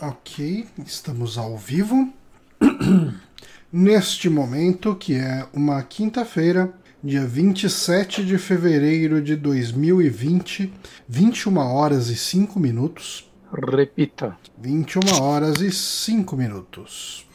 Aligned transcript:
Ok, 0.00 0.64
estamos 0.86 1.36
ao 1.36 1.56
vivo. 1.56 2.12
Neste 3.72 4.30
momento, 4.30 4.94
que 4.94 5.14
é 5.14 5.44
uma 5.52 5.82
quinta-feira, 5.82 6.72
dia 7.02 7.26
27 7.26 8.24
de 8.24 8.38
fevereiro 8.38 9.20
de 9.20 9.34
2020, 9.34 10.72
21 11.08 11.58
horas 11.58 12.10
e 12.10 12.16
5 12.16 12.60
minutos. 12.60 13.28
Repita. 13.52 14.36
21 14.56 15.20
horas 15.20 15.60
e 15.60 15.72
5 15.72 16.36
minutos. 16.36 17.26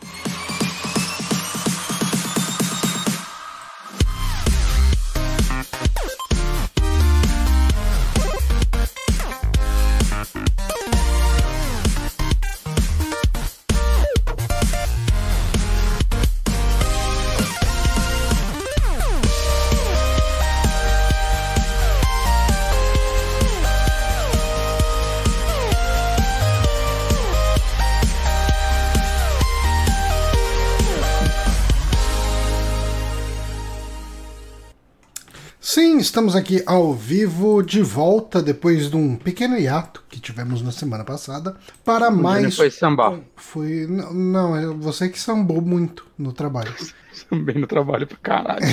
Estamos 36.13 36.35
aqui 36.35 36.61
ao 36.67 36.93
vivo, 36.93 37.63
de 37.63 37.81
volta, 37.81 38.39
depois 38.39 38.87
de 38.87 38.95
um 38.95 39.15
pequeno 39.15 39.57
hiato 39.57 40.03
que 40.07 40.19
tivemos 40.19 40.61
na 40.61 40.71
semana 40.71 41.03
passada, 41.03 41.57
para 41.83 42.09
O 42.09 42.15
mais. 42.15 42.55
Foi 42.55 42.69
sambar. 42.69 43.19
Foi. 43.35 43.87
Não, 43.87 44.55
é 44.55 44.67
você 44.67 45.09
que 45.09 45.19
sambou 45.19 45.59
muito 45.59 46.05
no 46.15 46.31
trabalho. 46.31 46.71
Também 47.27 47.57
no 47.57 47.65
trabalho 47.65 48.05
pra 48.05 48.17
caralho. 48.17 48.63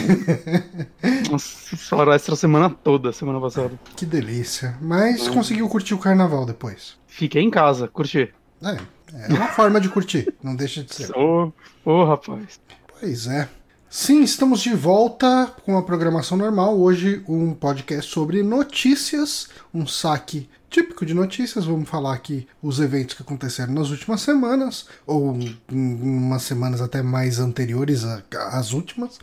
Nossa, 1.30 1.78
falaram 1.78 2.12
extra 2.12 2.36
semana 2.36 2.68
toda, 2.68 3.10
semana 3.10 3.40
passada. 3.40 3.72
Que 3.96 4.04
delícia. 4.04 4.76
Mas 4.78 5.26
conseguiu 5.26 5.66
curtir 5.66 5.94
o 5.94 5.98
carnaval 5.98 6.44
depois. 6.44 6.98
Fiquei 7.06 7.40
em 7.40 7.50
casa, 7.50 7.88
curti. 7.88 8.30
É, 8.62 8.76
é 9.14 9.32
uma 9.32 9.48
forma 9.48 9.80
de 9.80 9.88
curtir, 9.88 10.30
não 10.42 10.54
deixa 10.54 10.82
de 10.82 10.94
ser. 10.94 11.16
Ô, 11.16 11.50
ô, 11.86 12.04
rapaz. 12.04 12.60
Pois 13.00 13.26
é. 13.28 13.48
Sim, 13.92 14.22
estamos 14.22 14.60
de 14.60 14.72
volta 14.72 15.52
com 15.64 15.76
a 15.76 15.82
programação 15.82 16.38
normal. 16.38 16.78
Hoje, 16.78 17.24
um 17.26 17.52
podcast 17.52 18.08
sobre 18.08 18.40
notícias, 18.40 19.48
um 19.74 19.84
saque 19.84 20.48
típico 20.70 21.04
de 21.04 21.12
notícias. 21.12 21.64
Vamos 21.64 21.88
falar 21.88 22.14
aqui 22.14 22.46
os 22.62 22.78
eventos 22.78 23.16
que 23.16 23.22
aconteceram 23.22 23.74
nas 23.74 23.90
últimas 23.90 24.20
semanas, 24.20 24.86
ou 25.04 25.36
umas 25.68 26.44
semanas 26.44 26.80
até 26.80 27.02
mais 27.02 27.40
anteriores 27.40 28.04
às 28.52 28.72
últimas, 28.72 29.18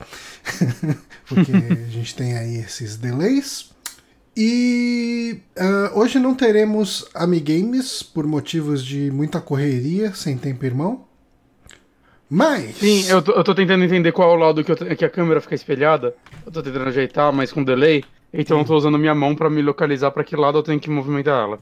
porque 1.30 1.54
a 1.54 1.90
gente 1.90 2.14
tem 2.14 2.38
aí 2.38 2.58
esses 2.58 2.98
delays. 2.98 3.70
E 4.36 5.40
ah, 5.56 5.94
hoje 5.95 6.20
não 6.20 6.36
teremos 6.36 7.08
Amigames 7.14 8.04
por 8.04 8.28
motivos 8.28 8.84
de 8.84 9.10
muita 9.12 9.40
correria, 9.40 10.14
sem 10.14 10.38
tempo 10.38 10.66
irmão. 10.66 11.07
Mas. 12.30 12.75
Sim, 12.78 13.06
eu 13.08 13.22
tô, 13.22 13.31
eu 13.31 13.44
tô 13.44 13.56
tentando 13.56 13.83
entender 13.83 14.11
qual 14.11 14.31
é 14.31 14.33
o 14.33 14.38
lado 14.39 14.64
que, 14.64 14.72
eu 14.72 14.75
que 14.95 15.06
a 15.06 15.09
câmera 15.09 15.39
fica 15.42 15.56
espelhada. 15.56 16.14
Eu 16.45 16.52
tô 16.52 16.61
tentando 16.61 16.88
ajeitar, 16.89 17.31
mas 17.31 17.52
com 17.52 17.64
delay. 17.64 18.03
Então 18.33 18.59
eu 18.59 18.66
tô 18.66 18.75
usando 18.75 18.97
minha 19.00 19.16
mão 19.16 19.33
pra 19.36 19.50
me 19.50 19.61
localizar 19.61 20.11
pra 20.11 20.23
que 20.23 20.36
lado 20.36 20.58
eu 20.58 20.64
tenho 20.64 20.80
que 20.80 20.89
movimentar 20.89 21.42
ela. 21.44 21.59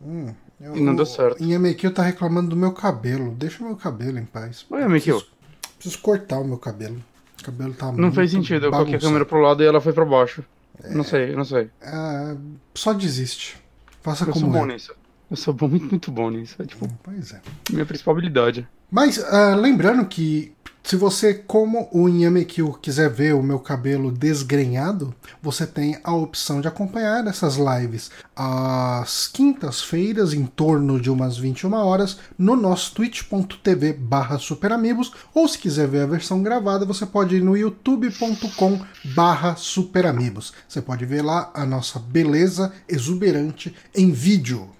Hum, 0.00 0.32
eu- 0.60 0.76
E 0.76 0.80
não 0.80 0.94
deu 0.94 1.04
certo. 1.04 1.42
Inhamekil 1.42 1.92
tá 1.92 2.02
reclamando 2.02 2.48
do 2.50 2.56
meu 2.56 2.72
cabelo. 2.72 3.32
Deixa 3.32 3.62
o 3.62 3.66
meu 3.66 3.76
cabelo 3.76 4.18
em 4.18 4.24
paz. 4.24 4.64
Oi, 4.70 4.82
Amikil. 4.82 5.16
Preciso, 5.16 5.36
preciso 5.78 5.98
cortar 6.02 6.38
o 6.38 6.44
meu 6.44 6.56
cabelo. 6.58 6.96
O 7.40 7.44
cabelo 7.44 7.74
tá 7.74 7.92
Não 7.92 8.10
fez 8.10 8.30
sentido, 8.30 8.66
eu 8.66 8.70
coloquei 8.70 8.94
a 8.94 9.00
câmera 9.00 9.26
pro 9.26 9.40
lado 9.40 9.62
e 9.62 9.66
ela 9.66 9.80
foi 9.80 9.92
pra 9.92 10.04
baixo. 10.06 10.42
Não 10.90 11.04
sei, 11.04 11.34
não 11.36 11.44
sei. 11.44 11.68
Ah, 11.82 12.34
só 12.74 12.92
desiste. 12.94 13.56
Faça 14.02 14.24
Eu 14.24 14.32
sou 14.32 14.42
como 14.42 14.52
bom 14.52 14.64
é. 14.64 14.72
nisso. 14.72 14.94
Eu 15.30 15.36
sou 15.36 15.52
bom, 15.52 15.68
muito, 15.68 15.86
muito 15.90 16.10
bom 16.10 16.30
nisso. 16.30 16.54
É 16.60 16.64
tipo, 16.64 16.88
Pois 17.02 17.32
é. 17.32 17.40
minha 17.70 17.86
principal 17.86 18.12
habilidade. 18.12 18.66
Mas 18.90 19.18
ah, 19.24 19.56
lembrando 19.56 20.06
que 20.06 20.56
se 20.86 20.94
você, 20.94 21.34
como 21.34 21.88
o 21.90 22.08
Inhamekil, 22.08 22.72
quiser 22.74 23.10
ver 23.10 23.34
o 23.34 23.42
meu 23.42 23.58
cabelo 23.58 24.12
desgrenhado, 24.12 25.12
você 25.42 25.66
tem 25.66 25.98
a 26.04 26.14
opção 26.14 26.60
de 26.60 26.68
acompanhar 26.68 27.26
essas 27.26 27.56
lives 27.56 28.08
às 28.36 29.26
quintas-feiras, 29.26 30.32
em 30.32 30.46
torno 30.46 31.00
de 31.00 31.10
umas 31.10 31.36
21 31.36 31.72
horas, 31.72 32.20
no 32.38 32.54
nosso 32.54 32.94
twitch.tv 32.94 33.94
barra 33.94 34.38
superamigos, 34.38 35.12
ou 35.34 35.48
se 35.48 35.58
quiser 35.58 35.88
ver 35.88 36.02
a 36.02 36.06
versão 36.06 36.40
gravada, 36.40 36.86
você 36.86 37.04
pode 37.04 37.34
ir 37.34 37.42
no 37.42 37.56
youtube.com 37.56 38.80
barra 39.12 39.56
superamigos. 39.56 40.52
Você 40.68 40.80
pode 40.80 41.04
ver 41.04 41.22
lá 41.22 41.50
a 41.52 41.66
nossa 41.66 41.98
beleza 41.98 42.72
exuberante 42.88 43.74
em 43.92 44.12
vídeo. 44.12 44.75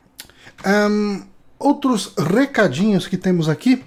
Ahn, 0.64 1.22
outros 1.58 2.12
recadinhos 2.16 3.06
que 3.06 3.16
temos 3.16 3.48
aqui. 3.48 3.82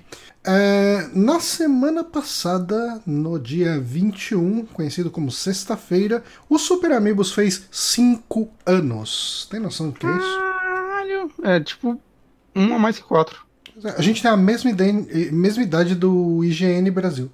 É, 0.46 1.10
na 1.14 1.40
semana 1.42 2.04
passada, 2.04 3.02
no 3.06 3.38
dia 3.38 3.80
21, 3.80 4.66
conhecido 4.68 5.12
como 5.12 5.30
sexta-feira, 5.30 6.24
o 6.50 6.58
Super 6.58 6.94
Amigos 6.94 7.34
fez 7.34 7.68
5 7.70 8.50
anos. 8.66 9.48
Tem 9.52 9.60
noção 9.60 9.90
do 9.90 10.00
que 10.00 10.06
é 10.08 10.10
isso? 10.18 10.38
Caralho. 10.40 11.32
É 11.44 11.60
tipo, 11.60 12.00
um 12.56 12.74
a 12.74 12.80
mais 12.80 12.98
que 12.98 13.04
quatro. 13.04 13.46
A 13.98 14.02
gente 14.02 14.22
tem 14.22 14.32
a 14.32 14.38
mesma, 14.38 14.72
ide- 14.72 15.30
mesma 15.32 15.62
idade 15.64 15.94
do 15.96 16.44
IGN 16.44 16.90
Brasil. 16.92 17.30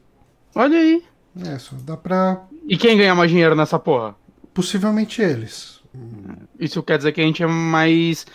Olha 0.54 0.78
aí. 0.78 1.04
É, 1.46 1.58
só 1.60 1.76
dá 1.84 1.96
pra. 1.98 2.42
E 2.68 2.76
quem 2.78 2.98
ganha 2.98 3.14
mais 3.16 3.30
dinheiro 3.30 3.56
nessa 3.56 3.78
porra? 3.78 4.16
Possivelmente 4.54 5.22
eles. 5.22 5.80
Isso 6.60 6.82
quer 6.84 6.98
dizer 6.98 7.12
que 7.14 7.22
a 7.22 7.24
gente 7.24 7.42
é 7.44 7.48
mais 7.48 8.26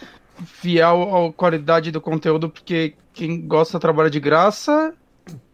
fiel 0.45 1.29
à 1.29 1.33
qualidade 1.33 1.91
do 1.91 2.01
conteúdo, 2.01 2.49
porque 2.49 2.95
quem 3.13 3.41
gosta 3.47 3.79
trabalha 3.79 4.11
de 4.11 4.21
graça. 4.21 4.95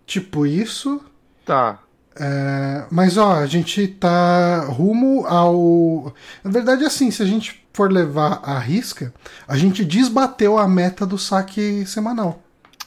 Tipo 0.07 0.47
isso. 0.47 1.01
Tá. 1.45 1.81
É, 2.19 2.87
mas 2.91 3.19
ó, 3.19 3.35
a 3.35 3.47
gente 3.47 3.87
tá 3.89 4.65
rumo 4.65 5.27
ao. 5.27 6.15
Na 6.43 6.51
verdade, 6.51 6.85
assim, 6.85 7.11
se 7.11 7.23
a 7.23 7.27
gente 7.27 7.67
for 7.73 7.93
levar 7.93 8.41
a 8.43 8.59
risca, 8.59 9.13
a 9.47 9.57
gente 9.57 9.85
desbateu 9.85 10.57
a 10.57 10.67
meta 10.67 11.05
do 11.05 11.19
saque 11.19 11.85
semanal. 11.85 12.43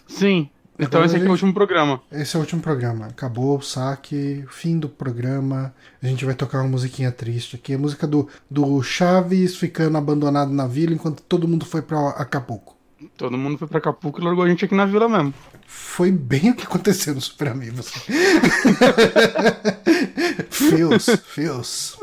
Sim. 0.08 0.50
Então 0.80 1.02
Agora 1.02 1.08
esse 1.08 1.18
aqui 1.18 1.26
é 1.26 1.28
o 1.28 1.32
último 1.32 1.54
programa. 1.54 2.02
Esse 2.10 2.38
é 2.38 2.40
o 2.40 2.42
último 2.42 2.62
programa. 2.62 3.08
Acabou 3.08 3.58
o 3.58 3.62
saque, 3.62 4.46
fim 4.48 4.80
do 4.80 4.88
programa. 4.88 5.74
A 6.02 6.08
gente 6.08 6.24
vai 6.24 6.34
tocar 6.34 6.62
uma 6.62 6.70
musiquinha 6.70 7.12
triste 7.12 7.58
aqui. 7.58 7.74
A 7.74 7.78
música 7.78 8.08
do, 8.08 8.30
do 8.50 8.82
Chaves 8.82 9.58
ficando 9.58 9.98
abandonado 9.98 10.54
na 10.54 10.66
vila 10.68 10.94
enquanto 10.94 11.22
todo 11.24 11.50
mundo 11.50 11.66
foi 11.66 11.82
pra 11.82 12.12
Acapulco. 12.12 12.78
Todo 13.18 13.38
mundo 13.38 13.58
foi 13.58 13.68
pra 13.68 13.80
Acapulco 13.80 14.22
e 14.22 14.24
largou 14.24 14.46
a 14.46 14.48
gente 14.48 14.64
aqui 14.64 14.74
na 14.74 14.86
vila 14.86 15.10
mesmo. 15.10 15.34
Foi 15.68 16.12
bem 16.12 16.52
o 16.52 16.56
que 16.56 16.64
aconteceu 16.64 17.14
no 17.14 17.20
Super 17.20 17.50
Amigos. 17.50 17.92
Fios, 20.50 21.06
fios. 21.28 21.98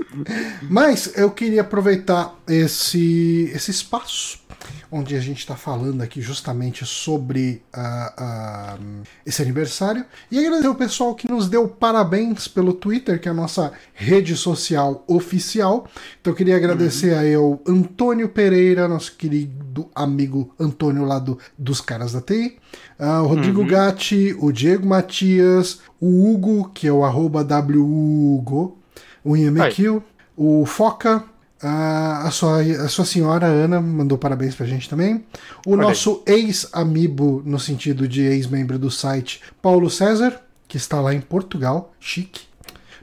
Mas 0.63 1.17
eu 1.17 1.31
queria 1.31 1.63
aproveitar 1.63 2.35
esse, 2.47 3.51
esse 3.55 3.71
espaço 3.71 4.46
onde 4.91 5.15
a 5.17 5.21
gente 5.21 5.39
está 5.39 5.57
falando 5.57 6.03
aqui 6.03 6.21
justamente 6.21 6.85
sobre 6.85 7.63
ah, 7.73 8.15
ah, 8.17 8.79
esse 9.25 9.43
aniversário. 9.43 10.05
E 10.31 10.39
agradecer 10.39 10.69
o 10.69 10.75
pessoal 10.75 11.15
que 11.15 11.29
nos 11.31 11.49
deu 11.49 11.69
parabéns 11.69 12.49
pelo 12.49 12.73
Twitter, 12.73 13.21
que 13.21 13.29
é 13.29 13.31
a 13.31 13.35
nossa 13.35 13.73
rede 13.95 14.37
social 14.37 15.05
oficial. 15.07 15.87
Então 16.21 16.33
eu 16.33 16.37
queria 16.37 16.57
agradecer 16.57 17.15
aí 17.15 17.35
ao 17.35 17.61
Antônio 17.67 18.29
Pereira, 18.29 18.89
nosso 18.89 19.17
querido 19.17 19.89
amigo 19.95 20.55
Antônio 20.59 21.05
lá 21.05 21.19
do, 21.19 21.39
dos 21.59 21.81
caras 21.81 22.13
da 22.13 22.21
TI, 22.21 22.57
ah, 22.99 23.23
o 23.23 23.27
Rodrigo 23.27 23.65
Gatti, 23.65 24.37
o 24.39 24.51
Diego 24.53 24.87
Matias, 24.87 25.81
o 26.01 26.31
Hugo, 26.31 26.71
que 26.73 26.87
é 26.87 26.93
o 26.93 27.05
arroba 27.05 27.47
WUgo, 27.47 28.79
o 29.25 29.37
IMQ, 29.37 30.03
o 30.37 30.65
Foca, 30.67 31.25
a, 31.63 32.27
a, 32.27 32.31
sua, 32.31 32.61
a 32.61 32.89
sua 32.89 33.05
senhora 33.05 33.47
Ana 33.47 33.81
mandou 33.81 34.19
parabéns 34.19 34.55
pra 34.55 34.67
gente 34.67 34.89
também. 34.89 35.25
O 35.67 35.77
nosso 35.77 36.23
ex-amigo, 36.27 37.43
no 37.45 37.59
sentido 37.59 38.07
de 38.07 38.23
ex-membro 38.23 38.79
do 38.79 38.91
site, 38.91 39.41
Paulo 39.63 39.89
César, 39.91 40.41
que 40.69 40.77
está 40.77 41.01
lá 41.01 41.15
em 41.15 41.21
Portugal, 41.21 41.93
chique. 41.99 42.43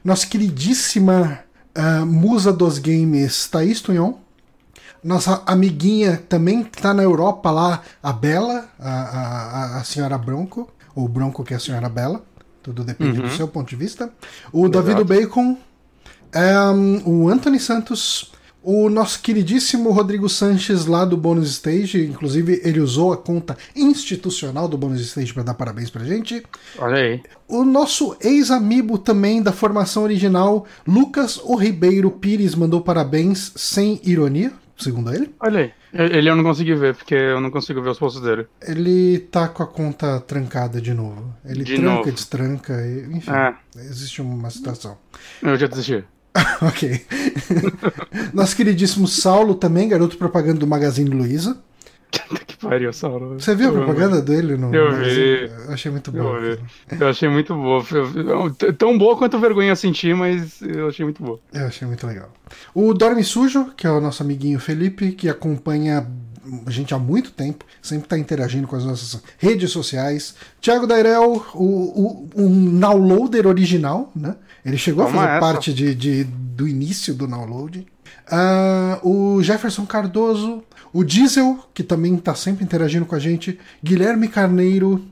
Nossa 0.03 0.27
queridíssima 0.27 1.39
ah, 1.73 2.05
musa 2.05 2.53
dos 2.53 2.77
games, 2.77 3.47
Thaís 3.47 3.81
Tunhon. 3.81 4.15
Nossa 5.03 5.41
amiguinha 5.45 6.23
também 6.29 6.63
que 6.63 6.81
tá 6.81 6.93
na 6.93 7.03
Europa 7.03 7.51
lá, 7.51 7.81
a 8.01 8.13
Bela, 8.13 8.69
a, 8.79 8.89
a, 8.89 9.77
a 9.79 9.83
senhora 9.83 10.17
Bronco, 10.17 10.71
ou 10.95 11.07
Bronco 11.09 11.43
que 11.43 11.53
é 11.53 11.57
a 11.57 11.59
senhora 11.59 11.89
Bela, 11.89 12.23
tudo 12.61 12.85
depende 12.85 13.21
do 13.21 13.29
seu 13.29 13.47
ponto 13.47 13.69
de 13.69 13.75
vista. 13.75 14.09
O 14.51 14.69
David 14.69 15.03
Bacon, 15.03 15.57
um, 16.73 17.01
o 17.05 17.29
Anthony 17.29 17.59
Santos, 17.59 18.31
O 18.65 18.89
nosso 18.89 19.21
queridíssimo 19.21 19.91
Rodrigo 19.91 20.29
Sanches 20.29 20.85
lá 20.85 21.03
do 21.03 21.17
Bônus 21.17 21.49
Stage, 21.51 22.05
inclusive 22.05 22.61
ele 22.63 22.79
usou 22.79 23.11
a 23.11 23.17
conta 23.17 23.57
institucional 23.75 24.69
do 24.69 24.77
Bônus 24.77 25.01
Stage 25.01 25.33
para 25.33 25.43
dar 25.43 25.53
parabéns 25.53 25.89
pra 25.89 26.05
gente. 26.05 26.41
Olha 26.77 26.95
aí. 26.95 27.21
O 27.45 27.65
nosso 27.65 28.15
ex-amigo 28.21 28.97
também 28.97 29.43
da 29.43 29.51
formação 29.51 30.03
original, 30.03 30.65
Lucas 30.87 31.37
O 31.43 31.55
Ribeiro 31.57 32.09
Pires, 32.09 32.55
mandou 32.55 32.79
parabéns 32.79 33.51
sem 33.55 33.99
ironia, 34.01 34.53
segundo 34.77 35.13
ele. 35.13 35.33
Olha 35.41 35.59
aí. 35.59 35.71
Ele 35.93 36.27
eu 36.29 36.35
não 36.35 36.43
consegui 36.43 36.73
ver, 36.73 36.95
porque 36.95 37.13
eu 37.13 37.39
não 37.39 37.51
consigo 37.51 37.81
ver 37.81 37.89
os 37.89 37.99
posts 37.99 38.21
dele. 38.21 38.47
Ele 38.65 39.19
tá 39.19 39.47
com 39.47 39.61
a 39.61 39.67
conta 39.67 40.19
trancada 40.21 40.81
de 40.81 40.91
novo. 40.93 41.35
Ele 41.45 41.63
De 41.63 41.75
tranca, 41.75 41.89
novo. 41.97 42.11
destranca, 42.11 42.73
enfim. 43.11 43.29
É. 43.29 43.53
Existe 43.77 44.21
uma 44.21 44.49
situação. 44.49 44.97
Eu 45.41 45.55
já 45.55 45.67
desisti. 45.67 46.03
ok. 46.61 47.05
Nosso 48.33 48.55
queridíssimo 48.55 49.07
Saulo 49.07 49.55
também, 49.55 49.87
garoto 49.87 50.17
propaganda 50.17 50.59
do 50.59 50.67
Magazine 50.67 51.09
Luiza. 51.09 51.57
que 52.47 52.57
pariu, 52.57 52.91
Saulo. 52.93 53.39
Você 53.39 53.55
viu 53.55 53.69
a 53.69 53.71
Eu 53.71 53.75
propaganda 53.75 54.21
dele 54.21 54.55
no 54.57 54.73
Eu 54.73 54.91
vi. 54.95 55.51
Eu 55.67 55.73
achei 55.73 55.91
muito 55.91 56.15
Eu 56.15 56.23
bom. 56.23 56.39
vi. 56.39 56.59
Eu 56.99 57.07
achei 57.09 57.29
muito 57.29 57.53
boa. 57.55 57.83
Eu- 58.15 58.73
Tão 58.73 58.97
boa 58.97 59.17
quanto 59.17 59.39
vergonha 59.39 59.69
eu 59.71 59.75
senti, 59.75 60.13
mas 60.13 60.61
eu 60.61 60.87
achei 60.87 61.05
muito 61.05 61.21
boa. 61.23 61.39
Eu 61.53 61.67
achei 61.67 61.87
muito 61.87 62.05
legal. 62.07 62.31
O 62.73 62.93
Dorme 62.93 63.23
Sujo, 63.23 63.71
que 63.75 63.85
é 63.87 63.91
o 63.91 63.99
nosso 64.01 64.21
amiguinho 64.23 64.59
Felipe, 64.59 65.11
que 65.11 65.27
acompanha 65.29 66.07
a 66.65 66.71
gente 66.71 66.93
há 66.93 66.99
muito 66.99 67.31
tempo, 67.31 67.65
sempre 67.81 68.05
está 68.05 68.17
interagindo 68.17 68.67
com 68.67 68.75
as 68.75 68.83
nossas 68.85 69.21
redes 69.37 69.71
sociais. 69.71 70.35
Thiago 70.61 70.85
Dairel, 70.87 71.45
o, 71.53 71.63
o, 71.63 72.29
um 72.35 72.79
downloader 72.79 73.47
original, 73.47 74.11
né? 74.15 74.35
Ele 74.65 74.77
chegou 74.77 75.05
a 75.05 75.07
fazer 75.09 75.39
parte 75.39 75.73
de, 75.73 75.93
de- 75.95 76.23
do 76.23 76.67
início 76.67 77.13
do 77.13 77.27
download. 77.27 77.85
Ah, 78.29 78.99
o 79.03 79.41
Jefferson 79.43 79.85
Cardoso, 79.85 80.63
o 80.93 81.03
Diesel, 81.03 81.59
que 81.73 81.83
também 81.83 82.15
está 82.15 82.33
sempre 82.35 82.63
interagindo 82.63 83.05
com 83.05 83.15
a 83.15 83.19
gente, 83.19 83.59
Guilherme 83.83 84.27
Carneiro, 84.29 85.03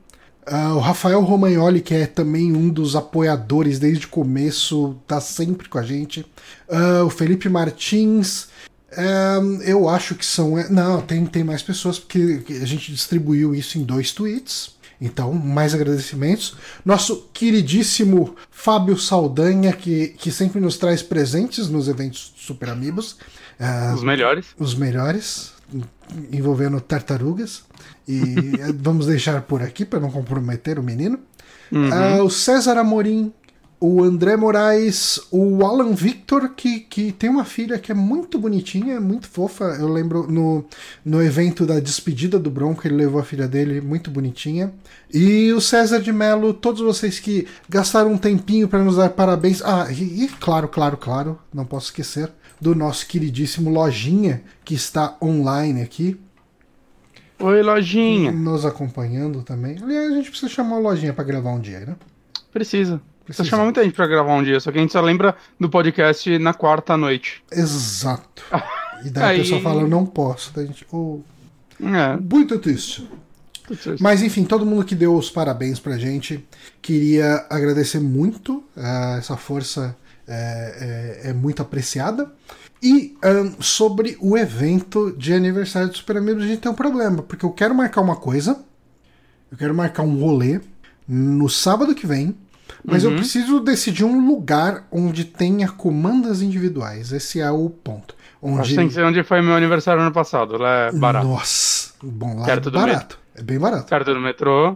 ah, 0.45 0.73
o 0.75 0.79
Rafael 0.79 1.21
Romagnoli, 1.21 1.81
que 1.81 1.93
é 1.93 2.05
também 2.05 2.51
um 2.53 2.69
dos 2.69 2.95
apoiadores 2.95 3.79
desde 3.79 4.05
o 4.05 4.09
começo, 4.09 4.95
tá 5.05 5.19
sempre 5.19 5.67
com 5.67 5.77
a 5.77 5.83
gente. 5.83 6.25
Ah, 6.69 7.03
o 7.05 7.09
Felipe 7.09 7.49
Martins. 7.49 8.47
Eu 9.65 9.87
acho 9.87 10.15
que 10.15 10.25
são. 10.25 10.55
Não, 10.69 11.01
tem, 11.01 11.25
tem 11.25 11.43
mais 11.43 11.61
pessoas, 11.61 11.97
porque 11.97 12.43
a 12.61 12.65
gente 12.65 12.91
distribuiu 12.91 13.55
isso 13.55 13.77
em 13.77 13.83
dois 13.83 14.11
tweets. 14.11 14.75
Então, 14.99 15.33
mais 15.33 15.73
agradecimentos. 15.73 16.55
Nosso 16.85 17.27
queridíssimo 17.33 18.35
Fábio 18.51 18.95
Saldanha, 18.97 19.73
que, 19.73 20.09
que 20.09 20.31
sempre 20.31 20.61
nos 20.61 20.77
traz 20.77 21.01
presentes 21.01 21.67
nos 21.67 21.87
eventos 21.87 22.33
Super 22.37 22.69
Amigos. 22.69 23.17
Os 23.95 24.03
melhores. 24.03 24.45
os 24.59 24.75
melhores, 24.75 25.53
envolvendo 26.31 26.79
tartarugas. 26.79 27.63
E 28.07 28.21
eh, 28.61 28.73
vamos 28.75 29.07
deixar 29.07 29.41
por 29.41 29.63
aqui 29.63 29.85
para 29.85 29.99
não 29.99 30.11
comprometer 30.11 30.77
o 30.77 30.83
menino. 30.83 31.19
Ah, 31.73 32.21
o 32.21 32.29
César 32.29 32.77
Amorim, 32.77 33.33
o 33.83 34.03
André 34.03 34.37
Moraes, 34.37 35.19
o 35.31 35.65
Alan 35.65 35.93
Victor, 35.93 36.49
que, 36.49 36.81
que 36.81 37.11
tem 37.11 37.27
uma 37.27 37.43
filha 37.43 37.79
que 37.79 37.91
é 37.91 37.95
muito 37.95 38.37
bonitinha, 38.37 39.01
muito 39.01 39.27
fofa. 39.27 39.63
Eu 39.79 39.87
lembro 39.87 40.31
no, 40.31 40.63
no 41.03 41.19
evento 41.19 41.65
da 41.65 41.79
despedida 41.79 42.37
do 42.37 42.51
Bronco, 42.51 42.85
ele 42.85 42.93
levou 42.93 43.19
a 43.19 43.23
filha 43.23 43.47
dele, 43.47 43.81
muito 43.81 44.11
bonitinha. 44.11 44.71
E 45.11 45.51
o 45.51 45.59
César 45.59 45.99
de 45.99 46.13
Mello, 46.13 46.53
todos 46.53 46.79
vocês 46.79 47.19
que 47.19 47.47
gastaram 47.67 48.11
um 48.11 48.19
tempinho 48.19 48.67
para 48.67 48.83
nos 48.83 48.97
dar 48.97 49.09
parabéns. 49.09 49.63
Ah, 49.63 49.87
e, 49.91 50.25
e 50.25 50.27
claro, 50.27 50.67
claro, 50.67 50.95
claro, 50.95 51.39
não 51.51 51.65
posso 51.65 51.87
esquecer 51.87 52.31
do 52.61 52.75
nosso 52.75 53.07
queridíssimo 53.07 53.71
Lojinha, 53.71 54.43
que 54.63 54.75
está 54.75 55.17
online 55.19 55.81
aqui, 55.81 56.19
Oi, 57.39 57.63
lojinha. 57.63 58.31
nos 58.31 58.63
acompanhando 58.63 59.41
também. 59.41 59.75
Aliás, 59.81 60.11
a 60.11 60.15
gente 60.17 60.29
precisa 60.29 60.51
chamar 60.51 60.77
o 60.77 60.81
Lojinha 60.83 61.11
para 61.11 61.23
gravar 61.23 61.49
um 61.49 61.59
dia, 61.59 61.79
né? 61.79 61.95
Precisa. 62.53 63.01
Precisa 63.25 63.47
chamar 63.47 63.63
muita 63.65 63.83
gente 63.83 63.93
pra 63.93 64.07
gravar 64.07 64.33
um 64.33 64.43
dia, 64.43 64.59
só 64.59 64.71
que 64.71 64.77
a 64.77 64.81
gente 64.81 64.91
só 64.91 64.99
lembra 65.01 65.35
do 65.59 65.69
podcast 65.69 66.37
na 66.39 66.53
quarta 66.53 66.97
noite. 66.97 67.43
Exato. 67.51 68.43
E 69.05 69.09
daí 69.09 69.23
Aí- 69.23 69.35
a 69.39 69.43
pessoa 69.43 69.61
fala, 69.61 69.87
não 69.87 70.05
posso. 70.05 70.51
Daí 70.53 70.65
a 70.65 70.67
gente, 70.67 70.85
oh, 70.91 71.19
É. 71.81 72.17
muito 72.17 72.57
triste. 72.59 73.07
Mas 73.99 74.21
enfim, 74.21 74.43
todo 74.43 74.65
mundo 74.65 74.83
que 74.83 74.93
deu 74.95 75.15
os 75.15 75.29
parabéns 75.29 75.79
pra 75.79 75.97
gente, 75.97 76.45
queria 76.81 77.45
agradecer 77.49 77.99
muito. 77.99 78.63
ah, 78.75 79.15
essa 79.17 79.37
força 79.37 79.95
é, 80.27 81.21
é- 81.25 81.29
é 81.29 81.33
muito 81.33 81.61
apreciada. 81.61 82.29
E 82.83 83.15
ahn, 83.23 83.51
sobre 83.59 84.17
o 84.19 84.35
evento 84.37 85.15
de 85.15 85.33
aniversário 85.33 85.89
do 85.89 85.95
Super 85.95 86.17
Amigos, 86.17 86.43
a 86.43 86.47
gente 86.47 86.59
tem 86.61 86.71
um 86.71 86.75
problema, 86.75 87.21
porque 87.21 87.45
eu 87.45 87.51
quero 87.51 87.73
marcar 87.75 88.01
uma 88.01 88.15
coisa, 88.15 88.59
eu 89.51 89.57
quero 89.57 89.73
marcar 89.75 90.01
um 90.03 90.19
rolê 90.19 90.59
no 91.07 91.47
sábado 91.47 91.93
que 91.95 92.07
vem, 92.07 92.35
mas 92.83 93.03
eu 93.03 93.15
preciso 93.15 93.59
decidir 93.59 94.03
um 94.03 94.27
lugar 94.27 94.87
onde 94.91 95.25
tenha 95.25 95.69
comandas 95.69 96.41
individuais. 96.41 97.11
Esse 97.11 97.39
é 97.39 97.51
o 97.51 97.69
ponto. 97.69 98.15
Acho 98.43 98.53
Onde... 98.53 98.69
que 98.69 98.75
tem 98.75 98.87
que 98.87 98.93
ser 98.93 99.03
onde 99.03 99.23
foi 99.23 99.41
meu 99.41 99.53
aniversário 99.53 100.01
ano 100.01 100.11
passado. 100.11 100.57
Lá 100.57 100.87
é 100.87 100.91
barato. 100.91 101.27
Nossa, 101.27 101.93
bom, 102.01 102.39
lá 102.39 102.45
Perto 102.45 102.69
é 102.69 102.71
barato. 102.71 103.19
É 103.35 103.43
bem 103.43 103.59
barato. 103.59 103.87
Perto 103.87 104.13
do 104.13 104.19
metrô. 104.19 104.75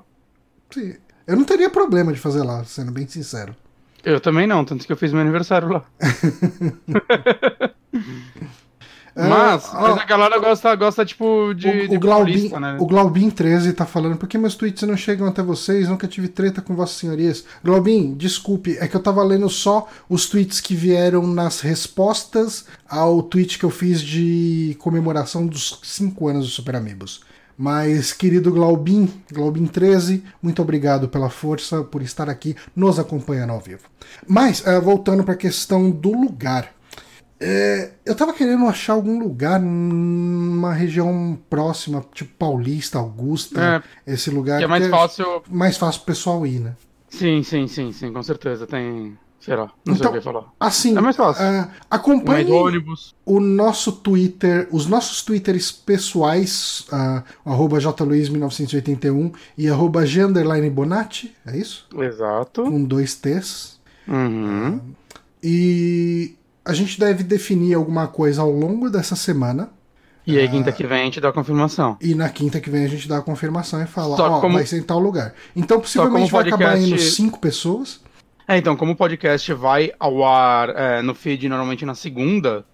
Sim. 0.69 0.93
Eu 1.25 1.35
não 1.35 1.43
teria 1.43 1.69
problema 1.69 2.13
de 2.13 2.19
fazer 2.19 2.43
lá, 2.43 2.63
sendo 2.63 2.91
bem 2.91 3.07
sincero. 3.07 3.55
Eu 4.03 4.19
também 4.19 4.45
não, 4.45 4.63
tanto 4.63 4.85
que 4.85 4.91
eu 4.91 4.97
fiz 4.97 5.11
meu 5.11 5.21
aniversário 5.21 5.67
lá. 5.67 5.83
mas, 9.15 9.73
ó, 9.73 9.81
mas 9.81 9.97
a 9.97 10.05
galera 10.05 10.37
gosta, 10.39 10.75
gosta 10.75 11.05
tipo, 11.05 11.53
de, 11.53 11.69
o, 11.69 11.87
de 11.87 11.95
o, 11.95 11.99
Glaubin, 11.99 12.49
né? 12.49 12.77
o 12.79 12.85
Glaubin 12.85 13.29
13 13.29 13.71
tá 13.71 13.85
falando, 13.85 14.17
por 14.17 14.27
que 14.27 14.37
meus 14.37 14.55
tweets 14.55 14.83
não 14.83 14.97
chegam 14.97 15.25
até 15.25 15.41
vocês? 15.41 15.87
Nunca 15.87 16.05
tive 16.05 16.27
treta 16.27 16.61
com 16.61 16.75
vossas 16.75 16.97
senhorias. 16.97 17.45
Glaubin, 17.63 18.13
desculpe, 18.15 18.77
é 18.77 18.87
que 18.87 18.95
eu 18.95 19.01
tava 19.01 19.23
lendo 19.23 19.49
só 19.49 19.87
os 20.09 20.27
tweets 20.27 20.59
que 20.59 20.75
vieram 20.75 21.25
nas 21.25 21.61
respostas 21.61 22.65
ao 22.89 23.23
tweet 23.23 23.57
que 23.57 23.63
eu 23.63 23.69
fiz 23.69 24.01
de 24.01 24.75
comemoração 24.79 25.47
dos 25.47 25.79
5 25.81 26.27
anos 26.27 26.45
do 26.45 26.51
Super 26.51 26.75
Amigos. 26.75 27.21
Mas, 27.57 28.11
querido 28.11 28.51
Glaubin, 28.51 29.09
Glaubin 29.31 29.65
13, 29.65 30.23
muito 30.41 30.61
obrigado 30.61 31.07
pela 31.07 31.29
força, 31.29 31.83
por 31.83 32.01
estar 32.01 32.29
aqui 32.29 32.55
nos 32.75 32.99
acompanhando 32.99 33.51
ao 33.51 33.61
vivo. 33.61 33.83
Mas, 34.27 34.65
eh, 34.67 34.79
voltando 34.79 35.23
para 35.23 35.35
a 35.35 35.37
questão 35.37 35.89
do 35.89 36.11
lugar. 36.11 36.74
É, 37.47 37.91
eu 38.03 38.15
tava 38.15 38.33
querendo 38.33 38.65
achar 38.65 38.93
algum 38.93 39.19
lugar 39.19 39.59
numa 39.59 40.73
região 40.73 41.37
próxima, 41.47 42.03
tipo 42.11 42.33
Paulista, 42.39 42.97
Augusta, 42.97 43.83
esse 44.07 44.31
lugar. 44.31 44.57
Que 44.57 44.63
é 44.63 44.67
mais 44.67 44.83
porque 44.83 44.97
fácil. 44.97 45.43
mais 45.49 45.77
fácil 45.77 46.01
pro 46.01 46.07
pessoal 46.13 46.47
ir, 46.47 46.59
né? 46.59 46.75
Sim, 47.07 47.43
sim, 47.43 47.67
sim, 47.67 47.91
sim, 47.91 48.11
com 48.11 48.23
certeza. 48.23 48.65
Tem. 48.65 49.15
Sei 49.39 49.55
lá, 49.55 49.71
não 49.85 49.93
sei 49.93 49.99
Então, 49.99 50.11
o 50.11 50.13
que 50.15 50.21
falar. 50.21 50.45
Assim, 50.59 50.97
É 50.97 51.01
mais 51.01 51.15
fácil. 51.15 51.43
ah, 51.45 51.51
Mais 51.51 51.69
acompanhe 51.91 52.45
o 53.23 53.39
nosso 53.39 53.91
Twitter, 53.91 54.67
os 54.71 54.87
nossos 54.87 55.21
Twitters 55.21 55.71
pessoais, 55.71 56.87
ah, 56.91 57.21
o 57.45 57.51
arroba 57.51 57.77
jluiz1981 57.77 59.33
e 59.55 59.69
arroba 59.69 60.01
Bonatti, 60.73 61.35
é 61.45 61.55
isso? 61.57 61.87
Exato. 61.95 62.63
Com 62.63 62.83
dois 62.83 63.13
T's. 63.13 63.79
Uhum. 64.07 64.81
E 65.43 66.33
a 66.65 66.73
gente 66.73 66.99
deve 66.99 67.23
definir 67.23 67.75
alguma 67.75 68.07
coisa 68.07 68.41
ao 68.41 68.51
longo 68.51 68.89
dessa 68.89 69.15
semana. 69.15 69.69
E 70.27 70.39
aí, 70.39 70.49
quinta 70.49 70.71
que 70.71 70.87
vem, 70.87 71.01
a 71.01 71.05
gente 71.05 71.21
dá 71.21 71.29
a 71.29 71.31
confirmação. 71.31 71.97
E 72.01 72.15
na 72.15 72.27
quinta 72.29 72.59
que 72.59 72.67
vem 72.69 72.83
a 72.83 72.87
gente 72.87 73.07
dá 73.07 73.17
a 73.19 73.21
confirmação 73.21 73.79
e 73.83 73.85
fala, 73.85 74.15
ó, 74.19 74.41
como- 74.41 74.55
vai 74.55 74.65
ser 74.65 74.79
em 74.79 74.83
tal 74.83 74.97
lugar. 74.99 75.35
Então 75.55 75.79
possivelmente 75.79 76.31
como 76.31 76.43
vai 76.43 76.47
acabar 76.51 76.71
podcast- 76.71 76.89
indo 76.91 76.99
cinco 76.99 77.39
pessoas. 77.39 78.01
É, 78.47 78.57
então, 78.57 78.75
como 78.75 78.93
o 78.93 78.95
podcast 78.95 79.53
vai 79.53 79.91
ao 79.99 80.23
ar 80.25 80.69
é, 80.69 81.01
no 81.03 81.13
feed 81.15 81.47
normalmente 81.47 81.85
na 81.85 81.93
segunda, 81.95 82.65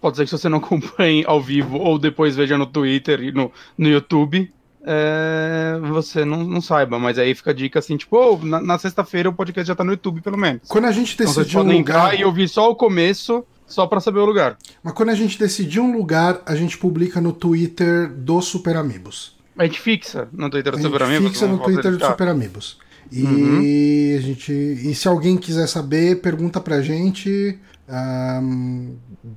pode 0.00 0.16
ser 0.16 0.24
que 0.24 0.30
se 0.30 0.38
você 0.38 0.48
não 0.48 0.56
acompanhe 0.58 1.22
ao 1.26 1.40
vivo 1.42 1.76
ou 1.78 1.98
depois 1.98 2.34
veja 2.34 2.56
no 2.56 2.66
Twitter 2.66 3.20
e 3.20 3.30
no, 3.32 3.52
no 3.76 3.88
YouTube, 3.88 4.50
é, 4.84 5.78
você 5.90 6.24
não, 6.24 6.44
não 6.44 6.60
saiba. 6.60 6.98
Mas 6.98 7.18
aí 7.18 7.34
fica 7.34 7.50
a 7.50 7.54
dica 7.54 7.78
assim, 7.78 7.96
tipo, 7.96 8.16
ô, 8.16 8.38
na, 8.44 8.60
na 8.60 8.78
sexta-feira 8.78 9.28
o 9.28 9.32
podcast 9.32 9.66
já 9.66 9.74
tá 9.74 9.84
no 9.84 9.92
YouTube, 9.92 10.20
pelo 10.20 10.38
menos. 10.38 10.62
Quando 10.68 10.86
a 10.86 10.92
gente 10.92 11.14
Então 11.14 11.26
vocês 11.26 11.46
decidir 11.46 11.58
um 11.58 11.62
lugar, 11.78 11.78
entrar 12.08 12.20
e 12.20 12.24
ouvir 12.24 12.48
só 12.48 12.70
o 12.70 12.74
começo, 12.74 13.44
só 13.66 13.86
pra 13.86 14.00
saber 14.00 14.18
o 14.20 14.24
lugar. 14.24 14.56
mas 14.82 14.92
quando 14.94 15.10
a 15.10 15.14
gente 15.14 15.38
decidir 15.38 15.80
um 15.80 15.96
lugar, 15.96 16.40
a 16.46 16.54
gente 16.56 16.76
publica 16.78 17.20
no 17.20 17.32
Twitter 17.32 18.10
do 18.12 18.40
Super 18.40 18.76
Amigos. 18.76 19.38
A 19.56 19.64
gente 19.64 19.80
fixa 19.80 20.28
no 20.32 20.48
Twitter 20.48 20.72
A 20.72 20.76
do 20.76 20.82
gente 20.82 20.90
Super 20.92 21.04
Amigos. 21.04 21.28
fixa 21.30 21.46
no 21.46 21.58
Twitter 21.58 21.90
do 21.90 21.98
ficar. 21.98 22.10
Super 22.10 22.28
Amigos. 22.28 22.78
E 23.12 23.22
Uhum. 23.24 24.18
a 24.18 24.20
gente, 24.22 24.52
e 24.52 24.94
se 24.94 25.08
alguém 25.08 25.36
quiser 25.36 25.66
saber, 25.66 26.20
pergunta 26.20 26.60
pra 26.60 26.80
gente. 26.80 27.58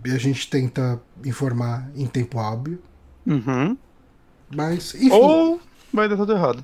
e 0.05 0.11
a 0.11 0.17
gente 0.17 0.47
tenta 0.49 1.01
informar 1.25 1.89
em 1.95 2.05
tempo 2.05 2.39
hábil. 2.39 2.79
Uhum. 3.25 3.75
Mas, 4.55 4.95
enfim. 4.95 5.11
Ou 5.11 5.59
vai 5.93 6.07
dar 6.09 6.17
tudo 6.17 6.33
errado. 6.33 6.63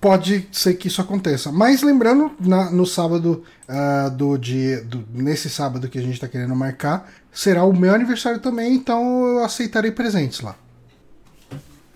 pode 0.00 0.48
ser 0.52 0.74
que 0.74 0.88
isso 0.88 1.00
aconteça. 1.00 1.50
Mas 1.52 1.82
lembrando, 1.82 2.30
na, 2.40 2.70
no 2.70 2.86
sábado 2.86 3.42
uh, 3.68 4.10
do 4.10 4.36
dia. 4.36 4.82
Do, 4.82 5.04
nesse 5.12 5.50
sábado 5.50 5.88
que 5.88 5.98
a 5.98 6.02
gente 6.02 6.20
tá 6.20 6.28
querendo 6.28 6.54
marcar, 6.54 7.10
será 7.32 7.64
o 7.64 7.72
meu 7.72 7.94
aniversário 7.94 8.40
também, 8.40 8.74
então 8.74 9.26
eu 9.26 9.44
aceitarei 9.44 9.90
presentes 9.90 10.40
lá. 10.40 10.56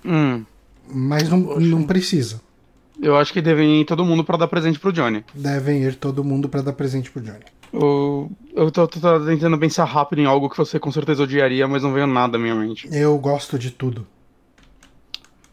Hum. 0.05 0.45
Mas 0.89 1.29
não, 1.29 1.39
não 1.59 1.83
precisa. 1.83 2.41
Eu 3.01 3.17
acho 3.17 3.33
que 3.33 3.43
devem 3.43 3.81
ir 3.83 3.85
todo 3.85 4.05
mundo 4.05 4.25
para 4.25 4.39
dar 4.39 4.49
presente 4.49 4.79
pro 4.79 4.93
Johnny. 4.93 5.25
Devem 5.35 5.83
ir 5.83 5.97
todo 5.97 6.25
mundo 6.25 6.49
para 6.49 6.63
dar 6.63 6.73
presente 6.73 7.11
pro 7.11 7.21
Johnny. 7.21 7.45
Eu, 7.73 8.31
eu 8.55 8.71
tô, 8.71 8.87
tô, 8.89 9.01
tô, 9.01 9.27
tentando 9.27 9.59
pensar 9.59 9.85
rápido 9.85 10.21
em 10.21 10.25
algo 10.25 10.49
que 10.49 10.57
você 10.57 10.79
com 10.79 10.91
certeza 10.91 11.25
odiaria, 11.25 11.69
mas 11.69 11.83
não 11.83 11.93
veio 11.93 12.07
nada 12.07 12.39
à 12.39 12.41
minha 12.41 12.55
mente. 12.55 12.89
Eu 12.91 13.19
gosto 13.19 13.59
de 13.59 13.71
tudo. 13.71 14.07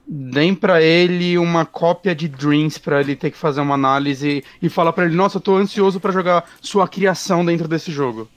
Deem 0.06 0.54
pra 0.54 0.82
ele 0.82 1.38
uma 1.38 1.66
cópia 1.66 2.14
de 2.14 2.28
Dreams 2.28 2.78
para 2.78 3.00
ele 3.00 3.16
ter 3.16 3.32
que 3.32 3.38
fazer 3.38 3.62
uma 3.62 3.76
análise 3.76 4.44
e 4.62 4.70
falar 4.70 4.92
para 4.92 5.06
ele: 5.06 5.16
Nossa, 5.16 5.38
eu 5.38 5.42
tô 5.42 5.56
ansioso 5.56 6.00
para 6.00 6.12
jogar 6.12 6.50
sua 6.62 6.88
criação 6.88 7.46
dentro 7.46 7.68
desse 7.68 7.92
jogo. 7.92 8.28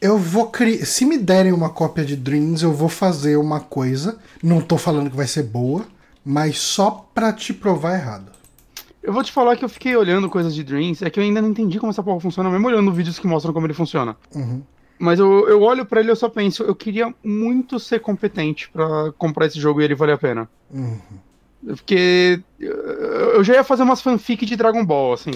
Eu 0.00 0.18
vou 0.18 0.50
criar. 0.50 0.84
Se 0.84 1.04
me 1.04 1.18
derem 1.18 1.52
uma 1.52 1.70
cópia 1.70 2.04
de 2.04 2.16
Dreams, 2.16 2.62
eu 2.62 2.72
vou 2.72 2.88
fazer 2.88 3.36
uma 3.36 3.60
coisa. 3.60 4.18
Não 4.42 4.60
tô 4.60 4.76
falando 4.76 5.10
que 5.10 5.16
vai 5.16 5.26
ser 5.26 5.44
boa, 5.44 5.86
mas 6.24 6.58
só 6.58 7.08
pra 7.14 7.32
te 7.32 7.52
provar 7.52 7.94
errado. 7.94 8.32
Eu 9.02 9.12
vou 9.14 9.24
te 9.24 9.32
falar 9.32 9.56
que 9.56 9.64
eu 9.64 9.68
fiquei 9.68 9.96
olhando 9.96 10.28
coisas 10.28 10.54
de 10.54 10.62
Dreams, 10.62 11.02
é 11.02 11.08
que 11.08 11.18
eu 11.18 11.24
ainda 11.24 11.40
não 11.40 11.48
entendi 11.48 11.78
como 11.78 11.90
essa 11.90 12.02
porra 12.02 12.20
funciona, 12.20 12.50
mesmo 12.50 12.66
olhando 12.66 12.92
vídeos 12.92 13.18
que 13.18 13.26
mostram 13.26 13.54
como 13.54 13.66
ele 13.66 13.72
funciona. 13.72 14.14
Uhum. 14.34 14.62
Mas 15.00 15.18
eu, 15.18 15.48
eu 15.48 15.62
olho 15.62 15.86
para 15.86 16.00
ele 16.00 16.10
e 16.10 16.12
eu 16.12 16.16
só 16.16 16.28
penso, 16.28 16.62
eu 16.62 16.74
queria 16.74 17.14
muito 17.24 17.80
ser 17.80 18.00
competente 18.00 18.68
para 18.68 19.10
comprar 19.16 19.46
esse 19.46 19.58
jogo 19.58 19.80
e 19.80 19.84
ele 19.84 19.94
valer 19.94 20.12
a 20.12 20.18
pena. 20.18 20.48
Uhum. 20.70 21.00
Porque 21.64 22.42
eu 22.58 23.42
já 23.42 23.54
ia 23.54 23.64
fazer 23.64 23.82
umas 23.82 24.02
fanfic 24.02 24.44
de 24.44 24.56
Dragon 24.56 24.84
Ball, 24.84 25.14
assim. 25.14 25.30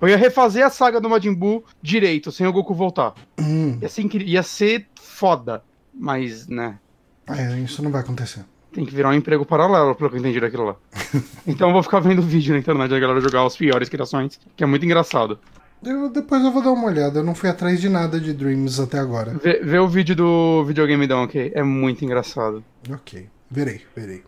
Eu 0.00 0.08
ia 0.08 0.18
refazer 0.18 0.64
a 0.66 0.70
saga 0.70 1.00
do 1.00 1.08
Majin 1.08 1.32
Buu 1.32 1.64
direito, 1.80 2.30
sem 2.30 2.46
o 2.46 2.52
Goku 2.52 2.74
voltar. 2.74 3.14
Uhum. 3.38 3.78
Ia, 3.80 3.88
ser, 3.88 4.22
ia 4.22 4.42
ser 4.42 4.86
foda. 5.00 5.62
Mas, 5.94 6.46
né. 6.46 6.78
É, 7.26 7.58
isso 7.58 7.82
não 7.82 7.90
vai 7.90 8.02
acontecer. 8.02 8.44
Tem 8.70 8.84
que 8.84 8.94
virar 8.94 9.08
um 9.08 9.14
emprego 9.14 9.46
paralelo, 9.46 9.94
pelo 9.94 10.10
que 10.10 10.16
eu 10.16 10.20
entendi 10.20 10.40
daquilo 10.40 10.64
lá. 10.64 10.76
então 11.46 11.68
eu 11.68 11.72
vou 11.72 11.82
ficar 11.82 12.00
vendo 12.00 12.20
vídeo 12.20 12.52
na 12.52 12.58
internet 12.58 12.90
da 12.90 13.00
galera 13.00 13.20
jogar 13.20 13.46
as 13.46 13.56
piores 13.56 13.88
criações, 13.88 14.38
que 14.54 14.62
é 14.62 14.66
muito 14.66 14.84
engraçado. 14.84 15.38
Eu, 15.86 16.08
depois 16.08 16.42
eu 16.42 16.50
vou 16.50 16.60
dar 16.60 16.72
uma 16.72 16.88
olhada. 16.88 17.20
Eu 17.20 17.22
não 17.22 17.32
fui 17.32 17.48
atrás 17.48 17.80
de 17.80 17.88
nada 17.88 18.18
de 18.18 18.32
Dreams 18.32 18.80
até 18.80 18.98
agora. 18.98 19.34
Vê, 19.34 19.60
vê 19.62 19.78
o 19.78 19.86
vídeo 19.86 20.16
do 20.16 20.64
Videogame 20.64 21.06
Donkey. 21.06 21.52
É 21.54 21.62
muito 21.62 22.04
engraçado. 22.04 22.64
Ok. 22.90 23.28
Verei, 23.48 23.82
verei. 23.94 24.24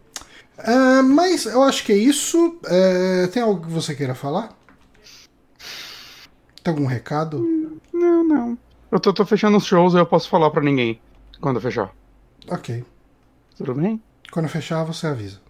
Uh, 0.61 1.03
mas 1.03 1.47
eu 1.47 1.61
acho 1.65 1.85
que 1.85 1.91
é 1.93 1.97
isso. 1.97 2.61
Uh, 2.63 3.27
tem 3.33 3.43
algo 3.43 3.67
que 3.67 3.73
você 3.73 3.93
queira 3.93 4.15
falar? 4.15 4.57
Tem 6.63 6.73
algum 6.73 6.87
recado? 6.87 7.45
Não, 7.93 8.23
não. 8.23 8.59
Eu 8.93 9.01
tô, 9.01 9.13
tô 9.13 9.27
fechando 9.27 9.57
os 9.57 9.67
shows 9.67 9.95
e 9.95 9.99
eu 9.99 10.07
posso 10.07 10.29
falar 10.29 10.53
para 10.53 10.63
ninguém 10.63 11.01
quando 11.41 11.57
eu 11.57 11.63
fechar. 11.63 11.91
Ok. 12.49 12.85
Tudo 13.57 13.75
bem? 13.75 14.01
Quando 14.31 14.45
eu 14.45 14.51
fechar, 14.51 14.85
você 14.85 15.09
avisa. 15.09 15.41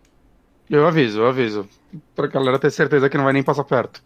Eu 0.70 0.86
aviso, 0.86 1.20
eu 1.20 1.26
aviso. 1.26 1.68
Pra 2.14 2.26
galera 2.26 2.58
ter 2.58 2.70
certeza 2.70 3.08
que 3.08 3.16
não 3.16 3.24
vai 3.24 3.32
nem 3.32 3.42
passar 3.42 3.64
perto. 3.64 4.02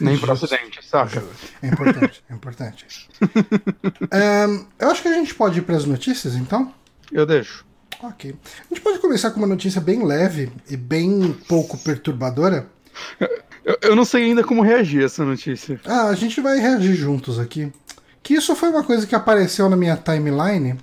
Nem 0.00 0.18
pro 0.18 0.32
acidente, 0.32 0.78
saca? 0.82 1.22
É 1.62 1.66
importante, 1.66 2.24
é 2.28 2.34
importante. 2.34 2.86
um, 4.48 4.66
eu 4.78 4.90
acho 4.90 5.02
que 5.02 5.08
a 5.08 5.12
gente 5.12 5.34
pode 5.34 5.58
ir 5.58 5.62
pras 5.62 5.84
notícias, 5.84 6.34
então? 6.34 6.72
Eu 7.12 7.26
deixo. 7.26 7.66
Ok. 8.02 8.34
A 8.70 8.74
gente 8.74 8.82
pode 8.82 8.98
começar 8.98 9.30
com 9.30 9.38
uma 9.38 9.46
notícia 9.46 9.80
bem 9.80 10.04
leve 10.04 10.50
e 10.68 10.76
bem 10.76 11.32
pouco 11.46 11.76
perturbadora. 11.78 12.66
Eu, 13.64 13.78
eu 13.82 13.96
não 13.96 14.04
sei 14.04 14.24
ainda 14.24 14.42
como 14.42 14.62
reagir 14.62 15.02
a 15.02 15.06
essa 15.06 15.24
notícia. 15.24 15.78
Ah, 15.84 16.08
a 16.08 16.14
gente 16.14 16.40
vai 16.40 16.58
reagir 16.58 16.94
juntos 16.94 17.38
aqui. 17.38 17.70
Que 18.22 18.34
isso 18.34 18.56
foi 18.56 18.70
uma 18.70 18.82
coisa 18.82 19.06
que 19.06 19.14
apareceu 19.14 19.68
na 19.68 19.76
minha 19.76 19.96
timeline 19.96 20.78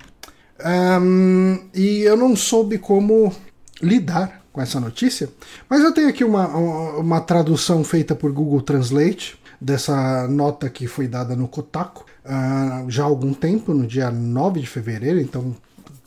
um, 0.64 1.68
e 1.74 2.00
eu 2.02 2.16
não 2.16 2.36
soube 2.36 2.78
como 2.78 3.34
lidar 3.82 4.43
com 4.54 4.62
essa 4.62 4.78
notícia, 4.78 5.28
mas 5.68 5.82
eu 5.82 5.92
tenho 5.92 6.08
aqui 6.08 6.22
uma, 6.22 6.46
uma 6.46 7.20
tradução 7.20 7.82
feita 7.82 8.14
por 8.14 8.30
Google 8.30 8.62
Translate 8.62 9.36
dessa 9.60 10.28
nota 10.28 10.70
que 10.70 10.86
foi 10.86 11.08
dada 11.08 11.34
no 11.34 11.48
Kotaku 11.48 12.04
uh, 12.24 12.88
já 12.88 13.02
há 13.02 13.06
algum 13.06 13.34
tempo, 13.34 13.74
no 13.74 13.84
dia 13.84 14.12
9 14.12 14.60
de 14.60 14.66
fevereiro, 14.68 15.18
então 15.18 15.56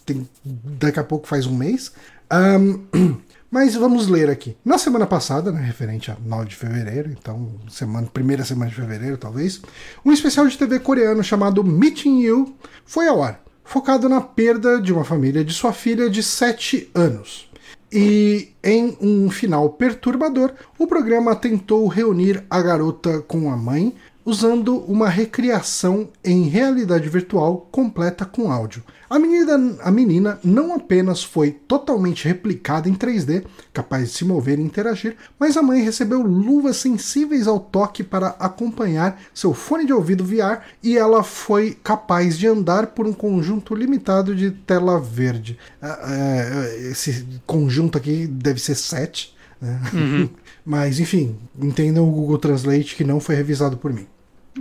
tem, 0.06 0.28
daqui 0.44 0.98
a 0.98 1.04
pouco 1.04 1.28
faz 1.28 1.46
um 1.46 1.56
mês. 1.56 1.92
Um, 2.32 3.18
mas 3.52 3.76
vamos 3.76 4.08
ler 4.08 4.30
aqui. 4.30 4.56
Na 4.64 4.78
semana 4.78 5.06
passada, 5.06 5.52
né, 5.52 5.62
referente 5.62 6.10
a 6.10 6.16
9 6.26 6.46
de 6.46 6.56
fevereiro, 6.56 7.10
então 7.12 7.52
semana, 7.70 8.08
primeira 8.08 8.46
semana 8.46 8.70
de 8.70 8.78
fevereiro 8.78 9.18
talvez, 9.18 9.62
um 10.06 10.12
especial 10.14 10.48
de 10.48 10.58
TV 10.58 10.80
coreano 10.80 11.22
chamado 11.22 11.64
Meeting 11.66 12.22
You 12.22 12.56
foi 12.86 13.08
ao 13.08 13.22
ar, 13.22 13.42
focado 13.64 14.08
na 14.08 14.22
perda 14.22 14.82
de 14.82 14.94
uma 14.94 15.04
família 15.04 15.44
de 15.44 15.54
sua 15.54 15.74
filha 15.74 16.10
de 16.10 16.24
7 16.24 16.92
anos. 16.96 17.47
E 17.92 18.50
em 18.64 18.98
um 19.00 19.30
final 19.30 19.70
perturbador, 19.70 20.54
o 20.78 20.86
programa 20.86 21.36
tentou 21.36 21.88
reunir 21.88 22.44
a 22.50 22.62
garota 22.62 23.22
com 23.22 23.50
a 23.50 23.56
mãe 23.56 23.94
usando 24.28 24.80
uma 24.80 25.08
recriação 25.08 26.10
em 26.22 26.50
realidade 26.50 27.08
virtual 27.08 27.66
completa 27.72 28.26
com 28.26 28.52
áudio. 28.52 28.84
A 29.10 29.18
menina, 29.18 29.78
a 29.82 29.90
menina 29.90 30.38
não 30.44 30.76
apenas 30.76 31.24
foi 31.24 31.52
totalmente 31.52 32.28
replicada 32.28 32.90
em 32.90 32.94
3D, 32.94 33.46
capaz 33.72 34.10
de 34.10 34.18
se 34.18 34.26
mover 34.26 34.60
e 34.60 34.62
interagir, 34.62 35.16
mas 35.40 35.56
a 35.56 35.62
mãe 35.62 35.82
recebeu 35.82 36.22
luvas 36.22 36.76
sensíveis 36.76 37.48
ao 37.48 37.58
toque 37.58 38.04
para 38.04 38.36
acompanhar 38.38 39.18
seu 39.34 39.54
fone 39.54 39.86
de 39.86 39.94
ouvido 39.94 40.26
VR 40.26 40.60
e 40.84 40.98
ela 40.98 41.24
foi 41.24 41.78
capaz 41.82 42.38
de 42.38 42.48
andar 42.48 42.88
por 42.88 43.08
um 43.08 43.14
conjunto 43.14 43.74
limitado 43.74 44.36
de 44.36 44.52
tela 44.52 45.00
verde. 45.00 45.58
Ah, 45.82 46.00
é, 46.06 46.90
esse 46.92 47.26
conjunto 47.46 47.98
aqui 47.98 48.28
deve 48.28 48.60
ser 48.60 48.76
7. 48.76 49.34
Né? 49.62 49.82
Uhum. 49.94 50.30
Mas 50.66 51.00
enfim, 51.00 51.38
entendam 51.58 52.06
o 52.06 52.12
Google 52.12 52.38
Translate 52.38 52.94
que 52.94 53.06
não 53.06 53.22
foi 53.22 53.36
revisado 53.36 53.78
por 53.78 53.94
mim. 53.94 54.06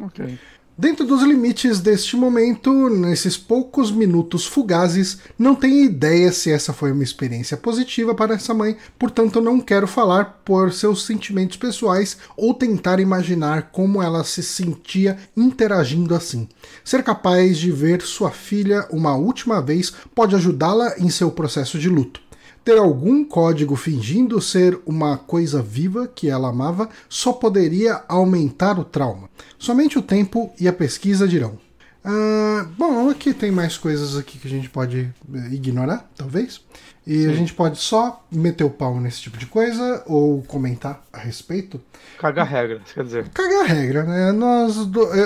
Ok. 0.03 0.39
Dentro 0.79 1.07
dos 1.07 1.23
limites 1.23 1.81
deste 1.81 2.17
momento, 2.17 2.91
nesses 2.91 3.35
poucos 3.39 3.91
minutos 3.91 4.45
fugazes, 4.45 5.17
não 5.39 5.55
tenho 5.55 5.83
ideia 5.83 6.31
se 6.31 6.53
essa 6.53 6.71
foi 6.71 6.93
uma 6.93 7.03
experiência 7.03 7.57
positiva 7.57 8.15
para 8.15 8.35
essa 8.35 8.53
mãe, 8.53 8.77
portanto 8.99 9.41
não 9.41 9.59
quero 9.59 9.87
falar 9.87 10.43
por 10.45 10.71
seus 10.75 11.07
sentimentos 11.07 11.57
pessoais 11.57 12.19
ou 12.37 12.53
tentar 12.53 13.01
imaginar 13.01 13.71
como 13.73 14.03
ela 14.03 14.23
se 14.23 14.43
sentia 14.43 15.17
interagindo 15.35 16.15
assim. 16.15 16.47
Ser 16.85 17.03
capaz 17.03 17.57
de 17.57 17.73
ver 17.73 18.03
sua 18.03 18.31
filha 18.31 18.87
uma 18.91 19.17
última 19.17 19.63
vez 19.63 19.95
pode 20.15 20.35
ajudá-la 20.37 20.97
em 20.99 21.09
seu 21.09 21.31
processo 21.31 21.79
de 21.79 21.89
luto 21.89 22.26
ter 22.67 22.79
algum 22.79 23.25
código 23.25 23.77
fingindo 23.77 24.41
ser 24.41 24.77
uma 24.85 25.17
coisa 25.17 25.63
viva 25.63 26.09
que 26.13 26.29
ela 26.29 26.49
amava 26.49 26.89
só 27.09 27.33
poderia 27.33 28.03
aumentar 28.09 28.77
o 28.77 28.85
trauma. 28.85 29.31
Somente 29.57 29.97
o 29.97 30.03
tempo 30.03 30.53
e 30.59 30.67
a 30.67 30.73
pesquisa 30.73 31.29
dirão. 31.29 31.61
Ah, 32.05 32.67
bom, 32.77 33.09
aqui 33.09 33.33
tem 33.33 33.53
mais 33.53 33.79
coisas 33.79 34.17
aqui 34.17 34.37
que 34.37 34.49
a 34.49 34.51
gente 34.51 34.69
pode 34.69 35.15
eh, 35.33 35.49
ignorar, 35.53 36.11
talvez. 36.17 36.61
E 37.07 37.23
Sim. 37.23 37.29
a 37.29 37.35
gente 37.35 37.55
pode 37.55 37.79
só 37.79 38.27
meter 38.33 38.65
o 38.65 38.71
pau 38.71 39.01
nesse 39.01 39.21
tipo 39.21 39.39
de 39.39 39.47
coisa 39.47 40.03
ou 40.05 40.43
comentar 40.43 41.05
a 41.13 41.19
respeito. 41.19 41.81
Cagar 42.19 42.49
regra, 42.49 42.81
quer 42.93 43.05
dizer. 43.05 43.29
Cagar 43.29 43.65
regra, 43.65 44.03
né? 44.03 44.33
Nós, 44.33 44.77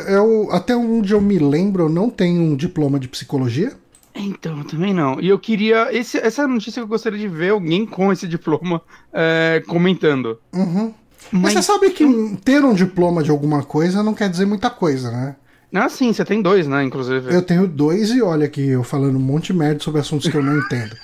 eu, 0.09 0.49
até 0.53 0.77
onde 0.77 1.15
eu 1.15 1.23
me 1.23 1.39
lembro, 1.39 1.85
eu 1.85 1.89
não 1.89 2.11
tenho 2.11 2.43
um 2.43 2.55
diploma 2.55 3.01
de 3.01 3.09
psicologia. 3.09 3.73
Então, 4.21 4.63
também 4.63 4.93
não. 4.93 5.21
E 5.21 5.29
eu 5.29 5.39
queria. 5.39 5.89
Esse, 5.91 6.19
essa 6.19 6.43
é 6.43 6.45
a 6.45 6.49
notícia 6.49 6.75
que 6.75 6.85
eu 6.85 6.89
gostaria 6.89 7.19
de 7.19 7.29
ver 7.29 7.51
alguém 7.51 7.87
com 7.87 8.13
esse 8.13 8.29
diploma 8.29 8.83
é, 9.13 9.63
comentando. 9.67 10.39
Uhum. 10.53 10.95
Mas... 11.33 11.43
Mas 11.43 11.53
você 11.53 11.63
sabe 11.63 11.91
que 11.91 12.05
ter 12.45 12.65
um 12.65 12.75
diploma 12.75 13.23
de 13.23 13.31
alguma 13.31 13.63
coisa 13.63 14.03
não 14.03 14.15
quer 14.15 14.29
dizer 14.29 14.47
muita 14.47 14.69
coisa, 14.71 15.11
né? 15.11 15.37
Ah, 15.73 15.89
sim, 15.89 16.13
você 16.13 16.25
tem 16.25 16.43
dois, 16.43 16.67
né, 16.67 16.83
inclusive. 16.83 17.33
Eu 17.33 17.43
tenho 17.43 17.69
dois 17.69 18.11
e 18.11 18.21
olha 18.21 18.47
aqui, 18.47 18.69
eu 18.71 18.83
falando 18.83 19.17
um 19.17 19.21
monte 19.21 19.53
de 19.53 19.59
merda 19.59 19.81
sobre 19.81 20.01
assuntos 20.01 20.29
que 20.29 20.37
eu 20.37 20.43
não 20.43 20.59
entendo. 20.59 20.97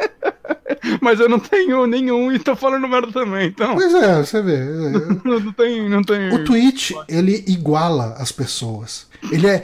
Mas 1.00 1.20
eu 1.20 1.28
não 1.28 1.38
tenho 1.38 1.86
nenhum 1.86 2.32
e 2.32 2.38
tô 2.38 2.56
falando 2.56 2.88
merda 2.88 3.12
também, 3.12 3.48
então. 3.48 3.74
Pois 3.74 3.92
é, 3.94 4.22
você 4.22 4.40
vê. 4.40 4.58
não 5.24 5.52
tem, 5.52 5.88
não 5.88 6.02
tem. 6.02 6.32
O 6.32 6.44
Twitch, 6.44 6.92
ele 7.08 7.44
iguala 7.46 8.14
as 8.18 8.32
pessoas. 8.32 9.06
Ele 9.30 9.46
é 9.46 9.62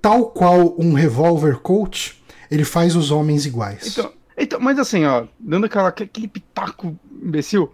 tal 0.00 0.26
qual 0.26 0.74
um 0.78 0.92
revolver 0.92 1.56
coach 1.56 2.21
ele 2.52 2.64
faz 2.64 2.94
os 2.94 3.10
homens 3.10 3.46
iguais. 3.46 3.86
Então, 3.86 4.12
então 4.36 4.60
mas 4.60 4.78
assim, 4.78 5.04
ó, 5.06 5.24
dando 5.40 5.64
aquela, 5.64 5.88
aquele 5.88 6.28
pitaco 6.28 6.94
imbecil, 7.10 7.72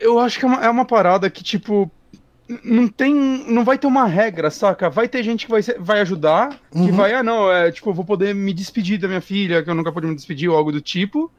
eu 0.00 0.20
acho 0.20 0.38
que 0.38 0.44
é 0.44 0.48
uma, 0.48 0.64
é 0.64 0.70
uma 0.70 0.84
parada 0.84 1.28
que, 1.28 1.42
tipo, 1.42 1.90
não 2.64 2.86
tem. 2.86 3.12
Não 3.48 3.64
vai 3.64 3.76
ter 3.76 3.88
uma 3.88 4.06
regra, 4.06 4.48
saca? 4.48 4.88
Vai 4.88 5.08
ter 5.08 5.24
gente 5.24 5.46
que 5.46 5.50
vai, 5.50 5.60
vai 5.78 6.00
ajudar, 6.00 6.56
uhum. 6.72 6.86
que 6.86 6.92
vai, 6.92 7.12
ah, 7.14 7.22
não, 7.22 7.50
é 7.50 7.72
tipo, 7.72 7.90
eu 7.90 7.94
vou 7.94 8.04
poder 8.04 8.32
me 8.32 8.52
despedir 8.52 8.98
da 8.98 9.08
minha 9.08 9.20
filha, 9.20 9.62
que 9.62 9.68
eu 9.68 9.74
nunca 9.74 9.90
pude 9.90 10.06
me 10.06 10.14
despedir, 10.14 10.48
ou 10.48 10.56
algo 10.56 10.70
do 10.70 10.80
tipo. 10.80 11.30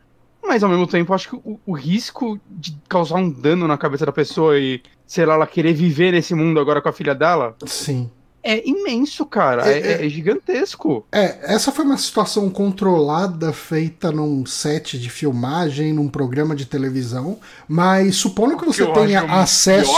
Mas 0.43 0.63
ao 0.63 0.69
mesmo 0.69 0.87
tempo, 0.87 1.13
acho 1.13 1.29
que 1.29 1.35
o, 1.35 1.59
o, 1.65 1.71
risco 1.71 2.37
de 2.49 2.75
causar 2.89 3.15
um 3.15 3.29
dano 3.29 3.67
na 3.67 3.77
cabeça 3.77 4.05
da 4.05 4.11
pessoa 4.11 4.57
e, 4.57 4.81
sei 5.05 5.23
lá, 5.23 5.35
ela 5.35 5.47
querer 5.47 5.71
viver 5.71 6.11
nesse 6.11 6.33
mundo 6.33 6.59
agora 6.59 6.81
com 6.81 6.89
a 6.89 6.93
filha 6.93 7.13
dela. 7.13 7.55
Sim. 7.65 8.09
É 8.43 8.67
imenso, 8.67 9.25
cara. 9.25 9.67
É, 9.67 9.79
é, 9.79 9.91
é, 10.01 10.05
é 10.05 10.09
gigantesco. 10.09 11.05
É, 11.11 11.53
essa 11.53 11.71
foi 11.71 11.85
uma 11.85 11.97
situação 11.97 12.49
controlada, 12.49 13.53
feita 13.53 14.11
num 14.11 14.45
set 14.45 14.99
de 14.99 15.09
filmagem, 15.09 15.93
num 15.93 16.07
programa 16.07 16.55
de 16.55 16.65
televisão. 16.65 17.39
Mas 17.67 18.15
supondo 18.15 18.57
que 18.57 18.65
você 18.65 18.85
que 18.85 18.93
tenha 18.93 19.21
acesso. 19.21 19.91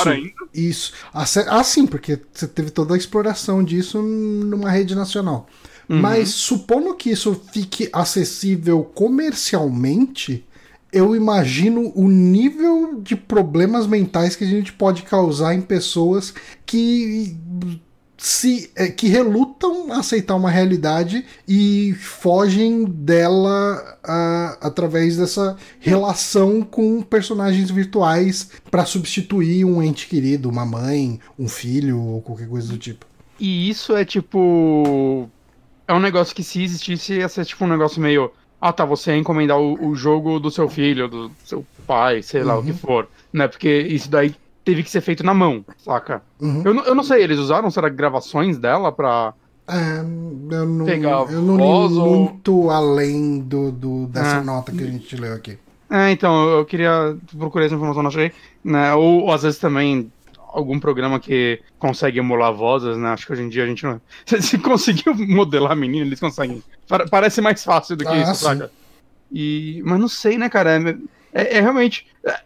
Isso. 0.53 0.93
Ace... 1.15 1.45
Ah, 1.47 1.63
sim, 1.63 1.85
porque 1.85 2.19
você 2.33 2.47
teve 2.47 2.69
toda 2.69 2.93
a 2.93 2.97
exploração 2.97 3.63
disso 3.63 4.01
numa 4.01 4.69
rede 4.69 4.95
nacional. 4.95 5.47
Uhum. 5.89 6.01
Mas 6.01 6.29
supondo 6.29 6.95
que 6.95 7.11
isso 7.11 7.39
fique 7.51 7.89
acessível 7.91 8.83
comercialmente, 8.83 10.45
eu 10.91 11.15
imagino 11.15 11.91
o 11.95 12.07
nível 12.07 12.99
de 13.01 13.15
problemas 13.15 13.87
mentais 13.87 14.35
que 14.35 14.43
a 14.43 14.47
gente 14.47 14.71
pode 14.71 15.01
causar 15.01 15.55
em 15.55 15.61
pessoas 15.61 16.33
que 16.65 17.35
se 18.23 18.71
é, 18.73 18.87
que 18.87 19.09
relutam 19.09 19.91
a 19.91 19.99
aceitar 19.99 20.35
uma 20.35 20.49
realidade 20.49 21.25
e 21.45 21.93
fogem 21.95 22.85
dela 22.85 23.99
uh, 24.01 24.65
através 24.65 25.17
dessa 25.17 25.57
relação 25.77 26.61
com 26.61 27.01
personagens 27.01 27.69
virtuais 27.69 28.49
para 28.71 28.85
substituir 28.85 29.65
um 29.65 29.83
ente 29.83 30.07
querido, 30.07 30.49
uma 30.49 30.65
mãe, 30.65 31.19
um 31.37 31.49
filho 31.49 31.99
ou 31.99 32.21
qualquer 32.21 32.47
coisa 32.47 32.71
do 32.71 32.77
tipo. 32.77 33.05
E 33.37 33.69
isso 33.69 33.93
é 33.93 34.05
tipo 34.05 35.29
é 35.85 35.93
um 35.93 35.99
negócio 35.99 36.33
que 36.33 36.45
se 36.45 36.63
existisse 36.63 37.15
ia 37.15 37.27
ser 37.27 37.43
tipo 37.43 37.65
um 37.65 37.67
negócio 37.67 38.01
meio. 38.01 38.31
Ah, 38.61 38.71
tá, 38.71 38.85
você 38.85 39.11
ia 39.11 39.17
encomendar 39.17 39.59
o, 39.59 39.89
o 39.89 39.95
jogo 39.95 40.39
do 40.39 40.49
seu 40.49 40.69
filho, 40.69 41.09
do 41.09 41.29
seu 41.43 41.65
pai, 41.85 42.23
sei 42.23 42.39
uhum. 42.39 42.47
lá, 42.47 42.57
o 42.57 42.63
que 42.63 42.71
uhum. 42.71 42.77
for. 42.77 43.09
Né? 43.33 43.49
Porque 43.49 43.79
isso 43.81 44.09
daí 44.09 44.33
teve 44.63 44.83
que 44.83 44.89
ser 44.89 45.01
feito 45.01 45.23
na 45.23 45.33
mão, 45.33 45.65
saca? 45.77 46.21
Uhum. 46.39 46.61
Eu, 46.63 46.75
eu 46.85 46.95
não 46.95 47.03
sei, 47.03 47.23
eles 47.23 47.39
usaram, 47.39 47.69
será, 47.69 47.89
gravações 47.89 48.57
dela 48.57 48.91
pra. 48.91 49.33
É, 49.67 49.99
eu 49.99 50.65
não, 50.65 50.85
pegar 50.85 51.31
eu 51.31 51.41
não 51.41 51.55
li 51.55 51.63
ou... 51.97 52.15
muito 52.17 52.69
além 52.69 53.39
do, 53.39 53.71
do 53.71 54.07
dessa 54.07 54.37
é. 54.37 54.41
nota 54.41 54.71
que 54.71 54.83
a 54.83 54.87
gente 54.87 55.15
leu 55.15 55.33
aqui. 55.33 55.57
É, 55.89 56.11
então, 56.11 56.49
eu 56.49 56.65
queria 56.65 57.15
procurar 57.37 57.65
essa 57.65 57.75
informação, 57.75 58.03
não 58.03 58.09
achei. 58.09 58.31
Né? 58.63 58.93
Ou, 58.93 59.21
ou 59.21 59.31
às 59.31 59.43
vezes 59.43 59.59
também 59.59 60.11
algum 60.53 60.79
programa 60.79 61.19
que 61.19 61.61
consegue 61.79 62.19
emular 62.19 62.53
vozes, 62.53 62.95
né? 62.97 63.09
Acho 63.09 63.25
que 63.25 63.33
hoje 63.33 63.41
em 63.41 63.49
dia 63.49 63.63
a 63.63 63.67
gente 63.67 63.83
não. 63.83 63.99
Se 64.41 64.57
conseguiu 64.57 65.13
modelar 65.15 65.71
a 65.71 65.75
menina, 65.75 66.05
eles 66.05 66.19
conseguem. 66.19 66.63
Parece 67.09 67.41
mais 67.41 67.63
fácil 67.63 67.95
do 67.95 68.05
que 68.05 68.11
ah, 68.11 68.17
isso, 68.17 68.35
saca? 68.35 68.71
E... 69.31 69.81
Mas 69.83 69.99
não 69.99 70.07
sei, 70.07 70.37
né, 70.37 70.47
cara? 70.47 70.71
É, 70.77 70.95
é, 71.33 71.57
é 71.57 71.61
realmente. 71.61 72.07
É, 72.23 72.39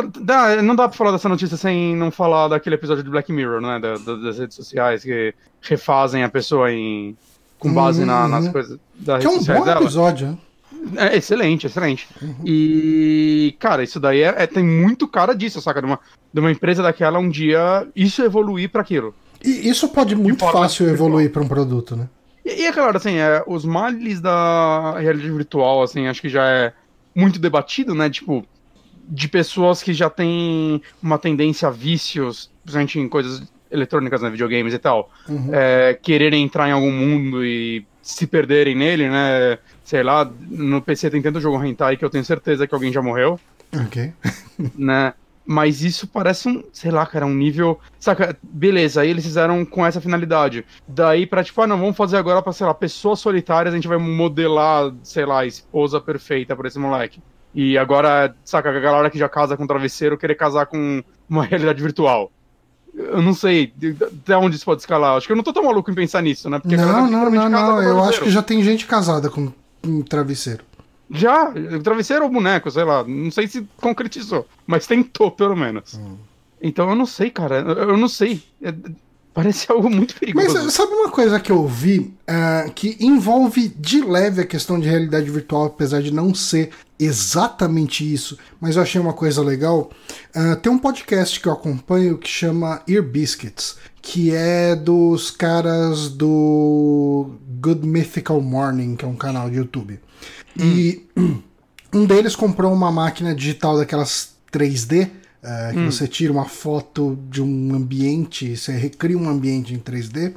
dá, 0.00 0.62
não 0.62 0.74
dá 0.74 0.88
pra 0.88 0.96
falar 0.96 1.12
dessa 1.12 1.28
notícia 1.28 1.56
sem 1.56 1.94
não 1.94 2.10
falar 2.10 2.48
daquele 2.48 2.76
episódio 2.76 3.02
de 3.02 3.10
Black 3.10 3.32
Mirror, 3.32 3.60
né? 3.60 3.78
Da, 3.78 3.94
da, 3.96 4.16
das 4.16 4.38
redes 4.38 4.56
sociais 4.56 5.02
que 5.02 5.34
refazem 5.60 6.24
a 6.24 6.28
pessoa 6.28 6.72
em. 6.72 7.16
com 7.58 7.72
base 7.72 8.04
na, 8.04 8.26
nas 8.26 8.46
uhum. 8.46 8.52
coisas 8.52 8.78
da. 8.94 9.18
Que 9.18 9.26
é 9.26 9.30
um 9.30 9.38
bom 9.38 9.64
dela. 9.64 9.80
episódio, 9.80 10.28
né? 10.28 10.38
É 10.96 11.16
excelente, 11.16 11.66
excelente. 11.66 12.08
Uhum. 12.20 12.34
E, 12.44 13.54
cara, 13.58 13.84
isso 13.84 14.00
daí 14.00 14.22
é, 14.22 14.34
é, 14.38 14.46
tem 14.46 14.64
muito 14.64 15.06
cara 15.06 15.34
disso, 15.34 15.60
saca? 15.60 15.80
De 15.80 15.86
uma, 15.86 16.00
de 16.32 16.40
uma 16.40 16.50
empresa 16.50 16.82
daquela 16.82 17.18
um 17.18 17.28
dia 17.28 17.86
isso 17.94 18.22
evoluir 18.22 18.70
para 18.70 18.80
aquilo. 18.80 19.14
E 19.44 19.68
isso 19.68 19.88
pode 19.88 20.14
muito 20.14 20.44
fácil 20.44 20.88
evoluir 20.88 21.30
para 21.30 21.42
um 21.42 21.48
produto, 21.48 21.94
né? 21.94 22.08
E, 22.44 22.62
e 22.62 22.66
é 22.66 22.72
claro, 22.72 22.96
assim, 22.96 23.16
é, 23.16 23.44
os 23.46 23.64
males 23.64 24.20
da 24.20 24.98
realidade 24.98 25.30
virtual, 25.30 25.82
assim, 25.82 26.06
acho 26.06 26.20
que 26.20 26.28
já 26.28 26.44
é 26.44 26.72
muito 27.14 27.38
debatido, 27.38 27.94
né? 27.94 28.08
Tipo, 28.08 28.44
de 29.12 29.28
pessoas 29.28 29.82
que 29.82 29.92
já 29.92 30.08
têm 30.08 30.80
uma 31.02 31.18
tendência 31.18 31.68
a 31.68 31.70
vícios, 31.70 32.50
principalmente 32.62 32.98
em 32.98 33.08
coisas 33.08 33.42
eletrônicas, 33.70 34.22
né, 34.22 34.30
videogames 34.30 34.72
e 34.72 34.78
tal, 34.78 35.10
uhum. 35.28 35.50
é, 35.52 35.98
quererem 36.00 36.42
entrar 36.42 36.66
em 36.68 36.72
algum 36.72 36.90
mundo 36.90 37.44
e 37.44 37.84
se 38.00 38.26
perderem 38.26 38.74
nele, 38.74 39.08
né? 39.08 39.58
Sei 39.84 40.02
lá, 40.02 40.30
no 40.48 40.80
PC 40.80 41.10
tem 41.10 41.20
tanto 41.20 41.40
jogo 41.40 41.62
hentai 41.62 41.96
que 41.96 42.04
eu 42.04 42.10
tenho 42.10 42.24
certeza 42.24 42.66
que 42.66 42.74
alguém 42.74 42.90
já 42.90 43.02
morreu. 43.02 43.38
Ok. 43.86 44.12
né? 44.76 45.12
Mas 45.44 45.82
isso 45.82 46.06
parece 46.06 46.48
um, 46.48 46.62
sei 46.72 46.90
lá, 46.90 47.04
cara, 47.04 47.26
um 47.26 47.34
nível. 47.34 47.78
Saca, 47.98 48.36
beleza, 48.42 49.02
aí 49.02 49.10
eles 49.10 49.24
fizeram 49.24 49.64
com 49.64 49.84
essa 49.84 50.00
finalidade. 50.00 50.64
Daí 50.88 51.26
pra, 51.26 51.44
tipo, 51.44 51.60
ah, 51.60 51.66
não, 51.66 51.78
vamos 51.78 51.96
fazer 51.96 52.16
agora 52.16 52.40
pra, 52.40 52.52
sei 52.52 52.66
lá, 52.66 52.72
pessoas 52.72 53.20
solitárias, 53.20 53.74
a 53.74 53.76
gente 53.76 53.88
vai 53.88 53.98
modelar, 53.98 54.92
sei 55.02 55.26
lá, 55.26 55.40
a 55.40 55.46
esposa 55.46 56.00
perfeita 56.00 56.56
pra 56.56 56.68
esse 56.68 56.78
moleque. 56.78 57.20
E 57.54 57.76
agora, 57.76 58.34
saca, 58.44 58.70
a 58.70 58.80
galera 58.80 59.10
que 59.10 59.18
já 59.18 59.28
casa 59.28 59.56
com 59.56 59.66
travesseiro 59.66 60.16
querer 60.16 60.34
casar 60.34 60.66
com 60.66 61.02
uma 61.28 61.44
realidade 61.46 61.82
virtual. 61.82 62.30
Eu 62.94 63.22
não 63.22 63.32
sei 63.32 63.72
até 64.00 64.36
onde 64.36 64.56
isso 64.56 64.64
pode 64.64 64.82
escalar. 64.82 65.16
Acho 65.16 65.26
que 65.26 65.32
eu 65.32 65.36
não 65.36 65.42
tô 65.44 65.52
tão 65.52 65.64
maluco 65.64 65.90
em 65.90 65.94
pensar 65.94 66.22
nisso, 66.22 66.50
né? 66.50 66.58
Porque 66.58 66.76
não, 66.76 67.10
não, 67.10 67.30
não, 67.30 67.48
não. 67.48 67.82
Eu 67.82 68.02
acho 68.04 68.20
que 68.20 68.30
já 68.30 68.42
tem 68.42 68.62
gente 68.62 68.86
casada 68.86 69.30
com 69.30 69.50
um 69.84 70.02
travesseiro. 70.02 70.64
Já, 71.10 71.52
travesseiro 71.82 72.24
ou 72.24 72.30
boneco, 72.30 72.70
sei 72.70 72.84
lá. 72.84 73.04
Não 73.04 73.30
sei 73.30 73.46
se 73.46 73.66
concretizou, 73.78 74.46
mas 74.66 74.86
tentou, 74.86 75.30
pelo 75.30 75.56
menos. 75.56 75.94
Hum. 75.94 76.16
Então 76.60 76.88
eu 76.88 76.94
não 76.94 77.06
sei, 77.06 77.30
cara. 77.30 77.56
Eu 77.60 77.96
não 77.96 78.08
sei. 78.08 78.42
Parece 79.34 79.66
algo 79.72 79.88
muito 79.88 80.14
perigoso. 80.14 80.54
Mas 80.64 80.72
sabe 80.72 80.92
uma 80.92 81.10
coisa 81.10 81.40
que 81.40 81.50
eu 81.50 81.66
vi 81.66 81.98
uh, 81.98 82.70
que 82.72 82.96
envolve 83.00 83.68
de 83.68 84.00
leve 84.00 84.42
a 84.42 84.46
questão 84.46 84.78
de 84.78 84.88
realidade 84.88 85.30
virtual, 85.30 85.66
apesar 85.66 86.02
de 86.02 86.12
não 86.12 86.34
ser 86.34 86.70
exatamente 86.98 88.10
isso, 88.12 88.38
mas 88.60 88.76
eu 88.76 88.82
achei 88.82 89.00
uma 89.00 89.12
coisa 89.12 89.42
legal. 89.42 89.90
Uh, 90.34 90.56
tem 90.56 90.70
um 90.70 90.78
podcast 90.78 91.40
que 91.40 91.48
eu 91.48 91.52
acompanho 91.52 92.18
que 92.18 92.28
chama 92.28 92.82
Ear 92.86 93.02
Biscuits, 93.02 93.76
que 94.00 94.34
é 94.34 94.76
dos 94.76 95.30
caras 95.30 96.08
do 96.08 97.30
Good 97.60 97.86
Mythical 97.86 98.40
Morning, 98.40 98.96
que 98.96 99.04
é 99.04 99.08
um 99.08 99.16
canal 99.16 99.50
de 99.50 99.56
YouTube. 99.56 99.98
Hum. 100.58 100.62
E 100.62 101.08
um 101.92 102.04
deles 102.04 102.36
comprou 102.36 102.72
uma 102.72 102.92
máquina 102.92 103.34
digital 103.34 103.76
daquelas 103.76 104.34
3D. 104.52 105.10
Eh, 105.42 105.70
que 105.72 105.78
hum. 105.78 105.90
você 105.90 106.06
tira 106.06 106.32
uma 106.32 106.44
foto 106.44 107.18
de 107.28 107.42
um 107.42 107.74
ambiente, 107.74 108.56
você 108.56 108.72
recria 108.72 109.18
um 109.18 109.28
ambiente 109.28 109.74
em 109.74 109.78
3D, 109.78 110.34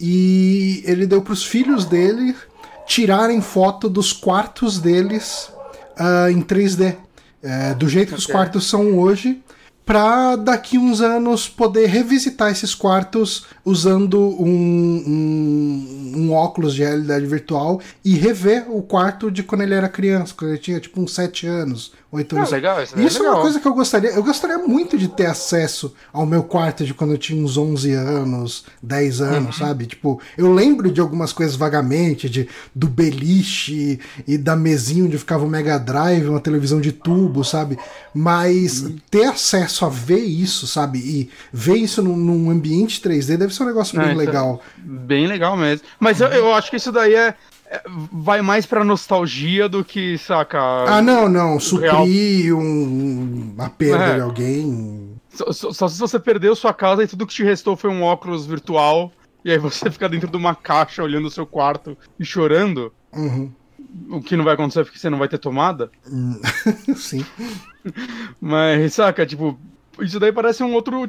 e 0.00 0.82
ele 0.86 1.06
deu 1.06 1.20
para 1.20 1.34
os 1.34 1.44
filhos 1.44 1.84
dele 1.84 2.34
tirarem 2.86 3.42
foto 3.42 3.90
dos 3.90 4.10
quartos 4.12 4.78
deles 4.78 5.50
uh, 5.98 6.30
em 6.30 6.40
3D. 6.40 6.96
É, 7.40 7.74
do 7.74 7.88
jeito 7.88 8.14
que 8.14 8.18
os 8.18 8.26
quartos 8.26 8.68
são 8.68 8.98
hoje, 8.98 9.40
para 9.88 10.36
daqui 10.36 10.76
uns 10.76 11.00
anos 11.00 11.48
poder 11.48 11.86
revisitar 11.86 12.50
esses 12.50 12.74
quartos 12.74 13.46
usando 13.64 14.20
um, 14.20 15.04
um, 15.06 16.12
um, 16.16 16.32
óculos 16.32 16.74
de 16.74 16.82
realidade 16.82 17.24
virtual 17.24 17.80
e 18.04 18.14
rever 18.14 18.66
o 18.68 18.82
quarto 18.82 19.30
de 19.30 19.42
quando 19.42 19.62
ele 19.62 19.74
era 19.74 19.88
criança, 19.88 20.34
quando 20.36 20.50
ele 20.50 20.58
tinha 20.60 20.80
tipo 20.80 21.00
uns 21.00 21.14
7 21.14 21.46
anos, 21.46 21.92
8 22.10 22.36
anos. 22.36 22.52
Ah, 22.52 22.56
legal, 22.56 22.82
isso, 22.82 22.98
isso 22.98 23.18
é, 23.18 23.20
legal. 23.20 23.36
uma 23.36 23.42
coisa 23.42 23.60
que 23.60 23.68
eu 23.68 23.74
gostaria. 23.74 24.10
Eu 24.10 24.22
gostaria 24.22 24.58
muito 24.58 24.96
de 24.96 25.08
ter 25.08 25.26
acesso 25.26 25.94
ao 26.10 26.24
meu 26.24 26.42
quarto 26.42 26.84
de 26.84 26.94
quando 26.94 27.12
eu 27.12 27.18
tinha 27.18 27.42
uns 27.42 27.58
11 27.58 27.92
anos, 27.92 28.64
10 28.82 29.20
anos, 29.20 29.58
uhum. 29.58 29.66
sabe? 29.66 29.86
Tipo, 29.86 30.18
eu 30.36 30.50
lembro 30.52 30.90
de 30.90 31.02
algumas 31.02 31.34
coisas 31.34 31.54
vagamente, 31.54 32.28
de, 32.28 32.48
do 32.74 32.88
beliche 32.88 34.00
e 34.26 34.38
da 34.38 34.56
mesinha 34.56 35.04
onde 35.04 35.18
ficava 35.18 35.44
o 35.44 35.48
Mega 35.48 35.78
Drive, 35.78 36.28
uma 36.28 36.40
televisão 36.40 36.80
de 36.80 36.92
tubo, 36.92 37.44
sabe? 37.44 37.78
Mas 38.14 38.82
uhum. 38.82 38.96
ter 39.10 39.24
acesso 39.24 39.84
a 39.84 39.90
ver 39.90 40.24
isso, 40.24 40.66
sabe? 40.66 40.98
E 40.98 41.30
ver 41.52 41.76
isso 41.76 42.02
num, 42.02 42.16
num 42.16 42.50
ambiente 42.50 43.02
3D 43.02 43.36
deve 43.36 43.54
ser 43.54 43.64
um 43.64 43.66
negócio 43.66 43.98
bem 43.98 44.10
é 44.10 44.14
legal. 44.14 44.62
É 44.78 44.80
bem 44.82 45.26
legal 45.26 45.58
mesmo. 45.58 45.86
Mas 46.00 46.22
eu, 46.22 46.28
eu 46.28 46.54
acho 46.54 46.70
que 46.70 46.76
isso 46.76 46.90
daí 46.90 47.14
é, 47.14 47.28
é 47.28 47.34
vai 48.12 48.42
mais 48.42 48.66
pra 48.66 48.84
nostalgia 48.84 49.68
do 49.68 49.84
que, 49.84 50.16
saca. 50.18 50.58
Ah, 50.60 51.02
não, 51.02 51.28
não. 51.28 51.60
Suprir 51.60 52.54
um, 52.54 53.52
uma 53.54 53.68
perda 53.70 54.04
é. 54.04 54.14
de 54.16 54.20
alguém. 54.20 55.20
Só, 55.30 55.52
só, 55.52 55.72
só, 55.72 55.88
se 55.88 55.98
você 55.98 56.18
perdeu 56.18 56.56
sua 56.56 56.72
casa 56.72 57.02
e 57.02 57.06
tudo 57.06 57.26
que 57.26 57.34
te 57.34 57.44
restou 57.44 57.76
foi 57.76 57.90
um 57.90 58.02
óculos 58.02 58.46
virtual. 58.46 59.12
E 59.44 59.50
aí 59.50 59.58
você 59.58 59.88
fica 59.90 60.08
dentro 60.08 60.30
de 60.30 60.36
uma 60.36 60.54
caixa 60.54 61.02
olhando 61.02 61.26
o 61.26 61.30
seu 61.30 61.46
quarto 61.46 61.96
e 62.18 62.24
chorando. 62.24 62.92
Uhum. 63.12 63.52
O 64.10 64.20
que 64.20 64.36
não 64.36 64.44
vai 64.44 64.54
acontecer 64.54 64.84
porque 64.84 64.98
você 64.98 65.08
não 65.08 65.18
vai 65.18 65.28
ter 65.28 65.38
tomada. 65.38 65.90
Hum, 66.10 66.40
sim. 66.96 67.24
Mas, 68.40 68.94
saca, 68.94 69.24
tipo, 69.24 69.58
isso 70.00 70.20
daí 70.20 70.32
parece 70.32 70.62
um 70.62 70.74
outro 70.74 71.08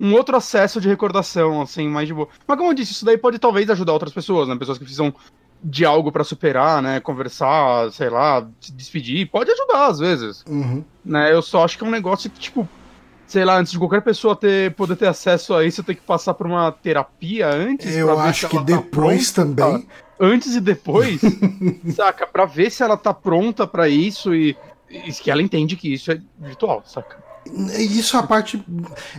um 0.00 0.14
outro 0.14 0.34
acesso 0.34 0.80
de 0.80 0.88
recordação, 0.88 1.60
assim, 1.60 1.86
mais 1.86 2.08
de 2.08 2.14
boa. 2.14 2.26
Mas 2.46 2.56
como 2.56 2.70
eu 2.70 2.74
disse, 2.74 2.92
isso 2.92 3.04
daí 3.04 3.18
pode 3.18 3.38
talvez 3.38 3.68
ajudar 3.68 3.92
outras 3.92 4.14
pessoas, 4.14 4.48
né? 4.48 4.56
Pessoas 4.56 4.78
que 4.78 4.84
precisam 4.84 5.14
de 5.62 5.84
algo 5.84 6.10
para 6.10 6.24
superar, 6.24 6.82
né? 6.82 7.00
Conversar, 7.00 7.90
sei 7.92 8.08
lá, 8.08 8.46
se 8.60 8.72
despedir. 8.72 9.30
Pode 9.30 9.50
ajudar, 9.50 9.86
às 9.86 9.98
vezes. 9.98 10.44
Uhum. 10.48 10.84
Né? 11.04 11.32
Eu 11.32 11.42
só 11.42 11.64
acho 11.64 11.76
que 11.76 11.84
é 11.84 11.86
um 11.86 11.90
negócio 11.90 12.30
que, 12.30 12.40
tipo, 12.40 12.68
sei 13.26 13.44
lá, 13.44 13.58
antes 13.58 13.72
de 13.72 13.78
qualquer 13.78 14.02
pessoa 14.02 14.34
ter, 14.34 14.74
poder 14.74 14.96
ter 14.96 15.06
acesso 15.06 15.54
a 15.54 15.64
isso, 15.64 15.84
tem 15.84 15.94
que 15.94 16.02
passar 16.02 16.34
por 16.34 16.46
uma 16.46 16.72
terapia 16.72 17.48
antes. 17.48 17.94
Eu 17.94 18.18
acho 18.18 18.48
que 18.48 18.56
tá 18.56 18.62
depois 18.62 19.30
tá 19.30 19.42
também. 19.42 19.86
Antes 20.18 20.54
e 20.54 20.60
depois, 20.60 21.20
saca? 21.94 22.26
Pra 22.26 22.44
ver 22.44 22.70
se 22.70 22.82
ela 22.82 22.96
tá 22.96 23.14
pronta 23.14 23.66
para 23.66 23.88
isso 23.88 24.34
e 24.34 24.56
isso 24.90 25.22
que 25.22 25.30
ela 25.30 25.40
entende 25.40 25.76
que 25.76 25.94
isso 25.94 26.10
é 26.10 26.20
virtual, 26.38 26.82
saca? 26.84 27.18
Isso 27.78 28.16
é 28.16 28.20
a 28.20 28.22
parte. 28.22 28.62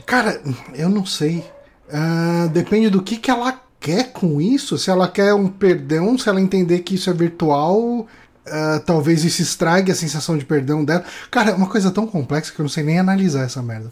Cara, 0.05 0.41
eu 0.75 0.89
não 0.89 1.05
sei. 1.05 1.43
Uh, 1.87 2.49
depende 2.49 2.89
do 2.89 3.01
que, 3.01 3.17
que 3.17 3.31
ela 3.31 3.59
quer 3.81 4.13
com 4.13 4.39
isso. 4.39 4.77
Se 4.77 4.89
ela 4.89 5.09
quer 5.09 5.33
um 5.33 5.49
perdão, 5.49 6.17
se 6.17 6.29
ela 6.29 6.39
entender 6.39 6.79
que 6.79 6.95
isso 6.95 7.09
é 7.09 7.13
virtual, 7.13 7.81
uh, 7.81 8.79
talvez 8.85 9.25
isso 9.25 9.41
estrague 9.41 9.91
a 9.91 9.95
sensação 9.95 10.37
de 10.37 10.45
perdão 10.45 10.85
dela. 10.85 11.03
Cara, 11.29 11.49
é 11.49 11.53
uma 11.53 11.67
coisa 11.67 11.91
tão 11.91 12.07
complexa 12.07 12.53
que 12.53 12.59
eu 12.59 12.63
não 12.63 12.69
sei 12.69 12.83
nem 12.83 12.99
analisar 12.99 13.43
essa 13.43 13.61
merda. 13.61 13.91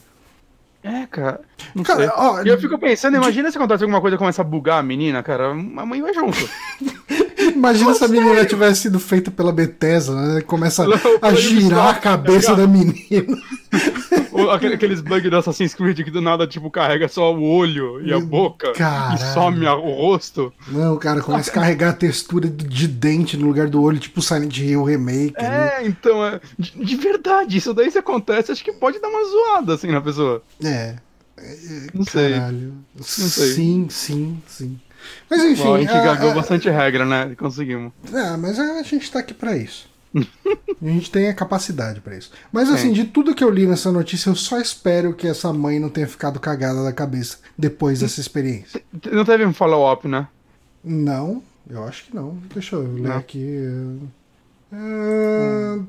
É, 0.82 1.06
cara. 1.08 1.42
Cara. 1.84 2.14
Ó, 2.16 2.42
eu 2.42 2.58
fico 2.58 2.78
pensando, 2.80 3.18
imagina 3.18 3.50
de... 3.50 3.52
se 3.52 3.58
acontece 3.58 3.84
alguma 3.84 4.00
coisa 4.00 4.16
e 4.16 4.20
começa 4.20 4.42
a 4.42 4.46
bugar 4.46 4.80
a 4.80 4.84
menina, 4.84 5.22
cara. 5.22 5.52
A 5.52 5.86
mãe 5.86 6.02
vai 6.02 6.14
junto. 6.14 6.50
Imagina 7.56 7.94
se 7.94 8.04
a 8.04 8.08
menina 8.08 8.46
tivesse 8.46 8.82
sido 8.82 9.00
feita 9.00 9.32
pela 9.32 9.52
Bethesda, 9.52 10.14
né? 10.16 10.42
Começa 10.42 10.86
a 11.22 11.34
girar 11.34 11.90
a 11.90 11.94
cabeça 11.96 12.56
da 12.56 12.68
menina. 12.68 12.96
Aqueles 14.74 15.02
bugs 15.02 15.30
do 15.30 15.38
Assassin's 15.38 15.74
Creed 15.74 16.04
que 16.04 16.12
do 16.12 16.22
nada, 16.22 16.48
tipo, 16.48 16.72
carrega 16.72 17.08
só 17.08 17.34
o 17.34 17.44
olho 17.44 18.02
e 18.06 18.14
a 18.14 18.20
boca 18.20 18.72
Caralho. 18.74 19.16
e 19.16 19.34
some 19.34 19.68
o 19.68 19.92
rosto. 19.92 20.54
Não, 20.68 20.98
cara, 20.98 21.22
começa 21.22 21.52
a 21.52 21.54
carregar 21.54 21.90
a 21.90 21.94
textura 21.94 22.48
de 22.48 22.88
dente 22.88 23.36
no 23.36 23.48
lugar 23.48 23.68
do 23.68 23.82
olho, 23.82 24.00
tipo 24.00 24.22
Silent 24.22 24.58
Hill 24.58 24.84
Remake. 24.84 25.34
É, 25.38 25.50
né? 25.50 25.88
então, 25.88 26.26
é, 26.26 26.40
de, 26.58 26.72
de, 26.72 26.96
verdade, 26.96 27.58
isso 27.58 27.74
daí 27.74 27.92
se 27.92 27.98
acontece, 27.98 28.52
acho 28.52 28.64
que 28.64 28.72
pode 28.72 29.00
dar 29.00 29.10
uma 29.10 29.24
zoada, 29.26 29.74
assim, 29.74 29.88
na 29.88 30.02
pessoa. 30.02 30.42
É. 30.64 30.96
Não 31.94 32.06
Caralho. 32.06 32.74
sei. 33.02 33.24
Não 33.24 33.30
sei. 33.30 33.54
Sim, 33.54 33.88
sim, 33.90 34.42
sim. 34.48 34.80
Mas 35.30 35.44
enfim. 35.44 35.64
Bom, 35.64 35.76
a 35.76 35.80
gente 35.80 35.94
gagou 35.94 36.34
bastante 36.34 36.70
regra, 36.70 37.06
né? 37.06 37.36
Conseguimos. 37.38 37.92
É, 38.14 38.38
mas 38.38 38.60
a 38.60 38.82
gente 38.84 39.12
tá 39.12 39.20
aqui 39.20 39.34
pra 39.34 39.56
isso. 39.56 39.90
a 40.16 40.86
gente 40.86 41.12
tem 41.12 41.28
a 41.28 41.34
capacidade 41.34 42.02
para 42.02 42.16
isso. 42.18 42.32
Mas 42.52 42.70
assim, 42.70 42.90
é. 42.90 42.94
de 42.94 43.06
tudo 43.06 43.36
que 43.36 43.44
eu 43.44 43.50
li 43.50 43.68
nessa 43.68 43.92
notícia, 43.92 44.30
eu 44.30 44.36
só 44.36 44.60
espero 44.60 45.14
que 45.14 45.28
essa 45.28 45.54
mãe 45.54 45.80
não 45.80 45.90
tenha 45.90 46.08
ficado 46.08 46.40
cagada 46.40 46.84
da 46.84 46.92
cabeça 46.92 47.38
depois 47.58 48.00
dessa 48.00 48.20
experiência. 48.20 48.82
Não 49.12 49.24
teve 49.24 49.46
um 49.46 49.54
follow-up, 49.54 50.08
né? 50.08 50.28
Não, 50.84 51.44
eu 51.70 51.84
acho 51.84 52.06
que 52.06 52.16
não. 52.16 52.38
Deixa 52.54 52.76
eu 52.76 52.94
ler 52.94 53.02
não. 53.02 53.18
aqui. 53.18 53.46
Uh, 54.72 54.76
hum. 54.76 55.88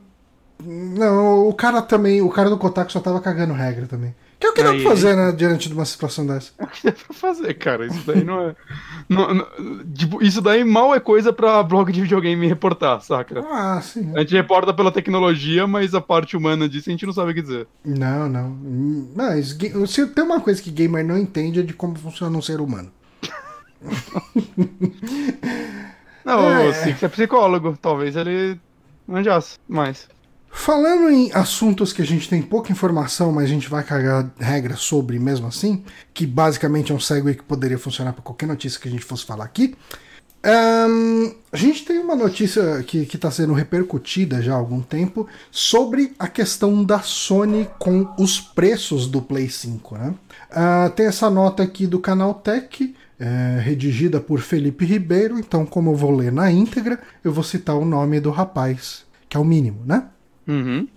Não, 0.63 1.49
o 1.49 1.55
cara 1.55 1.81
também, 1.81 2.21
o 2.21 2.29
cara 2.29 2.51
do 2.51 2.59
Kotaku 2.59 2.93
só 2.93 3.01
tava 3.01 3.21
cagando 3.21 3.55
regra 3.55 3.87
também. 3.87 4.15
Que 4.41 4.47
é 4.47 4.51
o 4.51 4.55
que 4.55 4.63
dá 4.63 4.73
pra 4.73 4.81
fazer, 4.81 5.15
né, 5.15 5.33
diante 5.33 5.69
de 5.69 5.75
uma 5.75 5.85
situação 5.85 6.27
dessa? 6.27 6.53
É 6.59 6.65
o 6.65 6.67
que 6.67 6.83
dá 6.83 6.93
pra 6.93 7.15
fazer, 7.15 7.53
cara. 7.53 7.85
Isso 7.85 8.01
daí 8.07 8.25
não 8.25 8.41
é. 8.41 8.57
não, 9.07 9.35
não, 9.35 9.47
tipo, 9.93 10.23
isso 10.23 10.41
daí 10.41 10.65
mal 10.65 10.95
é 10.95 10.99
coisa 10.99 11.31
pra 11.31 11.63
blog 11.63 11.93
de 11.93 12.01
videogame 12.01 12.49
reportar, 12.49 13.03
saca? 13.03 13.45
Ah, 13.51 13.79
sim. 13.83 14.11
A 14.17 14.21
gente 14.21 14.35
reporta 14.35 14.73
pela 14.73 14.91
tecnologia, 14.91 15.67
mas 15.67 15.95
a 15.95 16.01
parte 16.01 16.39
humana 16.39 16.67
disso 16.67 16.89
a 16.89 16.93
gente 16.93 17.05
não 17.05 17.13
sabe 17.13 17.33
o 17.33 17.35
que 17.35 17.43
dizer. 17.43 17.69
Não, 17.85 18.31
não. 18.31 18.59
Mas 19.15 19.59
se 19.89 20.07
tem 20.07 20.25
uma 20.25 20.41
coisa 20.41 20.63
que 20.63 20.71
gamer 20.71 21.05
não 21.05 21.19
entende 21.19 21.61
é 21.61 21.63
de 21.63 21.75
como 21.75 21.95
funciona 21.97 22.37
um 22.39 22.43
ser 22.43 22.63
humano. 22.63 22.91
não, 26.25 26.49
é. 26.51 26.67
o 26.67 26.73
Six 26.73 27.03
é 27.03 27.09
psicólogo. 27.09 27.79
Talvez 27.81 28.17
ele 28.17 28.59
manjasse 29.07 29.59
mais. 29.69 30.09
Falando 30.53 31.09
em 31.09 31.33
assuntos 31.33 31.93
que 31.93 32.03
a 32.03 32.07
gente 32.07 32.29
tem 32.29 32.43
pouca 32.43 32.73
informação, 32.73 33.33
mas 33.33 33.45
a 33.45 33.53
gente 33.53 33.71
vai 33.71 33.85
cagar 33.85 34.31
regras 34.39 34.81
sobre 34.81 35.19
mesmo 35.19 35.47
assim, 35.47 35.85
que 36.13 36.27
basicamente 36.27 36.91
é 36.91 36.95
um 36.95 37.01
segue 37.01 37.35
que 37.35 37.43
poderia 37.43 37.79
funcionar 37.79 38.13
para 38.13 38.23
qualquer 38.23 38.47
notícia 38.47 38.81
que 38.81 38.89
a 38.89 38.91
gente 38.91 39.05
fosse 39.05 39.25
falar 39.25 39.45
aqui. 39.45 39.77
Um, 40.43 41.35
a 41.53 41.57
gente 41.57 41.85
tem 41.85 41.99
uma 41.99 42.17
notícia 42.17 42.83
que 42.83 43.03
está 43.03 43.31
sendo 43.31 43.53
repercutida 43.53 44.41
já 44.41 44.55
há 44.55 44.57
algum 44.57 44.81
tempo 44.81 45.29
sobre 45.51 46.15
a 46.19 46.27
questão 46.27 46.83
da 46.83 47.01
Sony 47.01 47.69
com 47.79 48.09
os 48.19 48.41
preços 48.41 49.07
do 49.07 49.21
Play 49.21 49.51
5. 49.51 49.99
Né? 49.99 50.15
Uh, 50.51 50.91
tem 50.91 51.07
essa 51.07 51.29
nota 51.29 51.63
aqui 51.63 51.87
do 51.87 51.99
canal 51.99 52.35
Tech, 52.35 52.95
é, 53.19 53.61
redigida 53.61 54.19
por 54.19 54.41
Felipe 54.41 54.85
Ribeiro, 54.87 55.39
então, 55.39 55.67
como 55.67 55.91
eu 55.91 55.95
vou 55.95 56.11
ler 56.11 56.33
na 56.33 56.51
íntegra, 56.51 56.99
eu 57.23 57.31
vou 57.31 57.45
citar 57.45 57.77
o 57.77 57.85
nome 57.85 58.19
do 58.19 58.31
rapaz, 58.31 59.05
que 59.29 59.37
é 59.37 59.41
o 59.41 59.45
mínimo, 59.45 59.83
né? 59.85 60.05
Uhum. 60.51 60.89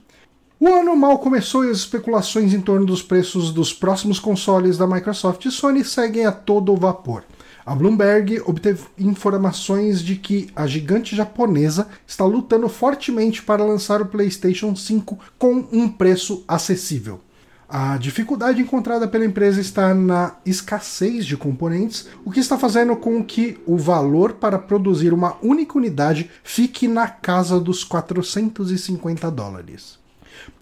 O 0.60 0.68
ano 0.68 0.96
mal 0.96 1.20
começou 1.20 1.66
e 1.66 1.70
as 1.70 1.78
especulações 1.78 2.54
em 2.54 2.62
torno 2.62 2.86
dos 2.86 3.04
preços 3.04 3.52
dos 3.52 3.74
próximos 3.74 4.18
consoles 4.18 4.78
da 4.78 4.88
Microsoft 4.88 5.46
e 5.46 5.52
Sony 5.52 5.84
seguem 5.84 6.26
a 6.26 6.32
todo 6.32 6.76
vapor. 6.76 7.24
A 7.66 7.76
Bloomberg 7.76 8.42
obteve 8.46 8.84
informações 8.98 10.02
de 10.02 10.16
que 10.16 10.50
a 10.56 10.66
gigante 10.66 11.16
japonesa 11.16 11.88
está 12.06 12.26
lutando 12.26 12.68
fortemente 12.68 13.42
para 13.42 13.64
lançar 13.64 14.02
o 14.02 14.06
PlayStation 14.06 14.76
5 14.76 15.20
com 15.38 15.68
um 15.72 15.88
preço 15.88 16.44
acessível. 16.48 17.22
A 17.76 17.98
dificuldade 17.98 18.62
encontrada 18.62 19.08
pela 19.08 19.26
empresa 19.26 19.60
está 19.60 19.96
na 19.96 20.36
escassez 20.46 21.26
de 21.26 21.36
componentes, 21.36 22.08
o 22.24 22.30
que 22.30 22.40
está 22.40 22.56
fazendo 22.56 22.96
com 22.96 23.26
que 23.26 23.60
o 23.66 23.76
valor 23.76 24.34
para 24.34 24.60
produzir 24.60 25.12
uma 25.12 25.38
única 25.42 25.76
unidade 25.76 26.30
fique 26.44 26.88
na 26.88 27.08
casa 27.08 27.60
dos 27.60 27.84
450 27.84 29.32
dólares. 29.32 30.03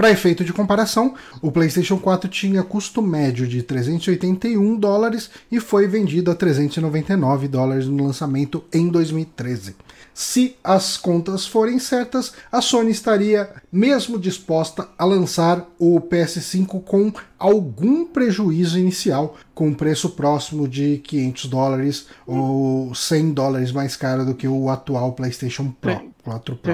Para 0.02 0.10
efeito 0.10 0.44
de 0.44 0.52
comparação, 0.52 1.14
o 1.44 1.52
PlayStation 1.52 1.96
4 1.96 2.28
tinha 2.28 2.64
custo 2.64 3.04
médio 3.04 3.48
de 3.48 3.62
381 3.62 4.76
dólares 4.76 5.30
e 5.52 5.60
foi 5.60 5.86
vendido 5.86 6.32
a 6.32 6.34
399 6.34 7.48
dólares 7.48 7.86
no 7.86 8.04
lançamento 8.04 8.64
em 8.74 8.90
2013. 8.90 9.76
Se 10.12 10.56
as 10.64 10.98
contas 10.98 11.46
forem 11.46 11.78
certas, 11.78 12.34
a 12.52 12.62
Sony 12.62 12.90
estaria 12.90 13.48
mesmo 13.72 14.18
disposta 14.18 14.90
a 14.98 15.06
lançar 15.06 15.68
o 15.78 16.02
PS5 16.02 16.84
com 16.84 17.14
algum 17.38 18.04
prejuízo 18.04 18.80
inicial, 18.80 19.38
com 19.54 19.68
um 19.68 19.74
preço 19.76 20.10
próximo 20.10 20.68
de 20.68 20.98
500 20.98 21.46
dólares 21.46 22.08
ou 22.26 22.96
100 22.96 23.34
dólares 23.34 23.72
mais 23.72 23.96
caro 23.96 24.26
do 24.26 24.34
que 24.34 24.48
o 24.48 24.68
atual 24.68 25.14
PlayStation 25.14 25.72
Pro. 25.80 26.11
4 26.24 26.56
Pro. 26.56 26.74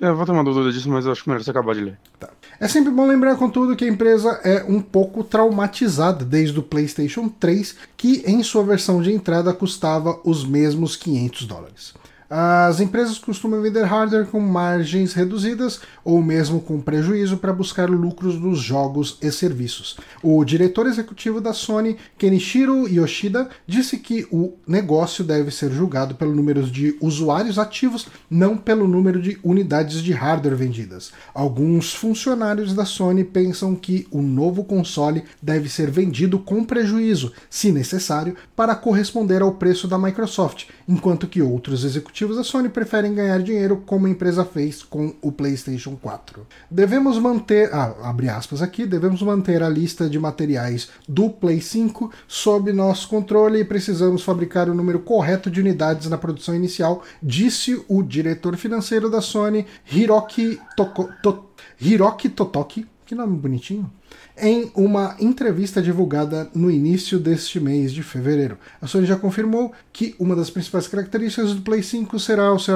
Eu 0.00 0.16
vou 0.16 0.26
ter 0.26 0.32
uma 0.32 0.44
dúvida 0.44 0.72
disso, 0.72 0.88
mas 0.88 1.06
eu 1.06 1.12
acho 1.12 1.28
melhor 1.28 1.42
você 1.42 1.50
acabar 1.50 1.74
de 1.74 1.80
ler. 1.82 1.98
Tá. 2.18 2.30
É 2.60 2.68
sempre 2.68 2.92
bom 2.92 3.06
lembrar, 3.06 3.36
contudo, 3.36 3.74
que 3.74 3.84
a 3.84 3.88
empresa 3.88 4.40
é 4.44 4.64
um 4.68 4.80
pouco 4.80 5.24
traumatizada 5.24 6.24
desde 6.24 6.58
o 6.58 6.62
PlayStation 6.62 7.28
3, 7.28 7.76
que 7.96 8.22
em 8.26 8.42
sua 8.42 8.62
versão 8.62 9.02
de 9.02 9.12
entrada 9.12 9.52
custava 9.52 10.20
os 10.24 10.44
mesmos 10.44 10.96
500 10.96 11.46
dólares. 11.46 11.94
As 12.28 12.80
empresas 12.80 13.18
costumam 13.18 13.60
vender 13.60 13.84
hardware 13.84 14.26
com 14.26 14.40
margens 14.40 15.12
reduzidas 15.12 15.80
ou 16.02 16.22
mesmo 16.22 16.58
com 16.58 16.80
prejuízo 16.80 17.36
para 17.36 17.52
buscar 17.52 17.90
lucros 17.90 18.38
dos 18.40 18.58
jogos 18.58 19.18
e 19.20 19.30
serviços. 19.30 19.98
O 20.22 20.42
diretor 20.42 20.86
executivo 20.86 21.38
da 21.38 21.52
Sony, 21.52 21.98
Kenichiro 22.16 22.88
Yoshida, 22.88 23.50
disse 23.66 23.98
que 23.98 24.26
o 24.32 24.54
negócio 24.66 25.22
deve 25.22 25.50
ser 25.50 25.70
julgado 25.70 26.14
pelo 26.14 26.34
número 26.34 26.62
de 26.62 26.96
usuários 26.98 27.58
ativos, 27.58 28.06
não 28.30 28.56
pelo 28.56 28.88
número 28.88 29.20
de 29.20 29.38
unidades 29.42 30.02
de 30.02 30.12
hardware 30.12 30.56
vendidas. 30.56 31.12
Alguns 31.34 31.92
funcionários 31.92 32.72
da 32.72 32.86
Sony 32.86 33.22
pensam 33.22 33.74
que 33.74 34.06
o 34.10 34.22
novo 34.22 34.64
console 34.64 35.24
deve 35.42 35.68
ser 35.68 35.90
vendido 35.90 36.38
com 36.38 36.64
prejuízo, 36.64 37.32
se 37.50 37.70
necessário, 37.70 38.34
para 38.56 38.74
corresponder 38.74 39.42
ao 39.42 39.52
preço 39.52 39.86
da 39.86 39.98
Microsoft, 39.98 40.64
enquanto 40.88 41.26
que 41.26 41.42
outros 41.42 41.84
executivos 41.84 42.13
executivos 42.14 42.36
da 42.36 42.44
Sony 42.44 42.68
preferem 42.68 43.12
ganhar 43.12 43.42
dinheiro 43.42 43.82
como 43.84 44.06
a 44.06 44.10
empresa 44.10 44.44
fez 44.44 44.84
com 44.84 45.12
o 45.20 45.32
PlayStation 45.32 45.96
4. 45.96 46.46
Devemos 46.70 47.18
manter, 47.18 47.74
ah, 47.74 47.92
abre 48.04 48.28
aspas 48.28 48.62
aqui, 48.62 48.86
devemos 48.86 49.20
manter 49.20 49.64
a 49.64 49.68
lista 49.68 50.08
de 50.08 50.16
materiais 50.16 50.90
do 51.08 51.28
Play 51.28 51.60
5 51.60 52.12
sob 52.28 52.72
nosso 52.72 53.08
controle 53.08 53.58
e 53.58 53.64
precisamos 53.64 54.22
fabricar 54.22 54.70
o 54.70 54.74
número 54.74 55.00
correto 55.00 55.50
de 55.50 55.60
unidades 55.60 56.08
na 56.08 56.16
produção 56.16 56.54
inicial, 56.54 57.02
disse 57.20 57.84
o 57.88 58.00
diretor 58.00 58.56
financeiro 58.56 59.10
da 59.10 59.20
Sony, 59.20 59.66
Hiroki, 59.90 60.60
Toko, 60.76 61.10
to, 61.20 61.44
Hiroki 61.80 62.28
Totoki, 62.28 62.86
que 63.04 63.16
nome 63.16 63.36
bonitinho 63.36 63.90
em 64.36 64.70
uma 64.74 65.16
entrevista 65.20 65.80
divulgada 65.80 66.50
no 66.54 66.70
início 66.70 67.18
deste 67.18 67.60
mês 67.60 67.92
de 67.92 68.02
fevereiro. 68.02 68.58
A 68.80 68.86
Sony 68.86 69.06
já 69.06 69.16
confirmou 69.16 69.72
que 69.92 70.14
uma 70.18 70.34
das 70.34 70.50
principais 70.50 70.88
características 70.88 71.54
do 71.54 71.62
Play 71.62 71.82
5 71.82 72.18
será 72.18 72.52
o 72.52 72.58
seu 72.58 72.74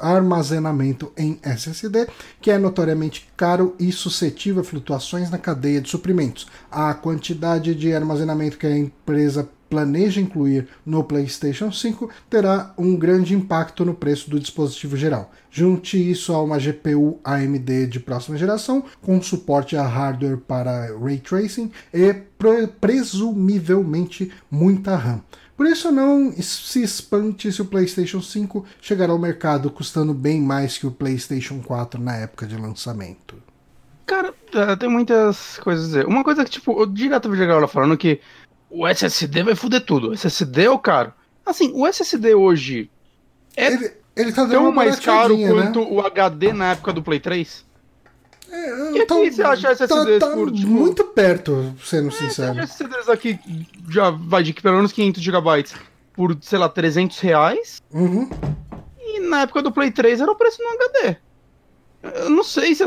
armazenamento 0.00 1.12
em 1.16 1.38
SSD, 1.42 2.08
que 2.40 2.50
é 2.50 2.58
notoriamente 2.58 3.28
caro 3.36 3.74
e 3.78 3.90
suscetível 3.90 4.60
a 4.60 4.64
flutuações 4.64 5.30
na 5.30 5.38
cadeia 5.38 5.80
de 5.80 5.88
suprimentos. 5.88 6.46
A 6.70 6.92
quantidade 6.94 7.74
de 7.74 7.94
armazenamento 7.94 8.58
que 8.58 8.66
a 8.66 8.76
empresa 8.76 9.48
planeja 9.68 10.20
incluir 10.20 10.68
no 10.84 11.04
PlayStation 11.04 11.70
5 11.70 12.10
terá 12.28 12.72
um 12.76 12.96
grande 12.96 13.34
impacto 13.34 13.84
no 13.84 13.94
preço 13.94 14.30
do 14.30 14.40
dispositivo 14.40 14.96
geral. 14.96 15.30
Junte 15.50 15.98
isso 15.98 16.32
a 16.32 16.42
uma 16.42 16.58
GPU 16.58 17.18
AMD 17.24 17.86
de 17.86 18.00
próxima 18.00 18.36
geração, 18.36 18.84
com 19.00 19.20
suporte 19.20 19.76
a 19.76 19.86
hardware 19.86 20.38
para 20.38 20.96
ray 20.98 21.18
tracing 21.18 21.70
e 21.92 22.14
presumivelmente 22.80 24.32
muita 24.50 24.96
RAM. 24.96 25.22
Por 25.56 25.66
isso, 25.66 25.90
não 25.90 26.32
se 26.40 26.84
espante 26.84 27.50
se 27.50 27.60
o 27.60 27.64
PlayStation 27.64 28.22
5 28.22 28.64
chegar 28.80 29.10
ao 29.10 29.18
mercado 29.18 29.68
custando 29.70 30.14
bem 30.14 30.40
mais 30.40 30.78
que 30.78 30.86
o 30.86 30.90
PlayStation 30.92 31.60
4 31.60 32.00
na 32.00 32.14
época 32.14 32.46
de 32.46 32.56
lançamento. 32.56 33.34
Cara, 34.06 34.32
é, 34.54 34.76
tem 34.76 34.88
muitas 34.88 35.58
coisas 35.58 35.84
a 35.84 35.88
dizer. 35.88 36.06
Uma 36.06 36.24
coisa 36.24 36.44
que, 36.44 36.50
tipo, 36.50 36.80
eu 36.80 36.86
direto 36.86 37.28
vejo 37.28 37.42
a 37.42 37.46
galera 37.46 37.68
falando 37.68 37.96
que 37.96 38.20
o 38.70 38.86
SSD 38.86 39.42
vai 39.42 39.54
foder 39.54 39.80
tudo. 39.84 40.10
O 40.10 40.14
SSD 40.14 40.64
é 40.64 40.70
o 40.70 40.78
caro. 40.78 41.12
Assim, 41.44 41.70
o 41.74 41.86
SSD 41.86 42.34
hoje 42.34 42.90
é 43.56 43.66
Ele, 43.72 43.92
ele 44.14 44.32
tá 44.32 44.46
tão 44.46 44.70
mais 44.72 44.98
caro 45.00 45.36
né? 45.36 45.48
quanto 45.50 45.80
o 45.82 46.00
HD 46.00 46.52
na 46.52 46.72
época 46.72 46.92
do 46.92 47.02
Play 47.02 47.20
3? 47.20 47.66
É, 48.50 48.92
E 48.96 49.00
aqui 49.02 49.30
você 49.30 49.42
acha 49.42 49.72
SSDs 49.72 50.18
tá, 50.18 50.26
tá 50.28 50.34
por, 50.34 50.50
tipo- 50.52 50.66
muito 50.68 51.04
perto, 51.04 51.74
sendo 51.84 52.10
Tem 52.10 52.18
sincero. 52.28 52.58
SSDs 52.60 53.08
aqui 53.08 53.38
já 53.90 54.10
vai 54.10 54.42
de 54.42 54.52
pelo 54.54 54.76
menos 54.76 54.92
500 54.92 55.22
GB 55.22 55.64
por, 56.14 56.36
sei 56.40 56.58
lá, 56.58 56.68
300 56.68 57.18
reais. 57.20 57.82
Uhum. 57.92 58.28
E 58.98 59.20
na 59.20 59.42
época 59.42 59.62
do 59.62 59.70
Play 59.72 59.90
3 59.90 60.20
era 60.20 60.30
o 60.30 60.34
preço 60.34 60.62
no 60.62 60.68
HD. 60.70 61.16
Eu 62.24 62.30
não 62.30 62.42
sei 62.44 62.74
se. 62.74 62.84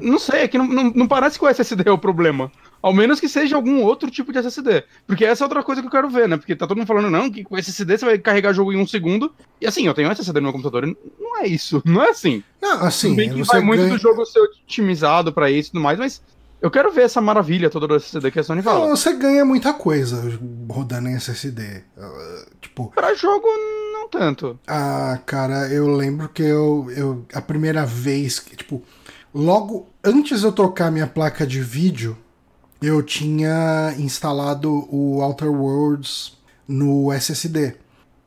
Não 0.00 0.18
sei, 0.18 0.40
é 0.42 0.48
que 0.48 0.58
não, 0.58 0.66
não, 0.66 0.84
não 0.94 1.06
parece 1.08 1.38
que 1.38 1.44
o 1.44 1.48
SSD 1.48 1.88
é 1.88 1.92
o 1.92 1.98
problema. 1.98 2.50
Ao 2.84 2.92
menos 2.92 3.18
que 3.18 3.30
seja 3.30 3.56
algum 3.56 3.82
outro 3.82 4.10
tipo 4.10 4.30
de 4.30 4.38
SSD. 4.40 4.84
Porque 5.06 5.24
essa 5.24 5.42
é 5.42 5.46
outra 5.46 5.62
coisa 5.62 5.80
que 5.80 5.86
eu 5.86 5.90
quero 5.90 6.10
ver, 6.10 6.28
né? 6.28 6.36
Porque 6.36 6.54
tá 6.54 6.66
todo 6.66 6.76
mundo 6.76 6.86
falando, 6.86 7.08
não, 7.08 7.30
que 7.30 7.42
com 7.42 7.56
SSD 7.56 7.96
você 7.96 8.04
vai 8.04 8.18
carregar 8.18 8.52
jogo 8.52 8.74
em 8.74 8.76
um 8.76 8.86
segundo. 8.86 9.32
E 9.58 9.66
assim, 9.66 9.86
eu 9.86 9.94
tenho 9.94 10.12
SSD 10.12 10.38
no 10.38 10.42
meu 10.42 10.52
computador. 10.52 10.94
Não 11.18 11.38
é 11.38 11.46
isso. 11.46 11.80
Não 11.82 12.02
é 12.02 12.10
assim. 12.10 12.44
Não, 12.60 12.84
assim, 12.84 13.16
bem 13.16 13.32
que 13.32 13.42
vai 13.42 13.62
muito 13.62 13.80
ganha... 13.80 13.94
do 13.94 13.98
jogo 13.98 14.26
ser 14.26 14.38
otimizado 14.38 15.32
pra 15.32 15.50
isso 15.50 15.70
e 15.70 15.72
tudo 15.72 15.82
mais, 15.82 15.98
mas 15.98 16.20
eu 16.60 16.70
quero 16.70 16.92
ver 16.92 17.04
essa 17.04 17.22
maravilha 17.22 17.70
toda 17.70 17.88
do 17.88 17.96
SSD 17.96 18.30
que 18.30 18.40
a 18.40 18.44
Sony 18.44 18.60
fala. 18.60 18.80
Não, 18.80 18.94
você 18.94 19.14
ganha 19.14 19.46
muita 19.46 19.72
coisa 19.72 20.38
rodando 20.70 21.08
em 21.08 21.14
SSD. 21.14 21.84
Uh, 21.96 22.46
tipo, 22.60 22.92
Pra 22.94 23.14
jogo, 23.14 23.46
não 23.94 24.10
tanto. 24.10 24.60
ah, 24.66 25.18
cara, 25.24 25.72
eu 25.72 25.96
lembro 25.96 26.28
que 26.28 26.42
eu, 26.42 26.92
eu. 26.94 27.24
A 27.32 27.40
primeira 27.40 27.86
vez 27.86 28.38
que, 28.38 28.54
tipo, 28.54 28.82
logo 29.34 29.88
antes 30.04 30.42
eu 30.42 30.52
trocar 30.52 30.92
minha 30.92 31.06
placa 31.06 31.46
de 31.46 31.62
vídeo, 31.62 32.14
eu 32.86 33.02
tinha 33.02 33.94
instalado 33.98 34.86
o 34.90 35.20
Outer 35.22 35.50
Worlds 35.50 36.32
no 36.66 37.12
SSD. 37.12 37.74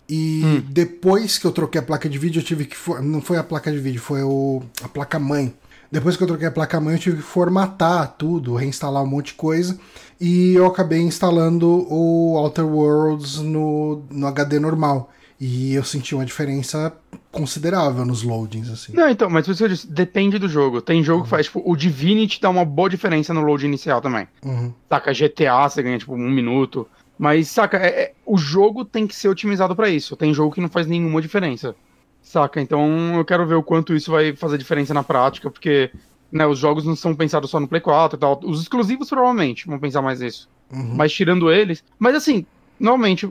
E 0.10 0.42
Hum. 0.46 0.64
depois 0.70 1.38
que 1.38 1.46
eu 1.46 1.52
troquei 1.52 1.80
a 1.82 1.84
placa 1.84 2.08
de 2.08 2.18
vídeo, 2.18 2.40
eu 2.40 2.46
tive 2.46 2.66
que. 2.66 2.76
for- 2.78 3.02
Não 3.02 3.22
foi 3.22 3.38
a 3.38 3.44
placa 3.44 3.72
de 3.72 3.78
vídeo, 3.80 4.00
foi 4.02 4.24
o, 4.24 4.62
a 4.84 4.88
placa 4.88 5.20
mãe. 5.20 5.54
Depois 5.92 6.16
que 6.18 6.24
eu 6.24 6.28
troquei 6.28 6.48
a 6.48 6.52
placa 6.52 6.80
mãe, 6.82 6.96
eu 6.96 7.00
tive 7.00 7.18
que 7.18 7.24
formatar 7.24 8.16
tudo, 8.18 8.56
reinstalar 8.56 9.04
um 9.04 9.08
monte 9.08 9.28
de 9.28 9.34
coisa. 9.36 9.78
E 10.20 10.54
eu 10.54 10.66
acabei 10.66 11.00
instalando 11.02 11.68
o 11.90 12.36
Outer 12.38 12.66
Worlds 12.66 13.38
no, 13.38 14.04
no 14.10 14.28
HD 14.28 14.60
normal. 14.60 15.12
E 15.40 15.74
eu 15.76 15.84
senti 15.84 16.16
uma 16.16 16.26
diferença 16.26 16.92
considerável 17.32 18.04
nos 18.06 18.24
loadings, 18.24 18.70
assim. 18.72 18.94
Não, 18.94 19.08
então, 19.08 19.30
mas 19.30 19.46
por 19.46 19.52
isso 19.52 19.60
que 19.60 19.66
eu 19.66 19.70
disse, 19.70 19.88
depende 19.88 20.40
do 20.40 20.50
jogo. 20.50 20.82
Tem 20.82 21.04
jogo 21.04 21.24
que 21.24 21.30
faz, 21.30 21.46
tipo, 21.46 21.62
o 21.64 21.76
Divinity 21.76 22.42
dá 22.42 22.50
uma 22.50 22.66
boa 22.66 22.90
diferença 22.90 23.34
no 23.34 23.42
load 23.42 23.64
inicial 23.66 24.02
também. 24.02 24.28
Uhum. 24.44 24.74
Saca, 24.90 25.14
GTA 25.14 25.70
você 25.70 25.84
ganha, 25.84 26.00
tipo, 26.00 26.14
um 26.16 26.30
minuto. 26.30 26.88
Mas, 27.20 27.50
saca, 27.50 27.78
é- 27.78 27.88
é- 28.02 28.14
o 28.26 28.38
jogo 28.38 28.84
tem 28.84 29.06
que 29.06 29.16
ser 29.16 29.30
otimizado 29.30 29.76
pra 29.76 29.90
isso. 29.90 30.16
Tem 30.16 30.34
jogo 30.34 30.54
que 30.54 30.62
não 30.62 30.70
faz 30.70 30.88
nenhuma 30.88 31.22
diferença. 31.22 31.76
Saca? 32.22 32.60
Então 32.60 33.16
eu 33.16 33.24
quero 33.24 33.46
ver 33.48 33.56
o 33.56 33.64
quanto 33.64 33.96
isso 33.96 34.12
vai 34.12 34.36
fazer 34.36 34.58
diferença 34.58 34.94
na 34.94 35.04
prática, 35.04 35.50
porque 35.50 35.92
né, 36.32 36.46
os 36.46 36.60
jogos 36.60 36.84
não 36.84 36.96
são 36.96 37.16
pensados 37.16 37.50
só 37.50 37.60
no 37.60 37.68
Play 37.68 37.80
4 37.80 38.18
e 38.18 38.20
tal. 38.20 38.40
Os 38.44 38.62
exclusivos 38.62 39.08
provavelmente 39.08 39.66
vão 39.68 39.80
pensar 39.80 40.02
mais 40.02 40.20
nisso. 40.20 40.50
Uhum. 40.72 40.96
Mas 40.96 41.14
tirando 41.14 41.50
eles. 41.52 41.84
Mas 41.98 42.16
assim, 42.16 42.46
normalmente, 42.80 43.30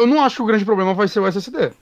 eu- 0.00 0.06
não 0.06 0.22
acho 0.22 0.36
que 0.36 0.42
o 0.42 0.46
grande 0.46 0.64
problema 0.64 0.94
vai 0.94 1.08
ser 1.08 1.20
o 1.20 1.26
SSD. 1.26 1.72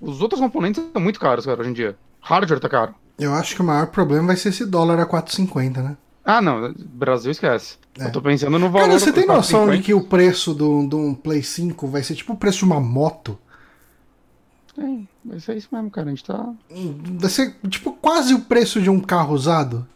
Os 0.00 0.20
outros 0.22 0.40
componentes 0.40 0.82
são 0.92 1.00
muito 1.02 1.20
caros, 1.20 1.44
cara, 1.44 1.60
hoje 1.60 1.70
em 1.70 1.74
dia. 1.74 1.96
Hardware 2.20 2.60
tá 2.60 2.68
caro. 2.68 2.94
Eu 3.18 3.34
acho 3.34 3.54
que 3.54 3.60
o 3.60 3.64
maior 3.64 3.86
problema 3.88 4.28
vai 4.28 4.36
ser 4.36 4.48
esse 4.48 4.64
dólar 4.64 4.98
a 4.98 5.06
4,50, 5.06 5.82
né? 5.82 5.96
Ah, 6.24 6.40
não, 6.40 6.72
Brasil 6.78 7.30
esquece. 7.30 7.76
É. 7.98 8.06
Eu 8.06 8.12
tô 8.12 8.22
pensando 8.22 8.58
no 8.58 8.70
valor. 8.70 8.86
Cara, 8.86 8.98
você 8.98 9.12
tem 9.12 9.26
noção 9.26 9.66
de 9.70 9.82
450? 9.82 9.82
que 9.84 9.94
o 9.94 10.00
preço 10.02 10.54
de 10.54 10.94
um 10.94 11.14
Play 11.14 11.42
5 11.42 11.86
vai 11.86 12.02
ser 12.02 12.14
tipo 12.14 12.32
o 12.32 12.36
preço 12.36 12.58
de 12.58 12.64
uma 12.64 12.80
moto? 12.80 13.38
Tem, 14.74 15.08
vai 15.24 15.40
ser 15.40 15.56
isso 15.56 15.68
mesmo, 15.72 15.90
cara. 15.90 16.06
A 16.06 16.10
gente 16.10 16.24
tá. 16.24 16.48
Vai 17.18 17.30
ser 17.30 17.54
tipo 17.68 17.92
quase 17.92 18.34
o 18.34 18.40
preço 18.40 18.80
de 18.80 18.88
um 18.88 19.00
carro 19.00 19.34
usado? 19.34 19.86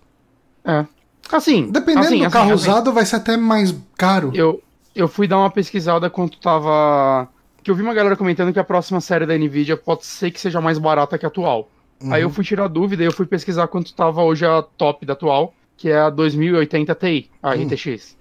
É. 0.64 0.84
Assim. 1.30 1.70
Dependendo 1.70 2.06
assim, 2.06 2.18
do 2.18 2.24
assim, 2.24 2.32
carro 2.32 2.52
assim, 2.52 2.54
usado, 2.54 2.92
vai 2.92 3.06
ser 3.06 3.16
até 3.16 3.36
mais 3.36 3.74
caro. 3.96 4.32
Eu, 4.34 4.62
eu 4.94 5.08
fui 5.08 5.26
dar 5.26 5.38
uma 5.38 5.50
pesquisada 5.50 6.08
quanto 6.08 6.38
tava. 6.38 7.28
Que 7.62 7.70
eu 7.70 7.74
vi 7.74 7.82
uma 7.82 7.94
galera 7.94 8.16
comentando 8.16 8.52
que 8.52 8.58
a 8.58 8.64
próxima 8.64 9.00
série 9.00 9.24
da 9.26 9.36
Nvidia 9.36 9.76
pode 9.76 10.04
ser 10.04 10.30
que 10.30 10.40
seja 10.40 10.60
mais 10.60 10.78
barata 10.78 11.16
que 11.18 11.24
a 11.24 11.28
atual. 11.28 11.70
Aí 12.10 12.20
eu 12.22 12.28
fui 12.28 12.44
tirar 12.44 12.68
dúvida 12.68 13.02
e 13.02 13.06
eu 13.06 13.12
fui 13.12 13.24
pesquisar 13.24 13.66
quanto 13.68 13.94
tava 13.94 14.22
hoje 14.22 14.44
a 14.44 14.60
top 14.62 15.06
da 15.06 15.14
atual, 15.14 15.54
que 15.76 15.88
é 15.88 15.98
a 15.98 16.10
2080 16.10 16.94
Ti, 16.94 17.30
a 17.42 17.50
Hum. 17.54 17.66
RTX. 17.66 18.16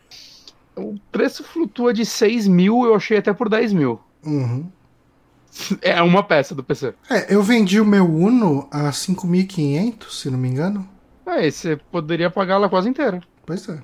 O 0.75 0.95
preço 1.11 1.43
flutua 1.43 1.93
de 1.93 2.05
6 2.05 2.47
mil, 2.47 2.85
eu 2.85 2.95
achei 2.95 3.17
até 3.17 3.33
por 3.33 3.49
10 3.49 3.73
mil. 3.73 3.99
Uhum. 4.25 4.69
É 5.81 6.01
uma 6.01 6.23
peça 6.23 6.55
do 6.55 6.63
PC. 6.63 6.93
É, 7.09 7.33
eu 7.33 7.43
vendi 7.43 7.79
o 7.79 7.85
meu 7.85 8.05
Uno 8.09 8.67
a 8.71 8.89
5.500, 8.91 10.09
se 10.09 10.31
não 10.31 10.37
me 10.37 10.47
engano. 10.49 10.87
É, 11.25 11.49
você 11.51 11.75
poderia 11.75 12.29
pagar 12.29 12.55
ela 12.55 12.69
quase 12.69 12.89
inteira. 12.89 13.21
Pois 13.45 13.67
é. 13.69 13.79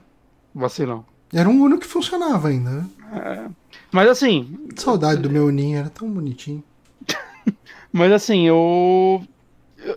Vacilão. 0.56 1.06
Era 1.34 1.48
um 1.50 1.62
Uno 1.62 1.78
que 1.78 1.86
funcionava 1.88 2.48
ainda. 2.50 2.70
né? 2.72 3.50
Mas 3.92 4.08
assim, 4.10 4.68
Saudade 4.76 5.22
do 5.22 5.30
meu 5.30 5.46
Uninho, 5.48 5.78
era 5.80 5.90
tão 5.90 6.10
bonitinho. 6.10 6.64
Mas 7.94 8.12
assim, 8.12 8.46
eu. 8.48 9.24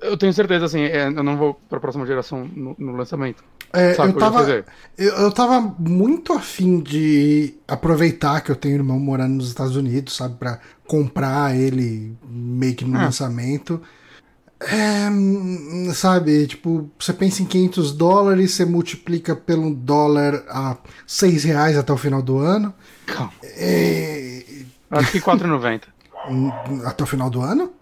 eu- 0.03 0.17
tenho 0.17 0.33
certeza, 0.33 0.65
assim, 0.67 0.81
é, 0.81 1.07
eu 1.09 1.23
não 1.23 1.37
vou 1.37 1.55
pra 1.69 1.79
próxima 1.81 2.07
geração 2.07 2.49
no, 2.55 2.75
no 2.79 2.93
lançamento. 2.97 3.45
É, 3.75 3.93
eu, 3.93 4.13
tava, 4.19 4.43
eu, 4.99 5.13
eu 5.15 5.33
tava 5.33 5.75
muito 5.79 6.33
afim 6.35 6.79
de 6.81 7.55
aproveitar 7.67 8.43
que 8.43 8.51
eu 8.51 8.57
tenho 8.57 8.75
irmão 8.75 8.99
morando 8.99 9.35
nos 9.35 9.49
Estados 9.49 9.77
Unidos, 9.77 10.15
sabe? 10.15 10.37
Pra 10.37 10.59
comprar 10.87 11.57
ele 11.57 12.15
meio 12.29 12.75
que 12.75 12.85
no 12.85 12.99
Ah. 12.99 13.05
lançamento. 13.05 13.81
É, 14.69 15.09
hum, 15.11 15.93
sabe, 15.95 16.47
tipo, 16.47 16.91
você 16.99 17.13
pensa 17.13 17.43
em 17.43 17.47
500 17.47 17.93
dólares, 17.93 18.53
você 18.53 18.65
multiplica 18.65 19.35
pelo 19.35 19.75
dólar 19.75 20.45
a 20.49 20.77
6 21.07 21.45
reais 21.45 21.77
até 21.77 21.93
o 21.93 21.97
final 21.97 22.23
do 22.23 22.39
ano. 22.39 22.73
Calma. 23.07 23.33
É, 23.43 24.45
Acho 24.91 25.13
que 25.13 25.21
4,90. 25.21 25.83
hum, 26.31 26.51
até 26.85 27.03
o 27.03 27.07
final 27.07 27.31
do 27.31 27.41
ano? 27.41 27.73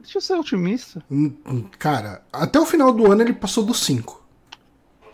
Deixa 0.00 0.18
eu 0.18 0.22
ser 0.22 0.34
otimista. 0.34 1.02
Hum, 1.10 1.32
Cara, 1.78 2.22
até 2.32 2.58
o 2.58 2.66
final 2.66 2.92
do 2.92 3.10
ano 3.10 3.22
ele 3.22 3.32
passou 3.32 3.64
dos 3.64 3.80
5. 3.84 4.23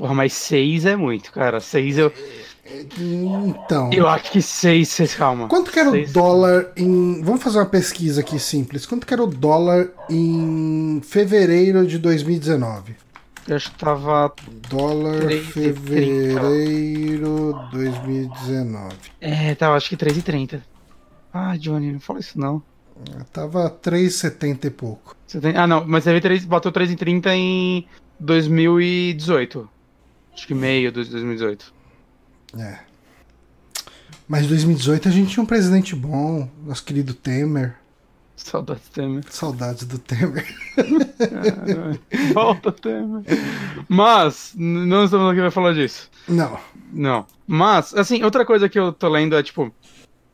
Porra, 0.00 0.14
mas 0.14 0.32
6 0.32 0.86
é 0.86 0.96
muito, 0.96 1.30
cara. 1.30 1.60
6 1.60 1.98
eu. 1.98 2.10
Então. 2.98 3.90
Eu 3.92 4.08
acho 4.08 4.32
que 4.32 4.40
6, 4.40 5.14
calma. 5.14 5.46
Quanto 5.46 5.70
que 5.70 5.78
era 5.78 5.90
o 5.90 5.92
Seis- 5.92 6.10
dólar 6.10 6.72
em. 6.74 7.20
Vamos 7.22 7.42
fazer 7.42 7.58
uma 7.58 7.66
pesquisa 7.66 8.22
aqui 8.22 8.38
simples. 8.38 8.86
Quanto 8.86 9.06
que 9.06 9.12
era 9.12 9.22
o 9.22 9.26
dólar 9.26 9.90
em 10.08 11.02
fevereiro 11.04 11.86
de 11.86 11.98
2019? 11.98 12.96
Eu 13.46 13.56
acho 13.56 13.70
que 13.72 13.78
tava. 13.78 14.32
Dólar 14.70 15.20
3,30. 15.20 15.52
fevereiro 15.52 17.58
2019. 17.70 18.94
É, 19.20 19.54
tava 19.54 19.76
acho 19.76 19.90
que 19.90 19.98
3,30. 19.98 20.62
Ah, 21.34 21.58
Johnny, 21.58 21.92
não 21.92 22.00
fala 22.00 22.20
isso 22.20 22.40
não. 22.40 22.62
Tava 23.34 23.68
3,70 23.68 24.64
e 24.64 24.70
pouco. 24.70 25.14
Ah, 25.54 25.66
não, 25.66 25.84
mas 25.86 26.04
você 26.04 26.18
3, 26.20 26.46
bateu 26.46 26.72
3,30 26.72 27.26
em 27.34 27.86
2018. 28.18 29.68
Acho 30.34 30.46
que 30.46 30.54
meio 30.54 30.90
de 30.90 31.04
2018. 31.10 31.72
É. 32.58 32.78
Mas 34.26 34.44
em 34.44 34.48
2018 34.48 35.08
a 35.08 35.10
gente 35.10 35.32
tinha 35.32 35.42
um 35.42 35.46
presidente 35.46 35.94
bom, 35.94 36.48
nosso 36.64 36.84
querido 36.84 37.14
Temer. 37.14 37.76
Saudades 38.36 38.88
Temer. 38.88 39.24
Saudades 39.28 39.84
do 39.84 39.98
Temer. 39.98 40.46
Volta, 42.32 42.72
Temer. 42.72 43.22
Mas, 43.88 44.54
não 44.56 45.04
estamos 45.04 45.30
aqui 45.30 45.40
pra 45.40 45.50
falar 45.50 45.74
disso. 45.74 46.08
Não. 46.28 46.58
Não. 46.92 47.26
Mas, 47.46 47.94
assim, 47.94 48.22
outra 48.22 48.44
coisa 48.44 48.68
que 48.68 48.78
eu 48.78 48.92
tô 48.92 49.08
lendo 49.08 49.36
é, 49.36 49.42
tipo, 49.42 49.72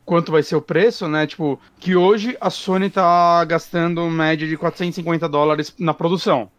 quanto 0.04 0.30
vai 0.30 0.42
ser 0.42 0.56
o 0.56 0.62
preço, 0.62 1.08
né? 1.08 1.26
Tipo, 1.26 1.60
que 1.80 1.96
hoje 1.96 2.36
a 2.40 2.48
Sony 2.48 2.88
tá 2.88 3.44
gastando 3.44 4.08
média 4.08 4.46
de 4.46 4.56
450 4.56 5.28
dólares 5.28 5.74
na 5.78 5.92
produção. 5.92 6.50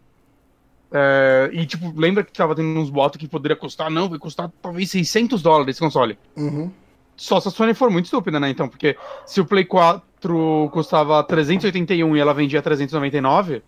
É, 0.90 1.50
e, 1.52 1.66
tipo, 1.66 1.92
lembra 1.94 2.24
que 2.24 2.32
tava 2.32 2.54
tendo 2.54 2.78
uns 2.78 2.90
boatos 2.90 3.18
que 3.18 3.28
poderia 3.28 3.56
custar? 3.56 3.90
Não, 3.90 4.08
vai 4.08 4.18
custar 4.18 4.50
talvez 4.62 4.90
600 4.90 5.42
dólares 5.42 5.72
esse 5.74 5.80
console. 5.80 6.18
Uhum. 6.36 6.70
Só 7.16 7.40
se 7.40 7.48
a 7.48 7.50
Sony 7.50 7.74
for 7.74 7.90
muito 7.90 8.06
estúpida, 8.06 8.38
né? 8.38 8.48
Então, 8.48 8.68
porque 8.68 8.96
se 9.26 9.40
o 9.40 9.44
Play 9.44 9.64
4 9.64 10.70
custava 10.72 11.22
381 11.24 12.16
e 12.16 12.20
ela 12.20 12.32
vendia 12.32 12.62
399, 12.62 13.62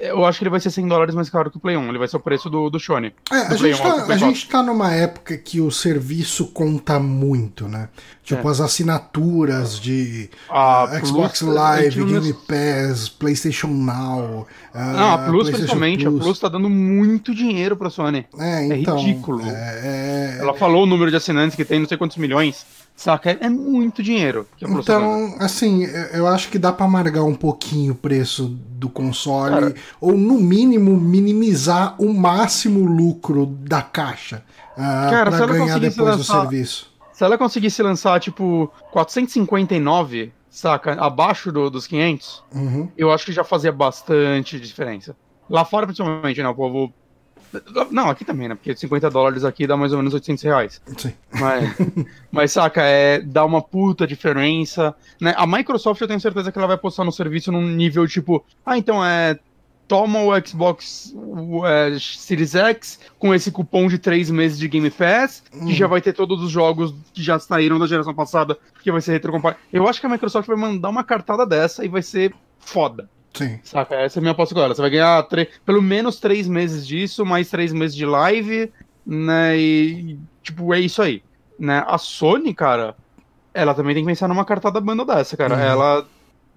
eu 0.00 0.24
acho 0.24 0.38
que 0.38 0.44
ele 0.44 0.50
vai 0.50 0.60
ser 0.60 0.70
100 0.70 0.88
dólares 0.88 1.14
mais 1.14 1.28
caro 1.30 1.50
que 1.50 1.56
o 1.56 1.60
Play 1.60 1.76
1. 1.76 1.88
Ele 1.88 1.98
vai 1.98 2.08
ser 2.08 2.16
o 2.16 2.20
preço 2.20 2.48
do, 2.48 2.70
do 2.70 2.80
Sony. 2.80 3.12
É, 3.30 3.36
a, 3.36 3.44
Do 3.44 3.56
gente 3.56 3.80
1 3.80 3.84
ao 3.84 3.90
tá, 3.90 4.02
a 4.02 4.06
4. 4.06 4.18
gente 4.18 4.48
tá 4.48 4.62
numa 4.62 4.92
época 4.92 5.36
que 5.36 5.60
o 5.60 5.70
serviço 5.70 6.46
conta 6.48 6.98
muito, 6.98 7.68
né? 7.68 7.88
Tipo, 8.24 8.48
É. 8.48 8.50
as 8.50 8.60
assinaturas 8.60 9.78
de 9.80 10.30
A 10.48 10.84
ah, 10.84 11.04
Xbox 11.04 11.40
Plus, 11.40 11.54
Live, 11.54 11.86
a 11.86 11.90
gente 11.90 12.12
não- 12.12 12.20
Game 12.20 12.32
Pass, 12.46 13.08
PlayStation 13.08 13.68
Now. 13.68 14.46
ah, 14.72 14.92
Não, 14.92 15.10
a 15.14 15.18
Plus, 15.18 15.48
PlayStation 15.50 15.56
principalmente, 15.78 16.06
a 16.06 16.10
Plus 16.10 16.38
tá 16.38 16.48
dando 16.48 16.70
muito 16.70 17.34
dinheiro 17.34 17.76
pra 17.76 17.90
Sony. 17.90 18.26
É, 18.38 18.66
então. 18.66 18.98
ridículo. 18.98 19.42
é- 19.48 20.36
é- 20.36 20.38
Ela 20.40 20.54
falou 20.54 20.84
o 20.84 20.86
número 20.86 21.10
de 21.10 21.16
assinantes 21.16 21.56
que 21.56 21.64
tem, 21.64 21.80
não 21.80 21.88
sei 21.88 21.96
quantos 21.98 22.16
milhões. 22.16 22.64
Saca? 23.00 23.30
É, 23.30 23.48
muito 23.48 24.02
dinheiro. 24.02 24.46
Então, 24.60 25.34
assim, 25.38 25.84
eu- 26.12 26.26
acho 26.26 26.50
que 26.50 26.58
dá 26.58 26.70
pra 26.70 26.84
amargar 26.84 27.24
um 27.24 27.34
pouquinho 27.34 27.94
o 27.94 27.96
preço 27.96 28.44
do 28.44 28.90
console, 28.90 29.54
Cara. 29.54 29.74
ou 29.98 30.12
no 30.18 30.34
mínimo 30.38 30.94
minimizar 31.00 31.94
o 31.98 32.12
máximo 32.12 32.84
lucro 32.84 33.46
da 33.46 33.80
caixa 33.80 34.44
ah, 34.76 35.08
Cara, 35.10 35.30
pra 35.30 35.46
ganhar 35.46 35.78
depois 35.80 35.96
do 35.96 36.18
lançar- 36.18 36.40
serviço. 36.42 36.90
Se 37.14 37.24
ela 37.24 37.38
conseguisse 37.38 37.82
lançar, 37.82 38.20
tipo, 38.20 38.70
459, 38.92 40.30
saca? 40.50 40.92
Abaixo 41.02 41.50
do- 41.50 41.70
dos 41.70 41.86
500, 41.86 42.42
Uhum. 42.54 42.86
eu 42.98 43.10
acho 43.10 43.24
que 43.24 43.32
já 43.32 43.42
fazia 43.44 43.72
bastante 43.72 44.60
diferença. 44.60 45.16
Lá 45.48 45.64
fora, 45.64 45.86
principalmente, 45.86 46.42
né? 46.42 46.48
O 46.50 46.54
povo. 46.54 46.92
Não, 47.90 48.08
aqui 48.08 48.24
também, 48.24 48.48
né? 48.48 48.54
Porque 48.54 48.74
50 48.74 49.10
dólares 49.10 49.44
aqui 49.44 49.66
dá 49.66 49.76
mais 49.76 49.92
ou 49.92 49.98
menos 49.98 50.14
800 50.14 50.44
reais. 50.44 50.80
Sim. 50.96 51.12
Mas, 51.32 51.76
mas 52.30 52.52
saca, 52.52 52.82
é, 52.82 53.20
dá 53.20 53.44
uma 53.44 53.60
puta 53.60 54.06
diferença. 54.06 54.94
Né? 55.20 55.34
A 55.36 55.46
Microsoft 55.46 56.00
eu 56.00 56.08
tenho 56.08 56.20
certeza 56.20 56.52
que 56.52 56.58
ela 56.58 56.68
vai 56.68 56.78
postar 56.78 57.04
no 57.04 57.12
serviço 57.12 57.50
num 57.50 57.66
nível 57.66 58.06
tipo, 58.06 58.44
ah, 58.64 58.78
então 58.78 59.04
é. 59.04 59.38
Toma 59.88 60.20
o 60.20 60.46
Xbox 60.46 61.12
o, 61.16 61.66
é, 61.66 61.98
Series 61.98 62.54
X 62.54 63.00
com 63.18 63.34
esse 63.34 63.50
cupom 63.50 63.88
de 63.88 63.98
3 63.98 64.30
meses 64.30 64.56
de 64.56 64.68
Game 64.68 64.88
Pass, 64.88 65.42
que 65.50 65.74
já 65.74 65.88
vai 65.88 66.00
ter 66.00 66.12
todos 66.12 66.40
os 66.44 66.48
jogos 66.48 66.94
que 67.12 67.20
já 67.20 67.40
saíram 67.40 67.76
da 67.76 67.88
geração 67.88 68.14
passada, 68.14 68.56
que 68.84 68.92
vai 68.92 69.00
ser 69.00 69.10
retrocompatível. 69.10 69.66
Eu 69.72 69.88
acho 69.88 69.98
que 69.98 70.06
a 70.06 70.08
Microsoft 70.08 70.46
vai 70.46 70.56
mandar 70.56 70.90
uma 70.90 71.02
cartada 71.02 71.44
dessa 71.44 71.84
e 71.84 71.88
vai 71.88 72.02
ser 72.02 72.32
foda. 72.60 73.10
Sim. 73.34 73.58
Saca? 73.62 73.94
Essa 73.94 74.18
é 74.18 74.20
a 74.20 74.22
minha 74.22 74.32
aposta 74.32 74.58
ela. 74.58 74.74
Você 74.74 74.80
vai 74.80 74.90
ganhar 74.90 75.22
tre- 75.24 75.48
pelo 75.64 75.80
menos 75.80 76.18
três 76.18 76.48
meses 76.48 76.86
disso, 76.86 77.24
mais 77.24 77.48
três 77.48 77.72
meses 77.72 77.96
de 77.96 78.04
live, 78.04 78.72
né? 79.06 79.56
E, 79.58 80.18
tipo, 80.42 80.74
é 80.74 80.80
isso 80.80 81.00
aí. 81.00 81.22
Né? 81.58 81.84
A 81.86 81.96
Sony, 81.98 82.52
cara, 82.54 82.96
ela 83.54 83.74
também 83.74 83.94
tem 83.94 84.02
que 84.04 84.10
pensar 84.10 84.26
numa 84.28 84.44
cartada 84.44 84.80
banda 84.80 85.04
dessa, 85.04 85.36
cara. 85.36 85.54
Uhum. 85.54 85.60
Ela. 85.60 86.06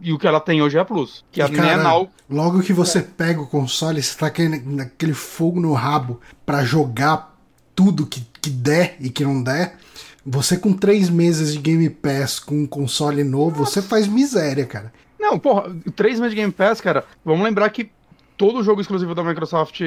E 0.01 0.11
o 0.11 0.17
que 0.17 0.27
ela 0.27 0.39
tem 0.39 0.61
hoje 0.61 0.77
é 0.77 0.81
a 0.81 0.85
Plus. 0.85 1.23
Que 1.31 1.39
E, 1.39 1.43
a 1.43 1.49
cara, 1.49 1.83
Now. 1.83 2.09
Logo 2.29 2.61
que 2.61 2.73
você 2.73 3.01
pega 3.01 3.39
o 3.39 3.47
console, 3.47 4.01
você 4.01 4.17
tá 4.17 4.25
aquele, 4.27 4.59
naquele 4.59 5.13
fogo 5.13 5.59
no 5.61 5.73
rabo 5.73 6.19
pra 6.45 6.63
jogar 6.63 7.37
tudo 7.75 8.05
que, 8.05 8.25
que 8.41 8.49
der 8.49 8.97
e 8.99 9.09
que 9.09 9.23
não 9.23 9.41
der. 9.41 9.77
Você 10.25 10.57
com 10.57 10.73
três 10.73 11.09
meses 11.09 11.53
de 11.53 11.59
Game 11.59 11.89
Pass 11.89 12.39
com 12.39 12.55
um 12.63 12.65
console 12.65 13.23
novo, 13.23 13.65
você 13.65 13.81
faz 13.81 14.07
miséria, 14.07 14.65
cara. 14.65 14.91
Não, 15.33 15.39
porra, 15.39 15.75
três 15.95 16.19
meses 16.19 16.35
de 16.35 16.41
Game 16.41 16.51
Pass, 16.51 16.79
cara. 16.79 17.03
Vamos 17.25 17.43
lembrar 17.43 17.67
que 17.71 17.89
todo 18.37 18.61
jogo 18.61 18.81
exclusivo 18.81 19.15
da 19.15 19.23
Microsoft. 19.23 19.81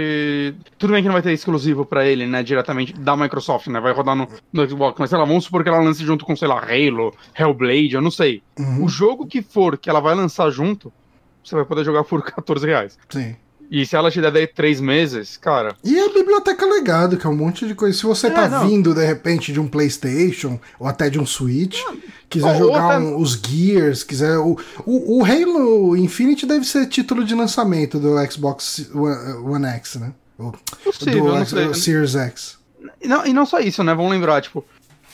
Tudo 0.77 0.93
bem 0.93 1.03
que 1.03 1.09
não 1.09 1.13
vai 1.13 1.23
ter 1.23 1.33
exclusivo 1.33 1.85
pra 1.85 2.05
ele, 2.05 2.27
né? 2.27 2.43
Diretamente 2.43 2.93
da 2.93 3.17
Microsoft, 3.17 3.69
né? 3.69 3.79
Vai 3.79 3.93
rodar 3.93 4.17
no, 4.17 4.27
no 4.53 4.69
Xbox. 4.69 4.99
Mas 4.99 5.11
sei 5.11 5.19
lá, 5.19 5.25
vamos 5.25 5.45
supor 5.45 5.63
que 5.63 5.69
ela 5.69 5.79
lance 5.79 6.05
junto 6.05 6.25
com, 6.25 6.35
sei 6.35 6.49
lá, 6.49 6.59
Halo, 6.59 7.15
Hellblade, 7.39 7.95
eu 7.95 8.03
não 8.03 8.11
sei. 8.11 8.43
Uhum. 8.59 8.85
O 8.85 8.89
jogo 8.89 9.27
que 9.27 9.41
for 9.41 9.79
que 9.79 9.89
ela 9.89 10.01
vai 10.01 10.17
lançar 10.17 10.51
junto, 10.51 10.93
você 11.45 11.55
vai 11.55 11.65
poder 11.65 11.85
jogar 11.85 12.03
por 12.03 12.23
14 12.27 12.67
reais. 12.67 12.99
Sim. 13.09 13.37
E 13.71 13.85
se 13.85 13.97
ela 13.97 14.11
te 14.11 14.21
der 14.21 14.31
daí 14.31 14.47
três 14.47 14.81
meses, 14.81 15.37
cara. 15.37 15.75
E 15.83 15.99
a 15.99 16.09
biblioteca 16.09 16.65
legado, 16.67 17.17
que 17.17 17.27
é 17.27 17.31
um 17.31 17.35
monte 17.37 17.67
de 17.67 17.75
coisa. 17.75 17.97
Se 17.97 18.05
você 18.05 18.29
É, 18.29 18.31
tá 18.31 18.49
não. 18.49 18.69
vindo 18.69 18.95
de 18.95 19.05
repente 19.05 19.53
de 19.53 19.59
um 19.59 19.67
PlayStation 19.67 20.59
ou 20.79 20.87
até 20.87 21.11
de 21.11 21.19
um 21.19 21.27
Switch, 21.27 21.81
quiser 22.31 22.53
ou 22.53 22.59
jogar 22.59 22.97
até- 22.97 22.99
um- 23.05 23.17
os 23.21 23.33
Gears, 23.35 24.03
quiser. 24.05 24.39
O, 24.39 24.57
o, 24.85 25.19
o 25.21 25.25
Halo 25.25 25.97
Infinite 25.97 26.47
deve 26.47 26.65
ser 26.65 26.87
título 26.87 27.25
de 27.25 27.35
lançamento 27.35 27.99
do 27.99 28.15
Xbox 28.31 28.89
One, 28.95 29.33
One 29.55 29.67
X, 29.67 29.97
né? 29.97 30.13
O, 30.39 30.53
Possível, 30.85 31.25
do 31.25 31.33
não 31.35 31.45
X- 31.45 31.83
Series 31.83 32.15
X. 32.15 32.59
E 33.03 33.09
não, 33.09 33.27
e 33.27 33.33
não 33.33 33.45
só 33.47 33.59
isso, 33.59 33.83
né? 33.83 33.95
Vamos 33.95 34.13
lembrar, 34.13 34.41
tipo, 34.43 34.65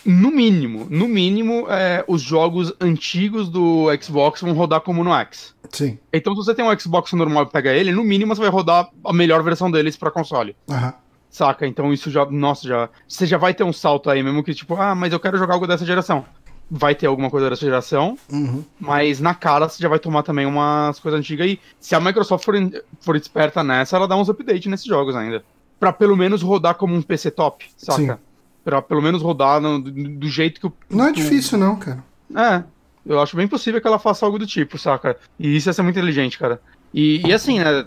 no 0.05 0.31
mínimo, 0.31 0.87
no 0.91 1.07
mínimo, 1.09 1.67
é, 1.71 2.05
os 2.09 2.21
jogos 2.23 2.73
antigos 2.81 3.49
do 3.49 3.87
Xbox 4.01 4.41
vão 4.41 4.53
rodar 4.53 4.81
como 4.81 5.03
no 5.05 5.13
X. 5.15 5.55
Sim. 5.71 5.99
Então, 6.13 6.35
se 6.35 6.45
você 6.45 6.55
tem 6.55 6.65
um 6.65 6.79
Xbox 6.79 7.13
normal 7.13 7.45
e 7.45 7.51
pega 7.51 7.73
ele, 7.73 7.93
no 7.93 8.03
mínimo 8.03 8.35
você 8.35 8.41
vai 8.41 8.51
rodar 8.51 8.89
a 9.05 9.13
melhor 9.13 9.43
versão 9.43 9.71
deles 9.71 9.97
pra 9.97 10.11
console. 10.11 10.57
Aham. 10.69 10.95
Saca? 11.31 11.67
Então 11.67 11.93
isso 11.93 12.11
já. 12.11 12.27
Nossa, 12.27 12.69
já. 12.69 12.89
Você 13.09 13.25
já 13.27 13.39
vai 13.39 13.55
ter 13.55 13.65
um 13.65 13.73
salto 13.73 14.11
aí, 14.11 14.23
mesmo 14.23 14.43
que, 14.45 14.53
tipo, 14.53 14.75
ah, 14.75 14.95
mas 14.95 15.13
eu 15.15 15.21
quero 15.21 15.39
jogar 15.39 15.55
algo 15.55 15.67
dessa 15.67 15.87
geração. 15.87 16.27
Vai 16.71 16.95
ter 16.95 17.07
alguma 17.07 17.31
coisa 17.31 17.49
dessa 17.51 17.61
geração, 17.65 18.17
Uhum. 18.31 18.63
mas 18.81 19.21
na 19.21 19.35
cara 19.35 19.69
você 19.69 19.83
já 19.83 19.89
vai 19.89 19.99
tomar 19.99 20.23
também 20.23 20.47
umas 20.47 20.99
coisas 21.01 21.19
antigas. 21.21 21.47
E 21.51 21.61
se 21.81 21.95
a 21.95 22.01
Microsoft 22.01 22.45
for, 22.45 22.55
for 23.01 23.17
esperta 23.17 23.63
nessa, 23.65 23.97
ela 23.97 24.09
dá 24.09 24.17
uns 24.17 24.29
updates 24.29 24.67
nesses 24.71 24.87
jogos 24.87 25.15
ainda. 25.17 25.43
Pra 25.81 25.93
pelo 25.93 26.17
menos 26.17 26.43
rodar 26.43 26.75
como 26.75 26.95
um 26.95 27.03
PC 27.03 27.31
top, 27.31 27.67
saca? 27.77 28.15
Sim. 28.17 28.19
Pra 28.65 28.81
pelo 28.81 29.03
menos 29.03 29.23
rodar 29.23 29.61
no- 29.61 29.81
do, 29.81 30.29
jeito 30.29 30.61
que 30.61 30.67
o. 30.67 30.73
Não 30.89 31.07
é 31.07 31.13
difícil, 31.13 31.59
não, 31.59 31.77
cara. 31.77 32.05
É. 32.35 32.63
Eu 33.05 33.21
acho 33.21 33.37
bem 33.37 33.49
possível 33.49 33.81
que 33.81 33.87
ela 33.87 33.99
faça 33.99 34.25
algo 34.25 34.39
do 34.39 34.47
tipo, 34.47 34.79
saca? 34.79 35.17
E 35.39 35.57
isso 35.57 35.69
ia 35.69 35.73
ser 35.73 35.83
muito 35.83 35.97
inteligente, 35.99 36.39
cara. 36.39 36.61
E, 36.95 37.21
e 37.27 37.33
assim, 37.33 37.59
né? 37.59 37.85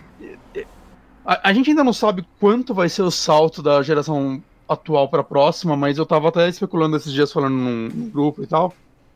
A, 1.25 1.49
a 1.49 1.53
gente 1.53 1.69
ainda 1.69 1.83
não 1.83 1.93
sabe 1.93 2.25
quanto 2.39 2.73
vai 2.73 2.89
ser 2.89 3.01
o 3.01 3.11
salto 3.11 3.63
da 3.63 3.81
geração 3.81 4.43
atual 4.67 5.07
pra 5.09 5.23
próxima, 5.23 5.75
mas 5.77 5.97
eu 5.97 6.05
tava 6.05 6.27
até 6.27 6.49
especulando 6.49 6.97
esses 6.97 7.11
dias 7.13 7.31
falando 7.31 7.53
num, 7.53 7.88
num 7.88 8.09
grupo 8.09 8.43
e 8.43 8.47
tal, 8.47 8.73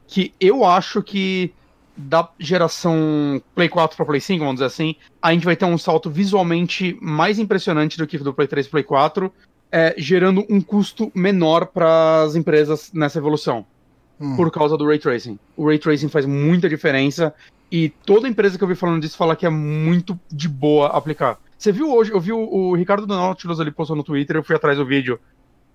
que 0.08 0.34
eu 0.40 0.64
acho 0.64 1.04
que 1.04 1.54
da 1.98 2.30
geração 2.40 3.42
Play 3.54 3.68
4 3.68 3.98
pra 3.98 4.06
Play 4.06 4.22
5, 4.22 4.40
vamos 4.40 4.56
dizer 4.56 4.68
assim, 4.68 4.96
a 5.22 5.34
gente 5.34 5.44
vai 5.44 5.56
ter 5.56 5.66
um 5.66 5.78
salto 5.78 6.10
visualmente 6.10 6.98
mais 7.02 7.38
impressionante 7.38 7.98
do 7.98 8.08
que 8.08 8.18
do 8.18 8.34
Play 8.34 8.48
3 8.48 8.68
e 8.68 8.70
Play 8.70 8.84
4, 8.84 9.32
é, 9.72 9.94
gerando 9.98 10.46
um 10.50 10.60
custo 10.62 11.12
menor 11.14 11.68
para 11.68 12.24
as 12.24 12.36
empresas 12.36 12.92
nessa 12.94 13.18
evolução 13.20 13.66
Hum. 14.22 14.36
por 14.36 14.52
causa 14.52 14.76
do 14.78 14.86
Ray 14.86 15.00
Tracing. 15.00 15.40
O 15.56 15.66
Ray 15.66 15.80
Tracing 15.80 16.10
faz 16.10 16.26
muita 16.26 16.68
diferença 16.68 17.34
e 17.72 17.88
toda 18.06 18.28
empresa 18.28 18.58
que 18.58 18.64
eu 18.64 18.68
vi 18.68 18.76
falando 18.76 19.02
disso 19.02 19.16
fala 19.16 19.34
que 19.34 19.46
é 19.46 19.50
muito 19.50 20.20
de 20.30 20.50
boa 20.50 20.88
aplicar. 20.88 21.38
Você 21.58 21.72
viu 21.72 21.90
hoje, 21.94 22.12
eu 22.12 22.20
vi 22.20 22.34
o, 22.34 22.38
o 22.38 22.76
Ricardo 22.76 23.06
do 23.08 23.14
Nautilus, 23.16 23.62
ele 23.62 23.72
postou 23.72 23.96
no 23.96 24.04
Twitter, 24.04 24.36
eu 24.36 24.44
fui 24.44 24.58
atrás 24.58 24.78
do 24.78 24.86
vídeo. 24.86 25.18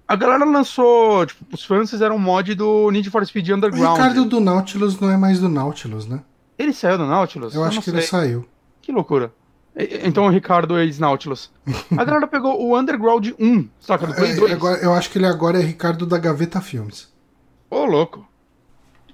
A 0.07 0.15
galera 0.15 0.45
lançou, 0.45 1.25
tipo, 1.25 1.43
os 1.55 1.65
fãs 1.65 1.89
fizeram 1.89 2.17
um 2.17 2.19
mod 2.19 2.55
do 2.55 2.91
Need 2.91 3.09
for 3.09 3.25
Speed 3.25 3.49
O 3.49 3.55
Underground. 3.55 3.97
Ricardo 3.97 4.27
do 4.27 4.41
Nautilus 4.41 5.01
não 5.01 5.11
é 5.11 5.17
mais 5.17 5.41
do 5.41 5.49
Nautilus, 5.49 6.07
né? 6.07 6.21
Ele 6.59 6.75
saiu 6.75 6.99
do 6.99 7.07
Nautilus? 7.07 7.55
Eu 7.55 7.65
acho 7.65 7.77
não 7.77 7.83
que 7.83 7.91
sei. 7.91 7.99
ele 8.01 8.07
saiu. 8.07 8.47
Que 8.83 8.93
loucura. 8.93 9.33
Então 9.77 10.27
o 10.27 10.29
Ricardo 10.29 10.77
é 10.79 10.85
ex-Nautilus. 10.85 11.51
A 11.97 12.05
galera 12.05 12.27
pegou 12.29 12.61
o 12.63 12.79
Underground 12.79 13.31
1, 13.39 13.69
saca? 13.81 14.07
Do 14.07 14.15
Play 14.15 14.31
É, 14.33 14.35
2. 14.37 14.53
agora- 14.53 14.79
eu 14.81 14.93
acho 14.95 15.11
que 15.11 15.19
ele 15.19 15.27
agora 15.27 15.59
é 15.59 15.63
Ricardo 15.63 16.07
da 16.07 16.17
Gaveta 16.19 16.61
Filmes. 16.61 17.13
Ô, 17.69 17.85
louco. 17.85 18.25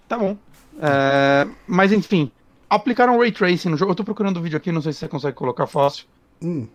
Tá 0.07 0.19
bom. 0.19 0.37
É, 0.83 1.47
mas 1.67 1.93
enfim, 1.93 2.31
aplicaram 2.69 3.19
Ray 3.19 3.33
Tracing 3.33 3.71
no 3.71 3.77
jogo. 3.77 3.93
Eu 3.93 3.97
tô 3.97 4.05
procurando 4.05 4.37
o 4.39 4.43
vídeo 4.43 4.57
aqui, 4.57 4.71
não 4.71 4.83
sei 4.83 4.93
se 4.93 4.99
você 4.99 5.09
consegue 5.09 5.37
colocar 5.37 5.67
fácil. 5.67 6.05
Hum. 6.43 6.67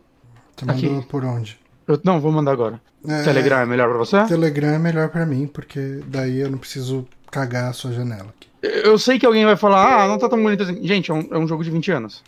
Você 0.57 0.69
Aqui. 0.71 0.87
mandou 0.89 1.03
por 1.03 1.23
onde? 1.25 1.59
Eu- 1.87 1.99
não, 2.03 2.19
vou 2.19 2.31
mandar 2.31 2.51
agora. 2.53 2.81
É, 3.07 3.21
Telegram 3.23 3.59
é 3.59 3.65
melhor 3.67 3.89
pra 3.89 3.97
você? 3.99 4.23
Telegram 4.25 4.69
é 4.69 4.79
melhor 4.79 5.09
pra 5.09 5.25
mim, 5.27 5.45
porque 5.45 6.01
daí 6.07 6.39
eu 6.39 6.49
não 6.49 6.57
preciso 6.57 7.07
cagar 7.29 7.69
a 7.69 7.73
sua 7.73 7.91
janela 7.91 8.29
aqui. 8.35 8.47
Eu 8.63 8.97
sei 8.97 9.19
que 9.19 9.25
alguém 9.27 9.45
vai 9.45 9.55
falar, 9.55 10.03
ah, 10.03 10.07
não 10.07 10.17
tá 10.17 10.27
tão 10.27 10.41
bonito 10.41 10.63
assim. 10.63 10.81
Gente, 10.87 11.11
é 11.11 11.13
um, 11.13 11.27
é 11.31 11.37
um 11.37 11.47
jogo 11.47 11.63
de 11.63 11.69
20 11.69 11.91
anos. 11.91 12.23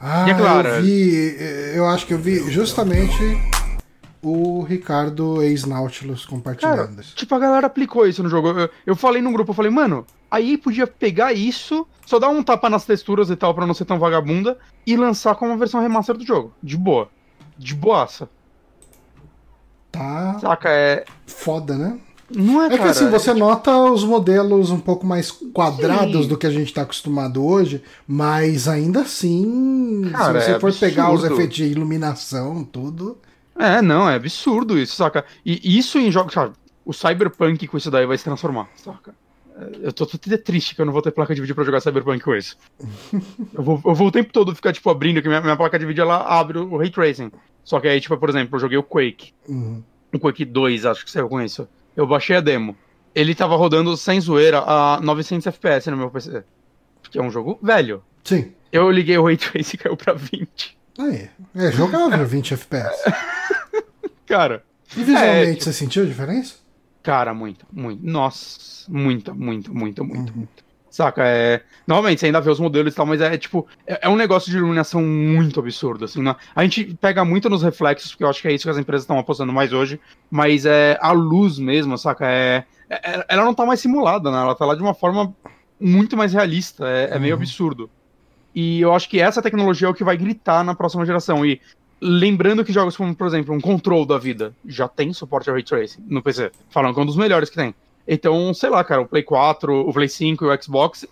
Ah, 0.00 0.26
E 0.26 0.30
é 0.30 0.34
claro, 0.34 0.68
eu 0.68 0.82
vi. 0.82 1.36
Eu 1.74 1.86
acho 1.88 2.06
que 2.06 2.14
eu 2.14 2.18
vi 2.18 2.50
justamente 2.50 3.18
o 4.22 4.62
Ricardo 4.62 5.42
ex-Nautilus 5.42 6.24
Cara, 6.24 6.30
compartilhando 6.36 7.00
isso. 7.00 7.14
tipo, 7.14 7.34
a 7.34 7.38
galera 7.38 7.66
aplicou 7.66 8.06
isso 8.06 8.22
no 8.22 8.28
jogo. 8.28 8.48
Eu, 8.48 8.70
eu 8.86 8.96
falei 8.96 9.22
num 9.22 9.32
grupo, 9.32 9.50
eu 9.50 9.54
falei, 9.54 9.70
mano, 9.70 10.04
aí 10.30 10.58
podia 10.58 10.86
pegar 10.86 11.32
isso, 11.32 11.86
só 12.04 12.18
dar 12.18 12.28
um 12.28 12.42
tapa 12.42 12.68
nas 12.68 12.84
texturas 12.84 13.30
e 13.30 13.36
tal 13.36 13.54
pra 13.54 13.66
não 13.66 13.74
ser 13.74 13.84
tão 13.84 13.98
vagabunda, 13.98 14.58
e 14.86 14.96
lançar 14.96 15.34
como 15.36 15.52
uma 15.52 15.56
versão 15.58 15.80
remaster 15.80 16.16
do 16.16 16.26
jogo. 16.26 16.52
De 16.62 16.76
boa. 16.76 17.08
De 17.56 17.74
boaça. 17.74 18.28
Tá 19.90 20.38
Saca? 20.40 20.68
É. 20.68 21.04
foda, 21.26 21.76
né? 21.76 21.98
Não 22.34 22.62
é, 22.62 22.66
É 22.66 22.70
que 22.70 22.78
cara. 22.78 22.90
assim, 22.90 23.08
você 23.08 23.32
nota 23.32 23.74
os 23.90 24.04
modelos 24.04 24.70
um 24.70 24.78
pouco 24.80 25.06
mais 25.06 25.30
quadrados 25.30 26.22
Sim. 26.22 26.28
do 26.28 26.36
que 26.36 26.46
a 26.46 26.50
gente 26.50 26.72
tá 26.72 26.82
acostumado 26.82 27.44
hoje, 27.44 27.82
mas 28.06 28.68
ainda 28.68 29.00
assim, 29.00 30.10
Cara, 30.12 30.40
se 30.40 30.46
você 30.46 30.52
é 30.52 30.60
for 30.60 30.72
pegar 30.74 31.08
os 31.10 31.20
absurdo. 31.20 31.34
efeitos 31.34 31.56
de 31.56 31.64
iluminação, 31.64 32.64
tudo. 32.64 33.16
É, 33.58 33.80
não, 33.80 34.08
é 34.08 34.14
absurdo 34.16 34.78
isso, 34.78 34.94
saca? 34.94 35.24
E 35.44 35.78
isso 35.78 35.98
em 35.98 36.12
jogos, 36.12 36.34
sabe? 36.34 36.52
O 36.84 36.92
Cyberpunk 36.92 37.66
com 37.66 37.76
isso 37.76 37.90
daí 37.90 38.06
vai 38.06 38.16
se 38.18 38.24
transformar, 38.24 38.68
saca? 38.76 39.14
Eu 39.82 39.92
tô, 39.92 40.06
tô 40.06 40.18
triste 40.38 40.74
que 40.74 40.80
eu 40.80 40.86
não 40.86 40.92
vou 40.92 41.02
ter 41.02 41.10
placa 41.10 41.34
de 41.34 41.40
vídeo 41.40 41.54
pra 41.54 41.64
jogar 41.64 41.80
Cyberpunk 41.80 42.22
com 42.22 42.34
isso. 42.34 42.56
eu, 43.54 43.62
vou, 43.62 43.80
eu 43.84 43.94
vou 43.94 44.06
o 44.06 44.12
tempo 44.12 44.32
todo 44.32 44.54
ficar, 44.54 44.72
tipo, 44.72 44.88
abrindo, 44.88 45.20
que 45.20 45.26
minha, 45.28 45.40
minha 45.40 45.56
placa 45.56 45.78
de 45.78 45.84
vídeo 45.84 46.02
ela 46.02 46.18
abre 46.18 46.58
o 46.58 46.76
Ray 46.76 46.90
Tracing. 46.90 47.32
Só 47.64 47.80
que 47.80 47.88
aí, 47.88 48.00
tipo, 48.00 48.16
por 48.16 48.28
exemplo, 48.28 48.54
eu 48.54 48.60
joguei 48.60 48.78
o 48.78 48.82
Quake. 48.82 49.32
Uhum. 49.48 49.82
O 50.14 50.18
Quake 50.18 50.44
2, 50.44 50.86
acho 50.86 51.04
que 51.04 51.10
saiu 51.10 51.28
com 51.28 51.40
isso. 51.40 51.66
Eu 51.98 52.06
baixei 52.06 52.36
a 52.36 52.40
demo. 52.40 52.76
Ele 53.14 53.34
tava 53.34 53.56
rodando 53.56 53.96
sem 53.96 54.20
zoeira 54.20 54.60
a 54.60 55.00
900 55.02 55.46
FPS 55.48 55.90
no 55.90 55.96
meu 55.96 56.10
PC. 56.10 56.44
Que 57.10 57.18
é 57.18 57.22
um 57.22 57.30
jogo 57.30 57.58
velho. 57.60 58.04
Sim. 58.22 58.52
Eu 58.70 58.88
liguei 58.90 59.18
o 59.18 59.24
Ray 59.24 59.36
Tracing 59.36 59.74
e 59.74 59.78
caiu 59.78 59.96
pra 59.96 60.12
20. 60.12 60.78
Aí, 60.98 61.28
é 61.56 61.72
jogável 61.72 62.24
20 62.24 62.54
FPS. 62.54 63.02
Cara. 64.26 64.62
E 64.96 65.02
visualmente, 65.02 65.50
É, 65.50 65.52
tipo- 65.54 65.64
você 65.64 65.72
sentiu 65.72 66.02
a 66.04 66.06
diferença? 66.06 66.54
Cara, 67.02 67.32
muito, 67.34 67.66
muito. 67.72 68.04
Nossa, 68.06 68.90
muito, 68.90 69.34
muito, 69.34 69.74
muito, 69.74 70.04
muito, 70.04 70.30
Uhum. 70.32 70.36
muito. 70.38 70.64
Saca? 70.98 71.22
É. 71.24 71.62
Novamente, 71.86 72.18
você 72.18 72.26
ainda 72.26 72.40
vê 72.40 72.50
os 72.50 72.58
modelos 72.58 72.92
e 72.92 72.96
tal, 72.96 73.06
mas 73.06 73.20
é 73.20 73.38
tipo. 73.38 73.64
É, 73.86 74.00
é 74.02 74.08
um 74.08 74.16
negócio 74.16 74.50
de 74.50 74.56
iluminação 74.56 75.00
muito 75.00 75.60
absurdo, 75.60 76.04
assim. 76.06 76.20
Né? 76.20 76.34
A 76.56 76.64
gente 76.64 76.92
pega 77.00 77.24
muito 77.24 77.48
nos 77.48 77.62
reflexos, 77.62 78.10
porque 78.10 78.24
eu 78.24 78.28
acho 78.28 78.42
que 78.42 78.48
é 78.48 78.52
isso 78.52 78.64
que 78.64 78.70
as 78.70 78.78
empresas 78.78 79.04
estão 79.04 79.16
apostando 79.16 79.52
mais 79.52 79.72
hoje. 79.72 80.00
Mas 80.28 80.66
é 80.66 80.98
a 81.00 81.12
luz 81.12 81.56
mesmo, 81.56 81.96
saca? 81.96 82.26
É, 82.26 82.64
é- 82.90 83.24
ela 83.28 83.44
não 83.44 83.54
tá 83.54 83.64
mais 83.64 83.78
simulada, 83.78 84.28
né? 84.28 84.38
Ela 84.38 84.56
tá 84.56 84.66
lá 84.66 84.74
de 84.74 84.82
uma 84.82 84.92
forma 84.92 85.32
muito 85.80 86.16
mais 86.16 86.32
realista. 86.32 86.84
É, 86.88 87.10
é 87.14 87.18
meio 87.20 87.36
Uhum. 87.36 87.42
absurdo. 87.42 87.88
E 88.52 88.80
eu 88.80 88.92
acho 88.92 89.08
que 89.08 89.20
essa 89.20 89.40
tecnologia 89.40 89.86
é 89.86 89.90
o 89.90 89.94
que 89.94 90.02
vai 90.02 90.16
gritar 90.16 90.64
na 90.64 90.74
próxima 90.74 91.06
geração. 91.06 91.46
E 91.46 91.60
lembrando 92.00 92.64
que 92.64 92.72
jogos 92.72 92.96
como, 92.96 93.14
por 93.14 93.28
exemplo, 93.28 93.54
um 93.54 93.60
Control 93.60 94.04
da 94.04 94.18
vida 94.18 94.52
já 94.66 94.88
tem 94.88 95.12
suporte 95.12 95.48
a 95.48 95.52
Ray 95.52 95.62
Tracing 95.62 96.02
no 96.08 96.20
PC. 96.20 96.50
Falam 96.70 96.92
que 96.92 96.98
é 96.98 97.02
um 97.04 97.06
dos 97.06 97.16
melhores 97.16 97.48
que 97.48 97.54
tem. 97.54 97.72
Então, 98.08 98.54
sei 98.54 98.70
lá, 98.70 98.82
cara, 98.82 99.02
o 99.02 99.06
Play 99.06 99.22
4, 99.22 99.86
o 99.86 99.92
Play 99.92 100.08
5 100.08 100.44
e 100.44 100.48
o 100.48 100.62
Xbox, 100.62 101.06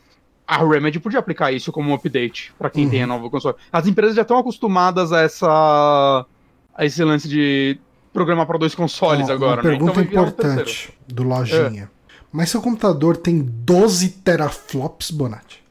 a 0.47 0.65
Remedy 0.65 0.99
podia 0.99 1.19
aplicar 1.19 1.53
isso 1.53 1.71
como 1.71 1.91
um 1.91 1.95
update 1.95 2.55
pra 2.59 2.71
quem 2.71 2.85
Uhum. 2.85 2.91
tem 2.91 3.03
a 3.03 3.07
nova 3.07 3.29
console. 3.29 3.55
As 3.71 3.87
empresas 3.87 4.17
já 4.17 4.23
estão 4.23 4.39
acostumadas 4.39 5.13
a 5.13 5.21
essa 5.21 6.27
a 6.75 6.85
esse 6.85 7.03
lance 7.05 7.29
de 7.29 7.79
programar 8.13 8.47
para 8.47 8.59
dois 8.59 8.75
consoles 8.75 9.29
Ó, 9.29 9.33
agora, 9.33 9.61
uma 9.61 9.63
né? 9.63 9.77
pergunta 9.77 10.03
virar 10.03 10.23
um 10.23 10.31
terceiro. 10.31 10.61
importante 10.63 10.95
do 11.09 11.23
Lojinha. 11.23 11.91
Mas 12.33 12.51
seu 12.51 12.61
computador 12.63 13.17
tem 13.17 13.43
12 13.43 14.09
teraflops, 14.23 15.11
Bonatti? 15.11 15.63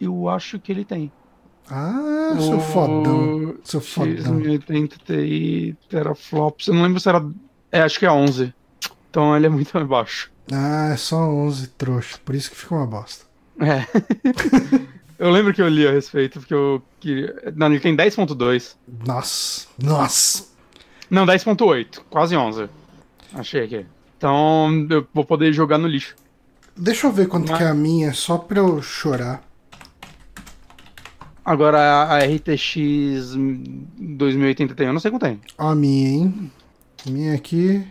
Eu 0.00 0.28
acho 0.28 0.58
que 0.58 0.70
ele 0.72 0.84
tem. 0.84 1.10
Ah, 1.68 2.32
seu 2.38 2.58
O 2.58 2.60
fodão. 2.60 3.54
Seu 3.64 3.80
fodão. 3.80 4.12
X1080 4.40 4.88
Ti 5.04 5.76
teraflops. 5.88 6.68
Eu 6.68 6.74
não 6.74 6.82
lembro 6.82 7.00
se 7.00 7.08
era. 7.08 7.24
É, 7.72 7.80
acho 7.80 7.98
que 7.98 8.06
é 8.06 8.10
11. 8.12 8.54
Então 9.10 9.36
ele 9.36 9.46
é 9.46 9.48
muito 9.48 9.72
mais 9.74 9.86
baixo. 9.88 10.30
Ah, 10.52 10.90
é 10.92 10.96
só 10.96 11.16
11 11.28 11.68
trouxa. 11.68 12.18
Por 12.24 12.34
isso 12.34 12.50
que 12.50 12.56
fica 12.56 12.74
uma 12.74 12.86
bosta. 12.86 13.24
É. 13.60 13.84
eu 15.18 15.30
lembro 15.30 15.52
que 15.52 15.60
eu 15.62 15.68
li 15.68 15.86
a 15.86 15.90
respeito, 15.92 16.38
porque 16.40 16.54
eu 16.54 16.82
queria. 17.00 17.34
Não, 17.56 17.66
ele 17.68 17.80
tem 17.80 17.96
10.2. 17.96 18.74
Nossa. 19.06 19.66
Nossa. 19.82 20.44
Não, 21.10 21.26
10.8. 21.26 22.00
Quase 22.10 22.36
11. 22.36 22.68
Achei 23.34 23.64
aqui. 23.64 23.86
Então 24.18 24.86
eu 24.90 25.06
vou 25.12 25.24
poder 25.24 25.52
jogar 25.52 25.78
no 25.78 25.88
lixo. 25.88 26.14
Deixa 26.76 27.06
eu 27.06 27.12
ver 27.12 27.26
quanto 27.28 27.48
Mas- 27.48 27.58
que 27.58 27.64
é 27.64 27.68
a 27.68 27.74
minha, 27.74 28.12
só 28.12 28.38
pra 28.38 28.58
eu 28.58 28.80
chorar. 28.82 29.42
Agora 31.44 31.78
a 32.04 32.18
RTX 32.18 33.34
2080 33.98 34.74
Ti, 34.74 34.82
eu 34.82 34.92
não 34.92 34.98
sei 35.00 35.10
quanto 35.10 35.22
tem. 35.22 35.40
A 35.56 35.74
minha, 35.74 36.08
hein? 36.08 36.52
Minha 37.06 37.34
aqui. 37.34 37.86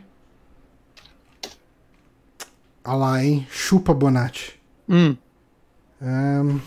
Olha 2.86 2.96
lá, 2.98 3.24
hein? 3.24 3.48
Chupa 3.50 3.94
Bonatti. 3.94 4.60
Hum. 4.88 5.18
Ahn, 6.02 6.60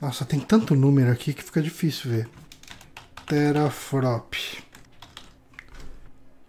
Nossa, 0.00 0.24
tem 0.24 0.40
tanto 0.40 0.74
número 0.74 1.10
aqui 1.12 1.32
que 1.34 1.42
fica 1.42 1.60
difícil 1.60 2.10
ver. 2.10 2.28
Teraflop. 3.26 4.34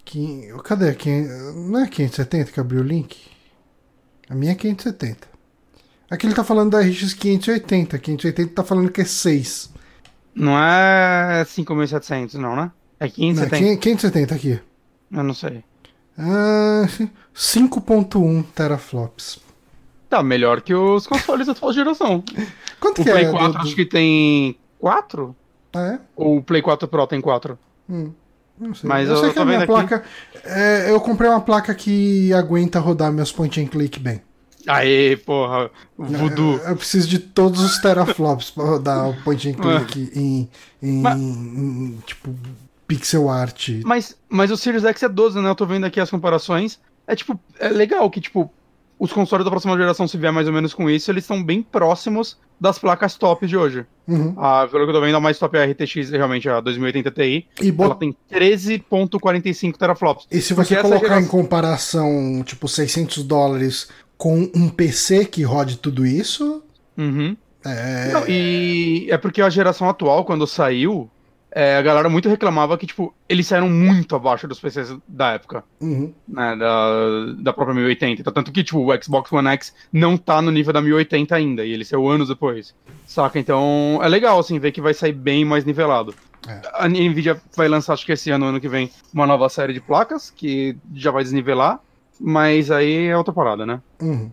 Quin- 0.05 0.47
Cadê 0.63 0.89
aqui? 0.89 1.09
Não 1.55 1.79
é 1.79 1.87
570 1.87 2.51
que 2.51 2.59
abriu 2.59 2.81
o 2.81 2.83
link? 2.83 3.17
A 4.29 4.35
minha 4.35 4.51
é 4.53 4.55
570. 4.55 5.27
Aqui 6.09 6.25
ele 6.27 6.33
tá 6.35 6.43
falando 6.43 6.71
da 6.71 6.79
RX 6.81 7.13
580. 7.13 7.97
580 7.97 8.53
tá 8.53 8.63
falando 8.63 8.91
que 8.91 9.01
é 9.01 9.05
6. 9.05 9.71
Não 10.33 10.57
é 10.57 11.43
5.700, 11.45 12.33
não, 12.35 12.55
né? 12.55 12.71
É 12.99 13.05
Não, 13.05 13.11
570. 13.11 13.77
570 13.81 14.35
aqui. 14.35 14.59
Eu 15.11 15.23
não 15.23 15.33
sei. 15.33 15.63
Ah, 16.17 16.87
5.1 17.33 18.43
teraflops. 18.55 19.39
Tá 20.09 20.21
melhor 20.21 20.61
que 20.61 20.73
os 20.73 21.07
consoles 21.07 21.47
da 21.47 21.53
atual 21.53 21.71
geração. 21.73 22.23
Quanto 22.79 23.01
O 23.01 23.05
que 23.05 23.11
Play 23.11 23.25
é? 23.25 23.31
4 23.31 23.51
do- 23.53 23.57
acho 23.59 23.75
que 23.75 23.85
tem 23.85 24.57
4? 24.79 25.35
Ah, 25.73 25.81
é? 25.93 25.99
Ou 26.15 26.37
o 26.37 26.43
Play 26.43 26.61
4 26.61 26.87
Pro 26.87 27.07
tem 27.07 27.21
4? 27.21 27.57
Hum, 27.89 28.11
não 28.59 28.73
sei. 28.75 28.87
Mas 28.89 29.07
eu, 29.07 29.15
eu 29.15 29.21
sei 29.21 29.31
que 29.31 29.39
a 29.39 29.45
minha 29.45 29.59
aqui. 29.59 29.67
placa. 29.67 30.03
é, 30.43 30.91
eu 30.91 30.99
comprei 30.99 31.29
uma 31.29 31.39
placa 31.39 31.73
que 31.73 32.33
aguenta 32.33 32.79
rodar 32.79 33.11
meus 33.11 33.31
point 33.31 33.59
and 33.61 33.67
click 33.67 33.99
bem. 33.99 34.21
Aê, 34.67 35.15
porra. 35.17 35.71
Voodoo. 35.97 36.57
Eu, 36.57 36.69
eu 36.71 36.75
preciso 36.75 37.07
de 37.07 37.17
todos 37.17 37.61
os 37.61 37.79
teraflops 37.79 38.51
pra 38.51 38.63
rodar 38.65 39.09
o 39.09 39.15
point 39.23 39.49
and 39.49 39.53
click 39.53 40.11
em, 40.13 40.49
em- 40.83 41.01
Mas- 41.01 41.17
em, 41.19 41.97
tipo 42.05 42.35
pixel 42.95 43.29
art. 43.29 43.69
Mas, 43.83 44.17
mas 44.29 44.51
o 44.51 44.57
Series 44.57 44.83
X 44.83 45.03
é 45.03 45.09
12, 45.09 45.39
né? 45.41 45.49
Eu 45.49 45.55
tô 45.55 45.65
vendo 45.65 45.85
aqui 45.85 45.99
as 45.99 46.09
comparações. 46.09 46.79
É 47.07 47.15
tipo, 47.15 47.39
é 47.59 47.69
legal 47.69 48.09
que, 48.09 48.21
tipo, 48.21 48.51
os 48.99 49.11
consoles 49.11 49.43
da 49.43 49.49
próxima 49.51 49.75
geração, 49.77 50.07
se 50.07 50.17
vier 50.17 50.31
mais 50.31 50.47
ou 50.47 50.53
menos 50.53 50.73
com 50.73 50.89
isso, 50.89 51.09
eles 51.11 51.23
estão 51.23 51.43
bem 51.43 51.61
próximos 51.61 52.37
das 52.59 52.77
placas 52.77 53.15
top 53.15 53.47
de 53.47 53.57
hoje. 53.57 53.85
Uhum. 54.07 54.35
Ah, 54.37 54.67
pelo 54.71 54.83
que 54.85 54.91
eu 54.91 54.93
tô 54.95 55.01
vendo, 55.01 55.15
a 55.15 55.19
mais 55.19 55.39
top 55.39 55.57
é 55.57 55.63
a 55.63 55.65
RTX, 55.65 56.11
realmente, 56.11 56.47
a 56.47 56.59
2080 56.61 57.09
Ti. 57.11 57.47
E, 57.61 57.69
Ela 57.79 57.95
tem 57.95 58.15
13.45 58.31 59.77
teraflops. 59.77 60.27
e 60.31 60.41
se 60.41 60.53
você 60.53 60.75
colocar 60.77 60.97
em 60.97 61.09
geração- 61.09 61.27
comparação, 61.29 62.43
tipo, 62.45 62.67
600 62.67 63.23
dólares 63.23 63.89
com 64.17 64.49
um 64.55 64.69
PC 64.69 65.25
que 65.25 65.41
rode 65.43 65.77
tudo 65.77 66.05
isso, 66.05 66.63
Uhum. 66.97 67.35
é. 67.65 68.11
Não, 68.13 68.27
e 68.27 69.07
é 69.09 69.17
porque 69.17 69.41
a 69.41 69.49
geração 69.49 69.89
atual, 69.89 70.23
quando 70.25 70.45
saiu, 70.45 71.09
é, 71.51 71.75
a 71.75 71.81
galera 71.81 72.09
muito 72.09 72.29
reclamava 72.29 72.77
que, 72.77 72.87
tipo, 72.87 73.13
eles 73.27 73.45
saíram 73.47 73.69
muito 73.69 74.15
abaixo 74.15 74.47
dos 74.47 74.59
PCs 74.59 74.95
da 75.07 75.31
época, 75.33 75.63
Uhum. 75.81 76.13
né, 76.27 76.55
da, 76.55 77.33
da 77.39 77.53
própria 77.53 77.75
1080. 77.75 78.21
Então, 78.21 78.31
Tanto 78.33 78.51
que, 78.51 78.63
tipo, 78.63 78.79
o 78.79 79.03
Xbox 79.03 79.31
One 79.31 79.49
X 79.49 79.73
não 79.91 80.15
tá 80.17 80.41
no 80.41 80.51
nível 80.51 80.71
da 80.73 80.81
1080 80.81 81.35
ainda, 81.35 81.65
e 81.65 81.71
ele 81.71 81.83
saiu 81.85 82.07
anos 82.09 82.29
depois, 82.29 82.73
saca? 83.05 83.37
Então, 83.37 83.99
é 84.01 84.07
legal, 84.07 84.39
assim, 84.39 84.57
ver 84.59 84.71
que 84.71 84.81
vai 84.81 84.93
sair 84.93 85.13
bem 85.13 85.43
mais 85.43 85.65
nivelado. 85.65 86.13
É. 86.47 86.61
A 86.73 86.87
NVIDIA 86.87 87.39
vai 87.55 87.67
lançar, 87.67 87.93
acho 87.93 88.05
que 88.05 88.11
esse 88.13 88.31
ano, 88.31 88.45
ano 88.45 88.59
que 88.59 88.67
vem, 88.69 88.89
uma 89.13 89.27
nova 89.27 89.47
série 89.49 89.73
de 89.73 89.81
placas, 89.81 90.31
que 90.31 90.75
já 90.95 91.11
vai 91.11 91.21
desnivelar, 91.23 91.79
mas 92.19 92.71
aí 92.71 93.07
é 93.07 93.17
outra 93.17 93.33
parada, 93.33 93.65
né? 93.65 93.79
Uhum. 94.01 94.31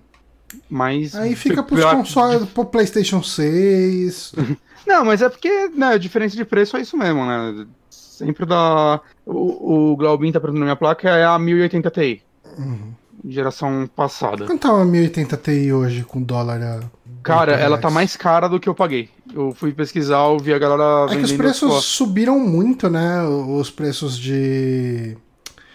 Mas... 0.69 1.15
Aí 1.15 1.35
fica 1.37 1.63
pros 1.63 1.81
pior- 1.81 1.95
consoles, 1.97 2.49
pro 2.49 2.65
PlayStation 2.65 3.23
6. 3.23 4.33
Não, 4.87 5.05
mas 5.05 5.21
é 5.21 5.29
porque, 5.29 5.69
né, 5.75 5.89
a 5.89 5.99
diferença 5.99 6.35
de 6.37 6.45
preço 6.45 6.77
é 6.77 6.81
isso 6.81 6.97
mesmo, 6.97 7.25
né? 7.27 7.67
Sempre 7.91 8.47
dá. 8.47 9.01
O, 9.27 9.91
o 9.93 9.97
Glaubin 9.97 10.33
tá 10.33 10.41
perguntando 10.41 10.61
na 10.61 10.67
minha 10.67 10.77
placa 10.77 11.11
é 11.11 11.25
a 11.25 11.39
1080 11.39 11.91
Ti, 11.91 12.23
Uhum. 12.59 12.93
geração 13.29 13.89
passada. 13.95 14.47
Quanto 14.47 14.63
tá 14.63 14.73
uma 14.73 14.85
1080 14.87 15.37
Ti 15.37 15.73
hoje 15.73 16.05
com 16.05 16.23
dólar 16.23 16.63
a. 16.63 16.81
Cara, 17.23 17.53
ela 17.53 17.77
tá 17.77 17.91
mais 17.91 18.17
cara 18.17 18.49
do 18.49 18.59
que 18.59 18.69
eu 18.69 18.75
paguei. 18.75 19.11
Eu 19.35 19.53
fui 19.55 19.73
pesquisar, 19.73 20.25
eu 20.29 20.39
vi 20.39 20.55
a 20.55 20.59
galera 20.59 21.13
É 21.13 21.17
que 21.17 21.23
os 21.23 21.31
vendendo. 21.33 21.37
preços 21.39 21.85
subiram 21.85 22.39
muito, 22.41 22.89
né? 22.89 23.23
Os 23.25 23.71
preços 23.71 24.19
de. 24.19 25.17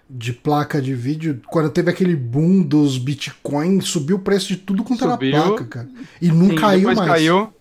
De 0.10 0.34
placa 0.34 0.82
de 0.82 0.94
vídeo. 0.94 1.42
Quando 1.48 1.70
teve 1.70 1.90
aquele 1.90 2.16
boom 2.16 2.62
dos 2.62 2.98
bitcoins, 2.98 3.86
subiu 3.88 4.18
o 4.18 4.20
preço 4.20 4.48
de 4.50 4.58
tudo 4.58 4.84
quanto 4.84 5.04
era 5.04 5.14
Subiu. 5.14 5.32
placa, 5.32 5.66
cara. 5.66 5.90
E 6.22 6.32
não 6.32 6.50
Sim, 6.50 6.56
caiu 6.56 6.84
mais. 6.94 7.00
caiu. 7.00 7.54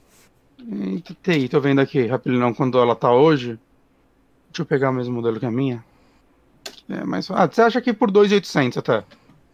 Eita, 0.71 1.17
TI, 1.23 1.49
tô 1.49 1.61
vendo 1.61 1.81
aqui, 1.81 2.07
rapidão, 2.07 2.53
quando 2.55 2.79
ela 2.79 2.95
tá 2.95 3.13
hoje. 3.13 3.59
Deixa 4.51 4.63
eu 4.63 4.67
pegar 4.67 4.91
o 4.91 4.93
mesmo 4.93 5.15
modelo 5.15 5.41
que 5.41 5.47
a 5.47 5.51
minha. 5.51 5.85
É, 6.89 7.05
mas, 7.05 7.31
ah, 7.31 7.47
você 7.51 7.63
acha 7.63 7.81
que 7.81 7.93
por 7.93 8.11
2.800 8.11 8.77
até. 8.77 9.03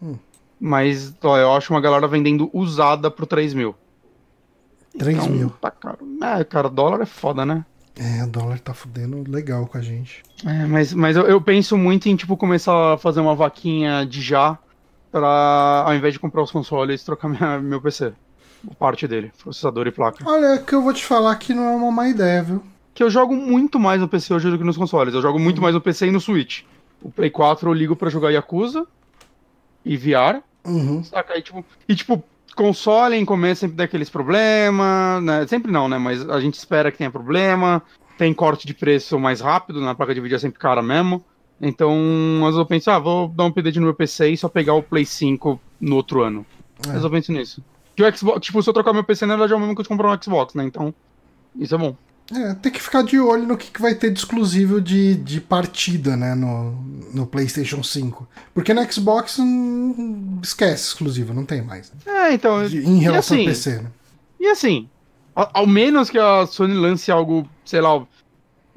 Hum. 0.02 0.16
Mas, 0.60 1.14
ó, 1.22 1.38
eu 1.38 1.52
acho 1.52 1.72
uma 1.72 1.80
galera 1.80 2.06
vendendo 2.08 2.50
usada 2.52 3.10
por 3.10 3.26
3 3.26 3.54
mil. 3.54 3.74
3 4.98 5.16
Então, 5.16 5.30
mil. 5.30 5.50
Tá 5.60 5.70
caro. 5.70 5.98
É, 6.22 6.42
cara, 6.42 6.68
dólar 6.68 7.00
é 7.00 7.06
foda, 7.06 7.46
né? 7.46 7.64
É, 7.98 8.22
o 8.22 8.28
dólar 8.28 8.60
tá 8.60 8.72
fudendo 8.72 9.24
legal 9.28 9.66
com 9.66 9.76
a 9.76 9.80
gente. 9.80 10.22
É, 10.46 10.66
mas, 10.66 10.94
mas 10.94 11.16
eu, 11.16 11.24
eu 11.26 11.40
penso 11.40 11.76
muito 11.76 12.08
em, 12.08 12.14
tipo, 12.14 12.36
começar 12.36 12.94
a 12.94 12.98
fazer 12.98 13.20
uma 13.20 13.34
vaquinha 13.34 14.06
de 14.06 14.22
já 14.22 14.56
pra, 15.10 15.84
ao 15.84 15.94
invés 15.94 16.14
de 16.14 16.20
comprar 16.20 16.42
os 16.42 16.50
consoles, 16.50 17.02
trocar 17.02 17.28
minha, 17.28 17.58
meu 17.58 17.80
PC. 17.80 18.12
Parte 18.78 19.06
dele, 19.06 19.32
processador 19.42 19.86
e 19.86 19.90
placa. 19.90 20.24
Olha, 20.28 20.58
que 20.58 20.74
eu 20.74 20.82
vou 20.82 20.92
te 20.92 21.04
falar 21.04 21.34
que 21.36 21.54
não 21.54 21.64
é 21.64 21.76
uma 21.76 21.90
má 21.90 22.08
ideia, 22.08 22.42
viu? 22.42 22.62
Que 22.94 23.02
eu 23.02 23.10
jogo 23.10 23.34
muito 23.34 23.78
mais 23.78 24.00
no 24.00 24.08
PC 24.08 24.34
hoje 24.34 24.50
do 24.50 24.58
que 24.58 24.64
nos 24.64 24.76
consoles. 24.76 25.14
Eu 25.14 25.22
jogo 25.22 25.38
muito 25.38 25.62
mais 25.62 25.74
no 25.74 25.80
PC 25.80 26.08
e 26.08 26.10
no 26.10 26.20
Switch. 26.20 26.62
O 27.00 27.10
Play 27.10 27.30
4 27.30 27.68
eu 27.68 27.72
ligo 27.72 27.94
pra 27.94 28.10
jogar 28.10 28.30
Yakuza 28.30 28.86
e 29.84 29.96
VR. 29.96 30.42
Uhum. 30.64 31.04
Saca? 31.04 31.38
E 31.38 31.42
tipo, 31.42 31.64
e, 31.88 31.94
tipo 31.94 32.22
console 32.54 33.16
em 33.16 33.24
começo 33.24 33.60
sempre 33.60 33.76
dá 33.76 33.84
aqueles 33.84 34.10
problemas, 34.10 35.22
né? 35.22 35.46
Sempre 35.46 35.70
não, 35.70 35.88
né? 35.88 35.98
Mas 35.98 36.28
a 36.28 36.40
gente 36.40 36.54
espera 36.54 36.90
que 36.90 36.98
tenha 36.98 37.10
problema. 37.10 37.82
Tem 38.16 38.34
corte 38.34 38.66
de 38.66 38.74
preço 38.74 39.18
mais 39.18 39.40
rápido, 39.40 39.80
na 39.80 39.94
placa 39.94 40.14
de 40.14 40.20
vídeo 40.20 40.36
é 40.36 40.38
sempre 40.38 40.58
cara 40.58 40.82
mesmo. 40.82 41.24
Então, 41.60 41.92
vezes 42.42 42.56
eu 42.56 42.66
penso, 42.66 42.90
ah, 42.90 42.98
vou 42.98 43.28
dar 43.28 43.44
um 43.44 43.48
update 43.48 43.78
no 43.78 43.86
meu 43.86 43.94
PC 43.94 44.30
e 44.30 44.36
só 44.36 44.48
pegar 44.48 44.74
o 44.74 44.82
Play 44.82 45.04
5 45.04 45.60
no 45.80 45.96
outro 45.96 46.22
ano. 46.22 46.46
É. 46.86 46.90
Vezes 46.90 47.04
eu 47.04 47.10
penso 47.10 47.32
nisso. 47.32 47.64
Que 47.96 48.02
o 48.02 48.16
Xbox, 48.16 48.40
tipo, 48.40 48.62
se 48.62 48.68
eu 48.68 48.74
trocar 48.74 48.92
meu 48.92 49.02
PC, 49.02 49.26
na 49.26 49.34
verdade 49.34 49.52
é 49.52 49.56
o 49.56 49.58
mesmo 49.58 49.74
que 49.74 49.80
eu 49.80 49.86
comprar 49.86 50.12
um 50.12 50.22
Xbox, 50.22 50.54
né? 50.54 50.64
Então, 50.64 50.94
isso 51.56 51.74
é 51.74 51.78
bom. 51.78 51.96
É, 52.34 52.54
tem 52.54 52.70
que 52.70 52.82
ficar 52.82 53.02
de 53.02 53.18
olho 53.18 53.46
no 53.46 53.56
que, 53.56 53.70
que 53.70 53.80
vai 53.80 53.94
ter 53.94 54.10
de 54.10 54.18
exclusivo 54.18 54.80
de, 54.80 55.14
de 55.14 55.40
partida, 55.40 56.14
né, 56.14 56.34
no, 56.34 56.72
no 57.14 57.26
PlayStation 57.26 57.82
5. 57.82 58.28
Porque 58.52 58.74
no 58.74 58.92
Xbox 58.92 59.38
hum, 59.38 60.38
esquece 60.42 60.88
exclusivo, 60.88 61.32
não 61.32 61.46
tem 61.46 61.62
mais. 61.62 61.90
Né? 61.90 62.28
É, 62.28 62.32
então. 62.34 62.66
De, 62.66 62.86
em 62.86 62.98
relação 62.98 63.36
assim, 63.36 63.46
ao 63.46 63.48
PC, 63.48 63.76
né? 63.80 63.90
E 64.38 64.46
assim, 64.46 64.88
ao, 65.34 65.50
ao, 65.54 65.66
menos 65.66 66.10
que 66.10 66.18
a 66.18 66.46
Sony 66.46 66.74
lance 66.74 67.10
algo, 67.10 67.48
sei 67.64 67.80
lá, 67.80 67.96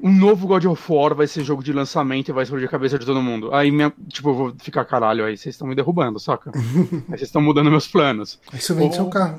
um 0.00 0.12
novo 0.12 0.46
God 0.46 0.64
of 0.64 0.82
War 0.90 1.14
vai 1.14 1.26
ser 1.26 1.44
jogo 1.44 1.62
de 1.62 1.74
lançamento 1.74 2.30
e 2.30 2.32
vai 2.32 2.44
explodir 2.44 2.66
a 2.66 2.70
cabeça 2.70 2.98
de 2.98 3.04
todo 3.04 3.20
mundo. 3.20 3.54
Aí, 3.54 3.70
minha, 3.70 3.92
tipo, 4.08 4.30
eu 4.30 4.34
vou 4.34 4.54
ficar 4.58 4.86
caralho, 4.86 5.26
aí 5.26 5.36
vocês 5.36 5.54
estão 5.54 5.68
me 5.68 5.74
derrubando, 5.74 6.18
saca? 6.18 6.50
aí 6.56 7.18
vocês 7.18 7.22
estão 7.22 7.42
mudando 7.42 7.70
meus 7.70 7.86
planos. 7.86 8.40
Aí 8.50 8.60
você 8.60 8.72
vende 8.72 8.98
Ou... 8.98 9.04
seu 9.04 9.08
carro. 9.10 9.38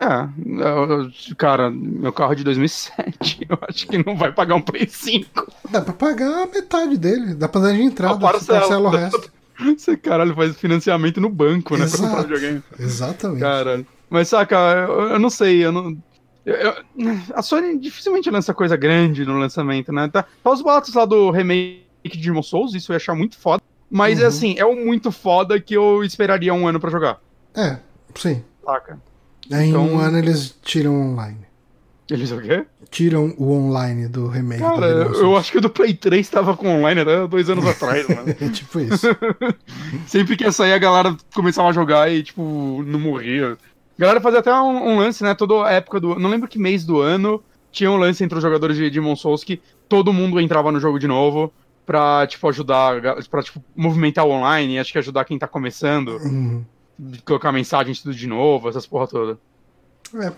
É, 0.00 1.34
cara, 1.36 1.70
meu 1.70 2.12
carro 2.12 2.32
é 2.32 2.36
de 2.36 2.44
2007. 2.44 3.46
Eu 3.50 3.58
acho 3.68 3.86
que 3.88 3.98
não 4.04 4.16
vai 4.16 4.30
pagar 4.30 4.54
um 4.54 4.60
Play 4.60 4.86
5. 4.88 5.52
Dá 5.70 5.80
pra 5.80 5.92
pagar 5.92 6.44
a 6.44 6.46
metade 6.46 6.96
dele. 6.96 7.34
Dá 7.34 7.48
pra 7.48 7.60
dar 7.60 7.72
de 7.72 7.82
entrada. 7.82 8.18
Parcela, 8.18 8.60
parcela 8.60 8.88
o 8.88 8.92
resto. 8.92 9.32
Você, 9.76 9.96
caralho, 9.96 10.36
faz 10.36 10.56
financiamento 10.56 11.20
no 11.20 11.28
banco, 11.28 11.76
né? 11.76 11.84
Exato. 11.84 12.02
Pra 12.02 12.10
comprar 12.10 12.22
videogame. 12.22 12.62
Exatamente. 12.78 13.40
Caralho. 13.40 13.86
Mas, 14.08 14.28
saca, 14.28 14.56
eu, 14.88 15.10
eu 15.10 15.18
não 15.18 15.28
sei, 15.28 15.64
eu 15.64 15.72
não. 15.72 15.98
Eu, 16.46 16.54
eu, 16.54 16.74
a 17.34 17.42
Sony 17.42 17.76
dificilmente 17.76 18.30
lança 18.30 18.54
coisa 18.54 18.76
grande 18.76 19.24
no 19.24 19.36
lançamento, 19.36 19.92
né? 19.92 20.08
Tá, 20.08 20.24
tá 20.42 20.50
os 20.50 20.62
boatos 20.62 20.94
lá 20.94 21.04
do 21.04 21.30
remake 21.30 21.82
de 22.04 22.18
Demon 22.18 22.42
Souls, 22.42 22.72
isso 22.72 22.92
eu 22.92 22.94
ia 22.94 22.98
achar 22.98 23.16
muito 23.16 23.36
foda. 23.36 23.60
Mas, 23.90 24.20
uhum. 24.20 24.26
assim, 24.28 24.54
é 24.58 24.64
um 24.64 24.84
muito 24.84 25.10
foda 25.10 25.60
que 25.60 25.74
eu 25.74 26.04
esperaria 26.04 26.54
um 26.54 26.68
ano 26.68 26.78
pra 26.78 26.90
jogar. 26.90 27.20
É, 27.54 27.78
sim. 28.14 28.44
Saca? 28.64 29.07
Então... 29.48 29.86
em 29.86 29.90
um 29.90 29.98
ano 29.98 30.18
eles 30.18 30.54
tiram 30.62 30.94
online. 30.94 31.48
Eles 32.10 32.30
o 32.32 32.40
quê? 32.40 32.64
Tiram 32.90 33.34
o 33.36 33.52
online 33.52 34.08
do 34.08 34.28
remake. 34.28 34.62
Cara, 34.62 34.86
eu 34.86 35.36
acho 35.36 35.52
que 35.52 35.58
o 35.58 35.60
do 35.60 35.68
Play 35.68 35.92
3 35.92 36.26
tava 36.28 36.56
com 36.56 36.66
online 36.66 37.02
até 37.02 37.26
dois 37.26 37.50
anos 37.50 37.66
atrás, 37.68 38.08
mano. 38.08 38.30
é 38.30 38.48
tipo 38.48 38.80
isso. 38.80 39.06
Sempre 40.06 40.34
que 40.36 40.44
ia 40.44 40.52
sair, 40.52 40.72
a 40.72 40.78
galera 40.78 41.14
começava 41.34 41.68
a 41.68 41.72
jogar 41.72 42.10
e, 42.10 42.22
tipo, 42.22 42.82
não 42.86 42.98
morria. 42.98 43.58
A 43.98 44.00
galera 44.00 44.22
fazia 44.22 44.38
até 44.38 44.50
um, 44.54 44.92
um 44.92 44.98
lance, 44.98 45.22
né? 45.22 45.34
Toda 45.34 45.70
época 45.70 46.00
do. 46.00 46.18
Não 46.18 46.30
lembro 46.30 46.48
que 46.48 46.58
mês 46.58 46.82
do 46.82 46.98
ano 46.98 47.42
tinha 47.70 47.90
um 47.90 47.96
lance 47.98 48.24
entre 48.24 48.38
os 48.38 48.42
jogadores 48.42 48.78
de 48.78 48.88
Demon 48.88 49.14
Souls 49.14 49.44
que 49.44 49.60
todo 49.86 50.12
mundo 50.12 50.40
entrava 50.40 50.72
no 50.72 50.80
jogo 50.80 50.98
de 50.98 51.06
novo 51.06 51.52
pra, 51.84 52.26
tipo, 52.26 52.48
ajudar. 52.48 53.02
Pra, 53.30 53.42
tipo, 53.42 53.62
movimentar 53.76 54.24
o 54.24 54.30
online, 54.30 54.78
acho 54.78 54.92
que 54.92 54.98
ajudar 54.98 55.26
quem 55.26 55.38
tá 55.38 55.46
começando. 55.46 56.16
Uhum 56.16 56.64
colocar 57.24 57.52
mensagem 57.52 57.94
tudo 57.94 58.14
de 58.14 58.26
novo, 58.26 58.68
essas 58.68 58.86
porra 58.86 59.06
toda. 59.06 59.38
É. 60.14 60.32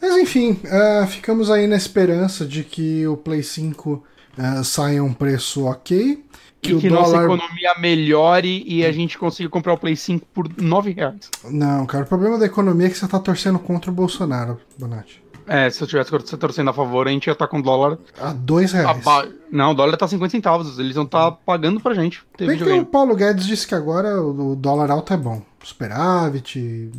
Mas 0.00 0.16
enfim, 0.16 0.58
uh, 0.64 1.06
ficamos 1.06 1.50
aí 1.50 1.66
na 1.66 1.76
esperança 1.76 2.46
de 2.46 2.64
que 2.64 3.06
o 3.06 3.16
Play 3.16 3.42
5 3.42 3.90
uh, 3.92 4.02
é, 4.38 4.64
saia 4.64 5.04
um 5.04 5.12
preço 5.12 5.66
ok. 5.66 6.24
Que, 6.62 6.72
e 6.72 6.78
que 6.78 6.88
dólar... 6.88 7.02
nossa 7.02 7.24
economia 7.24 7.74
melhore 7.78 8.62
e 8.66 8.84
a 8.84 8.92
gente 8.92 9.16
consiga 9.16 9.48
comprar 9.48 9.72
o 9.72 9.78
Play 9.78 9.96
5 9.96 10.26
por 10.32 10.46
9 10.58 10.92
reais. 10.92 11.30
Não, 11.44 11.86
cara, 11.86 12.04
o 12.04 12.06
problema 12.06 12.38
da 12.38 12.46
economia 12.46 12.86
é 12.86 12.90
que 12.90 12.98
você 12.98 13.08
tá 13.08 13.18
torcendo 13.18 13.58
contra 13.58 13.90
o 13.90 13.94
Bolsonaro, 13.94 14.58
Bonatti. 14.78 15.22
É, 15.46 15.68
se 15.68 15.82
eu 15.82 15.88
tivesse 15.88 16.10
torcendo 16.36 16.70
a 16.70 16.72
favor, 16.72 17.08
a 17.08 17.10
gente 17.10 17.26
ia 17.26 17.32
estar 17.32 17.46
tá 17.46 17.50
com 17.50 17.60
dólar. 17.60 17.98
A 18.20 18.32
2 18.32 18.72
reais. 18.72 19.02
Não, 19.50 19.72
o 19.72 19.74
dólar 19.74 19.96
tá 19.96 20.06
50 20.06 20.30
centavos. 20.30 20.78
Eles 20.78 20.94
vão 20.94 21.04
estar 21.04 21.30
tá 21.30 21.36
pagando 21.44 21.80
pra 21.80 21.92
gente. 21.92 22.22
Bem 22.38 22.56
que 22.56 22.62
o 22.62 22.84
Paulo 22.84 23.16
Guedes 23.16 23.46
disse 23.46 23.66
que 23.66 23.74
agora 23.74 24.22
o 24.22 24.54
dólar 24.54 24.90
alto 24.90 25.12
é 25.12 25.16
bom 25.16 25.42
superávit, 25.62 26.90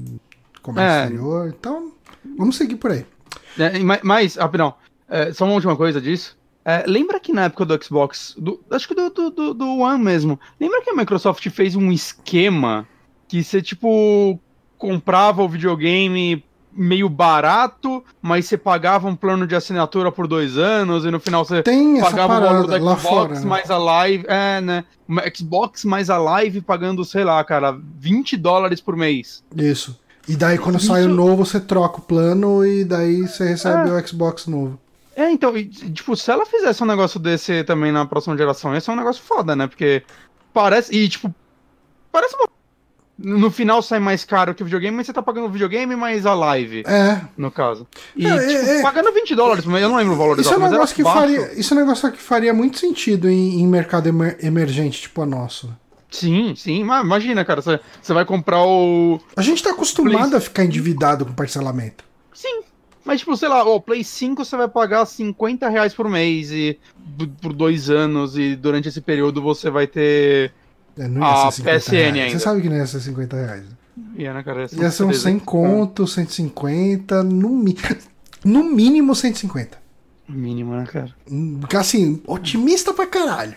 comércio 0.62 0.92
é. 0.92 1.04
exterior. 1.04 1.56
Então, 1.58 1.92
vamos 2.38 2.58
seguir 2.58 2.76
por 2.76 2.92
aí. 2.92 3.06
É, 3.58 3.80
mas, 4.04 4.36
rapidão, 4.36 4.74
é, 5.10 5.34
só 5.34 5.46
uma 5.46 5.54
última 5.54 5.76
coisa 5.76 6.00
disso. 6.00 6.38
É, 6.64 6.84
lembra 6.88 7.20
que 7.20 7.34
na 7.34 7.46
época 7.46 7.66
do 7.66 7.84
Xbox, 7.84 8.36
do, 8.38 8.64
acho 8.70 8.88
que 8.88 8.94
do, 8.94 9.10
do, 9.10 9.54
do, 9.54 9.78
One 9.80 10.04
mesmo, 10.04 10.40
lembra 10.60 10.82
que 10.82 10.92
a 10.92 10.96
Microsoft 10.96 11.48
fez 11.50 11.76
um 11.76 11.92
esquema 11.92 12.88
que 13.28 13.44
você, 13.44 13.62
tipo, 13.62 14.40
comprava 14.78 15.42
o 15.42 15.50
videogame 15.50 16.44
meio 16.74 17.10
barato, 17.10 18.04
mas 18.22 18.46
você 18.46 18.58
pagava 18.58 19.08
um 19.08 19.16
plano 19.16 19.46
de 19.46 19.56
assinatura 19.56 20.12
por 20.12 20.28
dois 20.28 20.58
anos 20.58 21.06
e 21.06 21.12
no 21.12 21.20
final 21.20 21.44
você 21.44 21.62
Tem 21.64 22.00
pagava 22.00 22.38
o 22.38 22.42
valor 22.42 22.68
da 22.68 22.80
Xbox 22.80 23.02
fora, 23.02 23.40
né? 23.40 23.46
mais 23.46 23.70
a 23.70 23.78
live, 23.78 24.26
é, 24.28 24.62
né? 24.62 24.86
Xbox 25.36 25.84
mais 25.84 26.10
a 26.10 26.18
live 26.18 26.62
pagando, 26.62 27.04
sei 27.04 27.24
lá, 27.24 27.44
cara, 27.44 27.78
20 27.98 28.38
dólares 28.38 28.80
por 28.80 28.96
mês. 28.96 29.44
Isso. 29.56 30.00
E 30.28 30.36
daí 30.36 30.58
quando 30.58 30.78
Isso... 30.78 30.88
sai 30.88 31.04
o 31.06 31.10
novo, 31.10 31.46
você 31.46 31.60
troca 31.60 32.00
o 32.00 32.02
plano 32.02 32.66
e 32.66 32.86
daí 32.86 33.28
você 33.28 33.50
recebe 33.50 33.90
é. 33.90 33.94
o 33.94 34.08
Xbox 34.08 34.48
novo. 34.48 34.80
É, 35.16 35.30
então, 35.30 35.56
e, 35.58 35.66
tipo, 35.66 36.16
se 36.16 36.32
ela 36.32 36.46
fizesse 36.46 36.82
um 36.82 36.86
negócio 36.86 37.20
desse 37.20 37.64
também 37.64 37.92
na 37.92 38.06
próxima 38.06 38.38
geração, 38.38 38.74
ia 38.74 38.80
ser 38.80 38.92
um 38.92 38.96
negócio 38.96 39.22
foda, 39.22 39.56
né? 39.56 39.68
Porque 39.68 40.04
parece. 40.54 40.96
E, 40.96 41.08
tipo, 41.10 41.34
parece 42.12 42.36
uma 42.36 42.48
no 43.18 43.52
final 43.52 43.82
sai 43.82 44.00
mais 44.00 44.24
caro 44.26 44.56
que 44.56 44.62
o 44.62 44.66
videogame, 44.66 44.98
mas 44.98 45.06
você 45.06 45.14
tá 45.14 45.22
pagando 45.22 45.46
o 45.48 45.50
videogame 45.50 45.96
mais 45.96 46.26
a 46.26 46.34
live. 46.34 46.84
É. 46.88 47.22
No 47.38 47.52
caso. 47.52 47.88
E, 48.16 48.26
é, 48.26 48.48
tipo, 48.48 48.70
é, 48.70 48.82
pagando 48.82 49.12
20 49.12 49.36
dólares, 49.36 49.66
mas 49.66 49.82
eu 49.82 49.90
não 49.90 49.98
lembro 49.98 50.14
o 50.14 50.18
valor 50.18 50.40
isso 50.40 50.54
é 50.54 50.58
um 50.58 50.70
negócio 50.70 50.96
que 50.96 51.04
faria 51.04 51.54
Isso 51.54 51.74
é 51.74 51.78
um 51.78 51.80
negócio 51.82 52.12
que 52.12 52.22
faria 52.22 52.54
muito 52.54 52.80
sentido 52.80 53.30
em, 53.30 53.62
em 53.62 53.68
mercado 53.68 54.08
emer 54.08 54.38
emergente, 54.42 55.02
tipo 55.02 55.22
a 55.22 55.26
nosso. 55.26 55.72
Sim, 56.10 56.54
sim. 56.56 56.84
Mas 56.84 57.04
imagina, 57.04 57.46
cara, 57.46 57.62
você, 57.62 57.80
você 58.02 58.14
vai 58.14 58.26
comprar 58.26 58.64
o. 58.66 59.20
A 59.36 59.42
gente 59.42 59.64
tá 59.64 59.72
acostumado 59.72 60.30
Play... 60.30 60.38
a 60.38 60.42
ficar 60.42 60.66
endividado 60.66 61.26
com 61.26 61.34
parcelamento. 61.34 62.04
Sim. 62.34 62.62
Mas, 63.04 63.22
tipo, 63.22 63.36
sei 63.36 63.50
lá, 63.50 63.64
o 63.64 63.80
Play 63.82 64.04
5 64.04 64.44
você 64.44 64.56
vai 64.56 64.68
pagar 64.68 65.06
50 65.06 65.68
reais 65.70 65.94
por 65.94 66.08
mês 66.08 66.52
e 66.52 66.78
por 67.42 67.54
dois 67.54 67.90
anos, 67.90 68.38
e 68.38 68.56
durante 68.56 68.90
esse 68.90 69.02
período 69.02 69.42
você 69.42 69.70
vai 69.70 69.88
ter 69.88 70.54
é, 71.02 71.08
não 71.08 71.22
ia 71.22 71.48
a 71.48 71.52
ser 71.52 71.64
PSN 71.64 71.92
reais. 71.92 72.16
ainda. 72.16 72.30
Você 72.30 72.40
sabe 72.40 72.62
que 72.62 72.70
não 72.70 72.78
ia 72.78 72.86
ser 72.86 73.00
50 73.00 73.36
reais. 73.36 73.64
Ia, 74.16 74.34
né, 74.34 74.44
cara? 74.44 74.68
Ia 74.72 74.92
ser 74.92 75.04
uns 75.04 75.22
100 75.22 75.40
conto, 75.40 76.06
150, 76.06 77.24
no, 77.24 77.50
mi... 77.50 77.76
no 78.46 78.64
mínimo 78.64 79.16
150. 79.16 79.82
Mínimo, 80.30 80.76
né, 80.76 80.86
cara? 80.86 81.14
Assim, 81.78 82.22
otimista 82.28 82.94
pra 82.94 83.08
caralho. 83.08 83.56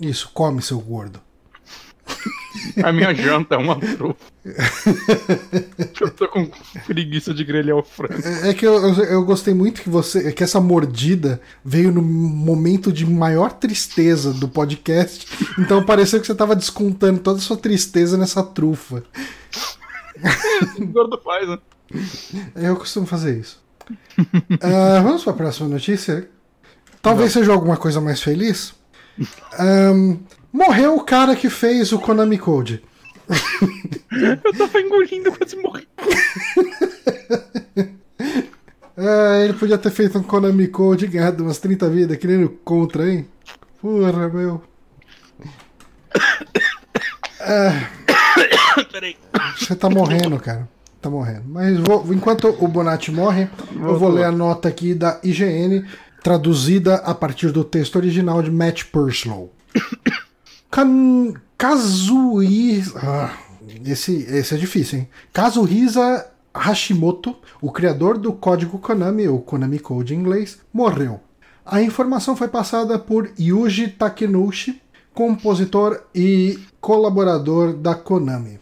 Isso, 0.00 0.30
come, 0.32 0.62
seu 0.62 0.80
gordo. 0.80 1.20
A 2.82 2.92
minha 2.92 3.14
janta 3.14 3.54
é 3.54 3.58
uma 3.58 3.76
trufa. 3.78 4.16
eu 6.00 6.10
tô 6.10 6.28
com 6.28 6.50
preguiça 6.86 7.34
de 7.34 7.44
grelhar 7.44 7.76
o 7.76 7.82
frango. 7.82 8.14
É, 8.24 8.50
é 8.50 8.54
que 8.54 8.66
eu, 8.66 8.74
eu, 8.74 9.04
eu, 9.04 9.24
gostei 9.24 9.54
muito 9.54 9.82
que 9.82 9.88
você. 9.88 10.32
que 10.32 10.44
essa 10.44 10.60
mordida 10.60 11.40
veio 11.64 11.92
no 11.92 12.02
momento 12.02 12.92
de 12.92 13.04
maior 13.06 13.52
tristeza 13.52 14.32
do 14.32 14.48
podcast. 14.48 15.26
Então 15.58 15.84
pareceu 15.84 16.20
que 16.20 16.26
você 16.26 16.34
tava 16.34 16.54
descontando 16.54 17.20
toda 17.20 17.38
a 17.38 17.42
sua 17.42 17.56
tristeza 17.56 18.16
nessa 18.16 18.42
trufa. 18.42 19.02
o 20.78 20.86
gordo 20.86 21.20
faz, 21.22 21.48
né? 21.48 21.58
Eu 22.54 22.76
costumo 22.76 23.06
fazer 23.06 23.38
isso. 23.38 23.64
Uh, 24.18 25.02
vamos 25.02 25.22
para 25.22 25.32
a 25.32 25.36
próxima 25.36 25.68
notícia? 25.68 26.28
Talvez 27.00 27.34
Não. 27.34 27.42
seja 27.42 27.52
alguma 27.52 27.76
coisa 27.76 28.00
mais 28.00 28.20
feliz. 28.20 28.74
Um, 29.58 30.18
morreu 30.56 30.96
o 30.96 31.04
cara 31.04 31.36
que 31.36 31.50
fez 31.50 31.92
o 31.92 31.98
Konami 31.98 32.38
Code. 32.38 32.82
Eu 34.10 34.56
tava 34.56 34.80
engolindo, 34.80 35.30
quase 35.32 35.56
morri. 35.56 35.86
É, 38.98 39.44
ele 39.44 39.52
podia 39.52 39.76
ter 39.76 39.90
feito 39.90 40.18
um 40.18 40.22
Konami 40.22 40.68
Code 40.68 41.04
e 41.04 41.08
ganhado 41.08 41.44
umas 41.44 41.58
30 41.58 41.86
vidas, 41.90 42.16
que 42.16 42.26
nem 42.26 42.38
no 42.38 42.48
Contra, 42.48 43.06
hein? 43.06 43.28
Porra, 43.80 44.26
meu. 44.30 44.62
É... 47.38 47.86
Peraí. 48.90 49.16
Você 49.58 49.76
tá 49.76 49.90
morrendo, 49.90 50.40
cara. 50.40 50.66
Tá 51.02 51.10
morrendo. 51.10 51.44
Mas 51.46 51.78
vou, 51.78 52.06
enquanto 52.12 52.48
o 52.48 52.66
Bonatti 52.66 53.12
morre, 53.12 53.50
vou 53.70 53.90
eu 53.90 53.98
vou 53.98 54.08
ler 54.08 54.24
a 54.24 54.32
nota 54.32 54.68
aqui 54.68 54.94
da 54.94 55.20
IGN, 55.22 55.84
traduzida 56.22 56.96
a 56.96 57.14
partir 57.14 57.52
do 57.52 57.62
texto 57.62 57.96
original 57.96 58.42
de 58.42 58.50
Matt 58.50 58.84
Purslow. 58.84 59.52
Kan 60.76 61.32
Kazuhisa. 61.56 63.00
Ah, 63.02 63.38
esse, 63.82 64.12
esse 64.28 64.54
é 64.54 64.58
difícil, 64.58 64.98
hein? 64.98 65.08
Kazuhisa 65.32 66.26
Hashimoto, 66.54 67.34
o 67.62 67.72
criador 67.72 68.18
do 68.18 68.30
código 68.34 68.78
Konami, 68.78 69.26
ou 69.26 69.40
Konami 69.40 69.78
Code 69.78 70.14
em 70.14 70.18
inglês, 70.18 70.58
morreu. 70.70 71.18
A 71.64 71.80
informação 71.80 72.36
foi 72.36 72.48
passada 72.48 72.98
por 72.98 73.30
Yuji 73.40 73.88
Takenouchi, 73.88 74.82
compositor 75.14 75.98
e 76.14 76.58
colaborador 76.78 77.72
da 77.72 77.94
Konami. 77.94 78.60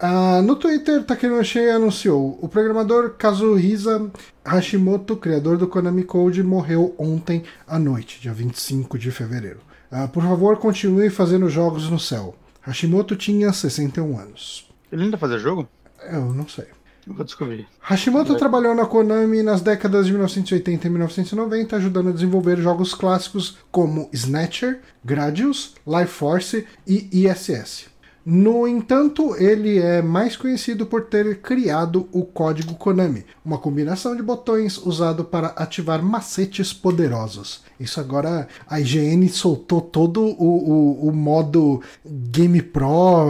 Uh, 0.00 0.40
no 0.42 0.54
Twitter, 0.54 1.02
Takenoshi 1.02 1.58
anunciou: 1.68 2.38
o 2.40 2.48
programador 2.48 3.16
Kazuhisa 3.18 4.08
Hashimoto, 4.44 5.16
criador 5.16 5.58
do 5.58 5.66
Konami 5.66 6.04
Code, 6.04 6.44
morreu 6.44 6.94
ontem 6.96 7.42
à 7.66 7.76
noite, 7.76 8.20
dia 8.20 8.32
25 8.32 8.96
de 8.96 9.10
fevereiro. 9.10 9.68
Uh, 9.92 10.08
por 10.08 10.22
favor, 10.22 10.56
continue 10.58 11.10
fazendo 11.10 11.48
jogos 11.48 11.90
no 11.90 11.98
céu. 11.98 12.34
Hashimoto 12.62 13.16
tinha 13.16 13.52
61 13.52 14.18
anos. 14.18 14.68
Ele 14.92 15.04
ainda 15.04 15.18
fazia 15.18 15.38
jogo? 15.38 15.68
Eu 16.10 16.32
não 16.32 16.46
sei. 16.46 16.66
Eu 17.06 17.14
vou 17.14 17.24
descobrir. 17.24 17.66
Hashimoto 17.80 18.36
trabalhou 18.36 18.74
na 18.74 18.86
Konami 18.86 19.42
nas 19.42 19.60
décadas 19.60 20.06
de 20.06 20.12
1980 20.12 20.86
e 20.86 20.90
1990, 20.90 21.76
ajudando 21.76 22.10
a 22.10 22.12
desenvolver 22.12 22.58
jogos 22.58 22.94
clássicos 22.94 23.58
como 23.70 24.08
Snatcher, 24.12 24.80
Gradius, 25.04 25.74
Life 25.86 26.12
Force 26.12 26.66
e 26.86 27.26
ISS. 27.26 27.88
No 28.24 28.68
entanto, 28.68 29.34
ele 29.36 29.78
é 29.78 30.02
mais 30.02 30.36
conhecido 30.36 30.84
por 30.84 31.06
ter 31.06 31.40
criado 31.40 32.06
o 32.12 32.24
código 32.24 32.74
Konami, 32.74 33.24
uma 33.44 33.56
combinação 33.58 34.14
de 34.14 34.22
botões 34.22 34.76
usado 34.76 35.24
para 35.24 35.48
ativar 35.48 36.02
macetes 36.02 36.72
poderosos. 36.72 37.62
Isso 37.78 37.98
agora 37.98 38.46
a 38.68 38.78
IGN 38.78 39.26
soltou 39.28 39.80
todo 39.80 40.22
o, 40.22 41.02
o, 41.02 41.08
o 41.08 41.12
modo 41.12 41.80
Game 42.04 42.60
Pro, 42.60 43.24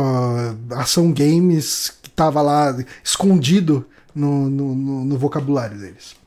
ação 0.71 1.13
games 1.13 1.91
que 2.03 2.09
estava 2.09 2.43
lá 2.43 2.77
escondido 3.05 3.87
no, 4.15 4.51
no, 4.51 4.75
no, 4.75 5.05
no 5.05 5.19
vocabulário 5.19 5.79
deles. 5.79 6.20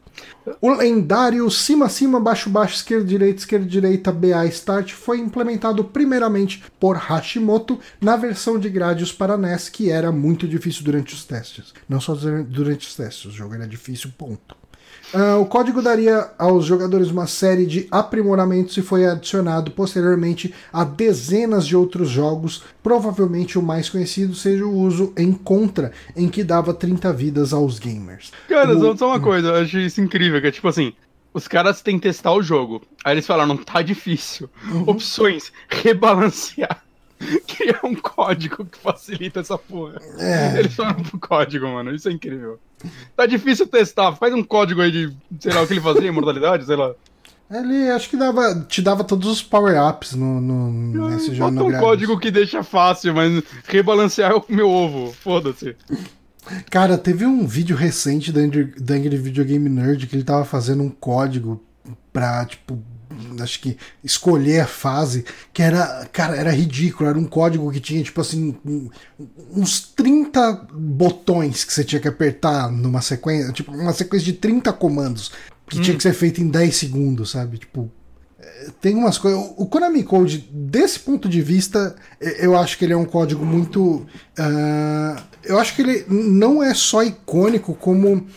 O 0.59 0.69
lendário 0.69 1.49
cima 1.49 1.87
cima 1.87 2.19
baixo 2.19 2.49
baixo 2.49 2.75
esquerda 2.75 3.05
direita 3.05 3.39
esquerda 3.39 3.65
direita 3.65 4.11
BA 4.11 4.45
start 4.47 4.91
foi 4.91 5.19
implementado 5.19 5.83
primeiramente 5.85 6.63
por 6.79 6.97
Hashimoto 6.97 7.79
na 8.01 8.17
versão 8.17 8.59
de 8.59 8.69
Gradius 8.69 9.11
para 9.11 9.37
NES 9.37 9.69
que 9.69 9.89
era 9.89 10.11
muito 10.11 10.47
difícil 10.47 10.83
durante 10.83 11.13
os 11.13 11.23
testes. 11.23 11.73
Não 11.87 12.01
só 12.01 12.13
durante 12.13 12.87
os 12.87 12.95
testes, 12.95 13.25
o 13.25 13.31
jogo 13.31 13.55
era 13.55 13.67
difícil, 13.67 14.11
ponto. 14.17 14.62
Uh, 15.13 15.39
o 15.39 15.45
código 15.45 15.81
daria 15.81 16.31
aos 16.39 16.65
jogadores 16.65 17.11
uma 17.11 17.27
série 17.27 17.65
de 17.65 17.87
aprimoramentos 17.91 18.75
e 18.77 18.81
foi 18.81 19.05
adicionado 19.05 19.71
posteriormente 19.71 20.53
a 20.71 20.83
dezenas 20.83 21.67
de 21.67 21.75
outros 21.75 22.09
jogos. 22.09 22.63
Provavelmente 22.81 23.59
o 23.59 23.61
mais 23.61 23.89
conhecido 23.89 24.33
seja 24.33 24.65
o 24.65 24.75
uso 24.75 25.13
em 25.15 25.31
Contra, 25.31 25.91
em 26.15 26.27
que 26.27 26.43
dava 26.43 26.73
30 26.73 27.13
vidas 27.13 27.53
aos 27.53 27.77
gamers. 27.77 28.31
Cara, 28.49 28.75
o... 28.75 28.97
só 28.97 29.07
uma 29.09 29.19
coisa, 29.19 29.49
eu 29.49 29.55
achei 29.63 29.85
isso 29.85 30.01
incrível, 30.01 30.41
que 30.41 30.47
é 30.47 30.51
tipo 30.51 30.67
assim, 30.67 30.93
os 31.33 31.47
caras 31.47 31.81
têm 31.81 31.97
que 31.97 32.07
testar 32.07 32.33
o 32.33 32.41
jogo. 32.41 32.81
Aí 33.03 33.13
eles 33.13 33.27
falaram, 33.27 33.49
não 33.49 33.57
tá 33.57 33.81
difícil. 33.81 34.49
Uhum. 34.71 34.83
Opções, 34.87 35.51
rebalancear. 35.69 36.83
criar 37.47 37.79
um 37.83 37.95
código 37.95 38.65
que 38.65 38.77
facilita 38.77 39.39
essa 39.39 39.57
porra. 39.57 39.99
É. 40.17 40.59
Eles 40.59 40.73
foram 40.73 40.93
pro 40.95 41.19
código, 41.19 41.67
mano. 41.67 41.93
Isso 41.93 42.09
é 42.09 42.11
incrível. 42.11 42.59
Tá 43.15 43.25
difícil 43.25 43.67
testar. 43.67 44.15
Faz 44.15 44.33
um 44.33 44.43
código 44.43 44.81
aí 44.81 44.91
de, 44.91 45.15
sei 45.39 45.53
lá, 45.53 45.61
o 45.61 45.67
que 45.67 45.73
ele 45.73 45.81
fazia, 45.81 46.11
mortalidade, 46.11 46.65
sei 46.65 46.75
lá. 46.75 46.93
Ele 47.51 47.89
acho 47.89 48.09
que 48.09 48.17
dava, 48.17 48.65
te 48.67 48.81
dava 48.81 49.03
todos 49.03 49.29
os 49.29 49.43
power-ups 49.43 50.13
no, 50.15 50.41
no, 50.41 51.09
nesse 51.09 51.35
jogo. 51.35 51.51
Bota 51.51 51.77
um 51.77 51.79
código 51.79 52.19
que 52.19 52.31
deixa 52.31 52.63
fácil, 52.63 53.13
mas 53.13 53.43
rebalancear 53.65 54.31
é 54.31 54.35
o 54.35 54.43
meu 54.49 54.69
ovo. 54.69 55.13
Foda-se. 55.13 55.75
Cara, 56.69 56.97
teve 56.97 57.25
um 57.25 57.45
vídeo 57.45 57.75
recente 57.75 58.31
da 58.31 58.41
Angry 58.41 59.17
Video 59.17 59.45
Game 59.45 59.69
Nerd 59.69 60.07
que 60.07 60.15
ele 60.15 60.23
tava 60.23 60.43
fazendo 60.43 60.83
um 60.83 60.89
código 60.89 61.63
pra, 62.11 62.45
tipo, 62.45 62.81
acho 63.41 63.59
que 63.59 63.77
escolher 64.03 64.61
a 64.61 64.67
fase, 64.67 65.25
que 65.51 65.61
era, 65.61 66.07
cara, 66.11 66.35
era 66.35 66.51
ridículo, 66.51 67.09
era 67.09 67.17
um 67.17 67.25
código 67.25 67.71
que 67.71 67.79
tinha 67.79 68.03
tipo 68.03 68.21
assim 68.21 68.55
uns 69.51 69.81
30 69.95 70.67
botões 70.73 71.63
que 71.63 71.73
você 71.73 71.83
tinha 71.83 71.99
que 71.99 72.07
apertar 72.07 72.71
numa 72.71 73.01
sequência, 73.01 73.51
tipo 73.51 73.71
uma 73.71 73.93
sequência 73.93 74.25
de 74.25 74.33
30 74.33 74.71
comandos 74.73 75.31
que 75.67 75.79
hum. 75.79 75.81
tinha 75.81 75.97
que 75.97 76.03
ser 76.03 76.13
feito 76.13 76.41
em 76.41 76.47
10 76.47 76.75
segundos, 76.75 77.31
sabe? 77.31 77.57
Tipo, 77.57 77.91
é, 78.39 78.67
tem 78.81 78.95
umas 78.95 79.17
coisas. 79.17 79.39
O 79.57 79.65
Konami 79.65 80.03
Code, 80.03 80.49
desse 80.51 80.99
ponto 80.99 81.27
de 81.29 81.41
vista, 81.41 81.95
eu 82.19 82.57
acho 82.57 82.77
que 82.77 82.85
ele 82.85 82.93
é 82.93 82.97
um 82.97 83.05
código 83.05 83.45
muito. 83.45 84.05
Uh, 84.37 85.21
eu 85.43 85.59
acho 85.59 85.75
que 85.75 85.81
ele 85.81 86.05
não 86.07 86.61
é 86.61 86.73
só 86.73 87.03
icônico, 87.03 87.73
como 87.73 88.27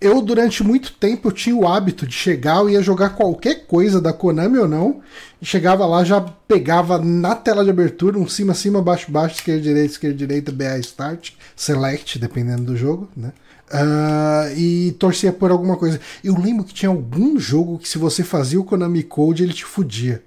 eu 0.00 0.20
durante 0.20 0.62
muito 0.62 0.92
tempo 0.92 1.28
eu 1.28 1.32
tinha 1.32 1.56
o 1.56 1.66
hábito 1.66 2.06
de 2.06 2.14
chegar, 2.14 2.58
eu 2.58 2.70
ia 2.70 2.82
jogar 2.82 3.10
qualquer 3.10 3.66
coisa 3.66 4.00
da 4.00 4.12
Konami 4.12 4.58
ou 4.58 4.68
não, 4.68 5.00
e 5.40 5.46
chegava 5.46 5.86
lá, 5.86 6.04
já 6.04 6.20
pegava 6.20 6.98
na 6.98 7.34
tela 7.34 7.64
de 7.64 7.70
abertura 7.70 8.18
um 8.18 8.28
cima, 8.28 8.54
cima, 8.54 8.82
baixo, 8.82 9.10
baixo, 9.10 9.36
esquerda, 9.36 9.62
direita, 9.62 9.92
esquerda, 9.92 10.16
direita, 10.16 10.52
BA 10.52 10.78
Start, 10.80 11.32
Select, 11.54 12.18
dependendo 12.18 12.64
do 12.64 12.76
jogo, 12.76 13.08
né? 13.16 13.32
Uh, 13.68 14.56
e 14.56 14.92
torcia 14.92 15.32
por 15.32 15.50
alguma 15.50 15.76
coisa. 15.76 16.00
Eu 16.22 16.38
lembro 16.38 16.62
que 16.62 16.72
tinha 16.72 16.88
algum 16.88 17.38
jogo 17.38 17.78
que 17.78 17.88
se 17.88 17.98
você 17.98 18.22
fazia 18.22 18.60
o 18.60 18.64
Konami 18.64 19.02
Code, 19.02 19.42
ele 19.42 19.52
te 19.52 19.64
fudia. 19.64 20.22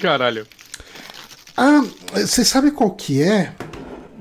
Caralho. 0.00 0.46
Ah, 1.56 1.82
você 2.12 2.44
sabe 2.44 2.70
qual 2.70 2.90
que 2.90 3.22
é? 3.22 3.54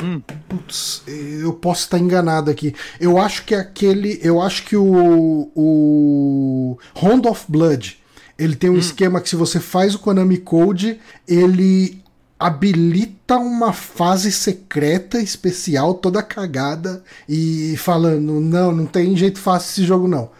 Hum. 0.01 0.21
Putz, 0.49 1.03
eu 1.07 1.53
posso 1.53 1.81
estar 1.81 1.99
enganado 1.99 2.49
aqui. 2.49 2.73
Eu 2.99 3.17
acho 3.17 3.45
que 3.45 3.53
aquele. 3.53 4.19
Eu 4.21 4.41
acho 4.41 4.63
que 4.63 4.75
o. 4.75 5.51
O. 5.55 6.77
Round 6.95 7.27
of 7.27 7.45
Blood. 7.47 7.99
Ele 8.37 8.55
tem 8.55 8.69
um 8.69 8.73
hum. 8.73 8.79
esquema 8.79 9.21
que 9.21 9.29
se 9.29 9.35
você 9.35 9.59
faz 9.59 9.93
o 9.93 9.99
Konami 9.99 10.37
Code, 10.37 10.99
ele 11.27 12.01
habilita 12.39 13.37
uma 13.37 13.71
fase 13.71 14.31
secreta 14.31 15.19
especial 15.19 15.93
toda 15.93 16.23
cagada 16.23 17.03
e 17.29 17.75
falando, 17.77 18.39
não, 18.39 18.71
não 18.71 18.85
tem 18.87 19.15
jeito 19.15 19.37
fácil 19.37 19.69
esse 19.69 19.85
jogo 19.85 20.07
não. 20.07 20.31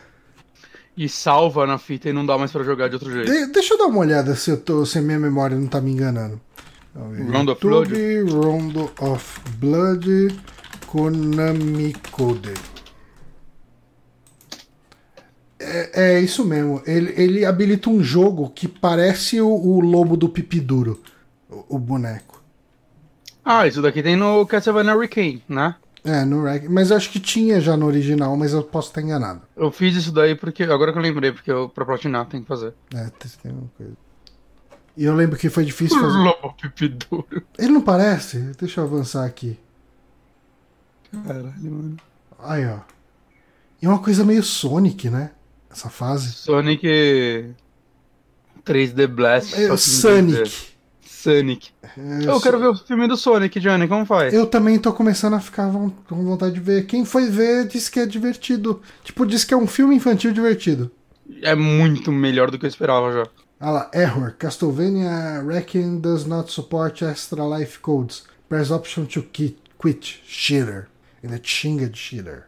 E 0.97 1.07
salva 1.07 1.68
na 1.68 1.78
fita 1.78 2.09
e 2.09 2.14
não 2.14 2.26
dá 2.26 2.38
mais 2.39 2.51
para 2.51 2.64
jogar 2.64 2.88
de 2.88 2.95
outro 2.95 3.12
jeito. 3.12 3.32
De 3.32 3.45
deixa 3.47 3.76
eu 3.76 3.78
dar 3.78 3.86
uma 3.86 3.99
olhada 3.99 4.36
se, 4.36 4.49
eu 4.49 4.57
tô, 4.57 4.84
se 4.84 4.97
a 4.97 5.01
minha 5.01 5.20
memória 5.20 5.55
não 5.55 5.68
tá 5.68 5.80
me 5.80 5.91
enganando. 5.91 6.41
Round 6.96 7.52
of 7.52 7.62
Blood. 7.62 7.94
Round 8.32 8.78
of 9.00 9.39
Blood 9.58 10.08
Konami 10.88 11.94
Code. 12.12 12.54
É, 15.60 16.16
é, 16.16 16.20
isso 16.20 16.44
mesmo. 16.44 16.82
Ele, 16.86 17.14
ele 17.16 17.46
habilita 17.46 17.89
um 17.89 18.04
jogo 18.04 18.50
que 18.50 18.68
parece 18.68 19.39
o, 19.39 19.48
o 19.48 19.80
lobo 19.80 20.18
do 20.18 20.28
Pipiduro, 20.28 21.00
o, 21.50 21.76
o, 21.76 21.80
boneco. 21.80 22.44
Ah, 23.46 23.68
isso 23.68 23.82
daqui 23.82 24.02
tem 24.02 24.16
no 24.16 24.46
Castlevania 24.46 24.96
Hurricane, 24.96 25.44
né? 25.48 25.76
É, 26.04 26.26
no 26.26 26.44
Rec. 26.44 26.68
Mas 26.68 26.92
acho 26.92 27.12
que 27.12 27.20
tinha 27.20 27.62
já 27.62 27.78
no 27.78 27.86
original, 27.86 28.36
mas 28.36 28.54
eu 28.54 28.64
posso 28.64 28.89
estar 28.89 29.02
enganado. 29.02 29.42
Eu 29.56 29.72
fiz 29.72 29.96
isso 29.96 30.12
daí 30.12 30.36
porque. 30.36 30.64
Agora 30.64 30.92
que 30.92 30.98
eu 30.98 31.04
lembrei, 31.04 31.32
porque 31.32 31.52
eu, 31.52 31.70
pra 31.70 31.86
platinar 31.86 32.26
tem 32.26 32.42
que 32.42 32.48
fazer. 32.48 32.74
É, 32.94 33.10
tem 33.42 33.52
uma 33.52 33.70
coisa. 33.78 33.94
E 34.96 35.06
eu 35.06 35.16
lembro 35.16 35.38
que 35.38 35.50
foi 35.50 35.66
difícil 35.66 36.00
fazer. 36.00 36.18
Lobo. 36.18 36.56
Ele 37.58 37.72
não 37.72 37.82
parece? 37.82 38.39
Deixa 38.60 38.82
eu 38.82 38.86
avançar 38.86 39.26
aqui. 39.26 39.58
Caralho, 41.26 41.54
mano. 41.64 41.98
Aí, 42.39 42.66
ó. 42.66 42.80
E 43.82 43.86
é 43.86 43.89
uma 43.89 44.00
coisa 44.00 44.24
meio 44.24 44.44
Sonic, 44.44 45.10
né? 45.10 45.32
Essa 45.70 45.89
fase. 45.89 46.32
Sonic 46.34 47.56
3D 48.66 49.08
Blast. 49.08 49.56
É, 49.56 49.76
Sonic. 49.78 50.72
Sonic. 51.04 51.70
É, 51.98 52.26
eu, 52.26 52.42
quero 52.42 52.60
ver 52.60 52.68
o 52.68 52.76
filme 52.76 53.08
do 53.08 53.16
Sonic, 53.16 53.60
Johnny, 53.60 53.88
como 53.88 54.06
faz? 54.06 54.34
Eu 54.34 54.46
também 54.46 54.80
tô 54.80 54.92
começando 54.92 55.36
a 55.36 55.39
ficar 55.39 55.72
com 55.72 56.24
vontade 56.24 56.54
de 56.54 56.60
ver. 56.60 56.86
Quem 56.86 57.06
foi 57.06 57.30
ver 57.30 57.68
disse 57.68 57.92
que 57.92 58.00
é 58.00 58.06
divertido. 58.06 58.82
Tipo, 59.04 59.26
disse 59.26 59.46
que 59.46 59.54
é 59.54 59.58
um 59.58 59.68
filme 59.68 59.96
infantil 59.96 60.32
divertido. 60.32 60.92
É 61.42 61.56
muito 61.56 62.12
melhor 62.12 62.52
do 62.52 62.60
que 62.60 62.66
eu 62.66 62.70
esperava 62.70 63.12
já. 63.12 63.28
Ah 63.64 63.70
lá, 63.70 63.91
error. 63.93 64.34
Castlevania 64.39 65.43
Wrecking 65.43 66.01
does 66.01 66.26
not 66.26 66.51
support 66.51 67.03
extra 67.03 67.45
life 67.45 67.80
codes. 67.80 68.24
Press 68.49 68.72
option 68.72 69.05
to 69.05 69.22
quit. 69.22 69.55
Cheater. 70.26 70.88
Ele 71.24 71.36
é 71.36 71.39
xinga 71.41 71.88
de 71.88 71.97
cheater. 71.97 72.45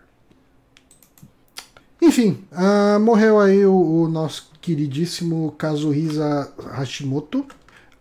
Enfim, 2.02 2.44
uh, 2.52 3.00
morreu 3.00 3.40
aí 3.40 3.64
o, 3.64 3.74
o, 3.76 4.10
nosso 4.10 4.52
queridíssimo 4.60 5.52
Kazuhisa 5.52 6.52
Hashimoto. 6.76 7.46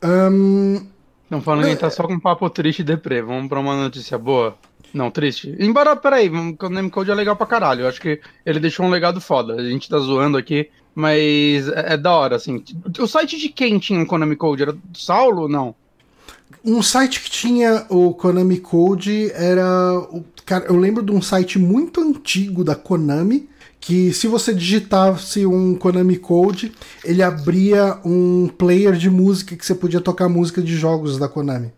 Um, 0.03 0.87
Não 1.31 1.41
falando 1.43 1.67
que 1.67 1.77
tá 1.77 1.91
só 1.91 2.05
com 2.05 2.15
um 2.15 2.21
papo 2.21 2.49
triste 2.49 2.81
e 2.81 2.85
deprê. 2.85 3.21
Vamos 3.21 3.49
pra 3.49 3.61
uma 3.61 3.77
notícia 3.77 4.17
boa. 4.17 4.57
Não, 4.93 5.11
triste. 5.11 5.55
Embora, 5.59 5.95
peraí, 5.97 6.29
o 6.29 6.69
Name 6.69 6.91
Code 6.91 7.11
é 7.11 7.15
legal 7.15 7.37
pra 7.37 7.47
caralho. 7.47 7.83
Eu 7.83 7.89
acho 7.89 8.01
que 8.01 8.21
ele 8.45 8.59
deixou 8.59 8.87
um 8.87 8.91
legado 8.91 9.21
foda. 9.21 9.55
A 9.55 9.65
gente 9.65 9.89
tá 9.89 9.99
zoando 9.99 10.37
aqui, 10.37 10.71
mas 10.95 11.69
é, 11.69 11.95
é, 11.95 11.97
da 11.97 12.13
hora, 12.13 12.37
assim. 12.37 12.63
O 12.99 13.07
site 13.07 13.39
de 13.39 13.49
quem 13.49 13.79
tinha 13.79 14.03
o 14.03 14.07
Konami 14.07 14.37
Code? 14.37 14.63
Era 14.63 14.73
do 14.73 14.99
Saulo 14.99 15.43
ou 15.43 15.49
não? 15.49 15.75
Um 16.65 16.83
site 16.83 17.23
que 17.23 17.31
tinha 17.31 17.87
o 17.89 18.13
Konami 18.15 18.59
Code 18.59 19.31
era. 19.33 19.99
O, 20.11 20.25
cara, 20.45 20.67
eu 20.67 20.77
lembro 20.77 21.03
de 21.03 21.11
um 21.11 21.23
site 21.23 21.59
muito 21.59 22.01
antigo 22.01 22.63
da 22.63 22.75
Konami. 22.75 23.49
Que 23.81 24.13
se 24.13 24.29
você 24.29 24.55
digitasse 24.55 25.45
um 25.45 25.75
Konami 25.75 26.17
Code, 26.17 26.73
ele 27.05 27.21
abria 27.21 27.99
um 28.05 28.47
player 28.47 28.93
de 28.93 29.11
música 29.11 29.57
que 29.57 29.67
você 29.67 29.75
podia 29.75 30.01
tocar 30.01 30.29
música 30.29 30.63
de 30.63 30.77
jogos 30.77 31.19
da 31.19 31.29
Konami. 31.29 31.73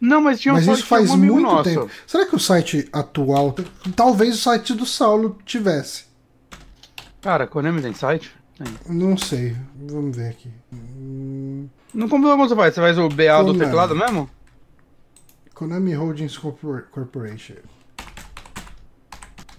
Não, 0.00 0.20
mas 0.20 0.38
tinha 0.40 0.54
um 0.54 0.56
Mas 0.56 0.68
isso 0.68 0.86
faz 0.86 1.10
um 1.10 1.16
muito 1.16 1.42
nosso. 1.42 1.64
tempo. 1.64 1.90
Será 2.06 2.24
que 2.24 2.36
o 2.36 2.38
site 2.38 2.88
atual. 2.92 3.54
Talvez 3.96 4.36
o 4.36 4.38
site 4.38 4.72
do 4.72 4.86
Saulo 4.86 5.36
tivesse. 5.44 6.04
Cara, 7.22 7.46
Konami 7.46 7.82
tem 7.82 7.92
site? 7.94 8.34
Tem. 8.56 8.94
Não 8.96 9.16
sei. 9.16 9.56
Vamos 9.74 10.16
ver 10.16 10.30
aqui. 10.30 10.50
Hum, 10.72 11.68
No 11.92 12.08
computador 12.08 12.36
como 12.36 12.48
você 12.48 12.56
faz? 12.56 12.74
Você 12.74 12.80
faz 12.80 12.98
o 12.98 13.08
BA 13.08 13.42
do 13.44 13.58
teclado 13.58 13.94
mesmo? 13.94 14.28
Konami 15.54 15.92
Holdings 15.94 16.38
Corpor- 16.38 16.84
Corporation. 16.90 17.56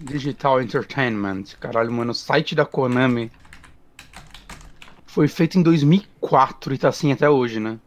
Digital 0.00 0.60
Entertainment. 0.60 1.44
Caralho, 1.60 1.92
mano, 1.92 2.10
o 2.10 2.14
site 2.14 2.54
da 2.56 2.64
Konami 2.66 3.30
foi 5.06 5.28
feito 5.28 5.58
em 5.58 5.62
2004 5.62 6.74
e 6.74 6.78
tá 6.78 6.88
assim 6.88 7.12
até 7.12 7.28
hoje, 7.30 7.60
né? 7.60 7.78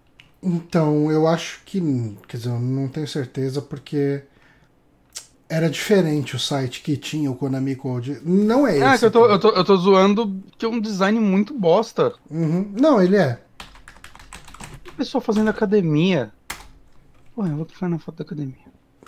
Então, 0.41 1.11
eu 1.11 1.27
acho 1.27 1.61
que. 1.65 1.81
Quer 2.27 2.37
dizer, 2.37 2.49
eu 2.49 2.59
não 2.59 2.87
tenho 2.87 3.07
certeza 3.07 3.61
porque. 3.61 4.23
Era 5.47 5.69
diferente 5.69 6.35
o 6.35 6.39
site 6.39 6.81
que 6.81 6.97
tinha 6.97 7.29
o 7.29 7.35
Konami 7.35 7.75
Code. 7.75 8.19
Não 8.25 8.65
é 8.65 8.77
esse. 8.77 8.83
É, 8.83 8.97
que 8.97 9.05
eu 9.05 9.11
tô, 9.11 9.25
eu, 9.27 9.39
tô, 9.39 9.49
eu 9.49 9.63
tô 9.63 9.75
zoando 9.77 10.41
que 10.57 10.65
é 10.65 10.67
um 10.69 10.79
design 10.79 11.19
muito 11.19 11.53
bosta. 11.53 12.13
Uhum. 12.31 12.71
Não, 12.79 12.99
ele 13.01 13.15
é. 13.17 13.39
Pessoal 14.97 15.21
fazendo 15.21 15.49
academia. 15.49 16.31
Pô, 17.35 17.45
eu 17.45 17.55
vou 17.57 17.65
clicar 17.65 17.89
na 17.89 17.99
foto 17.99 18.17
da 18.17 18.23
academia. 18.23 18.55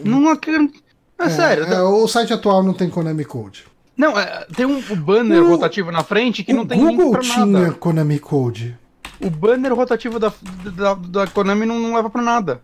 Não 0.04 0.30
acredito. 0.30 0.80
É, 1.18 1.26
É, 1.26 1.30
sério. 1.30 1.64
é, 1.64 1.82
o 1.82 2.08
site 2.08 2.34
atual 2.34 2.62
não 2.62 2.74
tem 2.74 2.90
Konami 2.90 3.26
Code. 3.26 3.66
Não, 3.96 4.20
é, 4.20 4.46
tem 4.56 4.66
um, 4.66 4.78
o 4.92 4.96
banner 4.96 5.42
O- 5.42 5.48
rotativo 5.50 5.92
na 5.92 6.04
frente 6.04 6.44
que 6.44 6.54
o 6.54 6.56
não 6.58 6.68
tem 6.68 6.78
Google 6.80 7.06
link 7.06 7.12
pra 7.14 7.22
tinha 7.22 7.46
nada. 7.46 7.72
Konami 7.72 8.20
Code. 8.20 8.78
O 9.20 9.30
banner 9.32 9.74
rotativo 9.74 10.20
da, 10.20 10.32
da, 10.76 10.94
da 10.94 11.26
Konami 11.28 11.66
não, 11.66 11.80
não 11.80 11.96
leva 11.96 12.10
pra 12.12 12.22
nada. 12.22 12.62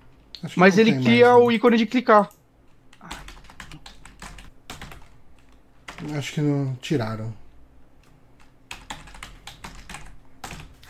Mas 0.55 0.77
ele 0.77 0.91
cria 0.99 1.29
mais, 1.29 1.39
né? 1.39 1.45
o 1.47 1.51
ícone 1.51 1.77
de 1.77 1.87
clicar. 1.87 2.29
Acho 6.11 6.33
que 6.33 6.41
não 6.41 6.75
tiraram. 6.81 7.33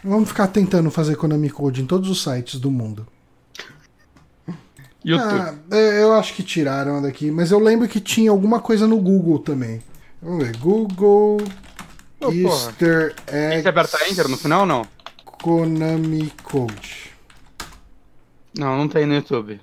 Vamos 0.04 0.30
ficar 0.30 0.48
tentando 0.48 0.92
fazer 0.92 1.16
Konami 1.16 1.50
Code 1.50 1.82
em 1.82 1.86
todos 1.86 2.10
os 2.10 2.22
sites 2.22 2.60
do 2.60 2.70
mundo. 2.70 3.08
YouTube. 5.04 5.40
Ah, 5.40 5.56
é, 5.72 6.02
eu 6.02 6.14
acho 6.14 6.34
que 6.34 6.44
tiraram 6.44 7.02
daqui, 7.02 7.30
mas 7.30 7.52
eu 7.52 7.60
lembro 7.60 7.88
que 7.88 8.00
tinha 8.00 8.32
alguma 8.32 8.60
coisa 8.60 8.88
no 8.88 8.98
Google 8.98 9.40
também. 9.40 9.82
Vamos 10.22 10.46
ver. 10.46 10.58
Google 10.58 11.38
porra. 12.20 12.36
Easter 12.36 13.16
eggs 13.28 13.64
Você 13.64 13.70
aperta 13.70 14.10
Enter 14.10 14.28
no 14.30 14.38
final 14.38 14.62
ou 14.62 14.66
não? 14.66 14.88
Konami 15.26 16.32
Code. 16.44 17.12
Não, 18.58 18.78
não 18.78 18.88
tem 18.88 19.06
no 19.06 19.16
YouTube. 19.16 19.60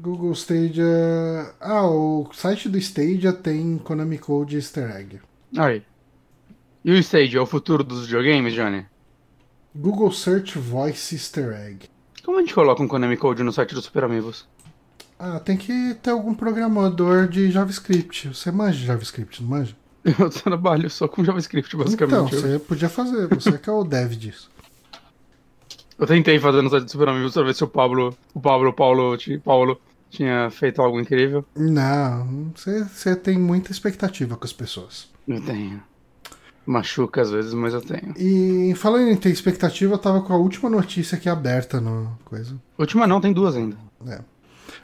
Google 0.00 0.32
Stadia. 0.32 1.54
Ah, 1.60 1.86
o 1.86 2.28
site 2.32 2.68
do 2.68 2.78
Stadia 2.78 3.32
tem 3.32 3.78
Konami 3.78 4.18
Code 4.18 4.56
Easter 4.56 4.90
Egg. 4.96 5.20
Aí. 5.56 5.82
E 6.84 6.90
o 6.92 6.96
Stage 6.96 7.36
é 7.36 7.40
o 7.40 7.44
futuro 7.46 7.84
dos 7.84 8.06
videogames, 8.06 8.54
Johnny? 8.54 8.86
Google 9.76 10.10
Search 10.10 10.58
Voice 10.58 11.14
Easter 11.14 11.52
Egg. 11.52 11.86
Como 12.24 12.38
a 12.38 12.40
gente 12.40 12.54
coloca 12.54 12.82
um 12.82 12.88
Konami 12.88 13.16
Code 13.16 13.42
no 13.42 13.52
site 13.52 13.74
do 13.74 13.82
Super 13.82 14.04
Amigos? 14.04 14.46
Ah, 15.18 15.38
tem 15.38 15.56
que 15.58 15.94
ter 16.02 16.10
algum 16.10 16.32
programador 16.34 17.28
de 17.28 17.50
JavaScript. 17.50 18.28
Você 18.28 18.50
manja 18.50 18.86
JavaScript, 18.86 19.42
não 19.42 19.50
manja? 19.50 19.76
Eu 20.18 20.30
trabalho 20.30 20.88
só 20.88 21.06
com 21.06 21.22
JavaScript, 21.22 21.74
Então, 21.76 21.84
basicamente. 21.84 22.34
você 22.34 22.58
podia 22.58 22.88
fazer. 22.88 23.28
Você 23.28 23.58
que 23.58 23.68
é 23.68 23.72
o 23.72 23.84
dev 23.84 24.12
disso. 24.12 24.50
Eu 25.98 26.06
tentei 26.06 26.38
fazer 26.40 26.62
no 26.62 26.70
site 26.70 26.84
do 26.84 26.90
Super 26.90 27.10
Amigos 27.10 27.34
pra 27.34 27.42
ver 27.42 27.54
se 27.54 27.62
o 27.62 27.68
Pablo, 27.68 28.16
o 28.32 28.40
Pablo, 28.40 28.70
o 28.70 28.72
Paulo, 28.72 29.14
ti- 29.18 29.36
Paulo 29.36 29.78
tinha 30.10 30.50
feito 30.50 30.82
algo 30.82 31.00
incrível. 31.00 31.44
Não, 31.56 32.52
você, 32.54 33.16
tem 33.16 33.38
muita 33.38 33.70
expectativa 33.72 34.36
com 34.36 34.44
as 34.44 34.52
pessoas. 34.52 35.08
Eu 35.26 35.40
tenho. 35.40 35.82
Machuca 36.66 37.22
às 37.22 37.30
vezes, 37.30 37.54
mas 37.54 37.72
eu 37.72 37.80
tenho. 37.80 38.14
E 38.16 38.74
falando 38.74 39.08
em 39.08 39.16
ter 39.16 39.30
expectativa, 39.30 39.94
eu 39.94 39.98
tava 39.98 40.20
com 40.20 40.32
a 40.32 40.36
última 40.36 40.68
notícia 40.68 41.16
aqui 41.16 41.28
aberta 41.28 41.80
no 41.80 42.18
coisa. 42.24 42.54
Última 42.78 43.06
não, 43.06 43.20
tem 43.20 43.32
duas 43.32 43.56
ainda. 43.56 43.76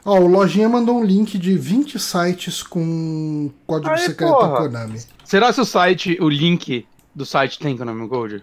Ó, 0.04 0.18
o 0.18 0.26
Lojinha 0.26 0.68
mandou 0.68 0.98
um 0.98 1.04
link 1.04 1.38
de 1.38 1.56
20 1.56 1.98
sites 1.98 2.62
com 2.62 3.50
código 3.66 3.96
secreto 3.98 4.32
porra. 4.32 4.56
Konami. 4.58 5.00
Será 5.24 5.52
que 5.52 5.60
o 5.60 5.64
site, 5.64 6.16
o 6.20 6.28
link 6.28 6.86
do 7.14 7.26
site 7.26 7.58
tem 7.58 7.76
Konami 7.76 8.08
Code? 8.08 8.42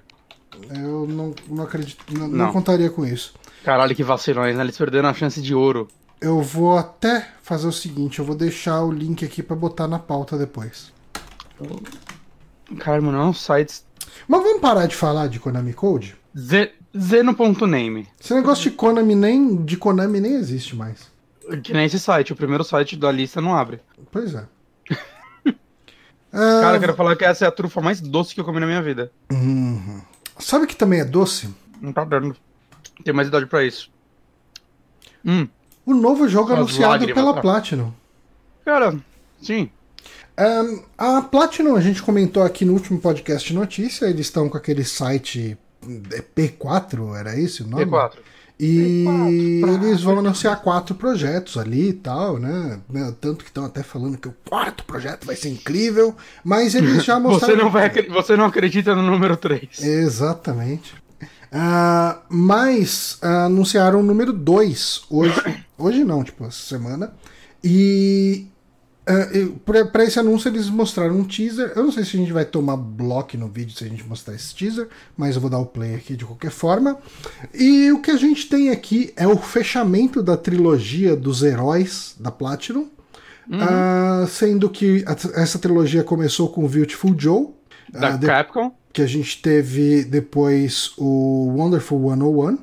Eu 0.69 1.07
não, 1.07 1.33
não 1.49 1.63
acredito, 1.63 2.03
não, 2.11 2.27
não 2.27 2.37
Não. 2.45 2.53
contaria 2.53 2.89
com 2.89 3.05
isso. 3.05 3.33
Caralho, 3.63 3.95
que 3.95 4.03
vacilões, 4.03 4.55
né? 4.55 4.63
Eles 4.63 4.77
perderam 4.77 5.09
a 5.09 5.13
chance 5.13 5.41
de 5.41 5.55
ouro. 5.55 5.87
Eu 6.23 6.41
vou 6.41 6.77
até 6.77 7.27
fazer 7.41 7.67
o 7.67 7.71
seguinte, 7.71 8.19
eu 8.19 8.25
vou 8.25 8.35
deixar 8.35 8.81
o 8.81 8.91
link 8.91 9.25
aqui 9.25 9.43
pra 9.43 9.55
botar 9.55 9.87
na 9.87 9.99
pauta 9.99 10.37
depois. 10.37 10.91
Caralho, 12.79 13.03
mano, 13.03 13.17
é 13.19 13.25
um 13.25 13.33
site 13.33 13.81
Mas 14.27 14.41
vamos 14.41 14.61
parar 14.61 14.85
de 14.87 14.95
falar 14.95 15.27
de 15.27 15.39
Konami 15.39 15.73
Code? 15.73 16.15
ze- 16.37 16.71
zeno.name. 16.97 18.07
Esse 18.19 18.33
negócio 18.33 18.69
de 18.69 18.75
Konami 18.75 19.15
nem 19.15 19.63
de 19.63 19.75
Konami 19.77 20.19
nem 20.21 20.35
existe 20.35 20.75
mais. 20.75 21.11
Que 21.61 21.73
nem 21.73 21.85
esse 21.85 21.99
site, 21.99 22.31
o 22.31 22.35
primeiro 22.35 22.63
site 22.63 22.95
da 22.95 23.11
lista 23.11 23.41
não 23.41 23.53
abre. 23.55 23.81
Pois 24.11 24.33
é. 24.33 24.45
Cara, 26.31 26.77
eu 26.77 26.79
quero 26.79 26.95
falar 26.95 27.15
que 27.15 27.25
essa 27.25 27.45
é 27.45 27.47
a 27.47 27.51
trufa 27.51 27.79
mais 27.81 28.01
doce 28.01 28.33
que 28.33 28.39
eu 28.39 28.45
comi 28.45 28.59
na 28.59 28.65
minha 28.65 28.81
vida. 28.81 29.11
uhum. 29.31 30.01
Sabe 30.39 30.65
que 30.65 30.75
também 30.75 30.99
é 31.01 31.05
doce? 31.05 31.53
Não 31.79 31.93
tá 31.93 32.03
dando. 32.03 32.35
Tem 33.03 33.13
mais 33.13 33.27
idade 33.27 33.45
pra 33.45 33.63
isso. 33.63 33.91
Hum, 35.23 35.47
O 35.85 35.93
novo 35.93 36.27
jogo 36.27 36.53
anunciado 36.53 36.91
lágrimas, 36.91 37.15
pela 37.15 37.33
tá? 37.33 37.41
Platinum. 37.41 37.91
cara, 38.63 38.95
sim. 39.41 39.69
Ahn, 40.37 40.79
a 40.97 41.21
Platinum, 41.21 41.75
a 41.75 41.81
gente 41.81 42.01
comentou 42.01 42.41
aqui 42.41 42.65
no 42.65 42.73
último 42.73 42.99
podcast 42.99 43.47
de 43.47 43.53
notícia, 43.53 44.05
eles 44.05 44.25
estão 44.27 44.49
com 44.49 44.57
aquele 44.57 44.83
site 44.83 45.57
é 46.11 46.21
P4, 46.21 47.15
era 47.15 47.37
esse 47.37 47.61
o 47.61 47.67
nome? 47.67 47.85
P4. 47.85 48.11
E 48.59 49.03
P4, 49.61 49.83
eles 49.83 50.01
vão 50.01 50.19
anunciar 50.19 50.61
quatro 50.61 50.95
projetos 50.95 51.57
ali 51.57 51.89
e 51.89 51.93
tal, 51.93 52.37
né? 52.39 52.79
Né, 52.89 53.13
Tanto 53.19 53.43
que 53.43 53.49
estão 53.49 53.65
até 53.65 53.83
falando 53.83 54.17
que 54.17 54.27
o 54.27 54.35
quarto 54.47 54.85
projeto 54.85 55.25
vai 55.25 55.35
ser 55.35 55.49
incrível, 55.49 56.15
mas 56.43 56.73
eles 56.73 57.03
já 57.03 57.19
mostraram. 57.19 57.55
Você 57.55 57.61
não, 57.63 57.69
vai, 57.69 57.89
você 58.07 58.37
não 58.37 58.45
acredita 58.45 58.95
no 58.95 59.01
número 59.01 59.35
3. 59.35 59.83
Exatamente. 59.83 60.95
Ah, 61.53 62.21
mas 62.29 63.17
ah, 63.21 63.45
anunciaram 63.45 63.99
o 63.99 64.03
número 64.03 64.33
2 64.33 65.03
hoje. 65.09 65.35
hoje 65.77 66.03
não, 66.03 66.23
tipo, 66.23 66.43
essa 66.45 66.57
semana. 66.57 67.13
E 67.63 68.47
uh, 69.07 69.85
para 69.85 70.03
esse 70.03 70.19
anúncio 70.19 70.49
eles 70.49 70.67
mostraram 70.69 71.15
um 71.15 71.23
teaser. 71.23 71.71
Eu 71.75 71.83
não 71.83 71.91
sei 71.91 72.03
se 72.03 72.17
a 72.17 72.19
gente 72.19 72.33
vai 72.33 72.43
tomar 72.43 72.75
bloco 72.75 73.37
no 73.37 73.47
vídeo 73.47 73.77
se 73.77 73.83
a 73.83 73.87
gente 73.87 74.03
mostrar 74.05 74.33
esse 74.33 74.53
teaser, 74.55 74.87
mas 75.15 75.35
eu 75.35 75.41
vou 75.41 75.49
dar 75.49 75.59
o 75.59 75.65
play 75.65 75.95
aqui 75.95 76.15
de 76.15 76.25
qualquer 76.25 76.51
forma. 76.51 76.97
E 77.53 77.91
o 77.91 78.01
que 78.01 78.11
a 78.11 78.17
gente 78.17 78.47
tem 78.49 78.69
aqui 78.71 79.13
é 79.15 79.27
o 79.27 79.37
fechamento 79.37 80.21
da 80.23 80.35
trilogia 80.35 81.15
dos 81.15 81.43
heróis 81.43 82.15
da 82.19 82.31
Platinum. 82.31 82.87
Ah, 83.51 84.25
sendo 84.29 84.69
que 84.69 85.03
a- 85.05 85.41
essa 85.41 85.59
trilogia 85.59 86.03
começou 86.03 86.49
com 86.49 86.67
Beautiful 86.67 87.13
Joe. 87.17 87.47
Da 87.93 88.07
ah, 88.09 88.17
de- 88.17 88.25
Capcom. 88.27 88.71
que 88.91 89.01
a 89.01 89.07
gente 89.07 89.41
teve 89.41 90.03
depois 90.03 90.91
o 90.97 91.53
Wonderful 91.55 91.99
101 92.09 92.57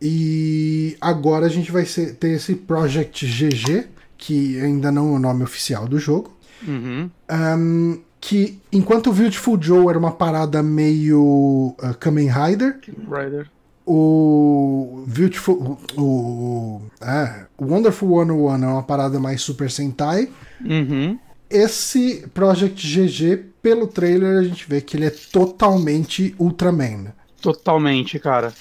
e 0.00 0.96
agora 1.00 1.46
a 1.46 1.48
gente 1.48 1.72
vai 1.72 1.84
ser- 1.84 2.14
ter 2.16 2.30
esse 2.36 2.54
Project 2.54 3.26
GG, 3.26 3.86
que 4.16 4.60
ainda 4.60 4.92
não 4.92 5.08
é 5.14 5.16
o 5.16 5.18
nome 5.18 5.42
oficial 5.42 5.88
do 5.88 5.98
jogo. 5.98 6.36
Uhum. 6.66 7.08
Ahn, 7.28 7.96
que 8.20 8.58
enquanto 8.72 9.10
o 9.10 9.12
Beautiful 9.12 9.58
Joe 9.60 9.88
era 9.88 9.98
uma 9.98 10.12
parada 10.12 10.62
meio 10.62 11.74
uh, 11.80 11.94
Kamen 11.98 12.28
Rider, 12.28 12.78
Rider. 13.10 13.48
o 13.86 15.04
Beautiful. 15.06 15.78
O, 15.96 16.00
o, 16.02 16.82
é, 17.00 17.46
o 17.56 17.64
Wonderful 17.66 18.08
101 18.20 18.64
é 18.64 18.68
uma 18.68 18.82
parada 18.82 19.18
mais 19.20 19.40
Super 19.40 19.70
Sentai. 19.70 20.28
Uhum. 20.64 21.18
Esse 21.50 22.26
Project 22.34 22.86
GG, 22.86 23.44
pelo 23.68 23.86
trailer, 23.86 24.38
a 24.38 24.42
gente 24.42 24.66
vê 24.66 24.80
que 24.80 24.96
ele 24.96 25.04
é 25.04 25.10
totalmente 25.10 26.34
Ultraman. 26.38 27.12
Totalmente, 27.42 28.18
cara. 28.18 28.54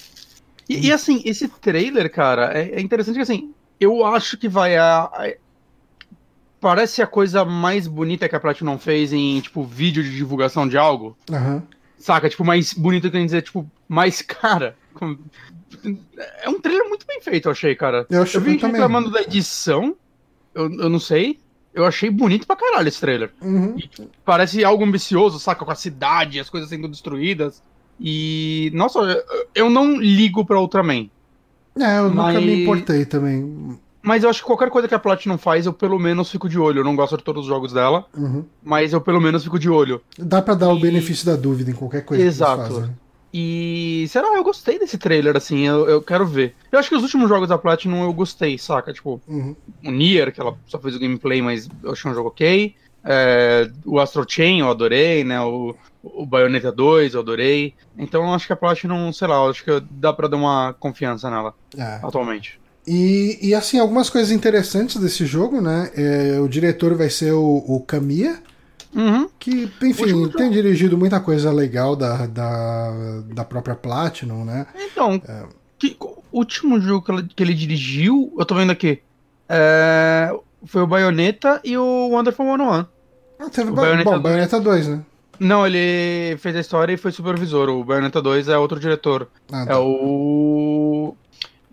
E, 0.68 0.88
e, 0.88 0.92
assim, 0.92 1.22
esse 1.24 1.48
trailer, 1.48 2.12
cara, 2.12 2.52
é, 2.58 2.72
é 2.74 2.82
interessante 2.82 3.16
que 3.16 3.22
assim, 3.22 3.54
eu 3.80 4.04
acho 4.06 4.38
que 4.38 4.50
vai 4.50 4.76
a, 4.76 5.04
a- 5.04 5.34
Parece 6.60 7.02
a 7.02 7.08
coisa 7.08 7.46
mais 7.46 7.88
bonita 7.88 8.28
que 8.28 8.36
a 8.36 8.40
Platinum 8.40 8.78
fez 8.80 9.14
em, 9.14 9.40
tipo, 9.40 9.64
vídeo 9.64 10.04
de 10.04 10.14
divulgação 10.14 10.68
de 10.68 10.76
algo. 10.78 11.16
Aham. 11.32 11.64
Saca? 12.00 12.28
Tipo, 12.28 12.44
mais 12.44 12.74
bonito 12.74 13.10
que 13.10 13.24
dizer, 13.24 13.44
tipo, 13.44 13.70
mais 13.88 14.22
cara. 14.24 14.76
É 16.42 16.50
um 16.50 16.60
trailer 16.60 16.90
muito 16.90 17.06
bem 17.06 17.22
feito, 17.22 17.48
eu 17.48 17.52
achei, 17.52 17.76
cara. 17.76 18.06
Eu 18.10 18.24
achei 18.24 18.40
Eu 18.40 18.44
vi 18.44 18.58
reclamando 18.58 19.10
da 19.12 19.22
edição. 19.22 19.96
Eu, 20.54 20.64
eu 20.64 20.90
não 20.90 21.00
sei. 21.00 21.40
Eu 21.78 21.86
achei 21.86 22.10
bonito 22.10 22.48
pra 22.48 22.56
caralho 22.56 22.88
esse 22.88 23.00
trailer. 23.00 23.32
Uhum. 23.42 23.76
Parece 24.26 24.64
algo 24.66 24.84
ambicioso, 24.84 25.40
saca? 25.40 25.64
Com 25.64 25.72
a 25.72 25.76
cidade, 25.76 26.40
as 26.40 26.50
coisas 26.50 26.70
sendo 26.70 26.88
destruídas. 26.88 27.62
E. 28.00 28.72
Nossa, 28.74 29.00
eu- 29.54 29.70
não 29.70 29.96
ligo 29.98 30.44
pra 30.44 30.60
Ultraman. 30.60 31.10
É, 31.80 32.00
eu 32.00 32.10
nunca 32.10 32.24
Mas- 32.34 32.44
me 32.44 32.64
importei 32.64 33.06
também. 33.06 33.78
Mas 34.02 34.24
eu 34.24 34.30
acho 34.30 34.40
que 34.40 34.46
qualquer 34.48 34.70
coisa 34.70 34.88
que 34.88 34.96
a 34.96 35.00
Platinum 35.00 35.38
faz, 35.38 35.66
eu 35.66 35.74
pelo 35.74 36.00
menos 36.00 36.32
fico 36.32 36.48
de 36.48 36.58
olho. 36.58 36.80
Eu 36.80 36.84
não 36.84 36.96
gosto 36.96 37.18
de 37.18 37.24
todos 37.24 37.42
os 37.44 37.48
jogos 37.48 37.74
dela, 37.74 38.06
Uhum. 38.18 38.46
mas 38.64 38.94
eu 38.94 39.02
pelo 39.02 39.20
menos 39.20 39.44
fico 39.44 39.60
de 39.60 39.70
olho. 39.70 40.02
Dá 40.18 40.42
pra 40.42 40.54
dar 40.56 40.70
o 40.70 40.78
E- 40.78 40.82
benefício 40.82 41.26
da 41.26 41.36
dúvida 41.36 41.70
em 41.70 41.74
qualquer 41.74 42.04
coisa 42.06 42.24
Exato. 42.24 42.56
que 42.56 42.62
eles 42.70 42.78
fazem. 42.80 42.96
E, 43.34 44.06
sei 44.10 44.22
lá, 44.22 44.36
eu 44.36 44.44
gostei 44.44 44.80
desse 44.80 44.98
trailer, 44.98 45.36
assim, 45.36 45.68
eu, 45.68 45.88
eu 45.88 46.02
quero 46.02 46.26
ver. 46.26 46.56
Eu 46.72 46.80
acho 46.80 46.90
que 46.90 46.96
os 46.96 47.04
últimos 47.04 47.28
jogos 47.30 47.50
da 47.50 47.58
Platinum 47.58 48.04
eu 48.04 48.14
gostei, 48.14 48.58
saca? 48.58 48.94
Tipo, 48.94 49.22
Uhum. 49.28 49.56
o 49.86 49.92
Nier, 49.92 50.32
que 50.34 50.40
ela 50.40 50.56
só 50.66 50.80
fez 50.80 50.96
o 50.96 51.00
gameplay, 51.00 51.42
mas 51.42 51.68
eu 51.84 51.92
achei 51.92 52.10
um 52.10 52.14
jogo 52.14 52.30
ok. 52.30 52.74
É, 53.06 53.70
o 53.86 54.00
Astro 54.00 54.26
Chain 54.28 54.60
eu 54.62 54.70
adorei, 54.70 55.24
né? 55.24 55.40
O, 55.42 55.76
o 56.04 56.26
Bayonetta 56.26 56.72
2 56.72 57.14
eu 57.14 57.20
adorei. 57.22 57.74
Então 57.98 58.24
eu 58.24 58.34
acho 58.34 58.48
que 58.48 58.54
a 58.54 58.58
Platinum, 58.58 59.12
sei 59.14 59.28
lá, 59.28 59.36
eu 59.36 59.50
acho 59.50 59.64
que 59.64 59.72
dá 59.92 60.12
pra 60.14 60.28
dar 60.28 60.38
uma 60.38 60.74
confiança 60.80 61.30
nela, 61.30 61.54
É. 61.78 62.00
atualmente. 62.04 62.60
E, 62.86 63.38
e 63.42 63.54
assim, 63.54 63.78
algumas 63.80 64.10
coisas 64.10 64.32
interessantes 64.32 64.96
desse 64.98 65.26
jogo, 65.26 65.60
né? 65.62 65.92
É, 65.96 66.40
o 66.40 66.48
diretor 66.48 66.96
vai 66.96 67.10
ser 67.10 67.34
o, 67.34 67.58
o 67.68 67.82
Kamiya, 67.86 68.42
Uhum. 68.96 69.30
que, 69.40 69.70
enfim, 69.84 70.02
Último 70.04 70.30
tem 70.30 70.50
dirigido 70.50 70.98
muita 70.98 71.20
coisa 71.20 71.52
legal 71.52 71.96
da, 71.96 72.26
da, 72.26 72.92
da 73.34 73.44
própria 73.46 73.76
Platinum, 73.76 74.44
né? 74.46 74.66
Então, 74.76 75.22
que- 75.78 75.96
o 76.00 76.18
último 76.32 76.80
jogo 76.80 77.04
que, 77.06 77.12
ela- 77.12 77.24
que 77.24 77.44
ele 77.44 77.54
dirigiu, 77.54 78.34
eu 78.38 78.46
tô 78.46 78.56
vendo 78.56 78.72
aqui, 78.72 79.00
é, 79.50 80.34
foi 80.66 80.82
o 80.82 80.88
Bayonetta 80.88 81.60
e 81.64 81.78
o 81.78 82.10
Wonderful 82.12 82.46
101. 82.46 82.86
Ah, 83.40 83.50
teve 83.52 83.70
O 83.72 83.74
ba- 83.74 83.82
Bayonetta 83.84 84.12
bom. 84.12 84.20
Bayonetta 84.20 84.60
2, 84.60 84.88
né? 84.88 85.02
Não, 85.40 85.68
ele 85.68 86.36
fez 86.40 86.56
a 86.56 86.60
história 86.60 86.92
e 86.94 86.98
foi 86.98 87.12
supervisor. 87.12 87.70
O 87.70 87.84
Bayonetta 87.84 88.20
2 88.22 88.48
é 88.50 88.58
outro 88.58 88.80
diretor. 88.80 89.28
Ah, 89.52 89.62
É 89.62 89.66
tá. 89.68 89.80
o 89.80 91.16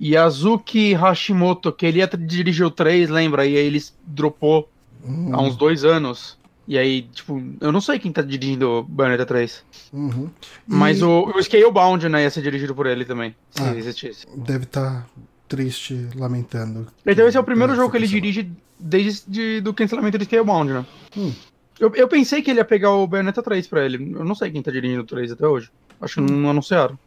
Yazuki 0.01 0.93
Hashimoto, 0.93 1.73
que 1.73 1.87
ele 1.87 1.99
ia 2.01 2.07
dirigir 2.07 2.67
o 2.67 2.71
3, 2.71 3.09
lembra? 3.09 3.47
E 3.47 3.57
aí 3.57 3.65
ele 3.67 3.83
dropou 4.07 4.69
Uhum, 5.03 5.31
há 5.35 5.41
uns 5.43 5.57
dois 5.57 5.85
anos. 5.85 6.37
E 6.67 6.79
aí, 6.79 7.03
tipo, 7.03 7.43
eu 7.61 7.71
não 7.71 7.81
sei 7.81 7.99
quem 7.99 8.11
tá 8.13 8.23
dirigindo 8.23 8.69
o 8.69 8.83
Bayonetta 8.83 9.27
3. 9.27 9.65
uhum. 9.93 10.31
Mas 10.67 11.01
E 11.01 11.05
o, 11.05 11.27
o 11.37 11.43
Scalebound, 11.43 12.09
né, 12.09 12.23
ia 12.23 12.31
ser 12.31 12.43
dirigido 12.43 12.75
por 12.75 12.87
ele 12.87 13.05
também, 13.05 13.35
se 13.51 13.63
Ah. 13.63 13.75
existisse. 13.77 14.27
Deve 14.37 14.65
estar 14.65 15.07
triste, 15.49 16.09
lamentando. 16.17 16.87
Então 17.07 17.29
esse 17.29 17.37
é 17.37 17.41
o 17.41 17.45
primeiro 17.45 17.75
jogo 17.77 17.91
que 17.91 17.97
ele 17.99 18.07
dirige 18.07 18.51
desde 18.81 19.61
do 19.61 19.75
cancelamento 19.75 20.17
do 20.19 20.25
Scalebound, 20.25 20.73
né? 20.73 20.87
Hum. 21.17 21.33
Eu, 21.79 21.93
eu 21.95 22.09
pensei 22.09 22.41
que 22.41 22.51
ele 22.51 22.61
ia 22.61 22.65
pegar 22.65 22.91
o 22.93 23.07
Bayonetta 23.07 23.43
3 23.43 23.67
pra 23.67 23.85
ele. 23.85 24.13
Eu 24.15 24.25
não 24.25 24.35
sei 24.35 24.51
quem 24.51 24.63
tá 24.63 24.71
dirigindo 24.71 25.03
o 25.03 25.07
3 25.07 25.33
até 25.33 25.47
hoje. 25.47 25.71
Acho 26.01 26.15
que 26.15 26.21
Hum. 26.33 26.37
não 26.41 26.51
anunciaram. 26.51 26.99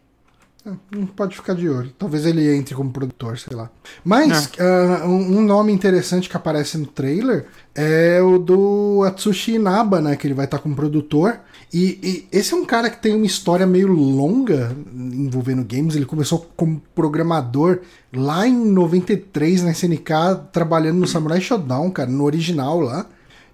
Não 0.91 1.05
pode 1.05 1.35
ficar 1.35 1.53
de 1.53 1.69
olho. 1.69 1.91
Talvez 1.97 2.25
ele 2.25 2.55
entre 2.55 2.75
como 2.75 2.91
produtor, 2.91 3.37
sei 3.37 3.55
lá. 3.55 3.69
Mas 4.03 4.51
ah, 4.59 5.05
um 5.05 5.37
um 5.37 5.41
nome 5.41 5.71
interessante 5.71 6.29
que 6.29 6.37
aparece 6.37 6.77
no 6.77 6.85
trailer 6.85 7.45
é 7.75 8.21
o 8.21 8.37
do 8.39 9.03
Atsushi 9.05 9.53
Inaba, 9.53 10.01
né? 10.01 10.15
Que 10.15 10.27
ele 10.27 10.33
vai 10.33 10.45
estar 10.45 10.59
como 10.59 10.75
produtor. 10.75 11.39
E, 11.73 11.99
e 12.31 12.37
esse 12.37 12.53
é 12.53 12.57
um 12.57 12.65
cara 12.65 12.89
que 12.89 13.01
tem 13.01 13.15
uma 13.15 13.25
história 13.25 13.67
meio 13.67 13.91
longa 13.91 14.75
envolvendo 14.95 15.63
games. 15.63 15.95
Ele 15.95 16.05
começou 16.05 16.49
como 16.55 16.81
programador 16.95 17.79
lá 18.13 18.47
em 18.47 18.55
93 18.55 19.63
na 19.63 19.71
SNK, 19.71 20.11
trabalhando 20.51 20.99
no 20.99 21.07
Samurai 21.07 21.41
Shodown, 21.41 21.91
cara, 21.91 22.09
no 22.09 22.23
original 22.23 22.79
lá. 22.79 23.05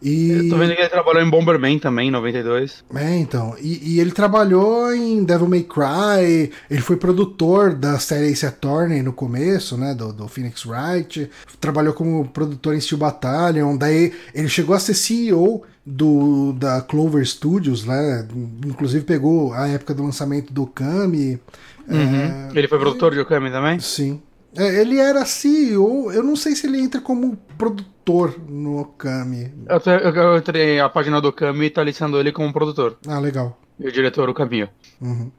E... 0.03 0.31
Eu 0.31 0.49
tô 0.49 0.57
vendo 0.57 0.75
que 0.75 0.81
ele 0.81 0.89
trabalhou 0.89 1.23
em 1.23 1.29
Bomberman 1.29 1.79
também, 1.79 2.09
em 2.09 2.11
92. 2.11 2.83
É, 2.93 3.17
então. 3.17 3.55
E, 3.59 3.95
e 3.95 3.99
ele 3.99 4.11
trabalhou 4.11 4.93
em 4.93 5.23
Devil 5.23 5.47
May 5.47 5.63
Cry, 5.63 6.51
ele 6.69 6.81
foi 6.81 6.97
produtor 6.97 7.73
da 7.73 7.97
série 7.97 8.27
Ace 8.27 8.45
Attorney 8.45 9.01
no 9.01 9.13
começo, 9.13 9.77
né, 9.77 9.95
do, 9.95 10.11
do 10.11 10.27
Phoenix 10.27 10.65
Wright, 10.65 11.29
trabalhou 11.59 11.93
como 11.93 12.27
produtor 12.27 12.75
em 12.75 12.81
Steel 12.81 12.99
Battalion, 12.99 13.77
daí 13.77 14.11
ele 14.35 14.49
chegou 14.49 14.75
a 14.75 14.79
ser 14.79 14.93
CEO 14.93 15.63
do, 15.85 16.51
da 16.53 16.81
Clover 16.81 17.25
Studios, 17.25 17.85
né, 17.85 18.27
inclusive 18.65 19.05
pegou 19.05 19.53
a 19.53 19.67
época 19.67 19.93
do 19.93 20.03
lançamento 20.03 20.51
do 20.51 20.67
Kami. 20.67 21.39
Uhum. 21.87 22.49
Ele 22.53 22.67
foi 22.67 22.79
produtor 22.79 23.13
de 23.13 23.19
Okami 23.19 23.51
também? 23.51 23.79
Sim. 23.79 24.21
É, 24.55 24.81
ele 24.81 24.99
era 24.99 25.25
CEO, 25.25 26.11
eu 26.11 26.21
não 26.23 26.35
sei 26.35 26.55
se 26.55 26.67
ele 26.67 26.79
entra 26.79 27.01
como 27.01 27.35
produtor 27.57 28.35
no 28.47 28.79
Okami. 28.81 29.51
Eu, 29.67 29.81
eu, 29.93 30.15
eu 30.15 30.37
entrei 30.37 30.79
a 30.79 30.87
página 30.89 31.19
do 31.19 31.29
Okami 31.29 31.65
e 31.65 31.69
tá 31.69 31.83
listando 31.83 32.19
ele 32.19 32.31
como 32.31 32.53
produtor. 32.53 32.97
Ah, 33.07 33.19
legal. 33.19 33.59
E 33.79 33.87
o 33.87 33.91
diretor, 33.91 34.29
o 34.29 34.33
Caminho. 34.33 34.69
Uhum. 35.01 35.31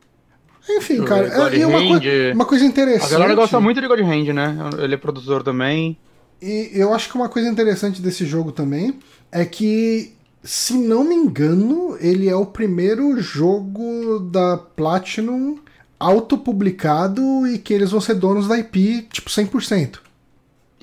Enfim, 0.68 0.94
Eu- 0.96 1.04
cara, 1.04 1.28
God 1.28 1.52
é, 1.54 1.66
uma, 1.66 1.78
coi- 2.00 2.32
uma 2.32 2.44
coisa 2.44 2.64
A 2.64 2.68
interessante. 2.68 3.10
galera 3.12 3.34
gosta 3.34 3.60
muito 3.60 3.80
de 3.80 3.86
God 3.86 4.00
Hand, 4.00 4.32
né? 4.32 4.56
Ele 4.78 4.94
é 4.94 4.98
produtor 4.98 5.42
também. 5.42 5.96
E 6.42 6.70
eu 6.72 6.92
acho 6.92 7.08
que 7.10 7.14
uma 7.16 7.28
coisa 7.28 7.48
interessante 7.48 8.02
desse 8.02 8.24
jogo 8.26 8.50
também 8.50 8.98
é 9.30 9.44
que, 9.44 10.12
se 10.42 10.74
não 10.74 11.04
me 11.04 11.14
engano, 11.14 11.96
ele 12.00 12.28
é 12.28 12.34
o 12.34 12.46
primeiro 12.46 13.20
jogo 13.20 14.18
da 14.20 14.56
Platinum 14.56 15.58
autopublicado 15.98 17.46
e 17.46 17.58
que 17.58 17.72
eles 17.72 17.90
vão 17.90 18.00
ser 18.00 18.14
donos 18.14 18.48
da 18.48 18.58
IP, 18.58 19.08
tipo, 19.12 19.30
100%. 19.30 19.98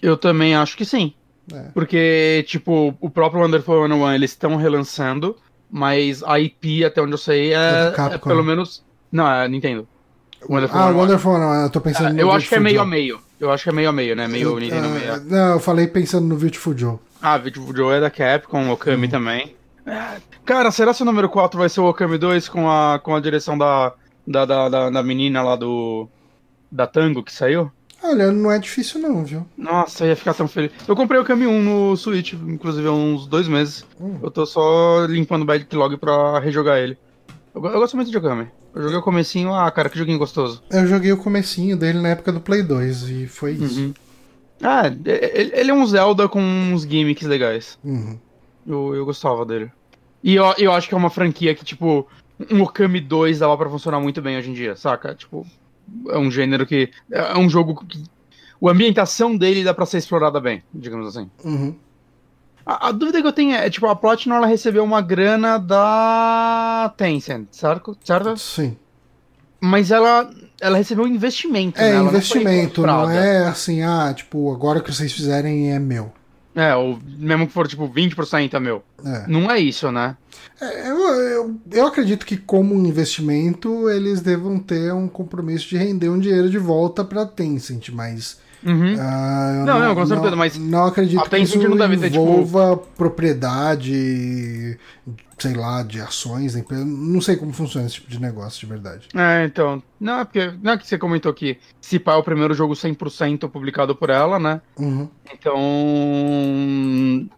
Eu 0.02 0.18
também 0.18 0.56
acho 0.56 0.76
que 0.76 0.86
sim. 0.86 1.14
É. 1.54 1.64
Porque, 1.74 2.46
tipo, 2.48 2.96
o 3.00 3.10
próprio 3.10 3.42
Wonderful 3.42 3.82
101 3.88 4.12
eles 4.14 4.32
estão 4.32 4.56
relançando, 4.56 5.36
mas 5.70 6.24
a 6.24 6.40
IP, 6.40 6.84
até 6.86 7.02
onde 7.02 7.14
eu 7.14 7.18
sei, 7.18 7.54
É 7.54 7.94
é, 7.98 8.16
é 8.16 8.18
pelo 8.18 8.44
menos. 8.44 8.84
Não, 9.12 9.30
é 9.30 9.48
Nintendo. 9.48 9.88
Wonderful 10.50 10.80
ah, 10.80 10.84
101. 10.88 11.00
Wonderful, 11.00 11.38
não, 11.38 11.54
eu 11.64 11.70
tô 11.70 11.82
pensando 11.82 12.10
É, 12.10 12.14
no 12.14 12.20
eu 12.20 12.32
acho 12.32 12.48
que 12.50 12.56
é 12.56 12.60
meio 12.60 12.80
a 12.80 12.84
Joe. 12.84 12.90
meio. 12.90 13.20
Eu 13.40 13.52
acho 13.52 13.64
que 13.64 13.70
é 13.70 13.74
meio 13.74 13.90
a 13.90 13.92
meio, 13.92 14.16
né? 14.16 14.28
Meio 14.28 14.58
Nintendo, 14.60 14.88
Ah, 14.88 14.90
meio. 14.90 15.24
Não, 15.26 15.54
eu 15.54 15.60
falei 15.60 15.88
pensando 15.88 16.28
no 16.28 16.36
Beautiful 16.36 16.78
Joe. 16.78 16.98
Ah, 17.22 17.38
Beautiful 17.38 17.76
Joe 17.76 17.96
é 17.96 18.00
da 18.00 18.10
Capcom, 18.10 18.70
o 18.70 18.72
Okami 18.72 19.08
também. 19.08 19.56
É, 19.86 20.18
Cara, 20.46 20.72
será 20.72 20.94
que 20.94 21.02
o 21.02 21.06
número 21.06 21.30
4 21.30 21.60
vai 21.60 21.70
ser 21.70 21.82
o 21.82 21.90
Okami 21.90 22.18
2 22.18 22.50
com 22.50 22.70
a, 22.70 23.00
com 23.00 23.16
a 23.16 23.20
direção 23.20 23.58
da, 23.58 23.94
da, 24.26 24.46
da, 24.46 24.70
da, 24.70 24.90
da 24.90 25.04
menina 25.04 25.42
lá 25.42 25.56
do. 25.56 26.08
Da 26.72 26.88
Tango 26.88 27.24
que 27.24 27.34
saiu? 27.34 27.72
Olha, 28.04 28.32
não 28.32 28.52
é 28.52 28.58
difícil 28.58 29.00
não, 29.00 29.24
viu? 29.24 29.46
Nossa, 29.56 30.04
eu 30.04 30.10
ia 30.10 30.16
ficar 30.16 30.34
tão 30.34 30.48
feliz. 30.48 30.72
Eu 30.88 30.96
comprei 30.96 31.20
o 31.20 31.24
Okami 31.24 31.46
1 31.46 31.62
no 31.62 31.96
Switch, 31.96 32.34
inclusive 32.34 32.88
há 32.88 32.92
uns 32.92 33.28
dois 33.28 33.48
meses. 33.48 33.86
Hum. 34.00 34.18
Eu 34.24 34.32
tô 34.32 34.46
só 34.46 35.06
limpando 35.06 35.44
o 35.44 35.46
backlog 35.46 35.98
pra 35.98 36.40
rejogar 36.40 36.80
ele. 36.80 36.98
Eu, 37.54 37.64
eu 37.64 37.80
gosto 37.80 37.96
muito 37.96 38.10
de 38.10 38.18
Okami. 38.18 38.48
Eu 38.74 38.84
joguei 38.84 38.98
o 38.98 39.04
comecinho, 39.04 39.54
ah, 39.54 39.70
cara, 39.70 39.90
que 39.90 40.00
joguinho 40.00 40.18
gostoso. 40.18 40.64
Eu 40.72 40.88
joguei 40.88 41.12
o 41.12 41.18
comecinho 41.18 41.78
dele 41.78 42.00
na 42.00 42.10
época 42.10 42.32
do 42.32 42.40
Play 42.40 42.64
2 42.64 43.10
e 43.10 43.28
foi 43.28 43.52
isso. 43.52 43.80
Uhum. 43.80 43.94
Ah, 44.64 44.88
ele, 44.88 45.52
ele 45.54 45.72
é 45.72 45.74
um 45.74 45.86
Zelda 45.86 46.28
com 46.28 46.42
uns 46.42 46.84
gimmicks 46.84 47.28
legais. 47.28 47.78
Uhum. 47.84 48.18
Eu, 48.66 48.96
eu 48.96 49.06
gostava 49.06 49.46
dele. 49.46 49.72
E 50.24 50.36
eu, 50.36 50.54
eu 50.58 50.72
acho 50.72 50.88
que 50.88 50.94
é 50.94 50.98
uma 50.98 51.10
franquia 51.10 51.54
que, 51.54 51.66
tipo, 51.66 52.08
um 52.50 52.62
Okami 52.62 53.00
2 53.00 53.40
dava 53.40 53.58
pra 53.58 53.70
funcionar 53.70 54.00
muito 54.00 54.22
bem 54.22 54.38
hoje 54.38 54.50
em 54.50 54.54
dia, 54.54 54.76
saca? 54.76 55.14
Tipo, 55.14 55.46
é 56.10 56.18
um 56.18 56.32
gênero 56.32 56.66
que. 56.66 56.90
É 57.12 57.38
um 57.38 57.50
jogo 57.50 57.86
que. 57.86 58.04
A 58.64 58.70
ambientação 58.72 59.36
dele 59.36 59.64
dá 59.64 59.74
pra 59.74 59.86
ser 59.86 59.98
explorada 59.98 60.40
bem, 60.40 60.64
digamos 60.74 61.08
assim. 61.08 61.30
Uhum. 61.44 61.76
A, 62.66 62.90
a 62.90 62.92
dúvida 62.92 63.20
que 63.22 63.28
eu 63.28 63.34
tenho 63.34 63.56
é, 63.56 63.70
tipo, 63.70 63.88
a 63.88 63.96
Platinum 63.96 64.36
ela 64.36 64.46
recebeu 64.48 64.84
uma 64.84 65.02
grana 65.02 65.58
da 65.58 66.94
Tencent, 66.96 67.48
certo? 67.52 67.98
certo? 68.04 68.38
Sim. 68.38 68.78
Mas 69.60 69.92
ela, 69.92 70.30
ela 70.60 70.78
recebeu 70.78 71.06
um 71.06 71.08
investimento, 71.08 71.80
né? 71.80 71.90
É, 71.92 71.96
Ela 71.96 72.10
investimento, 72.10 72.82
não, 72.82 73.00
comprada. 73.02 73.20
é 73.26 73.48
assim, 73.48 73.84
ah, 73.84 74.12
tipo, 74.16 74.52
agora 74.52 74.80
o 74.80 74.84
que 74.84 74.92
vocês 74.94 75.12
fizerem 75.12 75.72
é 75.72 75.80
meu. 75.80 76.12
É, 76.56 76.76
ou 76.76 77.00
mesmo 77.06 77.48
que 77.48 77.54
for, 77.54 77.68
tipo, 77.68 77.88
20% 77.88 78.54
é 78.54 78.60
meu. 78.60 78.84
É. 79.06 79.26
Não 79.28 79.50
é 79.50 79.60
isso, 79.60 79.92
né? 79.92 80.18
É, 80.60 80.90
eu, 80.90 80.98
eu, 80.98 81.56
eu 81.72 81.88
acredito 81.88 82.26
que, 82.26 82.36
como 82.38 82.76
um 82.76 82.86
investimento, 82.86 83.90
eles 83.90 84.22
devam 84.22 84.60
ter 84.60 84.94
um 84.94 85.08
compromisso 85.08 85.70
de 85.70 85.78
render 85.78 86.10
um 86.10 86.20
dinheiro 86.20 86.50
de 86.50 86.58
volta 86.58 87.04
pra 87.04 87.26
Tencent, 87.26 87.90
mas. 87.90 88.40
Uhum. 88.64 88.90
eu 88.92 89.66
Não, 89.66 89.80
não, 89.80 89.96
com 89.96 90.06
certeza, 90.06 90.36
mas 90.36 90.58
Não 90.58 90.86
acredito 90.86 91.30
que 91.30 91.38
isso 91.38 91.58
não 91.68 91.76
deve 91.78 91.98
ter, 91.98 92.12
tipo- 92.12 92.22
envolva 92.24 92.78
propriedade, 92.98 94.78
sei 95.38 95.54
lá, 95.56 95.82
de 95.84 96.00
ações 96.00 96.54
da 96.54 96.60
empresa. 96.60 96.86
Não 96.86 97.20
sei 97.22 97.36
como 97.36 97.52
funciona 97.54 97.88
esse 97.88 97.96
tipo 97.96 98.10
de 98.10 98.22
negócio, 98.22 98.60
de 98.60 98.66
verdade. 98.68 99.08
É, 99.16 99.44
então. 99.46 99.82
Não 100.00 100.20
é 100.20 100.26
porque. 100.26 100.54
Não 100.62 100.74
é 100.74 100.78
que 100.78 100.88
você 100.88 100.98
comentou 100.98 101.34
que 101.34 101.58
se 101.80 101.98
pá 102.00 102.14
é 102.14 102.18
o 102.18 102.24
primeiro 102.24 102.54
jogo 102.54 102.74
100% 102.76 103.50
publicado 103.50 103.96
por 103.96 104.10
ela, 104.10 104.38
né? 104.40 104.62
Uhum, 104.78 105.08
Então. 105.34 105.58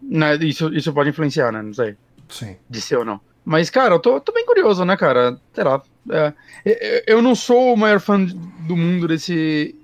Né, 0.02 0.36
isso, 0.42 0.72
isso 0.74 0.92
pode 0.92 1.10
influenciar, 1.10 1.52
né? 1.52 1.62
Não 1.62 1.72
sei. 1.74 1.96
sim. 2.28 2.56
de 2.68 2.80
ser 2.80 2.96
ou 2.98 3.04
não. 3.04 3.20
Mas, 3.44 3.68
cara, 3.68 3.94
eu 3.94 3.98
tô, 3.98 4.18
tô 4.20 4.32
bem 4.32 4.46
curioso, 4.46 4.84
né, 4.86 4.96
cara? 4.96 5.38
Sei 5.52 5.62
lá. 5.64 5.82
É, 6.10 6.32
eu 7.06 7.20
não 7.20 7.34
sou 7.34 7.74
o 7.74 7.76
maior 7.76 8.00
fã 8.00 8.18
do 8.66 8.76
mundo 8.76 9.06
desse 9.06 9.74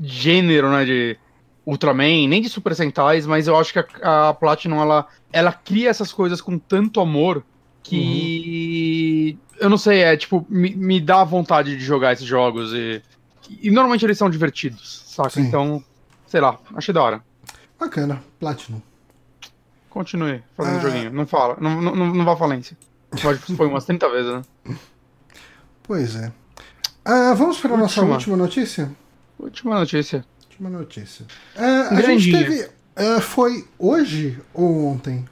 gênero, 0.00 0.70
né, 0.70 0.84
de 0.84 1.16
Ultraman, 1.66 2.28
nem 2.28 2.40
de 2.40 2.48
Super 2.48 2.74
Sentais, 2.74 3.26
mas 3.26 3.46
eu 3.46 3.56
acho 3.58 3.72
que 3.72 3.78
a, 4.02 4.28
a 4.30 4.34
Platinum, 4.34 4.80
ela, 4.80 5.06
ela 5.32 5.52
cria 5.52 5.90
essas 5.90 6.12
coisas 6.12 6.40
com 6.40 6.58
tanto 6.58 7.00
amor 7.00 7.44
que... 7.82 9.38
Eu 9.60 9.68
não 9.68 9.76
sei, 9.78 10.00
é 10.02 10.16
tipo, 10.16 10.46
me, 10.48 10.74
me 10.74 11.00
dá 11.00 11.24
vontade 11.24 11.76
de 11.76 11.84
jogar 11.84 12.12
esses 12.12 12.26
jogos 12.26 12.72
e... 12.72 13.02
E 13.60 13.70
normalmente 13.70 14.04
eles 14.04 14.18
são 14.18 14.28
divertidos, 14.28 15.02
saca? 15.06 15.30
Sim. 15.30 15.42
Então, 15.42 15.82
sei 16.26 16.40
lá, 16.40 16.58
achei 16.74 16.92
da 16.92 17.02
hora. 17.02 17.22
Bacana, 17.80 18.22
Platinum. 18.38 18.80
Continue 19.88 20.42
fazendo 20.54 20.76
Ah. 20.76 20.80
joguinho. 20.80 21.10
Não 21.12 21.26
fala. 21.26 21.56
Não, 21.58 21.80
não, 21.80 21.94
não 21.94 22.24
vá 22.26 22.34
à 22.34 22.36
falência. 22.36 22.76
Pode, 23.22 23.38
foi 23.38 23.66
umas 23.66 23.86
30 23.86 24.08
vezes, 24.10 24.32
né? 24.32 24.42
Pois 25.82 26.14
é. 26.16 26.30
Ah, 27.02 27.32
vamos 27.32 27.58
para 27.58 27.72
a 27.72 27.76
nossa 27.78 28.02
última 28.04 28.36
notícia? 28.36 28.90
Última 29.38 29.78
notícia. 29.78 30.24
Última 30.50 30.68
notícia. 30.70 31.26
Ah, 31.56 31.88
a 31.92 32.00
gente 32.02 32.32
teve. 32.32 32.68
ah, 32.96 33.20
foi 33.20 33.64
hoje 33.78 34.38
ou 34.52 34.86
ontem? 34.86 35.24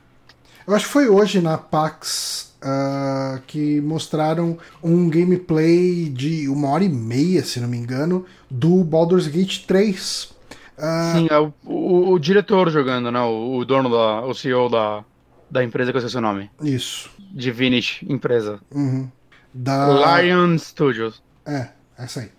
Eu 0.66 0.74
acho 0.74 0.86
que 0.86 0.92
foi 0.92 1.08
hoje 1.08 1.40
na 1.40 1.56
PAX 1.58 2.54
ah, 2.62 3.40
que 3.46 3.80
mostraram 3.80 4.58
um 4.82 5.08
gameplay 5.08 6.08
de 6.08 6.48
uma 6.48 6.68
hora 6.68 6.84
e 6.84 6.88
meia, 6.88 7.44
se 7.44 7.60
não 7.60 7.68
me 7.68 7.76
engano, 7.76 8.24
do 8.50 8.82
Baldur's 8.84 9.26
Gate 9.26 9.64
3. 9.66 10.34
Ah, 10.78 11.12
Sim, 11.14 11.28
é 11.30 11.38
o, 11.38 11.52
o, 11.64 12.12
o 12.12 12.18
diretor 12.18 12.70
jogando, 12.70 13.10
né? 13.10 13.20
O, 13.20 13.56
o 13.58 13.64
dono 13.64 13.88
da. 13.88 14.22
O 14.26 14.34
CEO 14.34 14.68
da, 14.68 15.04
da 15.50 15.64
empresa 15.64 15.90
que 15.90 15.96
eu 15.96 16.00
sei 16.00 16.10
seu 16.10 16.20
nome. 16.20 16.50
isso. 16.62 17.10
Divinity 17.32 18.06
empresa. 18.08 18.60
Uhum. 18.72 19.10
Da. 19.52 20.20
Lion 20.20 20.56
Studios. 20.58 21.22
É, 21.46 21.68
essa 21.98 22.20
aí. 22.20 22.35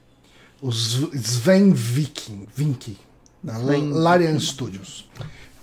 O 0.61 0.71
Z- 0.71 1.09
Sven 1.13 1.71
Viking, 1.71 2.47
Vinky, 2.55 2.97
da 3.43 3.53
Sven 3.59 3.91
Larian 3.91 4.39
Studios. 4.39 5.09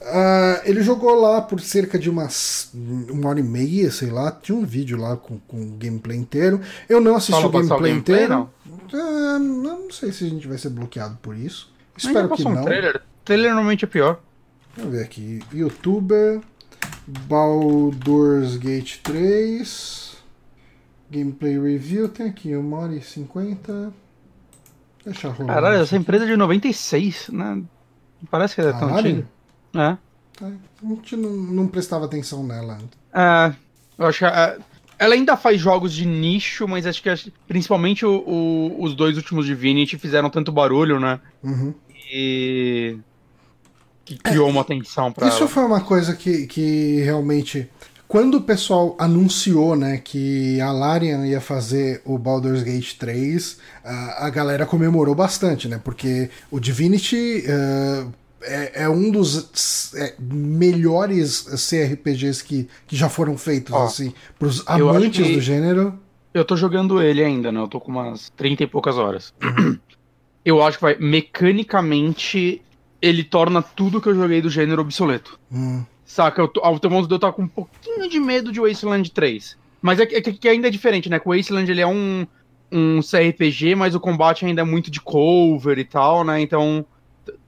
Ah, 0.00 0.60
ele 0.64 0.82
jogou 0.82 1.18
lá 1.20 1.40
por 1.40 1.60
cerca 1.60 1.98
de 1.98 2.10
umas 2.10 2.70
uma 2.74 3.30
hora 3.30 3.40
e 3.40 3.42
meia, 3.42 3.90
sei 3.90 4.10
lá. 4.10 4.30
Tinha 4.30 4.56
um 4.56 4.64
vídeo 4.64 4.98
lá 4.98 5.16
com, 5.16 5.38
com 5.40 5.62
o 5.62 5.70
gameplay 5.78 6.16
inteiro. 6.18 6.60
Eu 6.88 7.00
não 7.00 7.16
assisti 7.16 7.32
Fala 7.32 7.46
o 7.46 7.50
gameplay, 7.50 7.76
o 7.76 7.80
gameplay, 7.94 8.24
inteiro. 8.24 8.50
Ah, 8.92 9.38
não 9.38 9.90
sei 9.90 10.12
se 10.12 10.24
a 10.24 10.28
gente 10.28 10.46
vai 10.46 10.58
ser 10.58 10.68
bloqueado 10.68 11.18
por 11.22 11.36
isso. 11.36 11.72
Espero 11.96 12.28
que 12.28 12.36
passou 12.36 12.52
um 12.52 12.54
não. 12.56 12.64
trailer. 12.64 13.02
Trailer 13.24 13.50
normalmente 13.50 13.84
é 13.84 13.88
pior. 13.88 14.20
Vamos 14.76 14.92
ver 14.92 15.02
aqui. 15.04 15.40
Youtuber. 15.52 16.40
Baldur's 17.06 18.56
Gate 18.56 18.98
3. 19.02 20.16
Gameplay 21.10 21.58
Review. 21.58 22.08
Tem 22.08 22.26
aqui, 22.26 22.54
1 22.54 22.72
hora 22.72 22.94
e 22.94 23.02
50. 23.02 23.92
Deixa. 25.04 25.30
Caralho, 25.32 25.82
essa 25.82 25.96
empresa 25.96 26.24
é 26.24 26.28
de 26.28 26.36
96, 26.36 27.28
né? 27.32 27.62
Parece 28.30 28.54
que 28.54 28.60
é 28.62 28.72
tão 28.72 28.96
antiga. 28.96 29.26
É. 29.74 29.96
É, 30.42 30.46
A 30.46 30.88
gente 30.88 31.16
não, 31.16 31.30
não 31.30 31.66
prestava 31.68 32.04
atenção 32.06 32.42
nela. 32.44 32.78
É, 33.12 33.52
eu 33.98 34.06
acho 34.06 34.18
que 34.20 34.24
é, 34.24 34.58
ela 34.98 35.14
ainda 35.14 35.36
faz 35.36 35.60
jogos 35.60 35.92
de 35.92 36.06
nicho, 36.06 36.66
mas 36.66 36.86
acho 36.86 37.02
que 37.02 37.32
principalmente 37.46 38.06
o- 38.06 38.22
o- 38.26 38.82
os 38.82 38.94
dois 38.94 39.16
últimos 39.16 39.46
Divinity 39.46 39.98
fizeram 39.98 40.30
tanto 40.30 40.50
barulho, 40.50 40.98
né? 40.98 41.20
Uhum. 41.42 41.74
E. 42.12 42.96
que 44.04 44.16
criou 44.18 44.48
uma 44.50 44.60
atenção 44.60 45.10
pra 45.12 45.28
Isso 45.28 45.38
ela. 45.40 45.48
foi 45.48 45.64
uma 45.64 45.80
coisa 45.80 46.14
que, 46.14 46.46
que 46.46 47.00
realmente. 47.02 47.68
Quando 48.14 48.36
o 48.36 48.40
pessoal 48.40 48.94
anunciou 48.96 49.74
né, 49.74 49.98
que 49.98 50.60
a 50.60 50.70
Larian 50.70 51.26
ia 51.26 51.40
fazer 51.40 52.00
o 52.04 52.16
Baldur's 52.16 52.62
Gate 52.62 52.94
3, 52.94 53.58
a, 53.84 54.26
a 54.26 54.30
galera 54.30 54.64
comemorou 54.64 55.16
bastante, 55.16 55.66
né? 55.66 55.80
Porque 55.82 56.30
o 56.48 56.60
Divinity 56.60 57.42
eh, 57.44 58.06
é, 58.42 58.84
é 58.84 58.88
um 58.88 59.10
dos 59.10 59.92
é, 59.96 60.14
melhores 60.20 61.40
CRPGs 61.68 62.44
que, 62.44 62.68
que 62.86 62.94
já 62.94 63.08
foram 63.08 63.36
feitos, 63.36 63.74
Ó, 63.74 63.82
assim, 63.82 64.14
pros 64.38 64.62
acho 64.64 64.88
amantes 64.88 65.34
do 65.34 65.40
gênero. 65.40 65.98
Eu 66.32 66.44
tô 66.44 66.56
jogando 66.56 67.02
ele 67.02 67.24
ainda, 67.24 67.50
né? 67.50 67.58
Eu 67.58 67.66
tô 67.66 67.80
com 67.80 67.90
umas 67.90 68.30
30 68.36 68.62
e 68.62 68.66
poucas 68.68 68.96
horas. 68.96 69.34
Uhum. 69.42 69.76
eu 70.46 70.62
acho 70.62 70.78
que 70.78 70.84
vai. 70.84 70.96
Mecanicamente, 71.00 72.62
ele 73.02 73.24
torna 73.24 73.60
tudo 73.60 74.00
que 74.00 74.08
eu 74.08 74.14
joguei 74.14 74.40
do 74.40 74.48
gênero 74.48 74.82
obsoleto. 74.82 75.36
Hum, 75.50 75.84
Saca? 76.04 76.40
Eu 76.40 76.48
tô, 76.48 76.60
ao 76.60 76.78
teu 76.78 76.90
modo 76.90 77.06
de 77.06 77.14
eu 77.14 77.16
estar 77.16 77.32
com 77.32 77.42
um 77.42 77.48
pouquinho 77.48 78.08
de 78.08 78.20
medo 78.20 78.52
de 78.52 78.60
Wasteland 78.60 79.10
3. 79.10 79.56
Mas 79.80 80.00
é 80.00 80.06
que, 80.06 80.14
é 80.16 80.20
que- 80.20 80.48
ainda 80.48 80.68
é 80.68 80.70
diferente, 80.70 81.08
né? 81.08 81.18
Que 81.18 81.28
o 81.28 81.34
Wasteland 81.36 81.70
ele 81.70 81.80
é 81.80 81.86
um, 81.86 82.26
um 82.72 83.00
CRPG, 83.02 83.74
mas 83.74 83.94
o 83.94 84.00
combate 84.00 84.44
ainda 84.44 84.62
é 84.62 84.64
muito 84.64 84.90
de 84.90 85.00
cover 85.00 85.78
e 85.78 85.84
tal, 85.84 86.24
né? 86.24 86.40
Então, 86.40 86.84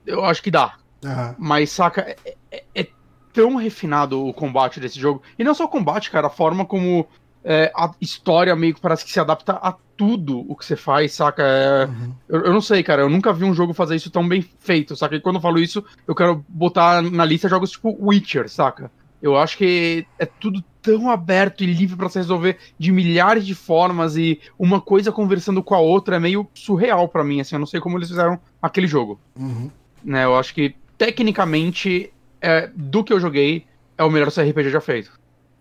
eu 0.05 0.23
acho 0.25 0.41
que 0.41 0.51
dá. 0.51 0.75
aham. 1.03 1.35
Mas, 1.37 1.71
saca, 1.71 2.01
é, 2.25 2.35
é- 2.51 2.63
é 2.75 2.87
tão 3.33 3.55
refinado 3.55 4.25
o 4.25 4.33
combate 4.33 4.79
desse 4.79 4.99
jogo. 4.99 5.21
E 5.37 5.43
não 5.43 5.53
só 5.53 5.65
o 5.65 5.69
combate, 5.69 6.09
cara, 6.09 6.27
a 6.27 6.31
forma 6.31 6.65
como 6.65 7.07
é, 7.43 7.71
a 7.75 7.91
história 8.01 8.55
meio 8.55 8.73
que 8.73 8.81
parece 8.81 9.05
que 9.05 9.11
se 9.11 9.19
adapta 9.19 9.53
a 9.53 9.75
tudo 9.97 10.45
o 10.47 10.55
que 10.55 10.63
você 10.65 10.75
faz, 10.75 11.13
saca? 11.13 11.43
É, 11.43 11.85
Uhum. 11.85 12.13
eu, 12.29 12.41
eu 12.45 12.53
não 12.53 12.61
sei, 12.61 12.83
cara, 12.83 13.01
eu 13.01 13.09
nunca 13.09 13.33
vi 13.33 13.43
um 13.43 13.53
jogo 13.53 13.73
fazer 13.73 13.95
isso 13.95 14.11
tão 14.11 14.27
bem 14.27 14.41
feito, 14.59 14.95
saca? 14.95 15.15
E 15.15 15.19
quando 15.21 15.37
eu 15.37 15.41
falo 15.41 15.59
isso, 15.59 15.83
eu 16.07 16.13
quero 16.15 16.45
botar 16.47 17.01
na 17.01 17.25
lista 17.25 17.49
jogos 17.49 17.71
tipo 17.71 17.97
Witcher, 17.99 18.47
saca? 18.47 18.91
Eu 19.19 19.35
acho 19.35 19.57
que 19.57 20.05
é 20.19 20.27
tudo 20.27 20.63
tão 20.81 21.09
aberto 21.09 21.63
e 21.63 21.65
livre 21.73 21.97
pra 21.97 22.07
se 22.07 22.19
resolver 22.19 22.59
de 22.77 22.91
milhares 22.91 23.45
de 23.45 23.55
formas 23.55 24.15
e 24.15 24.39
uma 24.59 24.79
coisa 24.79 25.11
conversando 25.11 25.63
com 25.63 25.73
a 25.73 25.79
outra 25.79 26.17
é 26.17 26.19
meio 26.19 26.47
surreal 26.53 27.09
pra 27.09 27.23
mim, 27.23 27.41
assim, 27.41 27.55
eu 27.55 27.59
não 27.59 27.65
sei 27.65 27.79
como 27.79 27.97
eles 27.97 28.07
fizeram 28.09 28.39
aquele 28.61 28.85
jogo 28.87 29.19
Uhum. 29.35 29.71
né? 30.03 30.23
Eu 30.25 30.37
acho 30.37 30.53
que, 30.53 30.75
tecnicamente, 30.97 32.13
é, 32.39 32.69
do 32.75 33.03
que 33.03 33.11
eu 33.11 33.19
joguei, 33.19 33.65
é 33.97 34.03
o 34.03 34.09
melhor 34.11 34.31
CRPG 34.31 34.69
já 34.69 34.79
feito. 34.79 35.11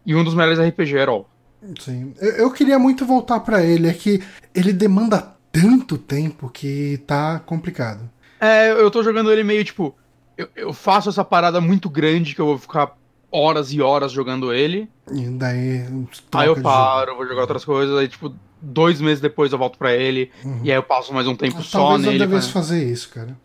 E 0.05 0.15
um 0.15 0.23
dos 0.23 0.35
melhores 0.35 0.59
RPG 0.61 0.99
at 0.99 1.09
all. 1.09 1.27
Sim. 1.81 2.13
Eu, 2.21 2.31
eu 2.33 2.51
queria 2.53 2.79
muito 2.79 3.05
voltar 3.07 3.41
pra 3.41 3.63
ele, 3.65 3.89
é 3.89 3.93
que 3.93 4.23
ele 4.55 4.73
demanda 4.73 5.35
tanto 5.51 5.97
tempo 5.99 6.49
que 6.51 6.99
tá 7.07 7.39
complicado. 7.41 8.09
É, 8.41 8.71
eu 8.71 8.91
tô 8.91 9.03
jogando 9.03 9.33
ele 9.33 9.43
meio 9.43 9.65
tipo. 9.65 9.95
Eu, 10.37 10.49
eu 10.55 10.73
faço 10.73 11.09
essa 11.09 11.25
parada 11.25 11.61
muito 11.61 11.89
grande 11.89 12.35
que 12.35 12.41
eu 12.41 12.47
vou 12.47 12.59
ficar 12.59 12.95
horas 13.33 13.73
e 13.73 13.81
horas 13.81 14.13
jogando 14.13 14.53
ele. 14.53 14.89
E 15.11 15.25
daí. 15.31 15.85
aí 16.33 16.47
eu 16.47 16.61
paro, 16.61 17.17
vou 17.17 17.27
jogar 17.27 17.41
outras 17.43 17.65
coisas. 17.65 17.97
Aí, 17.99 18.07
tipo, 18.07 18.35
dois 18.61 19.01
meses 19.01 19.21
depois 19.21 19.51
eu 19.53 19.59
volto 19.59 19.79
pra 19.79 19.95
ele. 19.95 20.31
Uhum. 20.45 20.61
E 20.63 20.71
aí 20.71 20.77
eu 20.77 20.83
passo 20.83 21.13
mais 21.15 21.27
um 21.27 21.35
tempo 21.35 21.53
jogo. 21.57 21.65
só 21.65 21.79
Talvez 21.79 22.05
eu 22.05 22.13
nele. 22.13 22.27
devesse 22.27 22.53
pra- 22.53 22.61
fazer 22.63 22.85
isso, 22.85 23.09
cara. 23.09 23.37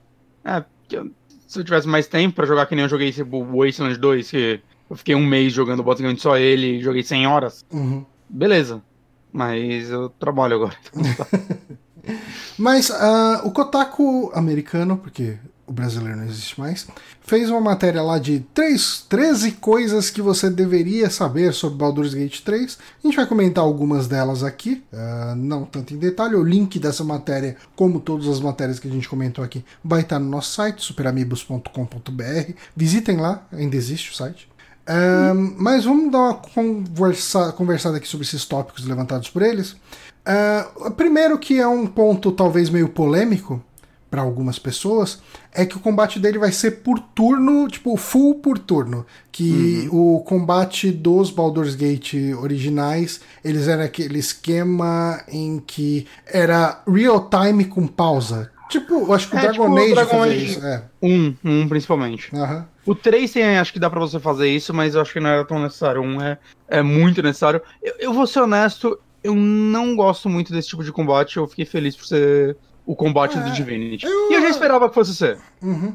É, 0.44 0.64
eu- 0.92 1.10
se 1.48 1.60
eu 1.60 1.64
tivesse 1.64 1.88
mais 1.88 2.08
tempo 2.08 2.36
pra 2.36 2.46
jogar 2.46 2.66
que 2.66 2.76
nem 2.76 2.84
eu 2.84 2.90
joguei 2.90 3.14
o 3.32 3.58
Wasteland 3.64 3.98
2, 3.98 4.30
que 4.30 4.60
eu 4.92 4.98
fiquei 4.98 5.16
um 5.16 5.26
mês 5.26 5.54
jogando 5.54 5.82
basicamente 5.82 6.22
só 6.22 6.38
ele, 6.38 6.78
e 6.78 6.82
joguei 6.82 7.02
100 7.02 7.26
horas. 7.26 7.66
Uhum. 7.72 8.06
Beleza. 8.30 8.82
Mas 9.32 9.90
eu 9.90 10.10
trabalho 10.10 10.56
agora. 10.56 10.76
Mas 12.60 12.92
ah, 12.92 13.42
o 13.46 13.52
Kotaku 13.52 14.30
americano, 14.34 14.98
porque 14.98 15.38
o 15.66 15.72
brasileiro 15.72 16.18
não 16.18 16.26
existe 16.26 16.60
mais, 16.60 16.86
fez 17.22 17.50
uma 17.50 17.62
matéria 17.62 18.02
lá 18.02 18.20
de 18.20 18.42
três, 18.54 19.06
13 19.08 19.54
coisas 19.54 20.10
que 20.10 20.22
você 20.22 20.50
deveria 20.50 21.10
saber 21.10 21.54
sobre 21.54 21.78
Baldur's 21.78 22.14
Gate 22.14 22.42
3. 22.42 22.78
A 23.02 23.08
gente 23.08 23.16
vai 23.16 23.26
comentar 23.26 23.64
algumas 23.64 24.10
delas 24.10 24.44
aqui, 24.44 24.84
ah, 24.92 25.34
não 25.38 25.64
tanto 25.64 25.94
em 25.94 25.98
detalhe. 25.98 26.36
O 26.36 26.44
link 26.44 26.78
dessa 26.78 27.06
matéria, 27.06 27.56
como 27.78 28.02
todas 28.02 28.28
as 28.28 28.42
matérias 28.42 28.78
que 28.78 28.90
a 28.90 28.92
gente 28.92 29.08
comentou 29.08 29.42
aqui, 29.42 29.64
vai 29.82 30.02
estar 30.02 30.20
no 30.20 30.30
nosso 30.30 30.52
site, 30.52 30.84
superamigos.com.br. 30.84 32.52
Visitem 32.76 33.16
lá, 33.16 33.48
ainda 33.54 33.78
existe 33.78 34.12
o 34.12 34.14
site. 34.14 34.51
Ahn, 34.88 35.54
mas 35.58 35.86
vamos 35.86 36.12
dar 36.12 36.20
uma 36.20 36.34
conversa, 36.36 37.52
conversada 37.54 37.98
aqui 37.98 38.08
sobre 38.08 38.26
esses 38.26 38.46
tópicos 38.46 38.86
levantados 38.86 39.30
por 39.30 39.42
eles. 39.42 39.76
Ah, 40.26 40.92
primeiro, 40.98 41.38
que 41.38 41.60
é 41.60 41.68
um 41.68 41.86
ponto 41.88 42.32
talvez 42.32 42.70
meio 42.70 42.90
polêmico 42.90 43.62
para 44.10 44.22
algumas 44.22 44.60
pessoas, 44.60 45.22
é 45.54 45.66
que 45.66 45.78
o 45.78 45.80
combate 45.80 46.20
dele 46.20 46.38
vai 46.38 46.52
ser 46.52 46.82
por 46.84 47.00
turno, 47.00 47.66
tipo, 47.70 47.96
full 47.96 48.36
por 48.36 48.60
turno. 48.60 49.06
Que 49.32 49.88
o 49.90 50.20
combate 50.26 50.92
dos 50.92 51.32
Baldur's 51.32 51.76
Gate 51.76 52.16
originais, 52.38 53.22
eles 53.42 53.70
eram 53.70 53.84
aquele 53.84 54.20
esquema 54.20 55.22
em 55.30 55.64
que 55.66 56.06
era 56.28 56.82
real 56.86 57.30
time 57.30 57.64
com 57.64 57.88
pausa. 57.88 58.52
Tipo, 58.70 58.96
eu 58.96 59.14
acho 59.14 59.30
que 59.30 59.36
o 59.36 59.40
É, 59.40 59.42
Dragon 59.44 59.64
tipo 59.64 59.78
Age 59.78 59.94
Dragon 59.94 60.24
Age. 60.24 60.46
isso. 60.46 60.66
É. 60.66 60.84
Um, 61.02 61.34
um 61.44 61.68
principalmente. 61.70 62.36
Aham. 62.36 62.66
O 62.86 62.96
3 62.96 63.32
tem, 63.32 63.58
acho 63.58 63.72
que 63.74 63.80
dá 63.80 63.90
pra 63.90 64.00
você 64.00 64.20
fazer 64.20 64.50
isso, 64.50 64.74
mas 64.74 64.96
eu 64.96 65.02
acho 65.02 65.14
que 65.14 65.20
não 65.20 65.30
era 65.30 65.46
tão 65.46 65.62
necessário. 65.62 66.02
Um 66.02 66.22
é, 66.22 66.38
é 66.68 66.82
muito 66.82 67.22
necessário. 67.22 67.62
Eu, 67.82 67.94
eu 68.00 68.14
vou 68.14 68.26
ser 68.26 68.40
honesto, 68.42 68.98
eu 69.24 69.36
não 69.36 69.96
gosto 69.96 70.28
muito 70.28 70.52
desse 70.52 70.70
tipo 70.70 70.84
de 70.84 70.92
combate. 70.92 71.38
Eu 71.38 71.48
fiquei 71.48 71.66
feliz 71.66 71.96
por 71.96 72.06
ser 72.06 72.58
o 72.86 72.96
combate 72.96 73.38
É, 73.38 73.42
do 73.42 73.52
Divinity. 73.52 74.06
eu- 74.06 74.32
E 74.32 74.34
eu 74.34 74.42
já 74.42 74.50
esperava 74.50 74.90
que 74.90 74.96
fosse 74.96 75.16
ser. 75.16 75.38
Uhum. 75.62 75.94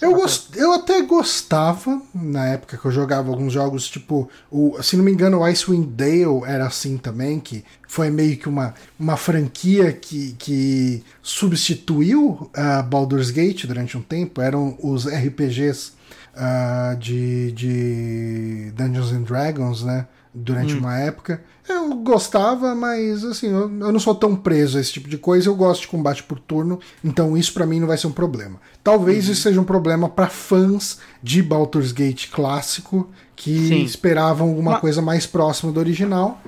Eu, 0.00 0.12
gost... 0.12 0.54
eu 0.56 0.72
até 0.72 1.00
gostava, 1.02 2.02
na 2.12 2.46
época 2.46 2.76
que 2.76 2.84
eu 2.84 2.90
jogava 2.90 3.30
alguns 3.30 3.52
jogos, 3.52 3.88
tipo, 3.88 4.28
o, 4.50 4.76
se 4.82 4.96
não 4.96 5.04
me 5.04 5.12
engano, 5.12 5.38
o 5.38 5.44
Icewind 5.44 5.86
Dale 5.94 6.42
era 6.46 6.66
assim 6.66 6.96
também, 6.98 7.38
que 7.38 7.64
foi 7.88 8.10
meio 8.10 8.36
que 8.36 8.48
uma, 8.48 8.74
uma 8.98 9.16
franquia 9.16 9.92
que, 9.92 10.34
que 10.38 11.02
substituiu 11.22 12.50
a 12.54 12.82
Baldur's 12.82 13.30
Gate 13.30 13.66
durante 13.66 13.96
um 13.96 14.02
tempo, 14.02 14.40
eram 14.40 14.76
os 14.82 15.06
RPGs 15.06 15.92
ah, 16.36 16.96
de, 16.98 17.52
de 17.52 18.72
Dungeons 18.76 19.12
and 19.12 19.22
Dragons, 19.22 19.82
né? 19.82 20.06
durante 20.34 20.74
hum. 20.74 20.78
uma 20.78 20.98
época. 20.98 21.40
Eu 21.66 21.94
gostava, 21.96 22.74
mas 22.74 23.24
assim, 23.24 23.46
eu, 23.46 23.62
eu, 23.62 23.92
não 23.92 24.00
sou 24.00 24.14
tão 24.14 24.34
preso 24.34 24.76
a 24.76 24.80
esse 24.80 24.92
tipo 24.92 25.08
de 25.08 25.16
coisa. 25.16 25.48
Eu 25.48 25.54
gosto 25.54 25.82
de 25.82 25.88
combate 25.88 26.22
por 26.24 26.40
turno, 26.40 26.80
então 27.02 27.36
isso 27.36 27.54
para 27.54 27.64
mim 27.64 27.78
não 27.78 27.86
vai 27.86 27.96
ser 27.96 28.08
um 28.08 28.12
problema. 28.12 28.60
Talvez 28.82 29.26
uhum. 29.26 29.32
isso 29.32 29.42
seja 29.42 29.60
um 29.60 29.64
problema 29.64 30.08
para 30.08 30.26
fãs 30.26 30.98
de 31.22 31.42
Baldur's 31.42 31.92
Gate 31.92 32.30
clássico 32.30 33.08
que 33.36 33.68
Sim. 33.68 33.82
esperavam 33.84 34.48
alguma 34.48 34.72
mas... 34.72 34.80
coisa 34.80 35.00
mais 35.00 35.26
próxima 35.26 35.70
do 35.70 35.78
original. 35.78 36.42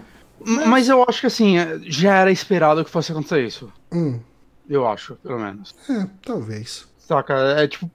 Mas... 0.44 0.66
mas 0.66 0.88
eu 0.88 1.04
acho 1.08 1.20
que 1.20 1.26
assim, 1.28 1.54
já 1.86 2.16
era 2.16 2.32
esperado 2.32 2.84
que 2.84 2.90
fosse 2.90 3.12
acontecer 3.12 3.46
isso. 3.46 3.72
Hum. 3.92 4.18
Eu 4.68 4.86
acho, 4.86 5.14
pelo 5.16 5.38
menos. 5.38 5.74
É, 5.88 6.06
talvez. 6.24 6.86
Saca? 6.98 7.34
É 7.34 7.68
tipo, 7.68 7.88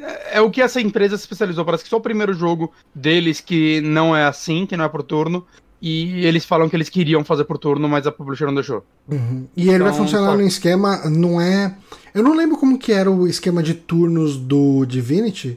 é, 0.00 0.38
é, 0.38 0.40
o 0.40 0.50
que 0.50 0.60
essa 0.60 0.80
empresa 0.80 1.16
se 1.16 1.22
especializou. 1.22 1.64
Parece 1.64 1.84
que 1.84 1.90
só 1.90 1.96
o 1.96 2.00
primeiro 2.00 2.32
jogo 2.32 2.72
deles 2.94 3.40
que 3.40 3.80
não 3.80 4.14
é 4.14 4.24
assim, 4.24 4.66
que 4.66 4.76
não 4.76 4.84
é 4.84 4.88
por 4.88 5.02
turno. 5.02 5.46
E 5.80 6.26
eles 6.26 6.44
falam 6.44 6.68
que 6.68 6.74
eles 6.74 6.88
queriam 6.88 7.24
fazer 7.24 7.44
por 7.44 7.56
turno, 7.56 7.88
mas 7.88 8.06
a 8.06 8.10
publisher 8.10 8.46
não 8.46 8.54
deixou. 8.54 8.84
Uhum. 9.08 9.46
E 9.56 9.68
ele 9.68 9.76
então, 9.76 9.86
vai 9.86 9.94
funcionar 9.94 10.36
no 10.36 10.42
esquema, 10.42 11.08
não 11.08 11.40
é. 11.40 11.76
Eu 12.12 12.22
não 12.22 12.34
lembro 12.34 12.56
como 12.56 12.76
que 12.76 12.92
era 12.92 13.08
o 13.08 13.28
esquema 13.28 13.62
de 13.62 13.74
turnos 13.74 14.36
do 14.36 14.84
Divinity. 14.84 15.56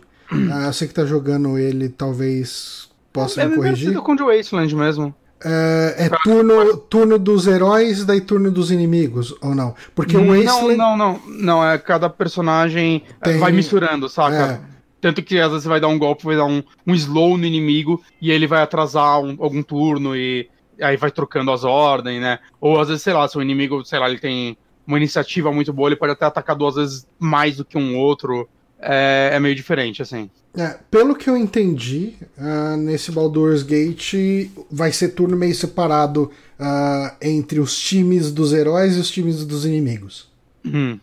ah, 0.52 0.68
eu 0.68 0.74
sei 0.74 0.88
que 0.88 0.94
tá 0.94 1.06
jogando 1.06 1.58
ele, 1.58 1.90
talvez 1.90 2.88
possa 3.12 3.42
é, 3.42 3.48
me 3.48 3.56
corrigir. 3.56 3.98
É 3.98 4.00
com 4.00 4.14
o 4.14 4.26
Wasteland 4.28 4.76
mesmo. 4.76 5.16
É, 5.44 6.06
é 6.06 6.10
turno, 6.24 6.78
turno 6.78 7.18
dos 7.18 7.48
heróis, 7.48 8.06
daí 8.06 8.22
turno 8.22 8.52
dos 8.52 8.72
inimigos, 8.72 9.36
ou 9.42 9.56
não? 9.56 9.74
Porque 9.96 10.16
o 10.16 10.28
Wasteland... 10.28 10.78
Não, 10.78 10.96
não, 10.96 10.98
não. 10.98 11.22
Não, 11.28 11.66
é 11.68 11.78
cada 11.78 12.10
personagem 12.10 13.04
é, 13.22 13.24
Tem... 13.24 13.40
vai 13.40 13.52
misturando, 13.52 14.08
saca? 14.08 14.62
É. 14.68 14.72
Tanto 15.02 15.24
que 15.24 15.40
às 15.40 15.50
vezes 15.50 15.64
você 15.64 15.70
vai 15.70 15.80
dar 15.80 15.88
um 15.88 15.98
golpe, 15.98 16.26
vai 16.26 16.36
dar 16.36 16.46
um, 16.46 16.62
um 16.86 16.94
slow 16.94 17.38
no 17.38 17.46
inimigo, 17.46 18.02
e 18.22 18.30
ele 18.30 18.46
vai 18.46 18.62
atrasar 18.62 19.20
um, 19.20 19.36
algum 19.40 19.64
turno, 19.64 20.16
e 20.16 20.48
aí 20.80 20.96
vai 20.96 21.10
trocando 21.10 21.52
as 21.52 21.64
ordens, 21.64 22.22
né? 22.22 22.40
Ou 22.60 22.80
às 22.80 22.88
vezes, 22.88 23.04
sei 23.04 23.14
lá, 23.14 23.28
se 23.28 23.38
o 23.38 23.42
inimigo, 23.42 23.84
sei 23.84 23.98
lá, 23.98 24.08
ele 24.08 24.20
tem 24.20 24.56
uma 24.86 24.98
iniciativa 24.98 25.52
muito 25.52 25.74
boa, 25.74 25.90
ele 25.90 25.96
pode 25.96 26.12
até 26.12 26.26
atacar 26.26 26.56
duas 26.56 26.76
vezes 26.76 27.08
mais 27.20 27.58
do 27.58 27.66
que 27.66 27.78
um 27.78 27.98
outro. 27.98 28.48
É, 28.82 29.32
é 29.34 29.40
meio 29.40 29.56
diferente, 29.56 30.02
assim. 30.02 30.30
É, 30.58 30.78
pelo 30.90 31.16
que 31.16 31.30
eu 31.30 31.38
entendi, 31.38 32.16
uh, 32.38 32.76
nesse 32.76 33.12
Baldur's 33.12 33.64
Gate 33.64 34.50
vai 34.70 34.92
ser 34.92 35.10
turno 35.10 35.38
meio 35.38 35.56
separado 35.56 36.30
uh, 36.60 37.16
entre 37.22 37.60
os 37.60 37.80
times 37.80 38.32
dos 38.32 38.52
heróis 38.52 38.98
e 38.98 39.00
os 39.00 39.10
times 39.10 39.46
dos 39.46 39.66
inimigos. 39.66 40.30
Hum. 40.66 41.00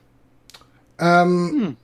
Um, 1.00 1.26
hum. 1.26 1.76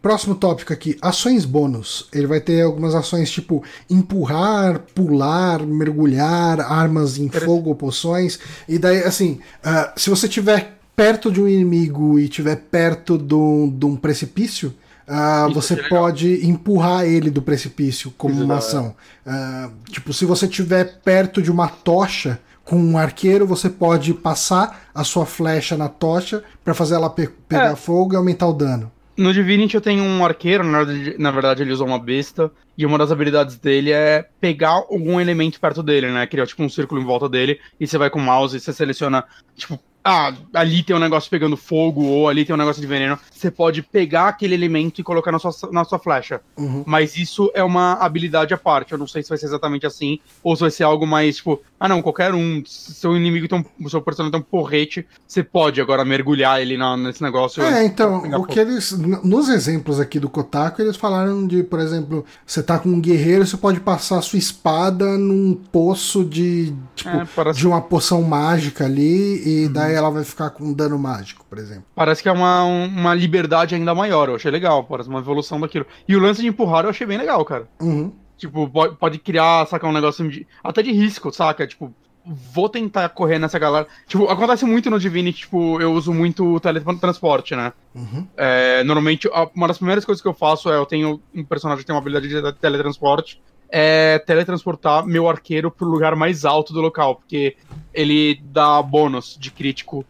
Próximo 0.00 0.36
tópico 0.36 0.72
aqui, 0.72 0.96
ações 1.02 1.44
bônus. 1.44 2.08
Ele 2.12 2.28
vai 2.28 2.40
ter 2.40 2.62
algumas 2.62 2.94
ações 2.94 3.28
tipo 3.28 3.64
empurrar, 3.90 4.78
pular, 4.94 5.66
mergulhar, 5.66 6.60
armas 6.60 7.18
em 7.18 7.28
fogo, 7.28 7.74
poções. 7.74 8.38
E 8.68 8.78
daí, 8.78 8.98
assim, 8.98 9.40
uh, 9.64 9.98
se 9.98 10.08
você 10.08 10.26
estiver 10.26 10.78
perto 10.94 11.32
de 11.32 11.40
um 11.40 11.48
inimigo 11.48 12.18
e 12.20 12.24
estiver 12.24 12.56
perto 12.56 13.18
de 13.18 13.84
um 13.86 13.96
precipício, 13.96 14.72
Uh, 15.08 15.52
você 15.54 15.74
pode 15.74 16.46
empurrar 16.46 17.06
ele 17.06 17.30
do 17.30 17.40
precipício 17.40 18.12
como 18.18 18.34
Isso 18.34 18.44
uma 18.44 18.54
é. 18.54 18.58
ação. 18.58 18.94
Uh, 19.26 19.72
tipo, 19.90 20.12
se 20.12 20.26
você 20.26 20.44
estiver 20.44 21.00
perto 21.00 21.40
de 21.40 21.50
uma 21.50 21.66
tocha 21.66 22.38
com 22.62 22.76
um 22.76 22.98
arqueiro, 22.98 23.46
você 23.46 23.70
pode 23.70 24.12
passar 24.12 24.90
a 24.94 25.02
sua 25.02 25.24
flecha 25.24 25.78
na 25.78 25.88
tocha 25.88 26.44
para 26.62 26.74
fazer 26.74 26.96
ela 26.96 27.08
pe 27.08 27.26
pegar 27.48 27.72
é. 27.72 27.76
fogo 27.76 28.12
e 28.12 28.16
aumentar 28.16 28.46
o 28.46 28.52
dano. 28.52 28.92
No 29.16 29.32
Divinity 29.32 29.74
eu 29.74 29.80
tenho 29.80 30.04
um 30.04 30.24
arqueiro, 30.24 30.62
na 30.62 30.84
verdade, 30.84 31.16
na 31.18 31.30
verdade 31.30 31.62
ele 31.62 31.72
usa 31.72 31.82
uma 31.82 31.98
besta, 31.98 32.52
e 32.76 32.86
uma 32.86 32.96
das 32.96 33.10
habilidades 33.10 33.56
dele 33.56 33.90
é 33.90 34.24
pegar 34.40 34.70
algum 34.70 35.20
elemento 35.20 35.58
perto 35.58 35.82
dele, 35.82 36.12
né? 36.12 36.24
Criar 36.26 36.46
tipo 36.46 36.62
um 36.62 36.68
círculo 36.68 37.00
em 37.00 37.04
volta 37.04 37.28
dele, 37.28 37.58
e 37.80 37.86
você 37.86 37.98
vai 37.98 38.10
com 38.10 38.20
o 38.20 38.22
mouse 38.22 38.56
e 38.56 38.60
você 38.60 38.72
seleciona, 38.72 39.24
tipo, 39.56 39.80
ah, 40.08 40.32
ali 40.54 40.82
tem 40.82 40.96
um 40.96 40.98
negócio 40.98 41.30
pegando 41.30 41.54
fogo, 41.54 42.02
ou 42.02 42.28
ali 42.28 42.42
tem 42.42 42.54
um 42.54 42.58
negócio 42.58 42.80
de 42.80 42.86
veneno, 42.86 43.18
você 43.30 43.50
pode 43.50 43.82
pegar 43.82 44.28
aquele 44.28 44.54
elemento 44.54 45.00
e 45.00 45.04
colocar 45.04 45.30
na 45.30 45.38
sua, 45.38 45.52
na 45.70 45.84
sua 45.84 45.98
flecha. 45.98 46.40
Uhum. 46.56 46.82
Mas 46.86 47.18
isso 47.18 47.50
é 47.54 47.62
uma 47.62 47.92
habilidade 47.92 48.54
à 48.54 48.56
parte. 48.56 48.92
Eu 48.92 48.98
não 48.98 49.06
sei 49.06 49.22
se 49.22 49.28
vai 49.28 49.36
ser 49.36 49.44
exatamente 49.44 49.86
assim, 49.86 50.18
ou 50.42 50.56
se 50.56 50.62
vai 50.62 50.70
ser 50.70 50.84
algo 50.84 51.06
mais, 51.06 51.36
tipo, 51.36 51.60
ah 51.78 51.86
não, 51.86 52.00
qualquer 52.00 52.34
um, 52.34 52.62
seu 52.64 53.14
inimigo 53.14 53.46
tem 53.48 53.64
um, 53.78 53.88
seu 53.88 54.00
personagem 54.00 54.32
tem 54.32 54.40
um 54.40 54.44
porrete, 54.44 55.06
você 55.26 55.42
pode 55.42 55.78
agora 55.78 56.06
mergulhar 56.06 56.58
ele 56.60 56.78
na, 56.78 56.96
nesse 56.96 57.22
negócio. 57.22 57.62
É, 57.62 57.84
então, 57.84 58.22
o 58.40 58.46
que 58.46 58.58
eles. 58.58 58.92
Nos 59.22 59.50
exemplos 59.50 60.00
aqui 60.00 60.18
do 60.18 60.30
Kotaku, 60.30 60.80
eles 60.80 60.96
falaram 60.96 61.46
de, 61.46 61.62
por 61.62 61.80
exemplo, 61.80 62.24
você 62.46 62.62
tá 62.62 62.78
com 62.78 62.88
um 62.88 63.00
guerreiro, 63.00 63.46
você 63.46 63.58
pode 63.58 63.80
passar 63.80 64.18
a 64.18 64.22
sua 64.22 64.38
espada 64.38 65.18
num 65.18 65.54
poço 65.54 66.24
de. 66.24 66.72
Tipo, 66.96 67.10
é, 67.10 67.26
parece... 67.36 67.58
de 67.58 67.66
uma 67.66 67.82
poção 67.82 68.22
mágica 68.22 68.86
ali, 68.86 69.42
e 69.46 69.66
uhum. 69.66 69.72
daí 69.72 69.97
ela 69.98 70.10
vai 70.10 70.24
ficar 70.24 70.50
com 70.50 70.72
dano 70.72 70.98
mágico, 70.98 71.44
por 71.48 71.58
exemplo. 71.58 71.84
Parece 71.94 72.22
que 72.22 72.28
é 72.28 72.32
uma, 72.32 72.64
uma 72.64 73.14
liberdade 73.14 73.74
ainda 73.74 73.94
maior, 73.94 74.28
eu 74.28 74.36
achei 74.36 74.50
legal, 74.50 74.84
parece 74.84 75.08
uma 75.08 75.18
evolução 75.18 75.60
daquilo. 75.60 75.86
E 76.08 76.16
o 76.16 76.20
lance 76.20 76.40
de 76.40 76.48
empurrar 76.48 76.84
eu 76.84 76.90
achei 76.90 77.06
bem 77.06 77.18
legal, 77.18 77.44
cara. 77.44 77.68
Uhum. 77.80 78.12
Tipo, 78.36 78.68
pode, 78.68 78.96
pode 78.96 79.18
criar, 79.18 79.66
saca, 79.66 79.86
um 79.86 79.92
negócio 79.92 80.28
de, 80.30 80.46
até 80.62 80.82
de 80.82 80.92
risco, 80.92 81.32
saca? 81.32 81.66
Tipo, 81.66 81.92
vou 82.24 82.68
tentar 82.68 83.08
correr 83.08 83.38
nessa 83.38 83.58
galera. 83.58 83.86
Tipo, 84.06 84.26
acontece 84.28 84.64
muito 84.64 84.90
no 84.90 85.00
Divinity, 85.00 85.40
tipo, 85.40 85.80
eu 85.80 85.92
uso 85.92 86.12
muito 86.12 86.60
teletransporte, 86.60 87.56
né? 87.56 87.72
Uhum. 87.94 88.26
É, 88.36 88.84
normalmente, 88.84 89.28
uma 89.54 89.66
das 89.66 89.78
primeiras 89.78 90.04
coisas 90.04 90.20
que 90.22 90.28
eu 90.28 90.34
faço 90.34 90.70
é 90.70 90.76
eu 90.76 90.86
tenho 90.86 91.20
um 91.34 91.44
personagem 91.44 91.80
que 91.80 91.86
tem 91.86 91.94
uma 91.94 92.00
habilidade 92.00 92.28
de 92.28 92.52
teletransporte, 92.60 93.40
é 93.70 94.18
teletransportar 94.18 95.06
meu 95.06 95.28
arqueiro 95.28 95.70
pro 95.70 95.86
lugar 95.86 96.16
mais 96.16 96.44
alto 96.44 96.72
do 96.72 96.80
local, 96.80 97.16
porque 97.16 97.56
ele 97.92 98.40
dá 98.44 98.82
bônus 98.82 99.36
de 99.38 99.50
crítico 99.50 100.04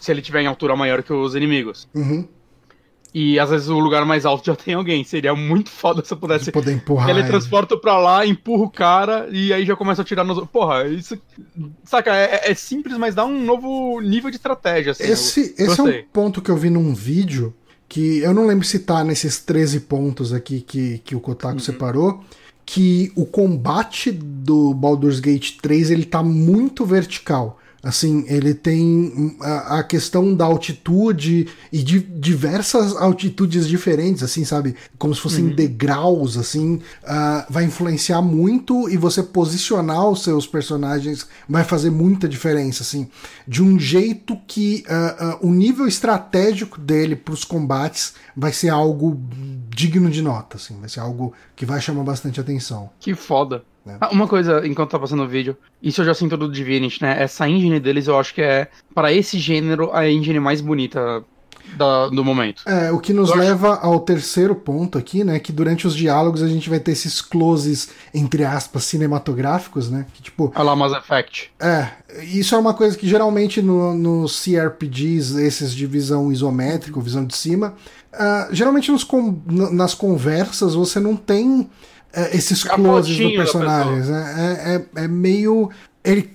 se 0.00 0.10
ele 0.12 0.22
tiver 0.22 0.42
em 0.42 0.46
altura 0.46 0.76
maior 0.76 1.02
que 1.02 1.12
os 1.12 1.34
inimigos. 1.34 1.88
Uhum. 1.94 2.26
E 3.12 3.40
às 3.40 3.50
vezes 3.50 3.68
o 3.68 3.78
lugar 3.78 4.04
mais 4.04 4.24
alto 4.24 4.46
já 4.46 4.54
tem 4.54 4.74
alguém. 4.74 5.02
Seria 5.02 5.34
muito 5.34 5.68
foda 5.68 6.04
se 6.04 6.12
eu 6.12 6.16
pudesse. 6.16 6.44
De 6.44 6.52
poder 6.52 6.72
empurrar. 6.72 7.08
Teletransporto 7.08 7.74
ele. 7.74 7.80
pra 7.80 7.98
lá, 7.98 8.24
empurra 8.24 8.64
o 8.64 8.70
cara 8.70 9.28
e 9.32 9.52
aí 9.52 9.66
já 9.66 9.74
começa 9.74 10.02
a 10.02 10.04
tirar 10.04 10.22
nos. 10.22 10.46
Porra, 10.48 10.86
isso. 10.86 11.18
Saca, 11.82 12.14
é, 12.14 12.50
é 12.50 12.54
simples, 12.54 12.96
mas 12.96 13.14
dá 13.14 13.24
um 13.24 13.44
novo 13.44 14.00
nível 14.00 14.30
de 14.30 14.36
estratégia. 14.36 14.92
Assim, 14.92 15.04
esse 15.04 15.54
eu, 15.58 15.66
esse 15.66 15.80
é 15.80 15.82
um 15.82 16.04
ponto 16.12 16.40
que 16.40 16.50
eu 16.50 16.56
vi 16.56 16.70
num 16.70 16.94
vídeo 16.94 17.52
que 17.88 18.18
eu 18.18 18.32
não 18.32 18.46
lembro 18.46 18.64
se 18.64 18.78
tá 18.78 19.02
nesses 19.02 19.40
13 19.40 19.80
pontos 19.80 20.32
aqui 20.32 20.60
que, 20.60 20.98
que 20.98 21.16
o 21.16 21.20
Kotaku 21.20 21.54
uhum. 21.54 21.58
separou 21.58 22.22
que 22.72 23.10
o 23.16 23.26
combate 23.26 24.12
do 24.12 24.72
Baldur's 24.72 25.18
Gate 25.18 25.56
3 25.60 25.90
ele 25.90 26.04
tá 26.04 26.22
muito 26.22 26.86
vertical. 26.86 27.58
Assim, 27.82 28.24
ele 28.28 28.54
tem 28.54 29.36
a, 29.40 29.78
a, 29.78 29.82
questão 29.82 30.34
da 30.34 30.44
altitude 30.44 31.48
e 31.72 31.82
de 31.82 31.98
diversas 31.98 32.94
altitudes 32.94 33.66
diferentes, 33.66 34.22
assim, 34.22 34.44
sabe? 34.44 34.76
Como 34.98 35.14
se 35.14 35.20
fossem 35.20 35.46
uhum. 35.46 35.54
degraus, 35.54 36.36
assim. 36.36 36.74
Uh, 36.74 37.44
vai 37.48 37.64
influenciar 37.64 38.22
muito 38.22 38.88
e 38.88 38.96
você 38.96 39.20
posicionar 39.22 40.08
os 40.08 40.22
seus 40.22 40.46
personagens 40.46 41.26
vai 41.48 41.64
fazer 41.64 41.90
muita 41.90 42.28
diferença, 42.28 42.82
assim. 42.84 43.08
De 43.48 43.62
um 43.64 43.80
jeito 43.80 44.38
que 44.46 44.84
uh, 44.86 45.46
uh, 45.46 45.48
o 45.48 45.52
nível 45.52 45.88
estratégico 45.88 46.78
dele 46.78 47.16
para 47.16 47.34
os 47.34 47.44
combates 47.44 48.12
vai 48.36 48.52
ser 48.52 48.68
algo 48.68 49.18
digno 49.70 50.10
de 50.10 50.20
nota, 50.20 50.56
assim. 50.56 50.78
Vai 50.80 50.88
ser 50.88 51.00
algo 51.00 51.32
que 51.54 51.64
vai 51.64 51.80
chamar 51.80 52.02
bastante 52.02 52.40
atenção. 52.40 52.90
Que 52.98 53.14
foda. 53.14 53.64
Né? 53.86 53.96
Ah, 54.00 54.10
uma 54.10 54.26
coisa, 54.28 54.66
enquanto 54.66 54.90
tá 54.90 54.98
passando 54.98 55.22
o 55.22 55.28
vídeo, 55.28 55.56
isso 55.82 56.02
eu 56.02 56.04
já 56.04 56.12
sinto 56.12 56.36
do 56.36 56.50
Divinity, 56.50 57.02
né? 57.02 57.22
Essa 57.22 57.48
engine 57.48 57.80
deles 57.80 58.06
eu 58.06 58.18
acho 58.18 58.34
que 58.34 58.42
é, 58.42 58.68
para 58.94 59.12
esse 59.12 59.38
gênero, 59.38 59.90
a 59.92 60.08
engine 60.10 60.40
mais 60.40 60.60
bonita 60.60 61.24
da, 61.76 62.08
do 62.08 62.24
momento. 62.24 62.62
É, 62.66 62.90
o 62.92 62.98
que 62.98 63.12
nos 63.12 63.30
eu 63.30 63.36
leva 63.36 63.74
acho... 63.74 63.86
ao 63.86 64.00
terceiro 64.00 64.54
ponto 64.54 64.98
aqui, 64.98 65.24
né? 65.24 65.38
Que 65.38 65.52
durante 65.52 65.86
os 65.86 65.94
diálogos 65.94 66.42
a 66.42 66.48
gente 66.48 66.68
vai 66.68 66.78
ter 66.78 66.92
esses 66.92 67.20
closes, 67.20 67.88
entre 68.14 68.44
aspas, 68.44 68.84
cinematográficos, 68.84 69.90
né? 69.90 70.06
Que 70.14 70.22
tipo. 70.22 70.52
A 70.54 70.62
lá 70.62 70.76
Mass 70.76 70.92
Effect. 70.92 71.50
É, 71.60 71.88
isso 72.22 72.54
é 72.54 72.58
uma 72.58 72.74
coisa 72.74 72.96
que 72.96 73.08
geralmente 73.08 73.62
nos 73.62 73.96
no 73.96 74.26
CRPGs, 74.26 75.40
esses 75.42 75.74
de 75.74 75.86
visão 75.86 76.30
isométrica, 76.30 77.00
visão 77.00 77.24
de 77.24 77.36
cima, 77.36 77.74
uh, 78.12 78.54
geralmente 78.54 78.90
nos, 78.90 79.06
nas 79.72 79.94
conversas 79.94 80.74
você 80.74 81.00
não 81.00 81.16
tem 81.16 81.68
é, 82.12 82.36
esses 82.36 82.64
closes 82.64 83.16
do 83.16 83.30
personagem. 83.36 84.00
Né? 84.00 84.34
É, 84.36 85.00
é, 85.00 85.04
é, 85.04 85.08
meio. 85.08 85.70
Ele 86.02 86.30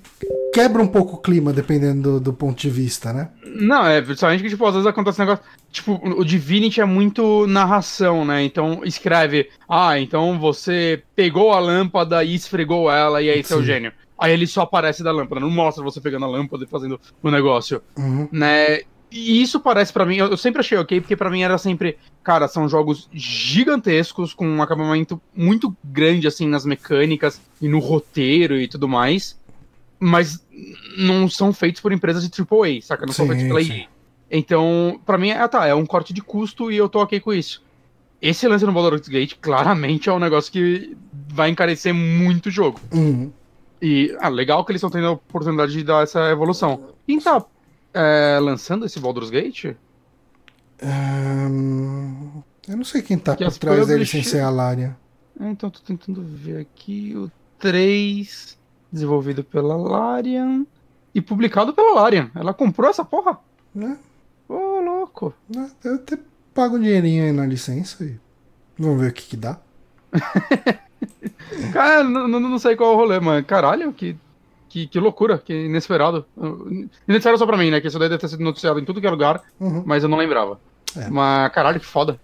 quebra 0.54 0.82
um 0.82 0.88
pouco 0.88 1.16
o 1.16 1.22
clima, 1.22 1.52
dependendo 1.52 2.14
do, 2.14 2.20
do, 2.20 2.34
ponto 2.34 2.58
de 2.58 2.70
vista, 2.70 3.12
né? 3.12 3.30
Não, 3.44 3.86
é 3.86 4.02
principalmente 4.02 4.42
que, 4.42 4.50
tipo, 4.50 4.66
às 4.66 4.74
vezes 4.74 4.88
acontece 4.88 5.22
um 5.22 5.26
negócio. 5.26 5.46
Tipo, 5.72 6.00
o 6.04 6.24
Divinity 6.24 6.80
é 6.80 6.86
muito 6.86 7.46
narração, 7.46 8.24
né? 8.24 8.44
Então 8.44 8.82
escreve, 8.84 9.50
ah, 9.68 10.00
então 10.00 10.40
você 10.40 11.04
pegou 11.16 11.52
a 11.52 11.60
lâmpada 11.60 12.24
e 12.24 12.36
esfregou 12.36 12.90
ela, 12.90 13.22
e 13.22 13.30
aí 13.30 13.44
seu 13.44 13.62
gênio. 13.64 13.92
Aí 14.18 14.32
ele 14.32 14.48
só 14.48 14.62
aparece 14.62 15.04
da 15.04 15.12
lâmpada, 15.12 15.42
não 15.42 15.50
mostra 15.50 15.84
você 15.84 16.00
pegando 16.00 16.26
a 16.26 16.30
lâmpada 16.30 16.64
e 16.64 16.68
fazendo 16.68 17.00
o 17.22 17.30
negócio. 17.30 17.82
Uhum. 17.98 18.30
Né? 18.32 18.80
e 19.16 19.42
isso 19.42 19.60
parece 19.62 19.94
para 19.94 20.06
mim, 20.06 20.18
eu, 20.18 20.28
eu, 20.28 20.38
sempre 20.38 20.60
achei 20.60 20.78
ok, 20.78 21.00
porque 21.00 21.16
para 21.16 21.30
mim 21.30 21.42
era 21.42 21.58
sempre, 21.58 21.98
cara, 22.22 22.50
são 22.50 22.68
jogos 22.68 23.10
gigantescos, 23.14 24.34
com 24.34 24.46
um 24.46 24.62
acabamento 24.62 25.22
muito 25.34 25.76
grande, 25.84 26.28
assim, 26.28 26.48
nas 26.48 26.66
mecânicas 26.66 27.40
e 27.62 27.68
no 27.70 27.80
roteiro 27.80 28.60
e 28.60 28.68
tudo 28.68 28.90
mais, 28.90 29.40
mas 30.06 30.46
não 30.98 31.28
são 31.28 31.52
feitos 31.52 31.82
por 31.82 31.92
empresas 31.92 32.30
de 32.30 32.42
AAA, 32.42 32.82
saca? 32.82 33.06
Não 33.06 33.14
sim, 33.14 33.18
são 33.18 33.28
feitos 33.28 33.48
pela 33.48 33.62
EA. 33.62 33.88
Então, 34.30 35.02
para 35.06 35.18
mim, 35.18 35.30
é, 35.30 35.48
tá, 35.48 35.66
é 35.66 35.74
um 35.74 35.86
corte 35.86 36.14
de 36.14 36.22
custo 36.22 36.72
e 36.72 36.78
eu 36.78 36.88
tô 36.88 37.02
ok 37.02 37.20
com 37.20 37.34
isso. 37.34 37.64
Esse 38.22 38.48
lance 38.48 38.66
no 38.66 38.72
Baldur's 38.72 39.08
Gate, 39.08 39.36
claramente, 39.42 40.10
é 40.10 40.14
um 40.14 40.20
negócio 40.20 40.52
que 40.52 40.96
vai 41.28 41.50
encarecer 41.50 41.94
muito 41.94 42.48
o 42.48 42.52
jogo. 42.52 42.80
Uhum. 42.94 43.32
E, 43.82 44.16
ah, 44.20 44.30
legal 44.30 44.64
que 44.64 44.72
eles 44.72 44.80
estão 44.80 44.90
tendo 44.90 45.08
a 45.08 45.12
oportunidade 45.12 45.72
de 45.72 45.84
dar 45.84 46.04
essa 46.04 46.30
evolução. 46.30 46.90
Quem 47.06 47.20
tá 47.20 47.44
é, 47.94 48.40
lançando 48.40 48.86
esse 48.86 49.00
Baldur's 49.00 49.30
Gate? 49.30 49.76
Um, 50.84 52.44
eu 52.68 52.78
não 52.78 52.84
sei 52.84 53.02
quem 53.02 53.18
tá 53.18 53.36
que 53.36 53.44
por 53.44 53.58
trás 53.58 53.88
dele 53.88 54.06
sem 54.06 54.24
ser 54.24 54.42
a 54.42 54.50
Laria. 54.50 54.96
É, 55.40 55.50
então, 55.50 55.70
tô 55.70 55.80
tentando 55.80 56.22
ver 56.24 56.60
aqui 56.60 57.14
o 57.16 57.30
3, 57.60 58.58
desenvolvido 58.92 59.44
pela 59.44 59.76
Larian 59.76 60.66
e 61.14 61.22
publicado 61.22 61.74
pela 61.74 61.94
Larian. 61.94 62.30
Ela 62.36 62.54
comprou 62.54 62.90
essa 62.90 63.04
porra? 63.04 63.40
Né? 63.74 63.98
Ô, 64.48 64.54
oh, 64.54 64.82
louco. 64.82 65.34
Né? 65.50 65.70
Eu 65.84 65.96
até 65.96 66.18
pago 66.54 66.78
um 66.78 66.82
dinheirinho 66.82 67.26
aí 67.26 67.32
na 67.32 67.46
licença 67.46 68.04
e 68.04 68.18
vamos 68.78 69.02
ver 69.02 69.12
o 69.12 69.14
que 69.14 69.24
que 69.24 69.38
dá. 69.38 69.60
Cara, 71.74 72.04
não, 72.04 72.28
não, 72.28 72.60
sei 72.60 72.76
qual 72.76 72.92
é 72.92 72.94
o 72.94 72.98
rolê, 72.98 73.20
mas 73.20 73.46
caralho, 73.46 73.94
que 73.94 74.16
que, 74.76 74.88
que 74.88 75.00
loucura, 75.00 75.38
que 75.38 75.54
inesperado. 75.54 76.26
Inesperado 77.08 77.38
só 77.38 77.46
pra 77.46 77.56
mim, 77.56 77.72
né? 77.72 77.80
Que 77.80 77.88
isso 77.88 77.98
daí 77.98 78.10
deve 78.10 78.20
ter 78.20 78.28
sido 78.28 78.44
noticiado 78.44 78.78
em 78.78 78.84
tudo 78.84 79.00
que 79.00 79.08
é 79.08 79.10
lugar, 79.10 79.42
uhum. 79.58 79.84
mas 79.86 80.04
eu 80.04 80.10
não 80.10 80.18
lembrava. 80.18 80.60
É. 80.98 81.10
Mas 81.10 81.50
caralho, 81.54 81.80
que 81.80 81.86
foda. 81.86 82.20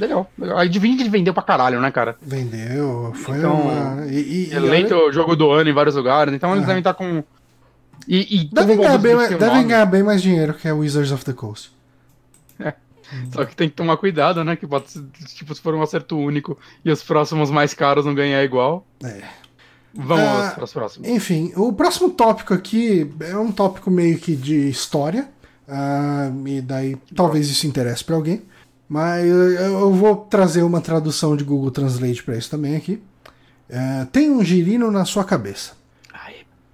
Legal. 0.00 0.30
A 0.56 0.64
Divinity 0.64 1.10
vendeu 1.10 1.34
pra 1.34 1.42
caralho, 1.42 1.78
né, 1.78 1.90
cara? 1.90 2.16
Vendeu, 2.22 3.12
foi 3.14 3.36
então, 3.36 3.60
uma. 3.60 4.06
E, 4.06 4.48
e, 4.48 4.54
eleito 4.54 4.94
o 4.94 5.12
jogo 5.12 5.36
do 5.36 5.50
ano 5.50 5.68
em 5.68 5.74
vários 5.74 5.94
lugares, 5.94 6.32
então 6.32 6.50
eles 6.52 6.62
uhum. 6.62 6.68
devem 6.68 6.80
estar 6.80 6.94
com. 6.94 7.22
E, 8.08 8.40
e 8.40 8.44
devem, 8.44 8.78
ganhar 8.78 8.96
bem, 8.96 9.14
mais, 9.14 9.28
devem 9.28 9.66
ganhar 9.66 9.84
bem 9.84 10.02
mais 10.02 10.22
dinheiro 10.22 10.54
que 10.54 10.66
a 10.66 10.74
Wizards 10.74 11.12
of 11.12 11.22
the 11.22 11.34
Coast. 11.34 11.70
É. 12.58 12.72
Só 13.32 13.44
que 13.44 13.54
tem 13.54 13.68
que 13.68 13.74
tomar 13.74 13.98
cuidado, 13.98 14.42
né? 14.42 14.56
Que 14.56 14.66
pode 14.66 14.86
tipo, 15.34 15.54
se 15.54 15.60
for 15.60 15.74
um 15.74 15.82
acerto 15.82 16.16
único 16.16 16.56
e 16.82 16.90
os 16.90 17.02
próximos 17.02 17.50
mais 17.50 17.74
caros 17.74 18.06
não 18.06 18.14
ganhar 18.14 18.42
igual. 18.42 18.86
É. 19.04 19.22
Vamos 19.92 20.24
ah, 20.24 20.52
para 20.54 20.64
os 20.64 20.72
próximos. 20.72 21.08
Enfim, 21.08 21.52
o 21.56 21.72
próximo 21.72 22.10
tópico 22.10 22.54
aqui 22.54 23.12
é 23.20 23.36
um 23.36 23.52
tópico 23.52 23.90
meio 23.90 24.18
que 24.18 24.34
de 24.34 24.68
história. 24.68 25.28
Uh, 25.68 26.48
e 26.48 26.60
daí 26.60 26.96
talvez 27.14 27.48
isso 27.50 27.66
interesse 27.66 28.02
para 28.02 28.16
alguém. 28.16 28.42
Mas 28.90 29.24
eu 29.24 29.94
vou 29.94 30.16
trazer 30.16 30.64
uma 30.64 30.80
tradução 30.80 31.36
de 31.36 31.44
Google 31.44 31.70
Translate 31.70 32.24
para 32.24 32.36
isso 32.36 32.50
também 32.50 32.74
aqui. 32.74 33.00
Uh, 33.70 34.04
tem 34.06 34.28
um 34.28 34.44
girino 34.44 34.90
na 34.90 35.04
sua 35.04 35.22
cabeça. 35.22 35.78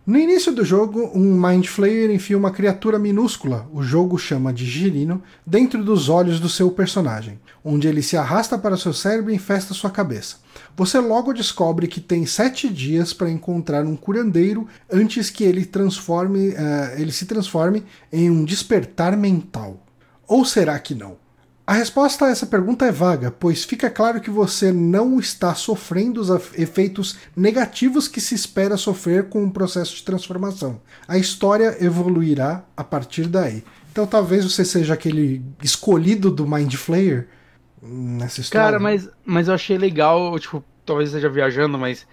No 0.06 0.16
início 0.16 0.52
do 0.52 0.64
jogo, 0.64 1.10
um 1.14 1.34
Mind 1.34 1.66
Flayer 1.66 2.12
enfia 2.12 2.38
uma 2.38 2.52
criatura 2.52 2.97
minúscula, 2.97 3.68
o 3.72 3.82
jogo 3.82 4.16
chama 4.16 4.52
de 4.52 4.64
girino, 4.64 5.20
dentro 5.44 5.82
dos 5.82 6.09
olhos 6.09 6.38
do 6.38 6.48
seu 6.48 6.70
personagem, 6.70 7.40
onde 7.64 7.88
ele 7.88 8.01
se 8.01 8.16
arrasta 8.16 8.56
para 8.56 8.76
seu 8.76 8.93
cérebro 8.93 9.32
e 9.32 9.34
infesta 9.34 9.74
sua 9.74 9.90
cabeça. 9.90 10.36
Você 10.76 11.01
logo 11.01 11.32
descobre 11.32 11.88
que 11.88 12.01
tem 12.01 12.24
sete 12.24 12.68
dias 12.68 13.12
para 13.12 13.28
encontrar 13.28 13.84
um 13.84 13.97
curandeiro 13.97 14.68
antes 14.88 15.28
que 15.28 15.43
ele, 15.43 15.66
transforme, 15.66 16.51
uh, 16.51 16.97
ele 16.97 17.10
se 17.10 17.26
transforme 17.26 17.82
em 18.12 18.30
um 18.30 18.44
despertar 18.44 19.16
mental. 19.16 19.84
Ou 20.28 20.44
será 20.44 20.78
que 20.78 20.94
não? 20.94 21.26
A 21.66 21.72
resposta 21.72 22.26
a 22.26 22.30
essa 22.30 22.47
pergunta 22.47 22.86
é 22.86 22.93
vaga, 22.93 23.30
pois 23.30 23.64
fica 23.64 23.90
claro 23.90 24.20
que 24.20 24.30
você 24.30 24.70
não 24.70 25.18
está 25.18 25.52
sofrendo 25.52 26.20
os 26.20 26.30
efeitos 26.56 27.18
negativos 27.34 28.06
que 28.06 28.20
se 28.20 28.36
espera 28.36 28.76
sofrer 28.76 29.28
com 29.28 29.44
o 29.44 29.51
processo 29.51 29.97
de 29.97 30.05
transformação. 30.05 30.80
A 31.09 31.18
história 31.18 31.76
evoluirá 31.84 32.62
a 32.76 32.84
partir 32.84 33.26
daí. 33.26 33.64
Então 33.90 34.06
talvez 34.06 34.44
você 34.44 34.64
seja 34.64 34.94
aquele 34.94 35.43
escolhido 35.60 36.30
do 36.30 36.47
Mind 36.47 36.72
Flayer 36.74 37.26
nessa 37.82 38.40
história. 38.40 38.66
Cara, 38.66 38.78
mas, 38.78 39.09
mas 39.24 39.48
eu 39.48 39.55
achei 39.55 39.76
legal, 39.76 40.38
tipo, 40.38 40.62
talvez 40.84 41.09
esteja 41.09 41.28
viajando, 41.28 41.76
mas 41.76 42.06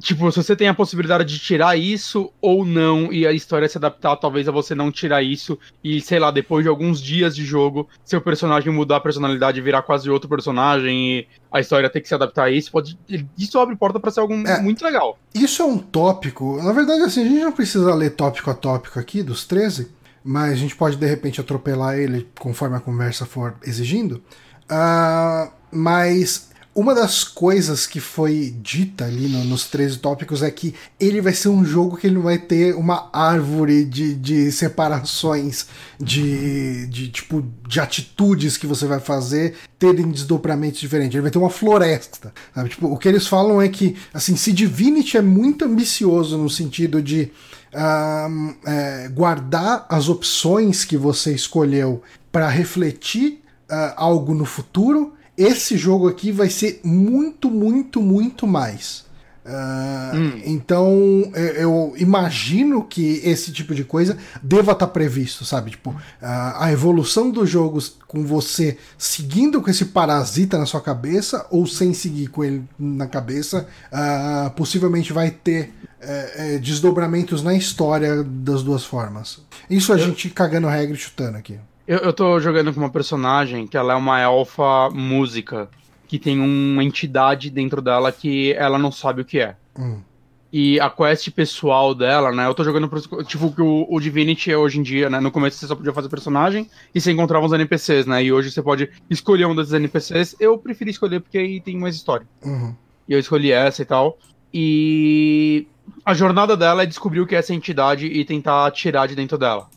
Tipo, 0.00 0.30
se 0.30 0.42
você 0.42 0.54
tem 0.54 0.68
a 0.68 0.74
possibilidade 0.74 1.24
de 1.24 1.38
tirar 1.38 1.76
isso 1.76 2.30
ou 2.40 2.64
não, 2.64 3.12
e 3.12 3.26
a 3.26 3.32
história 3.32 3.68
se 3.68 3.78
adaptar, 3.78 4.16
talvez 4.16 4.48
a 4.48 4.52
você 4.52 4.74
não 4.74 4.92
tirar 4.92 5.22
isso, 5.22 5.58
e 5.82 6.00
sei 6.00 6.18
lá, 6.18 6.30
depois 6.30 6.64
de 6.64 6.68
alguns 6.68 7.00
dias 7.00 7.34
de 7.34 7.44
jogo, 7.44 7.88
seu 8.04 8.20
personagem 8.20 8.72
mudar 8.72 8.96
a 8.96 9.00
personalidade 9.00 9.58
e 9.58 9.62
virar 9.62 9.82
quase 9.82 10.08
outro 10.08 10.28
personagem, 10.28 11.18
e 11.18 11.28
a 11.50 11.60
história 11.60 11.90
ter 11.90 12.00
que 12.00 12.08
se 12.08 12.14
adaptar 12.14 12.44
a 12.44 12.50
isso, 12.50 12.70
pode. 12.70 12.98
Isso 13.36 13.58
abre 13.58 13.74
porta 13.76 13.98
para 13.98 14.10
ser 14.10 14.20
algo 14.20 14.34
é, 14.34 14.60
muito 14.60 14.84
legal. 14.84 15.18
Isso 15.34 15.62
é 15.62 15.64
um 15.64 15.78
tópico. 15.78 16.62
Na 16.62 16.72
verdade, 16.72 17.02
assim, 17.02 17.22
a 17.22 17.28
gente 17.28 17.44
não 17.44 17.52
precisa 17.52 17.94
ler 17.94 18.10
tópico 18.10 18.50
a 18.50 18.54
tópico 18.54 18.98
aqui 18.98 19.22
dos 19.22 19.44
13, 19.46 19.90
mas 20.22 20.52
a 20.52 20.56
gente 20.56 20.76
pode 20.76 20.96
de 20.96 21.06
repente 21.06 21.40
atropelar 21.40 21.98
ele 21.98 22.28
conforme 22.38 22.76
a 22.76 22.80
conversa 22.80 23.26
for 23.26 23.56
exigindo. 23.64 24.22
Uh, 24.70 25.50
mas 25.72 26.47
uma 26.78 26.94
das 26.94 27.24
coisas 27.24 27.88
que 27.88 27.98
foi 27.98 28.54
dita 28.62 29.04
ali 29.04 29.26
no, 29.26 29.42
nos 29.42 29.66
13 29.66 29.98
tópicos 29.98 30.44
é 30.44 30.50
que 30.50 30.72
ele 31.00 31.20
vai 31.20 31.32
ser 31.32 31.48
um 31.48 31.64
jogo 31.64 31.96
que 31.96 32.06
ele 32.06 32.20
vai 32.20 32.38
ter 32.38 32.72
uma 32.76 33.10
árvore 33.12 33.84
de, 33.84 34.14
de 34.14 34.52
separações 34.52 35.66
de, 35.98 36.86
de 36.86 37.08
tipo 37.08 37.44
de 37.66 37.80
atitudes 37.80 38.56
que 38.56 38.64
você 38.64 38.86
vai 38.86 39.00
fazer 39.00 39.56
terem 39.76 40.08
desdobramentos 40.08 40.78
diferentes. 40.78 41.16
Ele 41.16 41.22
vai 41.22 41.32
ter 41.32 41.38
uma 41.38 41.50
floresta. 41.50 42.32
Sabe? 42.54 42.68
Tipo, 42.68 42.86
o 42.86 42.96
que 42.96 43.08
eles 43.08 43.26
falam 43.26 43.60
é 43.60 43.68
que 43.68 43.96
assim, 44.14 44.36
se 44.36 44.52
Divinity 44.52 45.16
é 45.16 45.22
muito 45.22 45.64
ambicioso 45.64 46.38
no 46.38 46.48
sentido 46.48 47.02
de 47.02 47.32
um, 47.74 48.54
é, 48.64 49.08
guardar 49.08 49.84
as 49.88 50.08
opções 50.08 50.84
que 50.84 50.96
você 50.96 51.34
escolheu 51.34 52.04
para 52.30 52.48
refletir 52.48 53.42
uh, 53.68 53.94
algo 53.96 54.32
no 54.32 54.44
futuro 54.44 55.17
esse 55.38 55.76
jogo 55.76 56.08
aqui 56.08 56.32
vai 56.32 56.50
ser 56.50 56.80
muito, 56.82 57.50
muito, 57.50 58.02
muito 58.02 58.46
mais. 58.46 59.06
Uh, 59.46 60.16
hum. 60.16 60.42
Então 60.44 61.32
eu 61.56 61.94
imagino 61.96 62.84
que 62.84 63.22
esse 63.24 63.50
tipo 63.50 63.74
de 63.74 63.82
coisa 63.82 64.18
deva 64.42 64.72
estar 64.72 64.86
tá 64.86 64.92
previsto, 64.92 65.42
sabe? 65.42 65.70
Tipo, 65.70 65.90
uh, 65.90 65.96
a 66.20 66.70
evolução 66.70 67.30
dos 67.30 67.48
jogos 67.48 67.96
com 68.06 68.26
você 68.26 68.76
seguindo 68.98 69.62
com 69.62 69.70
esse 69.70 69.86
parasita 69.86 70.58
na 70.58 70.66
sua 70.66 70.82
cabeça 70.82 71.46
ou 71.50 71.66
sem 71.66 71.94
seguir 71.94 72.26
com 72.26 72.44
ele 72.44 72.62
na 72.78 73.06
cabeça, 73.06 73.66
uh, 73.90 74.50
possivelmente 74.50 75.14
vai 75.14 75.30
ter 75.30 75.72
eh, 76.00 76.32
eh, 76.36 76.58
desdobramentos 76.58 77.42
na 77.42 77.54
história 77.54 78.22
das 78.22 78.62
duas 78.62 78.84
formas. 78.84 79.40
Isso 79.68 79.92
a 79.92 79.98
eu... 79.98 80.06
gente 80.06 80.30
cagando 80.30 80.68
regra 80.68 80.94
e 80.94 80.98
chutando 80.98 81.36
aqui. 81.36 81.58
Eu, 81.88 82.00
eu 82.00 82.12
tô 82.12 82.38
jogando 82.38 82.70
com 82.74 82.80
uma 82.80 82.90
personagem 82.90 83.66
que 83.66 83.74
ela 83.74 83.94
é 83.94 83.96
uma 83.96 84.20
elfa 84.20 84.90
música, 84.90 85.70
que 86.06 86.18
tem 86.18 86.38
uma 86.38 86.84
entidade 86.84 87.48
dentro 87.48 87.80
dela 87.80 88.12
que 88.12 88.52
ela 88.52 88.78
não 88.78 88.92
sabe 88.92 89.22
o 89.22 89.24
que 89.24 89.40
é. 89.40 89.56
Hum. 89.76 90.02
E 90.52 90.78
a 90.80 90.90
quest 90.90 91.30
pessoal 91.30 91.94
dela, 91.94 92.30
né? 92.30 92.46
Eu 92.46 92.54
tô 92.54 92.62
jogando 92.62 92.90
pro, 92.90 93.24
tipo 93.24 93.50
que 93.54 93.62
o, 93.62 93.86
o 93.88 93.98
Divinity 94.00 94.54
hoje 94.54 94.78
em 94.78 94.82
dia, 94.82 95.08
né? 95.08 95.18
No 95.18 95.30
começo 95.30 95.56
você 95.56 95.66
só 95.66 95.74
podia 95.74 95.92
fazer 95.94 96.10
personagem 96.10 96.68
e 96.94 97.00
você 97.00 97.10
encontrava 97.10 97.46
uns 97.46 97.52
NPCs, 97.52 98.04
né? 98.04 98.22
E 98.22 98.30
hoje 98.30 98.50
você 98.50 98.62
pode 98.62 98.90
escolher 99.08 99.46
um 99.46 99.56
desses 99.56 99.72
NPCs. 99.72 100.36
Eu 100.38 100.58
preferi 100.58 100.90
escolher 100.90 101.20
porque 101.20 101.38
aí 101.38 101.58
tem 101.58 101.78
mais 101.78 101.94
história. 101.94 102.26
Uhum. 102.44 102.74
E 103.08 103.14
eu 103.14 103.18
escolhi 103.18 103.50
essa 103.50 103.80
e 103.80 103.86
tal. 103.86 104.18
E 104.52 105.66
a 106.04 106.12
jornada 106.12 106.54
dela 106.54 106.82
é 106.82 106.86
descobrir 106.86 107.20
o 107.20 107.26
que 107.26 107.34
é 107.34 107.38
essa 107.38 107.54
entidade 107.54 108.06
e 108.06 108.24
tentar 108.26 108.70
tirar 108.72 109.06
de 109.06 109.14
dentro 109.14 109.38
dela. 109.38 109.68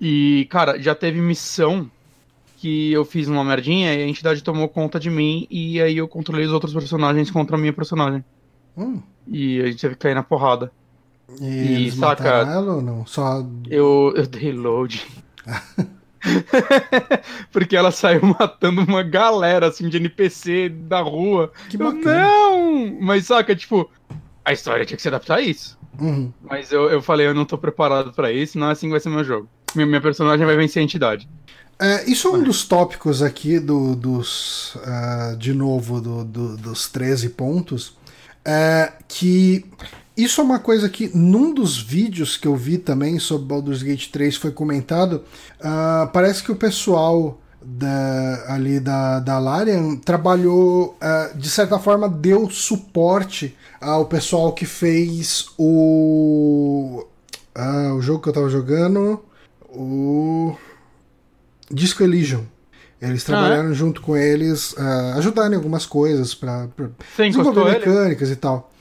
E, 0.00 0.46
cara, 0.50 0.80
já 0.80 0.94
teve 0.94 1.20
missão 1.20 1.90
que 2.56 2.92
eu 2.92 3.04
fiz 3.04 3.28
uma 3.28 3.44
merdinha 3.44 3.94
e 3.94 4.02
a 4.02 4.06
entidade 4.06 4.42
tomou 4.42 4.68
conta 4.68 4.98
de 4.98 5.10
mim 5.10 5.46
e 5.50 5.80
aí 5.80 5.96
eu 5.98 6.08
controlei 6.08 6.46
os 6.46 6.52
outros 6.52 6.72
personagens 6.72 7.30
contra 7.30 7.56
a 7.56 7.58
minha 7.58 7.72
personagem. 7.72 8.24
Hum. 8.76 9.00
E 9.26 9.60
a 9.60 9.66
gente 9.66 9.80
teve 9.80 9.94
que 9.94 10.00
cair 10.00 10.14
na 10.14 10.22
porrada. 10.22 10.70
E, 11.40 11.86
e 11.86 11.92
saca. 11.92 12.28
Ela 12.28 12.74
ou 12.74 12.82
não? 12.82 13.06
Só. 13.06 13.44
Eu, 13.68 14.12
eu 14.16 14.26
dei 14.26 14.52
load. 14.52 15.04
Porque 17.52 17.76
ela 17.76 17.90
saiu 17.90 18.22
matando 18.38 18.82
uma 18.82 19.02
galera 19.02 19.68
assim 19.68 19.88
de 19.88 19.96
NPC 19.96 20.68
da 20.68 21.00
rua. 21.00 21.52
Que 21.68 21.80
eu, 21.80 21.92
não! 21.92 22.98
Mas 23.00 23.26
saca, 23.26 23.54
tipo, 23.54 23.90
a 24.44 24.52
história 24.52 24.84
tinha 24.84 24.96
que 24.96 25.02
se 25.02 25.08
adaptar 25.08 25.36
a 25.36 25.40
isso. 25.40 25.78
Uhum. 25.98 26.32
Mas 26.42 26.70
eu, 26.72 26.90
eu 26.90 27.00
falei, 27.00 27.26
eu 27.26 27.34
não 27.34 27.44
tô 27.44 27.56
preparado 27.56 28.12
para 28.12 28.30
isso, 28.30 28.58
não 28.58 28.68
é 28.68 28.72
assim 28.72 28.86
que 28.86 28.92
vai 28.92 29.00
ser 29.00 29.08
meu 29.08 29.24
jogo 29.24 29.48
minha, 29.76 30.00
personagem 30.00 30.46
vai 30.46 30.56
vencer 30.56 30.80
a 30.80 30.84
entidade. 30.84 31.28
É, 31.78 32.10
isso 32.10 32.28
é 32.28 32.30
um 32.30 32.42
dos 32.42 32.64
tópicos 32.64 33.22
aqui 33.22 33.58
do, 33.58 33.94
dos. 33.94 34.74
Uh, 34.76 35.36
de 35.36 35.52
novo, 35.52 36.00
do, 36.00 36.24
do, 36.24 36.56
dos 36.56 36.88
13 36.88 37.30
pontos. 37.30 37.96
É, 38.44 38.92
que 39.08 39.64
isso 40.16 40.40
é 40.40 40.44
uma 40.44 40.58
coisa 40.58 40.88
que 40.88 41.10
num 41.14 41.52
dos 41.52 41.76
vídeos 41.76 42.38
que 42.38 42.48
eu 42.48 42.56
vi 42.56 42.78
também 42.78 43.18
sobre 43.18 43.48
Baldur's 43.48 43.82
Gate 43.82 44.08
3 44.08 44.36
foi 44.36 44.50
comentado. 44.50 45.24
Uh, 45.60 46.08
parece 46.10 46.42
que 46.42 46.50
o 46.50 46.56
pessoal 46.56 47.38
da, 47.60 48.54
ali 48.54 48.80
da, 48.80 49.20
da 49.20 49.38
Larian 49.38 49.96
trabalhou, 49.96 50.96
uh, 51.02 51.36
de 51.36 51.50
certa 51.50 51.78
forma, 51.78 52.08
deu 52.08 52.48
suporte 52.48 53.54
ao 53.78 54.06
pessoal 54.06 54.52
que 54.52 54.64
fez 54.64 55.48
o. 55.58 57.04
Uh, 57.54 57.94
o 57.94 58.00
jogo 58.00 58.22
que 58.22 58.28
eu 58.30 58.32
tava 58.32 58.48
jogando. 58.48 59.22
O. 59.76 60.56
Disco 61.70 62.02
Elysium. 62.02 62.44
Eles 63.00 63.24
trabalharam 63.24 63.68
ah, 63.68 63.72
é? 63.72 63.74
junto 63.74 64.00
com 64.00 64.16
eles, 64.16 64.72
uh, 64.72 65.18
ajudando 65.18 65.52
em 65.52 65.56
algumas 65.56 65.84
coisas 65.84 66.34
para 66.34 66.68
desenvolver 67.16 67.72
mecânicas 67.72 68.30
e 68.30 68.36
tal. 68.36 68.72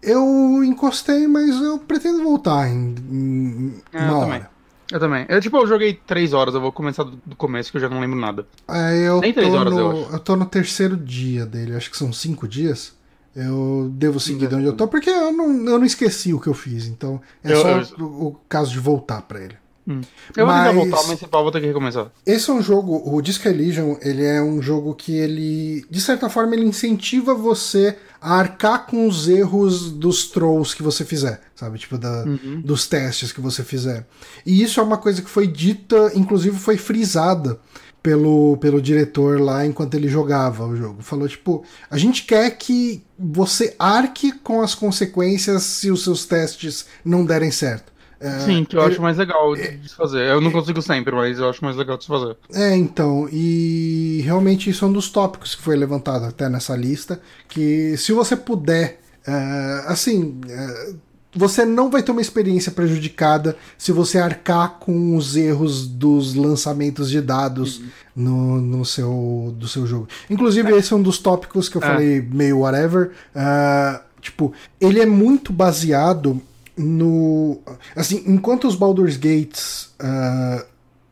Eu 0.00 0.62
encostei, 0.62 1.26
mas 1.26 1.60
eu 1.60 1.78
pretendo 1.78 2.22
voltar 2.22 2.68
em, 2.68 2.94
em 3.10 3.74
é, 3.92 4.02
uma 4.02 4.18
hora. 4.18 4.26
Também. 4.26 4.46
Eu 4.92 5.00
também. 5.00 5.26
Eu, 5.28 5.40
tipo, 5.40 5.56
eu 5.56 5.66
joguei 5.66 5.94
três 5.94 6.32
horas, 6.32 6.54
eu 6.54 6.60
vou 6.60 6.70
começar 6.70 7.04
do, 7.04 7.18
começo 7.36 7.70
que 7.70 7.78
eu 7.78 7.80
já 7.80 7.88
não 7.88 8.00
lembro 8.00 8.18
nada. 8.18 8.46
É, 8.68 9.08
eu 9.08 9.20
Nem 9.20 9.32
três 9.32 9.52
horas, 9.52 9.72
no, 9.72 9.80
eu 9.80 9.90
acho. 9.90 10.12
Eu 10.12 10.18
tô 10.20 10.36
no 10.36 10.46
terceiro 10.46 10.96
dia 10.96 11.46
dele, 11.46 11.74
acho 11.74 11.90
que 11.90 11.96
são 11.96 12.12
cinco 12.12 12.46
dias. 12.46 12.94
Eu 13.34 13.90
devo 13.92 14.20
seguir 14.20 14.46
de 14.46 14.54
onde 14.54 14.66
eu 14.66 14.74
tô, 14.74 14.86
porque 14.86 15.10
eu 15.10 15.32
não, 15.32 15.46
eu 15.68 15.78
não 15.78 15.84
esqueci 15.84 16.32
o 16.32 16.38
que 16.38 16.46
eu 16.46 16.54
fiz, 16.54 16.86
então 16.86 17.20
é 17.42 17.52
eu, 17.52 17.60
só 17.60 17.68
eu... 17.70 18.06
O, 18.06 18.26
o, 18.28 18.40
caso 18.48 18.70
de 18.70 18.78
voltar 18.78 19.22
para 19.22 19.40
ele. 19.40 19.56
Hum. 19.86 20.00
Eu 20.36 20.46
mas... 20.46 20.74
vou 20.74 20.86
voltar, 20.86 21.06
mas 21.08 21.20
vou 21.20 21.52
ter 21.52 21.60
que 21.60 21.66
recomeçar. 21.66 22.10
Esse 22.24 22.50
é 22.50 22.52
um 22.52 22.62
jogo, 22.62 23.02
o 23.04 23.20
Disco 23.20 23.46
Elysium, 23.46 23.98
ele 24.00 24.24
é 24.24 24.42
um 24.42 24.62
jogo 24.62 24.94
que 24.94 25.14
ele, 25.14 25.84
de 25.90 26.00
certa 26.00 26.30
forma, 26.30 26.54
ele 26.54 26.64
incentiva 26.64 27.34
você 27.34 27.96
a 28.20 28.38
arcar 28.38 28.86
com 28.86 29.06
os 29.06 29.28
erros 29.28 29.90
dos 29.90 30.30
trolls 30.30 30.74
que 30.74 30.82
você 30.82 31.04
fizer, 31.04 31.42
sabe? 31.54 31.78
Tipo, 31.78 31.98
da, 31.98 32.24
uhum. 32.24 32.62
dos 32.64 32.86
testes 32.86 33.30
que 33.30 33.40
você 33.40 33.62
fizer. 33.62 34.06
E 34.46 34.62
isso 34.62 34.80
é 34.80 34.82
uma 34.82 34.96
coisa 34.96 35.20
que 35.20 35.28
foi 35.28 35.46
dita, 35.46 36.12
inclusive 36.14 36.56
foi 36.56 36.78
frisada 36.78 37.60
pelo, 38.02 38.58
pelo 38.58 38.82
diretor 38.82 39.40
lá 39.40 39.64
enquanto 39.64 39.94
ele 39.94 40.08
jogava 40.08 40.66
o 40.66 40.76
jogo. 40.76 41.02
Falou, 41.02 41.26
tipo, 41.26 41.64
a 41.90 41.98
gente 41.98 42.24
quer 42.24 42.50
que 42.50 43.02
você 43.18 43.74
arque 43.78 44.30
com 44.30 44.60
as 44.60 44.74
consequências 44.74 45.62
se 45.62 45.90
os 45.90 46.04
seus 46.04 46.26
testes 46.26 46.86
não 47.04 47.24
derem 47.24 47.50
certo. 47.50 47.93
É, 48.24 48.40
Sim, 48.40 48.64
que 48.64 48.74
eu 48.74 48.80
acho 48.80 49.02
mais 49.02 49.18
legal 49.18 49.54
é, 49.54 49.72
de 49.72 49.86
se 49.86 49.94
fazer. 49.94 50.26
Eu 50.26 50.40
não 50.40 50.50
consigo 50.50 50.80
sempre, 50.80 51.14
mas 51.14 51.38
eu 51.38 51.50
acho 51.50 51.62
mais 51.62 51.76
legal 51.76 51.98
de 51.98 52.04
se 52.04 52.08
fazer. 52.08 52.34
É, 52.54 52.74
então, 52.74 53.28
e 53.30 54.22
realmente 54.24 54.70
isso 54.70 54.82
é 54.82 54.88
um 54.88 54.92
dos 54.92 55.10
tópicos 55.10 55.54
que 55.54 55.60
foi 55.60 55.76
levantado 55.76 56.24
até 56.24 56.48
nessa 56.48 56.74
lista, 56.74 57.20
que 57.46 57.94
se 57.98 58.12
você 58.12 58.34
puder, 58.34 58.98
é, 59.26 59.84
assim, 59.86 60.40
é, 60.48 60.94
você 61.36 61.66
não 61.66 61.90
vai 61.90 62.02
ter 62.02 62.12
uma 62.12 62.22
experiência 62.22 62.72
prejudicada 62.72 63.58
se 63.76 63.92
você 63.92 64.18
arcar 64.18 64.78
com 64.78 65.16
os 65.16 65.36
erros 65.36 65.86
dos 65.86 66.34
lançamentos 66.34 67.10
de 67.10 67.20
dados 67.20 67.78
uhum. 67.78 67.86
no, 68.16 68.60
no 68.60 68.84
seu, 68.86 69.54
do 69.58 69.68
seu 69.68 69.86
jogo. 69.86 70.08
Inclusive, 70.30 70.72
é. 70.72 70.78
esse 70.78 70.94
é 70.94 70.96
um 70.96 71.02
dos 71.02 71.18
tópicos 71.18 71.68
que 71.68 71.76
eu 71.76 71.82
é. 71.82 71.86
falei 71.86 72.22
meio 72.22 72.60
whatever. 72.60 73.10
Uh, 73.36 74.00
tipo, 74.18 74.54
ele 74.80 74.98
é 74.98 75.06
muito 75.06 75.52
baseado 75.52 76.40
no. 76.76 77.58
Assim, 77.94 78.22
enquanto 78.26 78.66
os 78.66 78.76
Baldur's 78.76 79.16
Gates 79.16 79.90
uh, 80.00 80.64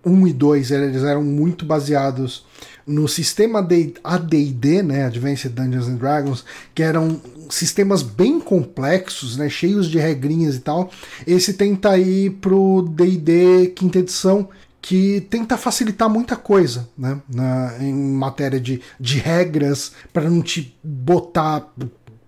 1 0.04 0.26
e 0.28 0.32
2 0.32 0.70
eles 0.70 1.02
eram 1.02 1.22
muito 1.22 1.64
baseados 1.64 2.44
no 2.86 3.06
sistema 3.06 3.62
de 3.62 3.94
AD&D, 4.02 4.82
né, 4.82 5.04
Advanced 5.04 5.52
Dungeons 5.52 5.86
and 5.86 5.96
Dragons, 5.96 6.44
que 6.74 6.82
eram 6.82 7.20
sistemas 7.48 8.02
bem 8.02 8.40
complexos, 8.40 9.36
né, 9.36 9.48
cheios 9.48 9.88
de 9.88 9.98
regrinhas 9.98 10.56
e 10.56 10.60
tal. 10.60 10.90
Esse 11.26 11.54
tenta 11.54 11.96
ir 11.96 12.30
pro 12.40 12.82
D&D 12.82 13.72
quinta 13.76 13.98
edição, 13.98 14.48
que 14.80 15.20
tenta 15.30 15.56
facilitar 15.56 16.10
muita 16.10 16.34
coisa, 16.34 16.88
né, 16.98 17.20
na, 17.32 17.76
em 17.78 17.94
matéria 17.94 18.58
de, 18.58 18.82
de 18.98 19.18
regras 19.18 19.92
para 20.12 20.28
não 20.28 20.42
te 20.42 20.76
botar 20.82 21.72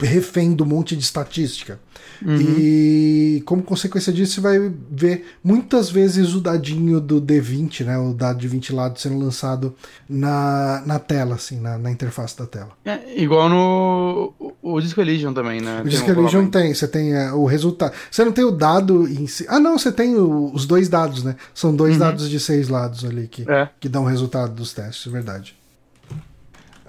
refém 0.00 0.52
do 0.52 0.66
monte 0.66 0.96
de 0.96 1.02
estatística. 1.02 1.78
Uhum. 2.24 2.36
E 2.36 3.42
como 3.44 3.62
consequência 3.62 4.12
disso, 4.12 4.34
você 4.34 4.40
vai 4.40 4.72
ver 4.90 5.26
muitas 5.42 5.90
vezes 5.90 6.34
o 6.34 6.40
dadinho 6.40 7.00
do 7.00 7.20
D20, 7.20 7.84
né? 7.84 7.98
O 7.98 8.12
dado 8.14 8.38
de 8.38 8.48
20 8.48 8.72
lados 8.72 9.02
sendo 9.02 9.18
lançado 9.18 9.74
na, 10.08 10.82
na 10.86 10.98
tela, 10.98 11.34
assim, 11.34 11.60
na, 11.60 11.76
na 11.76 11.90
interface 11.90 12.36
da 12.36 12.46
tela. 12.46 12.70
É, 12.84 13.20
igual 13.20 13.48
no 13.48 14.32
o 14.62 14.80
Disco 14.80 15.00
Elysium 15.00 15.34
também, 15.34 15.60
né? 15.60 15.82
O 15.84 15.88
Disco 15.88 16.10
um 16.10 16.20
Elysium 16.20 16.48
tem, 16.48 16.74
você 16.74 16.88
tem 16.88 17.12
é, 17.12 17.32
o 17.32 17.44
resultado. 17.44 17.92
Você 18.10 18.24
não 18.24 18.32
tem 18.32 18.44
o 18.44 18.50
dado 18.50 19.06
em 19.08 19.26
si. 19.26 19.44
Ah, 19.48 19.60
não, 19.60 19.78
você 19.78 19.92
tem 19.92 20.16
o, 20.16 20.50
os 20.52 20.66
dois 20.66 20.88
dados, 20.88 21.22
né? 21.22 21.36
São 21.52 21.74
dois 21.74 21.94
uhum. 21.94 22.00
dados 22.00 22.30
de 22.30 22.40
seis 22.40 22.68
lados 22.68 23.04
ali 23.04 23.28
que, 23.28 23.48
é. 23.50 23.68
que 23.78 23.88
dão 23.88 24.04
o 24.04 24.06
resultado 24.06 24.54
dos 24.54 24.72
testes, 24.72 25.10
verdade. 25.10 25.54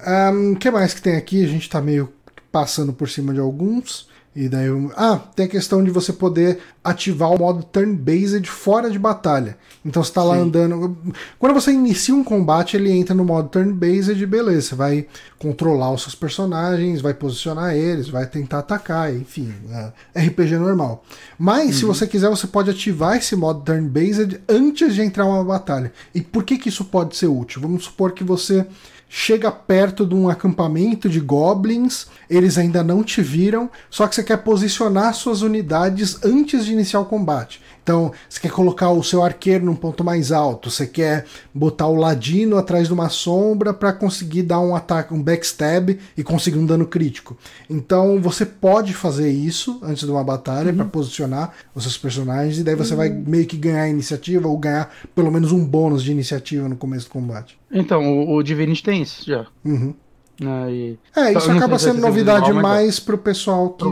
O 0.05 0.31
um, 0.31 0.55
que 0.55 0.69
mais 0.69 0.93
que 0.93 1.01
tem 1.01 1.15
aqui? 1.15 1.43
A 1.43 1.47
gente 1.47 1.69
tá 1.69 1.81
meio 1.81 2.09
passando 2.55 2.93
por 2.93 3.09
cima 3.09 3.33
de 3.33 3.39
alguns. 3.41 4.07
E 4.33 4.47
daí, 4.47 4.67
ah, 4.95 5.19
tem 5.35 5.45
a 5.45 5.49
questão 5.49 5.83
de 5.83 5.91
você 5.91 6.13
poder 6.13 6.59
ativar 6.81 7.31
o 7.31 7.37
modo 7.37 7.63
turn-based 7.63 8.45
fora 8.49 8.89
de 8.89 8.97
batalha. 8.97 9.57
Então 9.85 10.01
você 10.01 10.09
está 10.09 10.23
lá 10.23 10.35
andando. 10.35 10.97
Quando 11.37 11.53
você 11.53 11.71
inicia 11.71 12.15
um 12.15 12.23
combate, 12.23 12.77
ele 12.77 12.91
entra 12.91 13.13
no 13.13 13.25
modo 13.25 13.49
turn-based, 13.49 14.25
beleza. 14.25 14.69
Você 14.69 14.75
vai 14.75 15.07
controlar 15.37 15.91
os 15.91 16.03
seus 16.03 16.15
personagens, 16.15 17.01
vai 17.01 17.13
posicionar 17.13 17.75
eles, 17.75 18.07
vai 18.07 18.25
tentar 18.25 18.59
atacar, 18.59 19.13
enfim, 19.13 19.53
é 20.13 20.25
RPG 20.27 20.57
normal. 20.57 21.03
Mas 21.37 21.67
uhum. 21.67 21.73
se 21.73 21.85
você 21.85 22.07
quiser, 22.07 22.29
você 22.29 22.47
pode 22.47 22.69
ativar 22.69 23.17
esse 23.17 23.35
modo 23.35 23.63
turn-based 23.65 24.41
antes 24.47 24.95
de 24.95 25.01
entrar 25.01 25.25
uma 25.25 25.43
batalha. 25.43 25.91
E 26.13 26.21
por 26.21 26.45
que, 26.45 26.57
que 26.57 26.69
isso 26.69 26.85
pode 26.85 27.17
ser 27.17 27.27
útil? 27.27 27.61
Vamos 27.61 27.83
supor 27.83 28.13
que 28.13 28.23
você 28.23 28.65
chega 29.09 29.51
perto 29.51 30.05
de 30.05 30.15
um 30.15 30.29
acampamento 30.29 31.07
de 31.07 31.19
goblins, 31.19 32.07
eles 32.29 32.57
ainda 32.57 32.83
não 32.83 33.03
te 33.03 33.21
viram, 33.21 33.69
só 33.89 34.07
que 34.07 34.15
você 34.15 34.23
quer 34.23 34.37
posicionar 34.37 35.13
suas 35.13 35.41
unidades 35.41 36.23
antes 36.23 36.65
de 36.65 36.73
iniciar 36.73 36.99
o 36.99 37.05
combate. 37.05 37.61
Então, 37.85 38.11
você 38.27 38.39
quer 38.39 38.49
colocar 38.49 38.89
o 38.89 39.03
seu 39.03 39.23
arqueiro 39.23 39.63
num 39.63 39.75
ponto 39.75 40.03
mais 40.03 40.31
alto, 40.31 40.71
você 40.71 40.87
quer 40.87 41.23
botar 41.53 41.85
o 41.85 41.93
ladino 41.93 42.57
atrás 42.57 42.87
de 42.87 42.93
uma 42.93 43.09
sombra 43.09 43.75
para 43.75 43.93
conseguir 43.93 44.41
dar 44.41 44.59
um 44.59 44.75
ataque, 44.75 45.13
um 45.13 45.21
backstab 45.21 45.95
e 46.17 46.23
conseguir 46.23 46.57
um 46.57 46.65
dano 46.65 46.87
crítico. 46.87 47.37
Então, 47.69 48.19
você 48.19 48.43
pode 48.43 48.91
fazer 48.91 49.29
isso 49.29 49.79
antes 49.83 50.03
de 50.03 50.09
uma 50.09 50.23
batalha 50.23 50.71
uhum. 50.71 50.77
para 50.77 50.85
posicionar 50.85 51.53
os 51.75 51.83
seus 51.83 51.95
personagens 51.95 52.57
e 52.57 52.63
daí 52.63 52.73
você 52.73 52.93
uhum. 52.93 52.97
vai 52.97 53.09
meio 53.09 53.45
que 53.45 53.55
ganhar 53.55 53.87
iniciativa 53.87 54.47
ou 54.47 54.57
ganhar 54.57 54.91
pelo 55.13 55.31
menos 55.31 55.51
um 55.51 55.63
bônus 55.63 56.01
de 56.01 56.11
iniciativa 56.11 56.67
no 56.67 56.75
começo 56.75 57.05
do 57.05 57.11
combate. 57.11 57.55
Então, 57.71 58.03
o, 58.03 58.33
o 58.35 58.41
Divinity 58.41 58.81
tem 58.81 59.03
isso 59.03 59.23
já. 59.23 59.45
Uhum. 59.63 59.93
Aí... 60.41 60.97
É, 61.15 61.33
isso 61.33 61.51
acaba 61.51 61.77
sendo 61.77 62.01
novidade 62.01 62.51
mais 62.51 62.99
pro 62.99 63.15
pessoal 63.15 63.69
que 63.69 63.85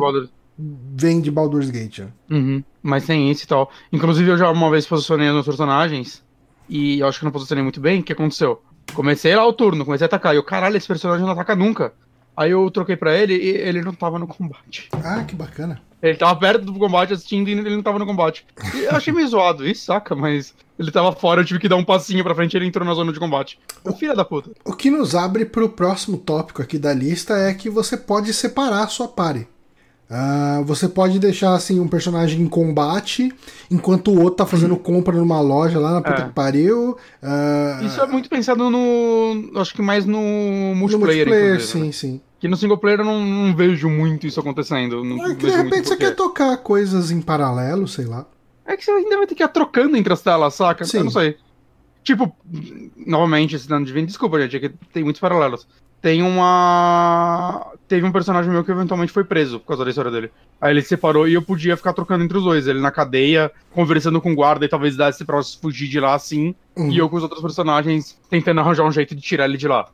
vem 0.58 1.22
de 1.22 1.32
Baldur's 1.32 1.70
Gate. 1.70 2.02
Uhum, 2.30 2.64
mas 2.82 3.06
tem 3.06 3.30
isso 3.32 3.44
e 3.44 3.48
tal. 3.48 3.70
Inclusive, 3.92 4.30
eu 4.30 4.38
já 4.38 4.50
uma 4.50 4.70
vez 4.70 4.86
posicionei 4.86 5.30
nos 5.32 5.46
personagens 5.46 6.24
e 6.70 7.00
eu 7.00 7.08
acho 7.08 7.20
que 7.20 7.26
não 7.26 7.32
posicionei 7.32 7.64
muito 7.64 7.80
bem. 7.80 8.00
O 8.00 8.04
que 8.04 8.14
aconteceu? 8.14 8.62
Comecei 8.94 9.36
lá 9.36 9.46
o 9.46 9.54
turno, 9.54 9.86
comecei 9.86 10.06
a 10.06 10.08
atacar. 10.08 10.34
E 10.34 10.38
eu, 10.38 10.44
caralho, 10.44 10.78
esse 10.78 10.88
personagem 10.88 11.26
não 11.26 11.34
ataca 11.34 11.56
nunca. 11.56 11.94
Aí 12.36 12.52
eu 12.52 12.70
troquei 12.72 12.96
pra 12.96 13.16
ele 13.16 13.36
e 13.36 13.50
ele 13.50 13.82
não 13.82 13.94
tava 13.94 14.18
no 14.18 14.28
combate. 14.28 14.90
Ah, 15.04 15.24
que 15.24 15.36
bacana. 15.36 15.82
Ele 16.02 16.18
tava 16.18 16.38
perto 16.38 16.66
do 16.66 16.74
combate 16.74 17.14
assistindo 17.14 17.48
e 17.48 17.52
ele 17.54 17.76
não 17.76 17.84
tava 17.84 17.98
no 17.98 18.06
combate. 18.06 18.46
E 18.76 18.86
eu 18.86 18.92
achei 18.92 19.14
meio 19.14 19.28
zoado, 19.30 19.66
isso 19.66 19.86
saca, 19.86 20.16
mas 20.16 20.54
ele 20.78 20.92
tava 20.92 21.14
fora, 21.14 21.42
eu 21.42 21.46
tive 21.46 21.60
que 21.60 21.70
dar 21.70 21.78
um 21.78 21.84
passinho 21.84 22.24
pra 22.24 22.36
frente 22.36 22.54
e 22.54 22.58
ele 22.58 22.66
entrou 22.66 22.86
na 22.86 22.94
zona 22.94 23.14
de 23.14 23.20
combate. 23.20 23.60
O 23.86 23.94
filho 23.94 24.16
da 24.16 24.26
puta. 24.26 24.52
O 24.66 24.74
que 24.74 24.90
nos 24.92 25.16
abre 25.16 25.46
pro 25.46 25.70
próximo 25.70 26.18
tópico 26.18 26.62
aqui 26.62 26.78
da 26.78 26.94
lista 26.94 27.36
é 27.36 27.54
que 27.54 27.70
você 27.70 27.96
pode 27.96 28.34
separar 28.34 28.84
a 28.84 28.88
sua 28.88 29.08
pare. 29.08 29.48
Uh, 30.14 30.64
você 30.64 30.88
pode 30.88 31.18
deixar 31.18 31.56
assim 31.56 31.80
um 31.80 31.88
personagem 31.88 32.40
em 32.40 32.48
combate 32.48 33.34
enquanto 33.72 34.12
o 34.12 34.22
outro 34.22 34.36
tá 34.36 34.46
fazendo 34.46 34.78
compra 34.78 35.18
numa 35.18 35.42
loja 35.42 35.80
lá 35.80 35.94
na 35.94 36.02
puta 36.04 36.22
é. 36.22 36.26
que 36.26 36.34
pariu. 36.34 36.96
Uh, 37.24 37.84
Isso 37.84 38.00
é 38.00 38.06
muito 38.06 38.30
pensado 38.30 38.70
no. 38.70 39.52
Acho 39.56 39.74
que 39.74 39.82
mais 39.82 40.06
no 40.06 40.20
multiplayer. 40.76 41.26
No 41.26 41.34
multiplayer, 41.34 41.62
sim, 41.62 41.86
né? 41.86 41.92
sim. 41.92 42.22
Que 42.40 42.48
no 42.48 42.56
single 42.56 42.78
player 42.78 43.00
eu 43.00 43.06
não, 43.06 43.26
não 43.26 43.56
vejo 43.56 43.90
muito 43.90 44.28
isso 44.28 44.40
acontecendo. 44.40 45.04
É 45.24 45.34
que 45.34 45.48
de 45.48 45.52
repente 45.52 45.88
você 45.88 45.96
quer 45.96 46.16
tocar 46.16 46.58
coisas 46.58 47.10
em 47.10 47.20
paralelo, 47.20 47.88
sei 47.88 48.06
lá. 48.06 48.28
É 48.68 48.78
que 48.78 48.86
você 48.86 48.92
ainda 48.92 49.18
vai 49.18 49.26
ter 49.26 49.34
que 49.34 49.44
ir 49.44 49.48
trocando 49.48 49.98
entre 49.98 50.14
as 50.14 50.22
telas, 50.22 50.54
saca? 50.54 50.86
Sim. 50.86 51.00
Eu 51.00 51.04
não 51.06 51.12
sei. 51.12 51.38
Tipo, 52.04 52.36
novamente, 52.96 53.56
esse 53.56 53.68
dano 53.68 53.86
de 53.86 53.92
vento, 53.92 54.08
desculpa, 54.08 54.40
gente, 54.42 54.58
é 54.58 54.60
que 54.60 54.70
tem 54.92 55.04
muitos 55.04 55.22
paralelos 55.22 55.66
tem 56.04 56.22
uma. 56.22 57.72
Teve 57.88 58.06
um 58.06 58.12
personagem 58.12 58.52
meu 58.52 58.62
que 58.62 58.72
eventualmente 58.72 59.14
foi 59.14 59.24
preso 59.24 59.58
por 59.58 59.68
causa 59.68 59.86
da 59.86 59.90
história 59.90 60.12
dele. 60.12 60.32
Aí 60.60 60.74
ele 60.74 60.82
se 60.82 60.90
separou 60.90 61.30
e 61.30 61.34
eu 61.34 61.42
podia 61.42 61.78
ficar 61.78 61.94
trocando 61.94 62.26
entre 62.26 62.38
os 62.38 62.44
dois. 62.44 62.68
Ele 62.68 62.82
na 62.82 62.92
cadeia, 62.92 63.50
conversando 63.72 64.20
com 64.20 64.34
o 64.34 64.36
guarda 64.36 64.66
e 64.66 64.68
talvez 64.68 64.98
desse 64.98 65.24
pra 65.24 65.42
fugir 65.42 65.88
de 65.88 66.02
lá 66.02 66.14
assim. 66.14 66.54
Uhum. 66.76 66.92
E 66.92 66.98
eu 66.98 67.08
com 67.10 67.16
os 67.16 67.24
outros 67.24 67.42
personagens 67.42 68.20
tentando 68.30 68.60
arranjar 68.60 68.84
um 68.84 68.92
jeito 68.92 69.16
de 69.16 69.22
tirar 69.22 69.46
ele 69.46 69.56
de 69.56 69.66
lá. 69.66 69.90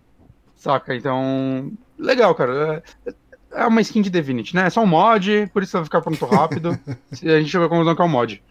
Saca? 0.55 0.95
Então. 0.95 1.71
Legal, 1.99 2.33
cara. 2.33 2.81
É, 3.05 3.13
é 3.51 3.67
uma 3.67 3.81
skin 3.81 4.01
de 4.01 4.09
Divinity, 4.09 4.55
né? 4.55 4.65
É 4.65 4.69
só 4.71 4.81
um 4.81 4.87
mod, 4.87 5.47
por 5.53 5.61
isso 5.61 5.73
vai 5.73 5.83
ficar 5.83 6.01
pronto 6.01 6.25
rápido. 6.25 6.69
a 7.21 7.39
gente 7.39 7.49
chegou 7.49 7.67
à 7.67 7.69
conclusão 7.69 7.95
que 7.95 8.01
é 8.01 8.05
um 8.05 8.09
mod. 8.09 8.41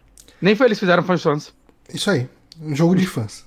Nem 0.41 0.55
foi 0.55 0.67
eles 0.67 0.79
que 0.79 0.85
fizeram, 0.85 1.03
os 1.03 1.21
fãs. 1.21 1.53
Isso 1.93 2.09
aí, 2.09 2.29
um 2.61 2.73
jogo 2.73 2.95
de 2.95 3.05
fãs. 3.05 3.45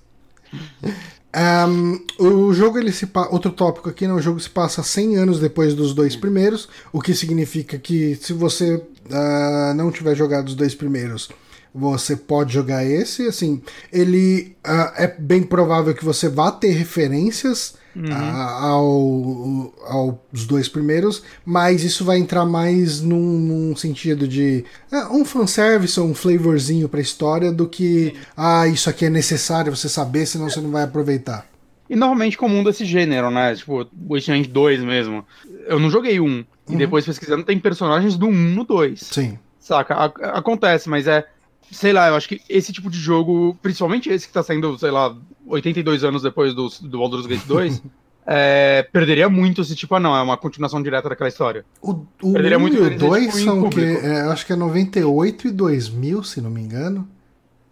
Um, 1.35 1.99
o 2.19 2.53
jogo 2.53 2.79
ele 2.79 2.93
se 2.93 3.09
outro 3.31 3.51
tópico 3.51 3.89
aqui, 3.89 4.07
né? 4.07 4.13
O 4.13 4.21
jogo 4.21 4.39
se 4.39 4.51
passa 4.51 4.83
100 4.83 5.17
anos 5.17 5.41
depois 5.41 5.75
dos 5.75 5.95
dois 5.95 6.15
primeiros, 6.15 6.69
o 6.93 7.01
que 7.01 7.15
significa 7.15 7.79
que 7.79 8.17
se 8.17 8.33
você 8.33 8.75
uh, 8.75 9.75
não 9.75 9.91
tiver 9.91 10.15
jogado 10.15 10.49
os 10.49 10.55
dois 10.55 10.75
primeiros, 10.75 11.31
você 11.75 12.17
pode 12.17 12.53
jogar 12.53 12.85
esse. 12.85 13.27
Assim, 13.27 13.63
ele 13.91 14.55
uh, 14.67 14.93
é 14.97 15.07
bem 15.07 15.43
provável 15.43 15.95
que 15.95 16.05
você 16.05 16.29
vá 16.29 16.51
ter 16.51 16.73
referências 16.73 17.75
uhum. 17.95 18.13
ao, 18.15 19.75
aos 19.87 20.47
dois 20.47 20.69
primeiros, 20.69 21.23
mas 21.45 21.85
isso 21.85 22.05
vai 22.05 22.19
entrar 22.19 22.45
mais 22.45 23.01
num, 23.01 23.39
num 23.39 23.77
sentido 23.77 24.27
de 24.27 24.65
uh, 24.93 25.17
um 25.17 25.25
fanservice 25.25 25.99
ou 25.99 26.07
um 26.07 26.15
flavorzinho 26.15 26.89
pra 26.89 27.01
história 27.01 27.53
do 27.53 27.69
que, 27.69 28.15
ah, 28.37 28.67
isso 28.67 28.89
aqui 28.89 29.07
é 29.07 29.11
necessário 29.11 29.75
você 29.75 29.89
saber, 29.89 30.27
senão 30.27 30.49
você 30.49 30.61
não 30.61 30.71
vai 30.71 30.85
aproveitar. 30.85 31.47
E 31.89 31.97
normalmente 31.97 32.39
comum 32.39 32.65
desse 32.65 32.85
gênero, 32.85 33.31
né? 33.31 33.55
Tipo, 33.55 33.87
Wasteland 34.09 34.49
2 34.49 34.83
mesmo. 34.83 35.27
Eu 35.67 35.79
não 35.79 35.91
joguei 35.91 36.19
um. 36.21 36.25
Uhum. 36.27 36.45
E 36.71 36.77
depois 36.77 37.05
pesquisando, 37.05 37.45
tem 37.45 37.59
personagens 37.59 38.17
do 38.17 38.29
1 38.29 38.33
no 38.33 38.65
2. 38.65 39.01
Sim. 39.01 39.39
Saca? 39.59 39.95
A 39.95 40.39
acontece, 40.39 40.89
mas 40.89 41.07
é 41.07 41.27
sei 41.73 41.93
lá, 41.93 42.09
eu 42.09 42.15
acho 42.15 42.29
que 42.29 42.41
esse 42.49 42.73
tipo 42.73 42.89
de 42.91 42.99
jogo, 42.99 43.59
principalmente 43.63 44.09
esse 44.09 44.27
que 44.27 44.33
tá 44.33 44.43
saindo, 44.43 44.79
sei 44.79 44.91
lá, 44.91 45.17
82 45.47 46.05
anos 46.05 46.23
depois 46.23 46.55
do, 46.55 46.69
do 46.69 46.99
Baldur's 46.99 47.27
Gate 47.27 47.45
2, 47.49 47.83
é, 48.27 48.87
perderia 48.93 49.29
muito 49.29 49.65
se, 49.65 49.75
tipo, 49.75 49.95
ah, 49.95 50.01
não, 50.01 50.15
é 50.15 50.23
uma 50.23 50.37
continuação 50.37 50.83
direta 50.83 51.09
daquela 51.09 51.29
história. 51.29 51.65
O, 51.81 52.05
o 52.23 52.33
perderia 52.33 52.59
1 52.59 52.61
muito 52.61 52.77
e 52.77 52.81
o 52.81 52.99
2 52.99 53.25
tipo, 53.25 53.39
são 53.39 53.65
o 53.65 53.71
quê? 53.71 53.99
É, 54.03 54.21
acho 54.23 54.47
que 54.47 54.53
é 54.53 54.57
98 54.57 55.49
e 55.49 55.51
2000, 55.51 56.23
se 56.23 56.41
não 56.41 56.51
me 56.51 56.61
engano. 56.61 57.09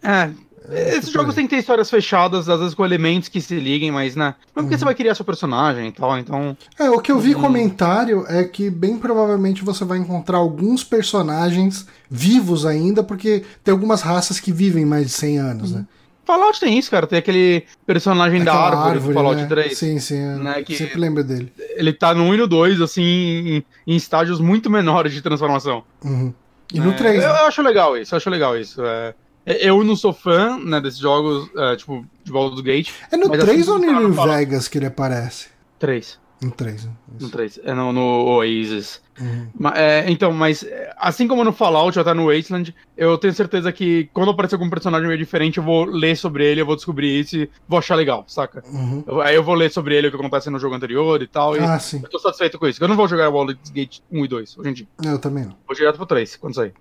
É, 0.03 0.09
é, 0.23 0.31
Esses 0.69 1.09
jogos 1.09 1.33
têm 1.33 1.45
que 1.45 1.55
ter 1.55 1.59
histórias 1.59 1.89
fechadas, 1.89 2.47
às 2.47 2.59
vezes 2.59 2.75
com 2.75 2.85
elementos 2.85 3.27
que 3.29 3.41
se 3.41 3.59
liguem, 3.59 3.91
mas, 3.91 4.15
né? 4.15 4.35
Não 4.55 4.63
porque 4.63 4.75
uhum. 4.75 4.79
você 4.79 4.85
vai 4.85 4.95
criar 4.95 5.15
seu 5.15 5.25
personagem 5.25 5.87
e 5.87 5.91
tal, 5.91 6.17
então. 6.17 6.55
É, 6.77 6.89
o 6.89 6.99
que 6.99 7.11
eu 7.11 7.19
vi 7.19 7.33
uhum. 7.33 7.41
comentário 7.41 8.25
é 8.27 8.43
que 8.43 8.69
bem 8.69 8.97
provavelmente 8.97 9.63
você 9.63 9.83
vai 9.83 9.97
encontrar 9.97 10.37
alguns 10.37 10.83
personagens 10.83 11.87
vivos 12.09 12.65
ainda, 12.65 13.03
porque 13.03 13.43
tem 13.63 13.71
algumas 13.71 14.01
raças 14.01 14.39
que 14.39 14.51
vivem 14.51 14.85
mais 14.85 15.07
de 15.07 15.11
100 15.13 15.37
anos, 15.39 15.71
uhum. 15.71 15.79
né? 15.79 15.85
Fallout 16.23 16.59
tem 16.59 16.77
isso, 16.77 16.89
cara. 16.89 17.07
Tem 17.07 17.19
aquele 17.19 17.65
personagem 17.85 18.41
Aquela 18.41 18.55
da 18.55 18.63
árvore, 18.63 18.89
árvore 18.89 19.07
do 19.07 19.13
Fallout 19.13 19.41
né? 19.41 19.47
3. 19.47 19.77
Sim, 19.77 19.99
sim. 19.99 20.21
Né? 20.37 20.63
Que 20.63 20.77
sempre 20.77 20.99
lembro 20.99 21.23
dele. 21.23 21.51
Ele 21.75 21.91
tá 21.91 22.13
no 22.13 22.23
1 22.23 22.33
e 22.33 22.37
no 22.37 22.47
2, 22.47 22.81
assim, 22.81 23.01
em, 23.03 23.65
em 23.87 23.95
estágios 23.95 24.39
muito 24.39 24.69
menores 24.69 25.13
de 25.13 25.21
transformação. 25.21 25.83
Uhum. 26.03 26.33
E 26.73 26.79
no 26.79 26.91
é, 26.91 26.93
3. 26.93 27.15
Eu, 27.15 27.33
né? 27.33 27.39
eu, 27.39 27.45
acho 27.47 27.61
legal 27.61 27.97
isso, 27.97 28.13
eu 28.13 28.17
acho 28.17 28.29
legal 28.29 28.57
isso. 28.57 28.81
É. 28.85 29.13
É, 29.45 29.69
eu 29.69 29.83
não 29.83 29.95
sou 29.95 30.13
fã, 30.13 30.57
né, 30.57 30.79
desses 30.79 30.99
jogos, 30.99 31.47
uh, 31.55 31.75
tipo, 31.75 32.05
de 32.23 32.31
do 32.31 32.63
Gate. 32.63 32.91
É 33.11 33.17
no 33.17 33.29
3 33.29 33.49
assim, 33.49 33.71
ou 33.71 33.79
no 33.79 34.09
New 34.09 34.13
Vegas 34.13 34.67
que 34.67 34.77
ele 34.77 34.85
aparece? 34.85 35.49
3. 35.79 36.19
No 36.41 36.49
3. 36.49 36.85
Né? 36.85 36.91
No 37.19 37.29
3. 37.29 37.59
É 37.63 37.73
no, 37.73 37.93
no 37.93 38.25
Oasis. 38.25 38.99
Uhum. 39.19 39.47
Mas, 39.53 39.77
é, 39.77 40.09
então, 40.09 40.31
mas 40.31 40.65
assim 40.97 41.27
como 41.27 41.43
no 41.43 41.53
Fallout 41.53 41.97
ou 41.97 42.01
até 42.01 42.13
no 42.15 42.33
Wasteland, 42.33 42.73
eu 42.97 43.15
tenho 43.17 43.33
certeza 43.33 43.71
que 43.71 44.09
quando 44.11 44.31
aparecer 44.31 44.55
algum 44.55 44.69
personagem 44.69 45.07
meio 45.07 45.19
diferente, 45.19 45.59
eu 45.59 45.63
vou 45.63 45.85
ler 45.85 46.17
sobre 46.17 46.43
ele, 46.43 46.61
eu 46.61 46.65
vou 46.65 46.75
descobrir 46.75 47.19
isso 47.19 47.37
e 47.37 47.49
vou 47.67 47.77
achar 47.77 47.93
legal, 47.93 48.23
saca? 48.27 48.63
Uhum. 48.65 49.03
Eu, 49.05 49.21
aí 49.21 49.35
eu 49.35 49.43
vou 49.43 49.53
ler 49.53 49.69
sobre 49.69 49.95
ele 49.95 50.07
o 50.07 50.11
que 50.11 50.17
acontece 50.17 50.49
no 50.49 50.57
jogo 50.57 50.73
anterior 50.73 51.21
e 51.21 51.27
tal. 51.27 51.53
Ah, 51.53 51.77
e 51.77 51.79
sim. 51.79 52.01
Eu 52.03 52.09
tô 52.09 52.17
satisfeito 52.17 52.57
com 52.57 52.67
isso. 52.67 52.83
Eu 52.83 52.87
não 52.87 52.95
vou 52.95 53.07
jogar 53.07 53.29
Baldur's 53.29 53.69
Gate 53.69 53.99
1 54.11 54.25
e 54.25 54.27
2 54.27 54.57
hoje 54.57 54.69
em 54.69 54.73
dia. 54.73 54.87
Eu 55.05 55.19
também 55.19 55.45
não. 55.45 55.55
Vou 55.67 55.75
direto 55.75 55.97
pro 55.97 56.07
3, 56.07 56.37
quando 56.37 56.55
sair. 56.55 56.73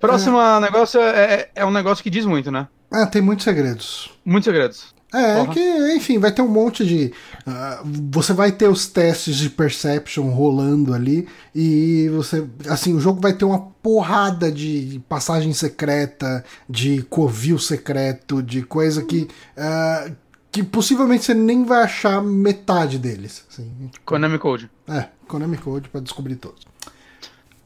Próximo 0.00 0.40
é. 0.40 0.60
negócio 0.60 1.00
é, 1.00 1.34
é, 1.34 1.50
é 1.56 1.66
um 1.66 1.70
negócio 1.70 2.02
que 2.02 2.10
diz 2.10 2.24
muito, 2.24 2.50
né? 2.50 2.68
Ah, 2.90 3.06
tem 3.06 3.20
muitos 3.20 3.44
segredos. 3.44 4.10
Muitos 4.24 4.44
segredos. 4.46 4.98
É, 5.12 5.40
é 5.40 5.46
que, 5.46 5.96
enfim, 5.96 6.18
vai 6.18 6.30
ter 6.30 6.42
um 6.42 6.48
monte 6.48 6.84
de. 6.84 7.12
Uh, 7.46 8.10
você 8.10 8.34
vai 8.34 8.52
ter 8.52 8.68
os 8.68 8.86
testes 8.86 9.36
de 9.36 9.48
perception 9.48 10.28
rolando 10.28 10.92
ali, 10.92 11.26
e 11.54 12.10
você. 12.10 12.46
Assim, 12.68 12.94
o 12.94 13.00
jogo 13.00 13.20
vai 13.20 13.32
ter 13.32 13.46
uma 13.46 13.58
porrada 13.82 14.52
de 14.52 15.00
passagem 15.08 15.52
secreta, 15.54 16.44
de 16.68 17.02
covil 17.04 17.58
secreto, 17.58 18.42
de 18.42 18.62
coisa 18.62 19.02
que. 19.02 19.28
Uh, 19.56 20.14
que 20.50 20.62
possivelmente 20.62 21.24
você 21.24 21.34
nem 21.34 21.64
vai 21.64 21.84
achar 21.84 22.22
metade 22.22 22.98
deles. 22.98 23.44
Assim, 23.50 23.90
Konami 24.04 24.38
Code. 24.38 24.70
É, 24.88 25.08
Konami 25.26 25.58
Code 25.58 25.88
para 25.88 26.00
descobrir 26.00 26.36
todos. 26.36 26.66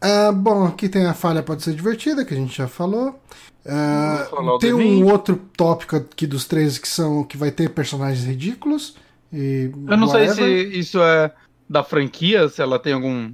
Uh, 0.03 0.33
bom, 0.33 0.66
aqui 0.66 0.89
tem 0.89 1.07
a 1.07 1.15
falha 1.15 1.43
pode 1.43 1.62
ser 1.62 1.74
divertida, 1.74 2.24
que 2.24 2.35
a 2.35 2.37
gente 2.37 2.57
já 2.57 2.66
falou. 2.66 3.20
Uh, 3.65 4.59
tem 4.59 4.74
um 4.74 5.07
outro 5.07 5.37
tópico 5.57 5.95
aqui 5.95 6.27
dos 6.27 6.45
três 6.45 6.79
que 6.79 6.89
são 6.89 7.23
que 7.23 7.37
vai 7.37 7.53
ter 7.53 7.70
personagens 7.70 8.27
ridículos. 8.27 8.97
E 9.33 9.70
Eu 9.89 9.97
não 9.97 10.09
whatever. 10.09 10.35
sei 10.35 10.70
se 10.73 10.79
isso 10.79 11.01
é 11.01 11.31
da 11.70 11.85
franquia, 11.85 12.49
se 12.49 12.61
ela 12.61 12.79
tem 12.79 12.93
algum 12.93 13.33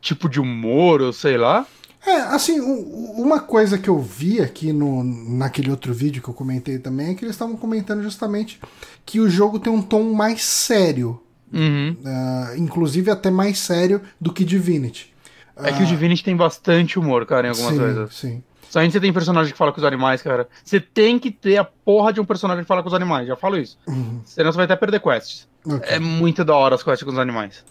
tipo 0.00 0.28
de 0.28 0.38
humor, 0.38 1.00
ou 1.00 1.12
sei 1.12 1.38
lá. 1.38 1.66
É, 2.06 2.16
assim, 2.16 2.60
uma 2.60 3.40
coisa 3.40 3.78
que 3.78 3.88
eu 3.88 3.98
vi 3.98 4.38
aqui 4.38 4.74
no, 4.74 5.02
naquele 5.02 5.70
outro 5.70 5.94
vídeo 5.94 6.22
que 6.22 6.28
eu 6.28 6.34
comentei 6.34 6.78
também 6.78 7.08
é 7.10 7.14
que 7.14 7.24
eles 7.24 7.34
estavam 7.34 7.56
comentando 7.56 8.02
justamente 8.02 8.60
que 9.06 9.20
o 9.20 9.30
jogo 9.30 9.58
tem 9.58 9.72
um 9.72 9.80
tom 9.80 10.12
mais 10.12 10.44
sério. 10.44 11.18
Uhum. 11.50 11.96
Uh, 12.04 12.58
inclusive 12.58 13.10
até 13.10 13.30
mais 13.30 13.58
sério 13.58 14.02
do 14.20 14.32
que 14.32 14.44
Divinity. 14.44 15.13
É 15.56 15.72
que 15.72 15.82
o 15.82 15.86
Divinity 15.86 16.24
tem 16.24 16.36
bastante 16.36 16.98
humor, 16.98 17.24
cara, 17.26 17.46
em 17.46 17.50
algumas 17.50 17.72
sim, 17.72 17.78
coisas. 17.78 18.14
Sim. 18.14 18.42
Só 18.68 18.80
a 18.80 18.82
gente 18.82 18.98
tem 18.98 19.12
personagem 19.12 19.52
que 19.52 19.58
fala 19.58 19.72
com 19.72 19.78
os 19.78 19.84
animais, 19.84 20.20
cara. 20.20 20.48
Você 20.64 20.80
tem 20.80 21.18
que 21.18 21.30
ter 21.30 21.58
a 21.58 21.64
porra 21.64 22.12
de 22.12 22.20
um 22.20 22.24
personagem 22.24 22.64
que 22.64 22.68
fala 22.68 22.82
com 22.82 22.88
os 22.88 22.94
animais, 22.94 23.28
já 23.28 23.36
falo 23.36 23.56
isso. 23.56 23.78
Uhum. 23.86 24.20
Senão 24.24 24.50
você 24.50 24.56
vai 24.56 24.64
até 24.64 24.74
perder 24.74 25.00
quests. 25.00 25.46
Okay. 25.64 25.94
É 25.94 25.98
muito 26.00 26.44
da 26.44 26.56
hora 26.56 26.74
as 26.74 26.82
quests 26.82 27.04
com 27.04 27.12
os 27.12 27.18
animais. 27.18 27.64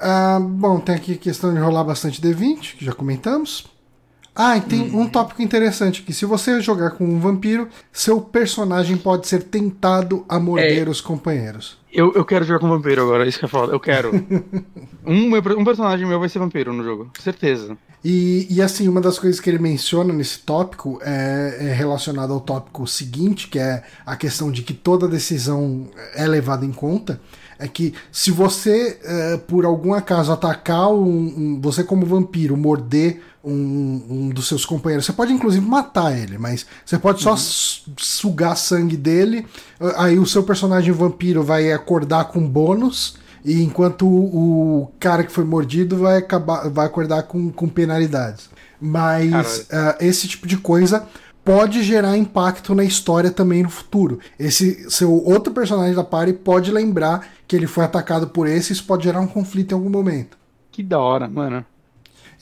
Ah, 0.00 0.38
bom, 0.40 0.78
tem 0.80 0.94
aqui 0.94 1.14
a 1.14 1.18
questão 1.18 1.52
de 1.52 1.58
rolar 1.58 1.82
bastante 1.82 2.20
D20, 2.20 2.76
que 2.76 2.84
já 2.84 2.92
comentamos. 2.92 3.66
Ah, 4.40 4.56
e 4.56 4.60
tem 4.60 4.82
hum. 4.82 5.00
um 5.00 5.08
tópico 5.08 5.42
interessante 5.42 6.00
aqui. 6.00 6.12
Se 6.12 6.24
você 6.24 6.60
jogar 6.60 6.92
com 6.92 7.04
um 7.04 7.18
vampiro, 7.18 7.66
seu 7.92 8.20
personagem 8.20 8.96
pode 8.96 9.26
ser 9.26 9.42
tentado 9.42 10.24
a 10.28 10.38
morder 10.38 10.86
é. 10.86 10.88
os 10.88 11.00
companheiros. 11.00 11.76
Eu, 11.92 12.12
eu 12.14 12.24
quero 12.24 12.44
jogar 12.44 12.60
com 12.60 12.68
vampiro 12.68 13.02
agora, 13.02 13.26
isso 13.26 13.36
que 13.36 13.46
é 13.46 13.48
foda. 13.48 13.72
Eu 13.72 13.80
quero. 13.80 14.12
um, 15.04 15.34
um 15.34 15.64
personagem 15.64 16.06
meu 16.06 16.20
vai 16.20 16.28
ser 16.28 16.38
vampiro 16.38 16.72
no 16.72 16.84
jogo, 16.84 17.10
certeza. 17.18 17.76
E, 18.04 18.46
e 18.48 18.62
assim, 18.62 18.86
uma 18.86 19.00
das 19.00 19.18
coisas 19.18 19.40
que 19.40 19.50
ele 19.50 19.58
menciona 19.58 20.14
nesse 20.14 20.38
tópico 20.38 21.00
é, 21.02 21.56
é 21.58 21.72
relacionada 21.72 22.32
ao 22.32 22.38
tópico 22.38 22.86
seguinte, 22.86 23.48
que 23.48 23.58
é 23.58 23.82
a 24.06 24.14
questão 24.14 24.52
de 24.52 24.62
que 24.62 24.72
toda 24.72 25.08
decisão 25.08 25.88
é 26.14 26.28
levada 26.28 26.64
em 26.64 26.70
conta 26.70 27.20
é 27.58 27.66
que 27.66 27.92
se 28.12 28.30
você, 28.30 28.98
é, 29.02 29.36
por 29.36 29.64
algum 29.64 29.92
acaso, 29.92 30.30
atacar 30.30 30.92
um, 30.92 31.08
um, 31.08 31.60
você 31.60 31.82
como 31.82 32.06
vampiro, 32.06 32.56
morder 32.56 33.20
um, 33.48 34.06
um, 34.10 34.28
dos 34.28 34.48
seus 34.48 34.64
companheiros, 34.64 35.06
você 35.06 35.12
pode 35.12 35.32
inclusive 35.32 35.64
matar 35.64 36.16
ele, 36.16 36.38
mas 36.38 36.66
você 36.84 36.98
pode 36.98 37.22
só 37.22 37.32
uhum. 37.32 37.94
sugar 37.96 38.56
sangue 38.56 38.96
dele, 38.96 39.46
aí 39.96 40.18
o 40.18 40.26
seu 40.26 40.42
personagem 40.42 40.92
vampiro 40.92 41.42
vai 41.42 41.72
acordar 41.72 42.26
com 42.26 42.46
bônus, 42.46 43.16
e 43.44 43.62
enquanto 43.62 44.06
o, 44.06 44.82
o 44.82 44.92
cara 44.98 45.24
que 45.24 45.32
foi 45.32 45.44
mordido 45.44 45.96
vai, 45.96 46.18
acabar, 46.18 46.68
vai 46.68 46.86
acordar 46.86 47.22
com, 47.22 47.50
com 47.50 47.68
penalidades. 47.68 48.50
Mas 48.80 49.60
uh, 49.60 49.96
esse 50.00 50.28
tipo 50.28 50.46
de 50.46 50.56
coisa 50.56 51.06
pode 51.44 51.82
gerar 51.82 52.16
impacto 52.16 52.74
na 52.74 52.84
história 52.84 53.30
também 53.30 53.62
no 53.62 53.70
futuro. 53.70 54.18
Esse 54.38 54.90
seu 54.90 55.10
outro 55.24 55.52
personagem 55.52 55.94
da 55.94 56.04
party 56.04 56.34
pode 56.34 56.70
lembrar 56.70 57.26
que 57.46 57.56
ele 57.56 57.66
foi 57.66 57.84
atacado 57.84 58.28
por 58.28 58.46
esse, 58.46 58.72
isso 58.72 58.84
pode 58.84 59.04
gerar 59.04 59.20
um 59.20 59.26
conflito 59.26 59.72
em 59.72 59.74
algum 59.74 59.88
momento. 59.88 60.36
Que 60.70 60.82
da 60.82 60.98
hora, 60.98 61.26
mano. 61.26 61.64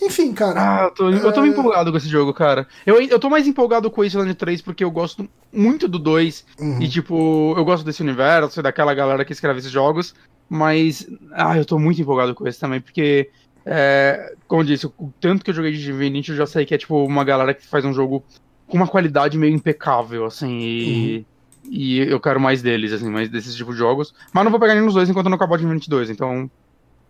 Enfim, 0.01 0.33
cara. 0.33 0.61
Ah, 0.61 0.85
eu 0.85 0.91
tô, 0.91 1.11
eu 1.11 1.33
tô 1.33 1.45
é... 1.45 1.49
empolgado 1.49 1.91
com 1.91 1.97
esse 1.97 2.09
jogo, 2.09 2.35
cara. 2.35 2.67
Eu, 2.85 3.01
eu 3.01 3.19
tô 3.19 3.31
mais 3.31 3.47
empolgado 3.47 3.91
com 3.91 4.01
o 4.01 4.05
Wasteland 4.05 4.35
3 4.35 4.61
porque 4.61 4.85
eu 4.85 4.91
gosto 4.91 5.29
muito 5.53 5.89
do 5.89 5.99
2. 5.99 6.45
Uhum. 6.61 6.83
E, 6.83 6.89
tipo, 6.89 7.55
eu 7.57 7.65
gosto 7.65 7.85
desse 7.85 8.03
universo, 8.03 8.63
daquela 8.63 8.93
galera 8.95 9.25
que 9.25 9.33
escreve 9.33 9.61
esses 9.61 9.71
jogos. 9.71 10.15
Mas, 10.49 11.07
ah, 11.33 11.57
eu 11.57 11.65
tô 11.65 11.79
muito 11.79 12.01
empolgado 12.01 12.35
com 12.35 12.47
esse 12.47 12.61
também, 12.61 12.81
porque, 12.81 13.31
é, 13.65 14.35
como 14.47 14.63
eu 14.63 14.67
disse, 14.67 14.87
o 14.87 15.13
tanto 15.21 15.45
que 15.45 15.51
eu 15.51 15.55
joguei 15.55 15.73
de 15.73 15.83
Divinity, 15.83 16.31
eu 16.31 16.37
já 16.37 16.47
sei 16.47 16.65
que 16.65 16.75
é, 16.75 16.79
tipo, 16.79 17.05
uma 17.05 17.25
galera 17.25 17.53
que 17.53 17.67
faz 17.67 17.85
um 17.85 17.93
jogo 17.93 18.23
com 18.69 18.77
uma 18.77 18.87
qualidade 18.87 19.37
meio 19.37 19.55
impecável, 19.55 20.25
assim, 20.25 20.59
e, 20.61 21.27
uhum. 21.65 21.73
e 21.73 21.99
eu 21.99 22.21
quero 22.21 22.41
mais 22.41 22.63
deles, 22.63 22.93
assim, 22.93 23.11
mais 23.11 23.29
desses 23.29 23.57
tipos 23.57 23.75
de 23.75 23.81
jogos. 23.81 24.15
Mas 24.33 24.45
não 24.45 24.51
vou 24.51 24.61
pegar 24.61 24.75
nenhum 24.75 24.87
dos 24.87 24.95
dois 24.95 25.11
enquanto 25.11 25.29
não 25.29 25.37
acabar 25.37 25.59
de 25.59 25.67
22, 25.67 26.11
então, 26.11 26.49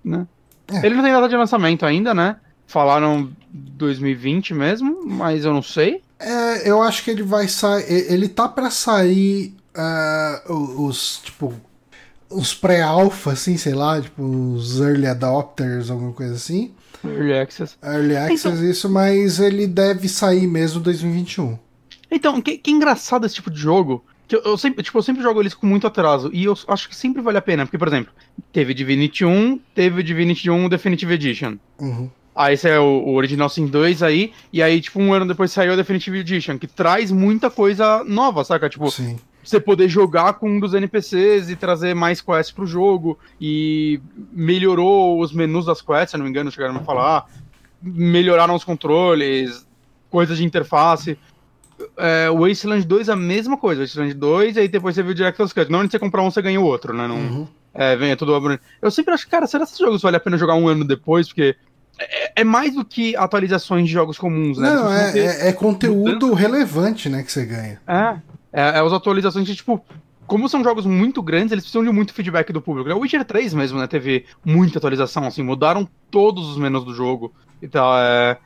né? 0.03 0.27
É. 0.69 0.87
Ele 0.87 0.95
não 0.95 1.03
tem 1.03 1.13
data 1.13 1.29
de 1.29 1.37
lançamento 1.37 1.85
ainda, 1.85 2.15
né? 2.15 2.37
Falaram 2.67 3.31
2020 3.51 4.55
mesmo, 4.55 5.05
mas 5.07 5.45
eu 5.45 5.53
não 5.53 5.63
sei. 5.63 6.03
É, 6.19 6.69
eu 6.69 6.83
acho 6.83 7.05
que 7.05 7.11
ele 7.11 7.23
vai 7.23 7.47
sair. 7.49 7.85
Ele 7.89 8.29
tá 8.29 8.49
para 8.49 8.71
sair 8.71 9.55
uh, 9.77 10.83
os, 10.83 11.21
tipo, 11.23 11.55
uns 12.31 12.55
pré-alpha, 12.55 13.33
assim, 13.33 13.57
sei 13.57 13.75
lá, 13.75 14.01
tipo 14.01 14.23
os 14.23 14.81
early 14.81 15.07
adopters, 15.07 15.91
alguma 15.91 16.13
coisa 16.13 16.35
assim. 16.35 16.73
Early 17.05 17.39
Access. 17.39 17.77
Early 17.83 18.17
access, 18.17 18.49
então, 18.49 18.71
isso, 18.71 18.91
mas 18.91 19.39
ele 19.39 19.67
deve 19.67 20.09
sair 20.09 20.47
mesmo 20.47 20.81
em 20.81 20.83
2021. 20.83 21.59
Então, 22.11 22.41
que, 22.41 22.59
que 22.59 22.71
engraçado 22.71 23.27
esse 23.27 23.35
tipo 23.37 23.51
de 23.51 23.59
jogo. 23.59 24.05
Que 24.27 24.35
eu, 24.35 24.43
eu, 24.43 24.59
sempre, 24.59 24.83
tipo, 24.83 24.99
eu 24.99 25.03
sempre 25.03 25.23
jogo 25.23 25.41
eles 25.41 25.55
com 25.55 25.67
muito 25.67 25.87
atraso. 25.87 26.31
E 26.33 26.45
eu 26.45 26.55
acho 26.67 26.89
que 26.89 26.97
sempre 26.97 27.23
vale 27.23 27.39
a 27.39 27.43
pena. 27.43 27.65
Porque, 27.65 27.79
por 27.79 27.87
exemplo, 27.87 28.13
teve 28.53 28.75
Divinity 28.75 29.25
1, 29.25 29.61
teve 29.75 30.03
Divinity 30.03 30.51
1 30.51 30.69
Definitive 30.69 31.15
Edition. 31.15 31.59
Uhum. 31.79 32.11
Aí 32.37 32.53
esse 32.55 32.69
é 32.69 32.79
o, 32.79 32.85
o 32.85 33.15
Original 33.15 33.49
Sin 33.49 33.67
2 33.67 34.03
aí. 34.03 34.33
E 34.53 34.63
aí, 34.63 34.81
tipo, 34.81 35.01
um 35.01 35.13
ano 35.15 35.27
depois 35.27 35.51
saiu 35.51 35.73
a 35.73 35.77
Definitive 35.77 36.19
Edition, 36.19 36.59
que 36.59 36.67
traz 36.67 37.11
muita 37.11 37.51
coisa 37.51 38.05
nova, 38.05 38.45
saca? 38.45 38.69
Tipo, 38.69 38.91
Sim. 38.91 39.19
você 39.43 39.59
poder 39.59 39.89
jogar 39.89 40.35
com 40.35 40.51
um 40.51 40.61
dos 40.61 40.75
NPCs 40.75 41.49
e 41.49 41.57
trazer 41.57 41.95
mais 41.95 42.21
quests 42.21 42.51
pro 42.55 42.67
jogo. 42.67 43.19
E 43.41 43.99
melhorou 44.31 45.19
os 45.21 45.33
menus 45.33 45.65
das 45.65 45.81
quests, 45.81 46.11
se 46.11 46.17
não 46.19 46.25
me 46.25 46.31
engano, 46.31 46.51
chegaram 46.51 46.77
a 46.77 46.81
falar. 46.81 47.25
Melhoraram 47.83 48.55
os 48.55 48.65
controles, 48.65 49.67
coisas 50.11 50.37
de 50.39 50.45
interface. 50.45 51.19
É, 51.97 52.29
o 52.31 52.47
Wasteland 52.47 52.87
2 52.87 53.09
é 53.09 53.13
a 53.13 53.17
mesma 53.17 53.57
coisa, 53.57 53.83
Wasteland 53.83 54.15
2, 54.15 54.57
e 54.57 54.61
aí 54.61 54.69
depois 54.69 54.95
você 54.95 55.03
viu 55.03 55.13
o 55.13 55.15
Director's 55.15 55.53
Cut. 55.53 55.71
Normalmente 55.71 55.93
você 55.93 55.99
comprar 55.99 56.23
um, 56.23 56.31
você 56.31 56.41
ganha 56.41 56.61
o 56.61 56.65
outro, 56.65 56.95
né? 56.95 57.07
Não, 57.07 57.17
Uhum. 57.17 57.49
é, 57.75 57.95
vem 57.97 58.11
é 58.11 58.17
tudo. 58.17 58.33
Eu 58.81 58.91
sempre 58.91 59.13
acho, 59.15 59.29
cara, 59.29 59.47
será 59.47 59.65
que 59.65 59.71
esses 59.71 59.79
jogos 59.79 60.01
vale 60.03 60.17
a 60.17 60.21
pena 60.21 60.39
jogar 60.39 60.55
um 60.55 60.69
ano 60.69 60.85
depois? 60.87 61.29
Porque 61.29 61.55
é, 61.99 62.33
é 62.41 62.45
mais 62.45 62.75
do 62.75 62.85
que 62.85 63.17
atualizações 63.17 63.87
de 63.87 63.93
jogos 63.93 64.19
comuns, 64.19 64.59
né? 64.59 64.71
Não, 64.71 64.93
é, 64.93 65.19
é, 65.19 65.49
é 65.49 65.53
conteúdo 65.53 66.33
relevante, 66.35 67.09
né, 67.09 67.23
que 67.23 67.33
você 67.33 67.45
ganha. 67.45 67.81
é, 67.87 68.19
é, 68.53 68.63
é 68.63 68.81
as 68.81 68.93
atualizações 68.93 69.47
que, 69.47 69.55
tipo, 69.55 69.83
como 70.27 70.49
são 70.49 70.63
jogos 70.63 70.85
muito 70.85 71.23
grandes, 71.23 71.53
eles 71.53 71.65
precisam 71.65 71.85
de 71.85 71.91
muito 71.91 72.13
feedback 72.13 72.53
do 72.53 72.61
público. 72.61 72.91
O 72.91 73.01
Witcher 73.01 73.25
3 73.25 73.55
mesmo, 73.55 73.79
né, 73.79 73.87
teve 73.87 74.27
muita 74.45 74.79
atualização, 74.79 75.25
assim, 75.25 75.43
mudaram 75.43 75.89
todos 76.11 76.49
os 76.49 76.59
menus 76.59 76.85
do 76.85 76.95
jogo 76.95 77.33
e 77.63 77.69
tal. 77.69 77.97
É... 77.99 78.39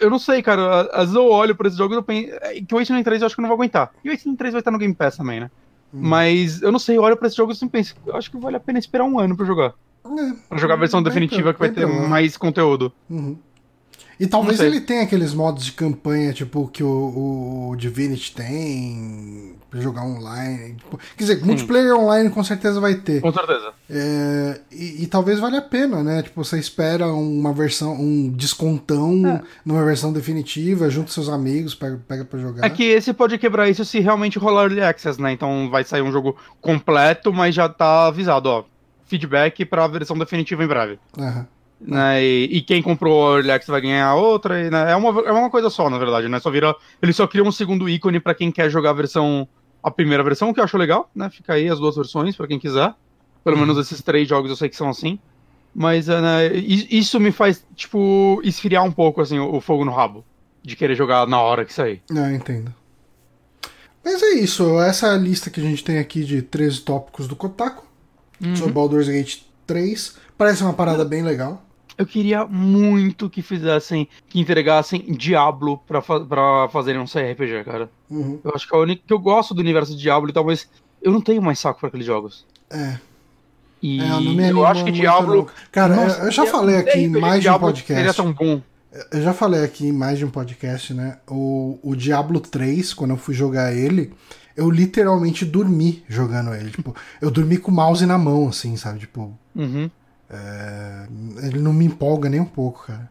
Eu 0.00 0.08
não 0.08 0.18
sei, 0.18 0.42
cara, 0.42 0.82
às 0.92 1.10
vezes 1.10 1.14
eu 1.14 1.28
olho 1.28 1.54
pra 1.54 1.66
esses 1.66 1.76
jogos 1.76 1.94
e 1.94 1.98
eu 1.98 2.02
penso 2.02 2.32
é, 2.40 2.54
que 2.54 2.74
o 2.74 2.78
Wasteland 2.78 3.04
3 3.04 3.20
eu 3.20 3.26
acho 3.26 3.34
que 3.34 3.40
eu 3.40 3.42
não 3.42 3.48
vou 3.48 3.56
aguentar. 3.56 3.90
E 4.02 4.08
o 4.08 4.12
Wasteland 4.12 4.38
3 4.38 4.52
vai 4.52 4.60
estar 4.60 4.70
no 4.70 4.78
Game 4.78 4.94
Pass 4.94 5.16
também, 5.16 5.40
né? 5.40 5.50
Hum. 5.92 6.00
Mas 6.00 6.62
eu 6.62 6.72
não 6.72 6.78
sei, 6.78 6.96
eu 6.96 7.02
olho 7.02 7.16
pra 7.16 7.26
esses 7.26 7.36
jogos 7.36 7.60
e 7.60 7.68
penso, 7.68 7.94
eu 8.06 8.16
acho 8.16 8.30
que 8.30 8.38
vale 8.38 8.56
a 8.56 8.60
pena 8.60 8.78
esperar 8.78 9.04
um 9.04 9.18
ano 9.18 9.36
pra 9.36 9.44
jogar. 9.44 9.74
É, 10.04 10.32
Pra 10.48 10.58
jogar 10.58 10.74
a 10.74 10.78
versão 10.78 11.02
definitiva 11.02 11.50
ter- 11.50 11.54
que 11.54 11.58
vai 11.60 11.68
ter 11.70 11.80
ter 11.80 11.86
um. 11.86 12.08
mais 12.08 12.36
conteúdo. 12.36 12.92
Uhum. 13.08 13.36
E 14.20 14.26
talvez 14.26 14.60
ele 14.60 14.80
tenha 14.80 15.02
aqueles 15.02 15.34
modos 15.34 15.64
de 15.64 15.72
campanha, 15.72 16.32
tipo, 16.32 16.68
que 16.68 16.84
o, 16.84 17.70
o 17.70 17.76
Divinity 17.76 18.32
tem, 18.32 19.54
pra 19.68 19.80
jogar 19.80 20.04
online. 20.04 20.74
tipo, 20.76 20.96
quer 21.16 21.24
dizer, 21.24 21.44
multiplayer 21.44 21.96
online 21.96 22.30
com 22.30 22.44
certeza 22.44 22.78
vai 22.78 22.94
ter. 22.94 23.20
Com 23.20 23.32
certeza. 23.32 23.72
É, 23.90 24.60
e, 24.70 25.02
e 25.02 25.06
talvez 25.08 25.40
valha 25.40 25.58
a 25.58 25.62
pena, 25.62 26.04
né? 26.04 26.22
Tipo, 26.22 26.44
você 26.44 26.56
espera 26.58 27.08
uma 27.08 27.52
versão, 27.52 27.94
um 27.94 28.28
descontão 28.28 29.26
É. 29.26 29.40
numa 29.64 29.84
versão 29.84 30.12
definitiva, 30.12 30.88
junta 30.88 31.10
seus 31.10 31.28
amigos, 31.28 31.74
pega, 31.74 32.00
pega 32.06 32.24
pra 32.24 32.38
jogar. 32.38 32.64
É 32.64 32.70
que 32.70 32.84
esse 32.84 33.12
pode 33.12 33.36
quebrar 33.38 33.68
isso 33.70 33.84
se 33.84 33.98
realmente 33.98 34.38
rolar 34.38 34.64
Early 34.64 34.82
Access, 34.82 35.20
né? 35.20 35.32
Então 35.32 35.68
vai 35.68 35.82
sair 35.82 36.02
um 36.02 36.12
jogo 36.12 36.36
completo, 36.60 37.32
mas 37.32 37.54
já 37.54 37.68
tá 37.68 38.06
avisado, 38.06 38.48
ó. 38.48 38.64
Feedback 39.12 39.64
pra 39.66 39.86
versão 39.86 40.16
definitiva 40.16 40.64
em 40.64 40.66
breve. 40.66 40.98
Aham. 41.18 41.46
Né? 41.78 42.22
E, 42.22 42.44
e 42.44 42.62
quem 42.62 42.80
comprou 42.80 43.36
Early 43.36 43.50
Access 43.50 43.70
vai 43.70 43.80
ganhar 43.80 44.14
outra. 44.14 44.60
E, 44.60 44.70
né? 44.70 44.92
é, 44.92 44.96
uma, 44.96 45.20
é 45.22 45.32
uma 45.32 45.50
coisa 45.50 45.68
só, 45.68 45.90
na 45.90 45.98
verdade, 45.98 46.28
né? 46.28 46.38
Só 46.38 46.50
vira. 46.50 46.74
Ele 47.02 47.12
só 47.12 47.26
cria 47.26 47.42
um 47.42 47.52
segundo 47.52 47.88
ícone 47.88 48.20
pra 48.20 48.34
quem 48.34 48.50
quer 48.50 48.70
jogar 48.70 48.90
a 48.90 48.94
versão. 48.94 49.46
A 49.82 49.90
primeira 49.90 50.22
versão, 50.22 50.48
o 50.48 50.54
que 50.54 50.60
eu 50.60 50.64
acho 50.64 50.78
legal, 50.78 51.10
né? 51.12 51.28
Fica 51.28 51.54
aí 51.54 51.68
as 51.68 51.80
duas 51.80 51.96
versões 51.96 52.36
pra 52.36 52.46
quem 52.46 52.58
quiser. 52.58 52.94
Pelo 53.42 53.58
menos 53.58 53.76
esses 53.76 54.00
três 54.00 54.28
jogos 54.28 54.48
eu 54.48 54.56
sei 54.56 54.68
que 54.68 54.76
são 54.76 54.88
assim. 54.88 55.18
Mas 55.74 56.08
é, 56.08 56.20
né, 56.20 56.54
isso 56.54 57.18
me 57.18 57.32
faz, 57.32 57.66
tipo, 57.74 58.40
esfriar 58.44 58.84
um 58.84 58.92
pouco, 58.92 59.20
assim, 59.20 59.40
o, 59.40 59.56
o 59.56 59.60
fogo 59.60 59.84
no 59.84 59.90
rabo. 59.90 60.24
De 60.62 60.76
querer 60.76 60.94
jogar 60.94 61.26
na 61.26 61.40
hora 61.40 61.64
que 61.64 61.72
sair. 61.72 62.00
Não, 62.08 62.28
eu 62.28 62.36
entendo. 62.36 62.72
Mas 64.04 64.22
é 64.22 64.34
isso, 64.34 64.80
essa 64.80 65.08
é 65.08 65.14
a 65.14 65.16
lista 65.16 65.50
que 65.50 65.60
a 65.60 65.64
gente 65.64 65.82
tem 65.82 65.98
aqui 65.98 66.24
de 66.24 66.42
13 66.42 66.80
tópicos 66.82 67.26
do 67.26 67.34
Kotaku 67.34 67.91
sobre 68.56 68.72
Baldur's 68.72 69.08
Gate 69.08 69.40
3. 69.66 70.16
Parece 70.36 70.62
uma 70.62 70.72
parada 70.72 71.04
bem 71.04 71.22
legal. 71.22 71.64
Eu 71.98 72.06
queria 72.06 72.46
muito 72.46 73.28
que 73.28 73.42
fizessem, 73.42 74.08
que 74.28 74.40
entregassem 74.40 75.02
Diablo 75.16 75.78
pra, 75.86 76.00
fa 76.00 76.18
pra 76.20 76.68
fazerem 76.72 77.00
um 77.00 77.04
CRPG, 77.06 77.64
cara. 77.64 77.90
Uhum. 78.10 78.40
Eu 78.42 78.52
acho 78.54 78.66
que 78.66 78.74
é 78.74 78.78
o 78.78 78.82
único 78.82 79.02
que 79.06 79.12
eu 79.12 79.18
gosto 79.18 79.52
do 79.54 79.60
universo 79.60 79.94
de 79.94 80.00
Diablo 80.00 80.30
e 80.30 80.32
tal, 80.32 80.44
mas 80.44 80.68
eu 81.02 81.12
não 81.12 81.20
tenho 81.20 81.42
mais 81.42 81.58
saco 81.58 81.78
pra 81.80 81.88
aqueles 81.88 82.06
jogos. 82.06 82.46
É, 82.70 82.96
E 83.82 84.00
é, 84.00 84.50
eu 84.50 84.56
eu 84.58 84.66
acho 84.66 84.84
que 84.84 84.90
Diablo. 84.90 85.36
não. 85.36 85.46
Cara, 85.70 85.94
Nossa, 85.96 86.20
eu- 86.20 86.24
eu 86.26 86.30
já 86.32 86.46
falei 86.46 86.76
aqui 86.76 86.98
em 87.00 87.08
mais 87.08 87.42
de 87.42 87.50
um 87.50 87.58
podcast. 87.58 87.94
Seria 87.94 88.14
tão 88.14 88.32
bom. 88.32 88.62
Eu 89.10 89.22
já 89.22 89.32
falei 89.34 89.62
aqui 89.64 89.86
em 89.86 89.92
mais 89.92 90.18
de 90.18 90.24
um 90.24 90.30
podcast, 90.30 90.92
né? 90.94 91.18
O, 91.28 91.78
o 91.82 91.94
Diablo 91.96 92.40
3, 92.40 92.92
quando 92.94 93.12
eu 93.12 93.16
fui 93.16 93.34
jogar 93.34 93.72
ele, 93.74 94.12
eu 94.56 94.70
literalmente 94.70 95.44
dormi 95.44 96.02
jogando 96.08 96.54
ele. 96.54 96.70
Tipo, 96.70 96.94
eu 97.20 97.30
dormi 97.30 97.56
com 97.58 97.70
o 97.70 97.74
mouse 97.74 98.04
na 98.06 98.18
mão, 98.18 98.48
assim, 98.48 98.76
sabe? 98.76 99.00
Tipo, 99.00 99.32
Uhum. 99.54 99.90
é, 100.30 101.06
ele 101.42 101.58
não 101.60 101.72
me 101.72 101.84
empolga 101.84 102.28
nem 102.28 102.40
um 102.40 102.44
pouco, 102.44 102.84
cara. 102.86 103.10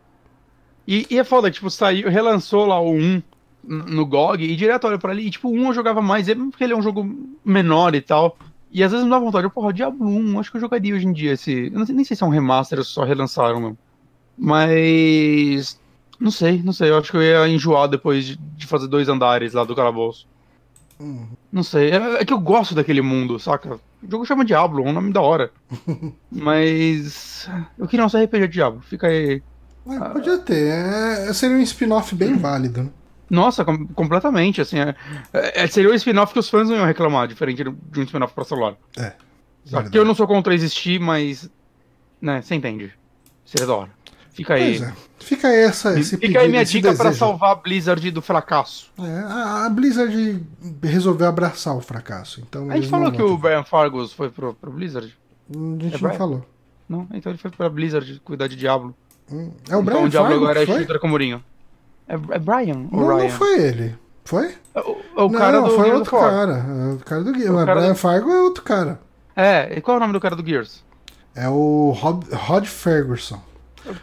E, 0.88 1.06
e 1.10 1.18
é 1.20 1.24
foda, 1.24 1.50
tipo, 1.52 1.70
saiu, 1.70 2.10
relançou 2.10 2.66
lá 2.66 2.80
o 2.80 2.92
1 2.92 2.98
n- 2.98 3.24
no 3.64 4.06
GOG 4.06 4.44
e 4.44 4.56
direto 4.56 4.88
olha 4.88 4.98
pra 4.98 5.12
ali, 5.12 5.28
e 5.28 5.32
tipo, 5.32 5.48
o 5.50 5.54
1 5.54 5.68
eu 5.68 5.74
jogava 5.74 6.02
mais, 6.02 6.28
é 6.28 6.34
porque 6.36 6.64
ele 6.64 6.74
é 6.74 6.76
um 6.78 6.82
jogo 6.82 7.08
menor 7.46 7.94
e 7.96 8.02
tal. 8.02 8.36
E 8.72 8.84
às 8.84 8.92
vezes 8.92 9.04
me 9.06 9.12
dá 9.12 9.20
vontade, 9.20 9.46
eu, 9.46 9.52
porra, 9.52 9.72
Diablo 9.74 10.08
1, 10.08 10.40
acho 10.40 10.50
que 10.50 10.58
eu 10.58 10.62
jogaria 10.62 10.96
hoje 10.96 11.06
em 11.06 11.12
dia 11.14 11.34
esse. 11.34 11.66
Eu 11.72 11.78
não 11.80 11.86
sei, 11.86 11.94
nem 11.96 12.06
sei 12.06 12.16
se 12.18 12.24
é 12.24 12.26
um 12.26 12.30
remaster 12.30 12.80
ou 12.80 12.86
se 12.86 12.92
só 12.92 13.04
relançaram 13.04 13.60
mesmo. 13.60 13.78
Mas. 14.38 15.80
Não 16.20 16.32
sei, 16.32 16.62
não 16.64 16.74
sei. 16.74 16.90
Eu 16.90 16.98
acho 16.98 17.12
que 17.12 17.18
eu 17.18 17.22
ia 17.24 17.48
enjoar 17.50 17.88
depois 17.88 18.26
de, 18.26 18.36
de 18.38 18.68
fazer 18.68 18.88
dois 18.88 19.10
andares 19.10 19.54
lá 19.54 19.64
do 19.64 19.76
calabouço. 19.76 20.28
Hum. 21.02 21.26
Não 21.52 21.64
sei. 21.64 21.90
É, 21.92 22.22
é 22.22 22.26
que 22.26 22.32
eu 22.32 22.40
gosto 22.40 22.76
daquele 22.76 23.02
mundo, 23.02 23.40
saca? 23.40 23.80
O 24.04 24.10
jogo 24.10 24.26
chama 24.26 24.46
Diablo, 24.46 24.86
é 24.86 24.90
um 24.90 24.94
nome 24.94 25.12
da 25.12 25.22
hora. 25.22 25.52
Mas. 26.32 27.50
Eu 27.78 27.88
queria 27.88 28.06
um 28.06 28.08
RPG 28.08 28.48
de 28.48 28.54
Diablo. 28.54 28.82
Fica 28.82 29.08
aí. 29.08 29.42
É, 29.88 30.00
podia 30.10 30.38
ter. 30.38 30.68
É, 30.70 31.34
seria 31.34 31.58
um 31.58 31.62
spin-off 31.62 32.14
bem 32.16 32.36
válido, 32.38 32.84
né? 32.84 32.90
Nossa, 33.30 33.64
com- 33.64 33.88
completamente, 33.88 34.60
assim, 34.62 34.78
é, 34.78 34.94
é- 35.34 35.68
seria 35.68 35.90
o 35.90 35.94
spin-off 35.96 36.34
que 36.34 36.40
os 36.40 36.50
fãs 36.50 36.68
não 36.70 36.76
iam 36.76 36.86
reclamar, 36.86 37.28
diferente 37.28 37.64
de 37.64 38.00
um 38.00 38.04
spin-off 38.04 38.34
pra 38.34 38.44
celular. 38.44 38.76
É. 38.98 39.14
Só 39.64 39.82
que 39.84 39.98
eu 39.98 40.04
não 40.04 40.14
sou 40.14 40.28
contra 40.28 40.54
existir, 40.54 41.00
mas, 41.00 41.50
né, 42.22 42.42
você 42.42 42.56
entende. 42.56 42.92
Seria 43.46 43.66
da 43.68 43.74
hora. 43.76 43.90
Fica 44.42 44.54
aí. 44.56 44.78
É. 44.84 44.94
Fica 45.20 45.48
aí 45.48 45.60
essa, 45.60 46.00
esse 46.00 46.18
Fica 46.18 46.40
aí 46.40 46.50
minha 46.50 46.66
dica 46.66 46.94
pra 46.94 47.10
desejo. 47.10 47.20
salvar 47.20 47.52
a 47.52 47.56
Blizzard 47.56 48.12
do 48.12 48.22
fracasso. 48.22 48.92
É, 49.00 49.20
a 49.28 49.66
a 49.66 49.70
Blizzard 49.70 50.44
resolveu 50.84 51.28
abraçar 51.28 51.76
o 51.76 51.82
fracasso. 51.82 52.42
Então 52.42 52.70
A 52.72 52.76
gente 52.76 52.88
falou 52.90 53.12
que 53.12 53.22
o 53.22 53.38
Brian 53.38 53.64
Fargus 53.64 54.14
foi 54.14 54.30
pro, 54.30 54.54
pro 54.56 54.72
Blizzard? 54.72 55.16
A 55.50 55.54
gente 55.84 55.88
É 55.88 55.92
não 55.92 56.00
Brian? 56.00 56.18
falou. 56.18 56.46
Não? 56.90 57.08
Então 57.14 57.32
ele 57.32 57.38
foi 57.40 57.52
pra 57.52 57.70
Blizzard 57.70 58.20
cuidar 58.24 58.48
de 58.48 58.56
Diablo. 58.56 58.96
Hum, 59.32 59.52
É 59.70 59.76
o 59.78 59.82
então 59.82 59.84
Brian 59.84 60.00
o 60.02 60.10
Diablo 60.10 60.30
Fargo 60.32 60.44
agora 60.46 60.64
é 60.64 60.66
shooter 60.66 61.00
com 61.00 61.08
Murinho. 61.08 61.44
É, 62.08 62.16
é 62.16 62.40
Brian 62.40 62.88
ou 62.92 63.00
Não, 63.02 63.08
Ryan? 63.16 63.24
não 63.24 63.30
foi 63.30 63.62
ele. 63.62 63.96
Foi? 64.26 64.56
É 64.74 64.80
o, 64.80 64.98
é 65.18 65.22
o 65.24 65.30
não, 65.30 65.40
cara 65.40 65.62
não, 65.62 65.68
do 65.68 65.76
foi 65.76 65.84
Gears 65.86 65.98
outro 66.00 66.12
cara. 66.20 66.66
É 66.68 66.94
o 66.94 66.98
cara 67.00 67.24
do 67.24 67.34
Gears. 67.34 67.50
O 67.50 67.54
Mas 67.54 67.66
cara 67.66 67.80
Brian 67.80 67.94
do- 67.94 67.98
Fargo 67.98 68.32
é 68.32 68.42
outro 68.42 68.64
cara. 68.64 69.00
É, 69.36 69.78
e 69.78 69.82
qual 69.82 69.96
é 69.96 69.98
o 69.98 70.02
nome 70.02 70.14
do 70.14 70.20
cara 70.20 70.36
do 70.36 70.46
Gears? 70.46 70.84
É 71.34 71.48
o 71.48 71.92
Rod, 71.98 72.26
Rod 72.34 72.66
Ferguson. 72.66 73.42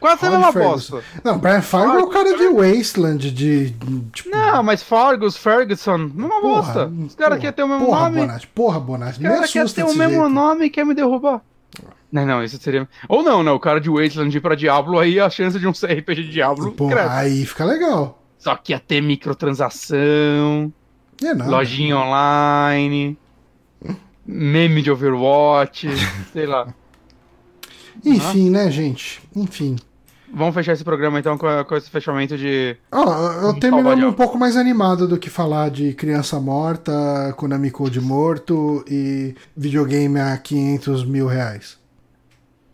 Quase 0.01 0.27
a 0.27 0.29
Rod 0.31 0.39
mesma 0.41 0.53
bosta. 0.53 1.03
Não, 1.23 1.39
Brian 1.39 1.63
Fargo 1.63 1.99
é 1.99 2.03
o 2.03 2.09
cara 2.09 2.37
de 2.37 2.49
Wasteland, 2.49 3.31
de. 3.31 3.71
Tipo, 4.13 4.31
Não, 4.31 4.63
mas 4.63 4.83
Fargus, 4.83 5.37
Ferguson, 5.37 5.99
mesma 6.15 6.41
bosta. 6.41 6.87
Os 6.87 7.15
caras 7.15 7.39
porra, 7.39 7.41
querem 7.41 7.53
ter 7.53 7.63
o 7.63 7.69
mesmo 7.69 7.87
porra, 7.87 8.01
nome. 8.01 8.21
Bonatti, 8.21 8.47
porra, 8.49 8.81
Bonatti. 8.81 9.13
Os 9.13 9.19
Me 9.19 9.25
caras 9.29 9.53
querem 9.53 9.63
assusta 9.65 9.85
ter 9.85 9.91
o 9.91 9.95
mesmo 9.97 10.15
jeito. 10.15 10.29
nome 10.29 10.65
e 10.67 10.71
quer 10.71 10.85
me 10.85 10.95
derrubar. 10.95 11.41
Não, 12.11 12.25
não, 12.27 12.43
isso 12.43 12.59
seria. 12.59 12.89
Ou 13.09 13.23
não, 13.23 13.43
né? 13.43 13.51
O 13.51 13.61
cara 13.61 13.81
de 13.81 13.89
Wasteland 13.91 14.37
ir 14.37 14.41
pra 14.41 14.55
Diablo, 14.55 14.99
aí 14.99 15.21
a 15.21 15.29
chance 15.31 15.59
de 15.59 15.67
um 15.67 15.73
CRPG 15.75 16.23
de 16.25 16.31
Diablo 16.31 16.73
Pô, 16.73 16.89
aí 16.97 17.45
fica 17.47 17.65
legal. 17.65 18.21
Só 18.39 18.57
que 18.57 18.73
ia 18.73 18.81
ter 18.81 19.01
microtransação, 19.01 20.73
É 21.23 21.35
nada. 21.35 21.51
lojinha 21.51 21.99
online, 21.99 23.19
meme 24.27 24.83
de 24.83 24.91
Overwatch, 24.91 25.89
sei 26.33 26.47
lá. 26.47 26.69
Enfim, 28.05 28.51
né, 28.51 28.71
gente? 28.71 29.21
Enfim. 29.35 29.77
Vamos 30.33 30.55
fechar 30.55 30.75
esse 30.75 30.85
programa 30.85 31.19
então 31.19 31.39
com, 31.39 31.47
com 31.65 31.75
esse 31.77 31.89
fechamento 31.89 32.37
de. 32.37 32.77
Ó, 32.93 33.03
eu 33.49 33.55
terminando 33.59 33.87
salvar 33.95 34.09
um 34.11 34.13
pouco 34.13 34.37
mais 34.39 34.57
animado 34.59 35.09
do 35.09 35.17
que 35.19 35.31
falar 35.31 35.71
de 35.71 35.95
criança 35.95 36.39
morta, 36.39 36.93
Konami 37.39 37.71
Code 37.71 37.99
morto 38.01 38.85
e 38.87 39.35
videogame 39.57 40.21
a 40.21 40.37
500 40.37 41.05
mil 41.07 41.27
reais. 41.27 41.79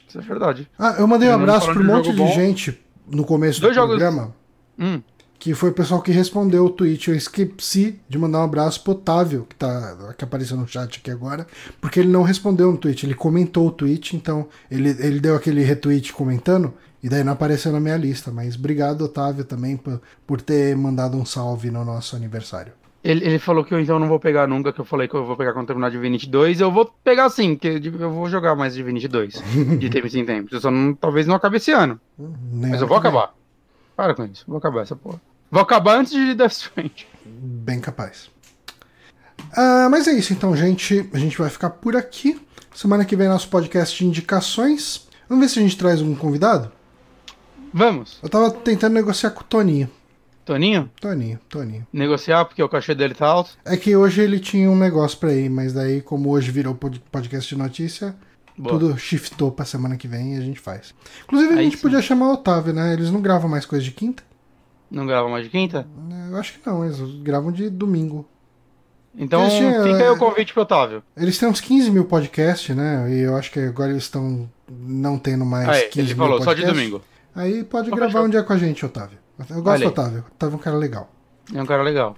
Isso 0.08 0.18
é 0.18 0.22
verdade. 0.22 0.68
Ah, 0.78 0.96
eu 0.98 1.06
mandei 1.06 1.28
um 1.28 1.34
abraço 1.34 1.72
pra 1.72 1.80
um 1.80 1.84
monte 1.84 2.10
de 2.10 2.16
bom. 2.16 2.26
gente 2.32 2.76
no 3.08 3.24
começo 3.24 3.60
Dois 3.60 3.72
do 3.74 3.80
jogos- 3.80 3.98
programa. 3.98 4.34
Hum, 4.78 5.00
que 5.44 5.52
foi 5.52 5.68
o 5.68 5.74
pessoal 5.74 6.00
que 6.00 6.10
respondeu 6.10 6.64
o 6.64 6.70
tweet. 6.70 7.10
Eu 7.10 7.14
esqueci 7.14 8.00
de 8.08 8.18
mandar 8.18 8.38
um 8.40 8.44
abraço 8.44 8.82
pro 8.82 8.94
Otávio, 8.94 9.44
que, 9.46 9.54
tá, 9.54 10.14
que 10.16 10.24
apareceu 10.24 10.56
no 10.56 10.66
chat 10.66 10.98
aqui 10.98 11.10
agora, 11.10 11.46
porque 11.82 12.00
ele 12.00 12.08
não 12.08 12.22
respondeu 12.22 12.72
no 12.72 12.78
tweet, 12.78 13.04
ele 13.04 13.14
comentou 13.14 13.66
o 13.66 13.70
tweet, 13.70 14.16
então 14.16 14.48
ele, 14.70 14.88
ele 14.98 15.20
deu 15.20 15.36
aquele 15.36 15.62
retweet 15.62 16.14
comentando, 16.14 16.72
e 17.02 17.10
daí 17.10 17.22
não 17.22 17.34
apareceu 17.34 17.70
na 17.70 17.78
minha 17.78 17.98
lista. 17.98 18.30
Mas 18.30 18.56
obrigado, 18.56 19.02
Otávio, 19.02 19.44
também 19.44 19.76
por, 19.76 20.00
por 20.26 20.40
ter 20.40 20.74
mandado 20.74 21.14
um 21.18 21.26
salve 21.26 21.70
no 21.70 21.84
nosso 21.84 22.16
aniversário. 22.16 22.72
Ele, 23.04 23.22
ele 23.22 23.38
falou 23.38 23.62
que 23.62 23.74
eu 23.74 23.80
então 23.80 23.98
não 23.98 24.08
vou 24.08 24.18
pegar 24.18 24.48
nunca, 24.48 24.72
que 24.72 24.80
eu 24.80 24.84
falei 24.86 25.06
que 25.06 25.14
eu 25.14 25.26
vou 25.26 25.36
pegar 25.36 25.52
quando 25.52 25.66
terminar 25.66 25.90
Divinity 25.90 26.26
2. 26.26 26.58
Eu 26.62 26.72
vou 26.72 26.90
pegar 27.04 27.28
sim, 27.28 27.54
que 27.54 27.68
eu 27.68 28.10
vou 28.10 28.30
jogar 28.30 28.56
mais 28.56 28.74
Divinity 28.74 29.08
2. 29.08 29.42
de 29.78 29.90
tempos 29.92 30.14
em 30.14 30.24
tempos. 30.24 30.54
Eu 30.54 30.60
só 30.62 30.70
não, 30.70 30.94
talvez 30.94 31.26
não 31.26 31.34
acabe 31.34 31.58
esse 31.58 31.70
ano. 31.70 32.00
Nem 32.18 32.70
Mas 32.70 32.80
eu 32.80 32.86
vou 32.86 32.96
acabar. 32.96 33.34
Para 33.94 34.14
com 34.14 34.24
isso, 34.24 34.46
vou 34.48 34.56
acabar 34.56 34.80
essa 34.80 34.96
porra. 34.96 35.20
Vou 35.54 35.62
acabar 35.62 35.98
antes 36.00 36.12
de 36.12 36.34
Death 36.34 36.50
Stranding. 36.50 37.06
Bem 37.24 37.78
capaz. 37.78 38.28
Ah, 39.56 39.86
mas 39.88 40.08
é 40.08 40.12
isso 40.12 40.32
então, 40.32 40.56
gente. 40.56 41.08
A 41.14 41.16
gente 41.18 41.38
vai 41.38 41.48
ficar 41.48 41.70
por 41.70 41.94
aqui. 41.94 42.44
Semana 42.74 43.04
que 43.04 43.14
vem 43.14 43.28
nosso 43.28 43.48
podcast 43.48 43.96
de 43.96 44.04
indicações. 44.04 45.06
Vamos 45.28 45.44
ver 45.44 45.48
se 45.52 45.60
a 45.60 45.62
gente 45.62 45.78
traz 45.78 46.02
um 46.02 46.12
convidado? 46.16 46.72
Vamos. 47.72 48.18
Eu 48.20 48.28
tava 48.28 48.50
tentando 48.50 48.94
negociar 48.94 49.30
com 49.30 49.42
o 49.42 49.44
Toninho. 49.44 49.88
Toninho? 50.44 50.90
Toninho, 51.00 51.38
Toninho. 51.48 51.86
Negociar 51.92 52.44
porque 52.46 52.60
o 52.60 52.68
cachê 52.68 52.92
dele 52.92 53.14
tá 53.14 53.28
alto? 53.28 53.52
É 53.64 53.76
que 53.76 53.94
hoje 53.94 54.22
ele 54.22 54.40
tinha 54.40 54.68
um 54.68 54.76
negócio 54.76 55.16
pra 55.18 55.32
ir, 55.32 55.48
mas 55.48 55.72
daí, 55.72 56.02
como 56.02 56.30
hoje 56.30 56.50
virou 56.50 56.74
pod- 56.74 57.00
podcast 57.12 57.54
de 57.54 57.62
notícia, 57.62 58.16
Boa. 58.58 58.76
tudo 58.76 58.98
shiftou 58.98 59.52
pra 59.52 59.64
semana 59.64 59.96
que 59.96 60.08
vem 60.08 60.34
e 60.34 60.38
a 60.38 60.40
gente 60.40 60.58
faz. 60.58 60.92
Inclusive, 61.22 61.54
a 61.54 61.58
Aí 61.58 61.64
gente 61.66 61.76
sim. 61.76 61.82
podia 61.82 62.02
chamar 62.02 62.26
o 62.30 62.32
Otávio, 62.34 62.74
né? 62.74 62.92
Eles 62.92 63.08
não 63.12 63.20
gravam 63.22 63.48
mais 63.48 63.64
coisa 63.64 63.84
de 63.84 63.92
quinta? 63.92 64.24
Não 64.94 65.06
grava 65.06 65.28
mais 65.28 65.44
de 65.44 65.50
quinta? 65.50 65.86
Eu 66.30 66.36
acho 66.36 66.52
que 66.54 66.66
não, 66.66 66.84
eles 66.84 66.98
gravam 67.22 67.50
de 67.52 67.68
domingo. 67.68 68.26
Então 69.16 69.48
tinham- 69.48 69.82
fica 69.84 69.96
aí 69.98 70.08
o 70.08 70.16
convite 70.18 70.52
pro 70.52 70.62
Otávio. 70.62 71.02
Eles 71.16 71.38
têm 71.38 71.48
uns 71.48 71.60
15 71.60 71.90
mil 71.90 72.04
podcasts, 72.04 72.74
né? 72.76 73.06
E 73.12 73.20
eu 73.20 73.36
acho 73.36 73.50
que 73.52 73.60
agora 73.60 73.90
eles 73.90 74.02
estão 74.04 74.48
não 74.68 75.18
tendo 75.18 75.44
mais 75.44 75.68
Aí, 75.68 75.82
15 75.88 76.00
ele 76.00 76.14
mil 76.14 76.24
falou, 76.26 76.38
só 76.42 76.52
de 76.52 76.62
podcasts. 76.62 76.76
domingo. 76.90 77.02
Aí 77.34 77.64
pode 77.64 77.86
Então 77.88 77.96
gravar 77.96 78.12
fechou. 78.12 78.26
um 78.26 78.30
dia 78.30 78.42
com 78.42 78.52
a 78.52 78.58
gente, 78.58 78.84
Otávio. 78.84 79.18
Eu 79.50 79.62
gosto 79.62 79.82
do. 79.82 79.88
Otávio. 79.88 80.24
Otávio 80.34 80.54
é 80.54 80.56
um 80.56 80.60
cara 80.62 80.76
legal. 80.76 81.10
É 81.54 81.62
um 81.62 81.66
cara 81.66 81.82
legal. 81.82 82.16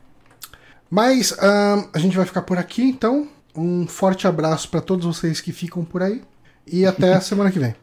Mas 0.91 1.33
ahn, 1.43 1.89
a 1.93 1.99
gente 1.99 2.17
vai 2.17 2.27
ficar 2.27 2.43
por 2.43 2.59
aqui, 2.59 2.83
então. 2.83 3.29
Um 3.55 3.87
forte 3.87 4.27
abraço 4.29 4.69
pra 4.71 4.81
todos 4.83 5.07
vocês 5.07 5.41
que 5.41 5.51
ficam 5.53 5.83
por 5.85 6.03
aí. 6.03 6.23
E 6.67 6.85
até 6.85 7.15
a 7.15 7.21
semana 7.23 7.51
que 7.51 7.59
vem. 7.59 7.75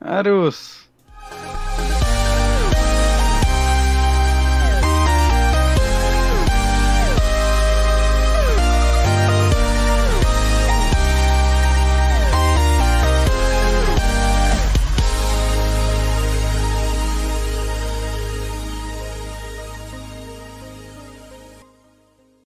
Arus. 0.00 0.88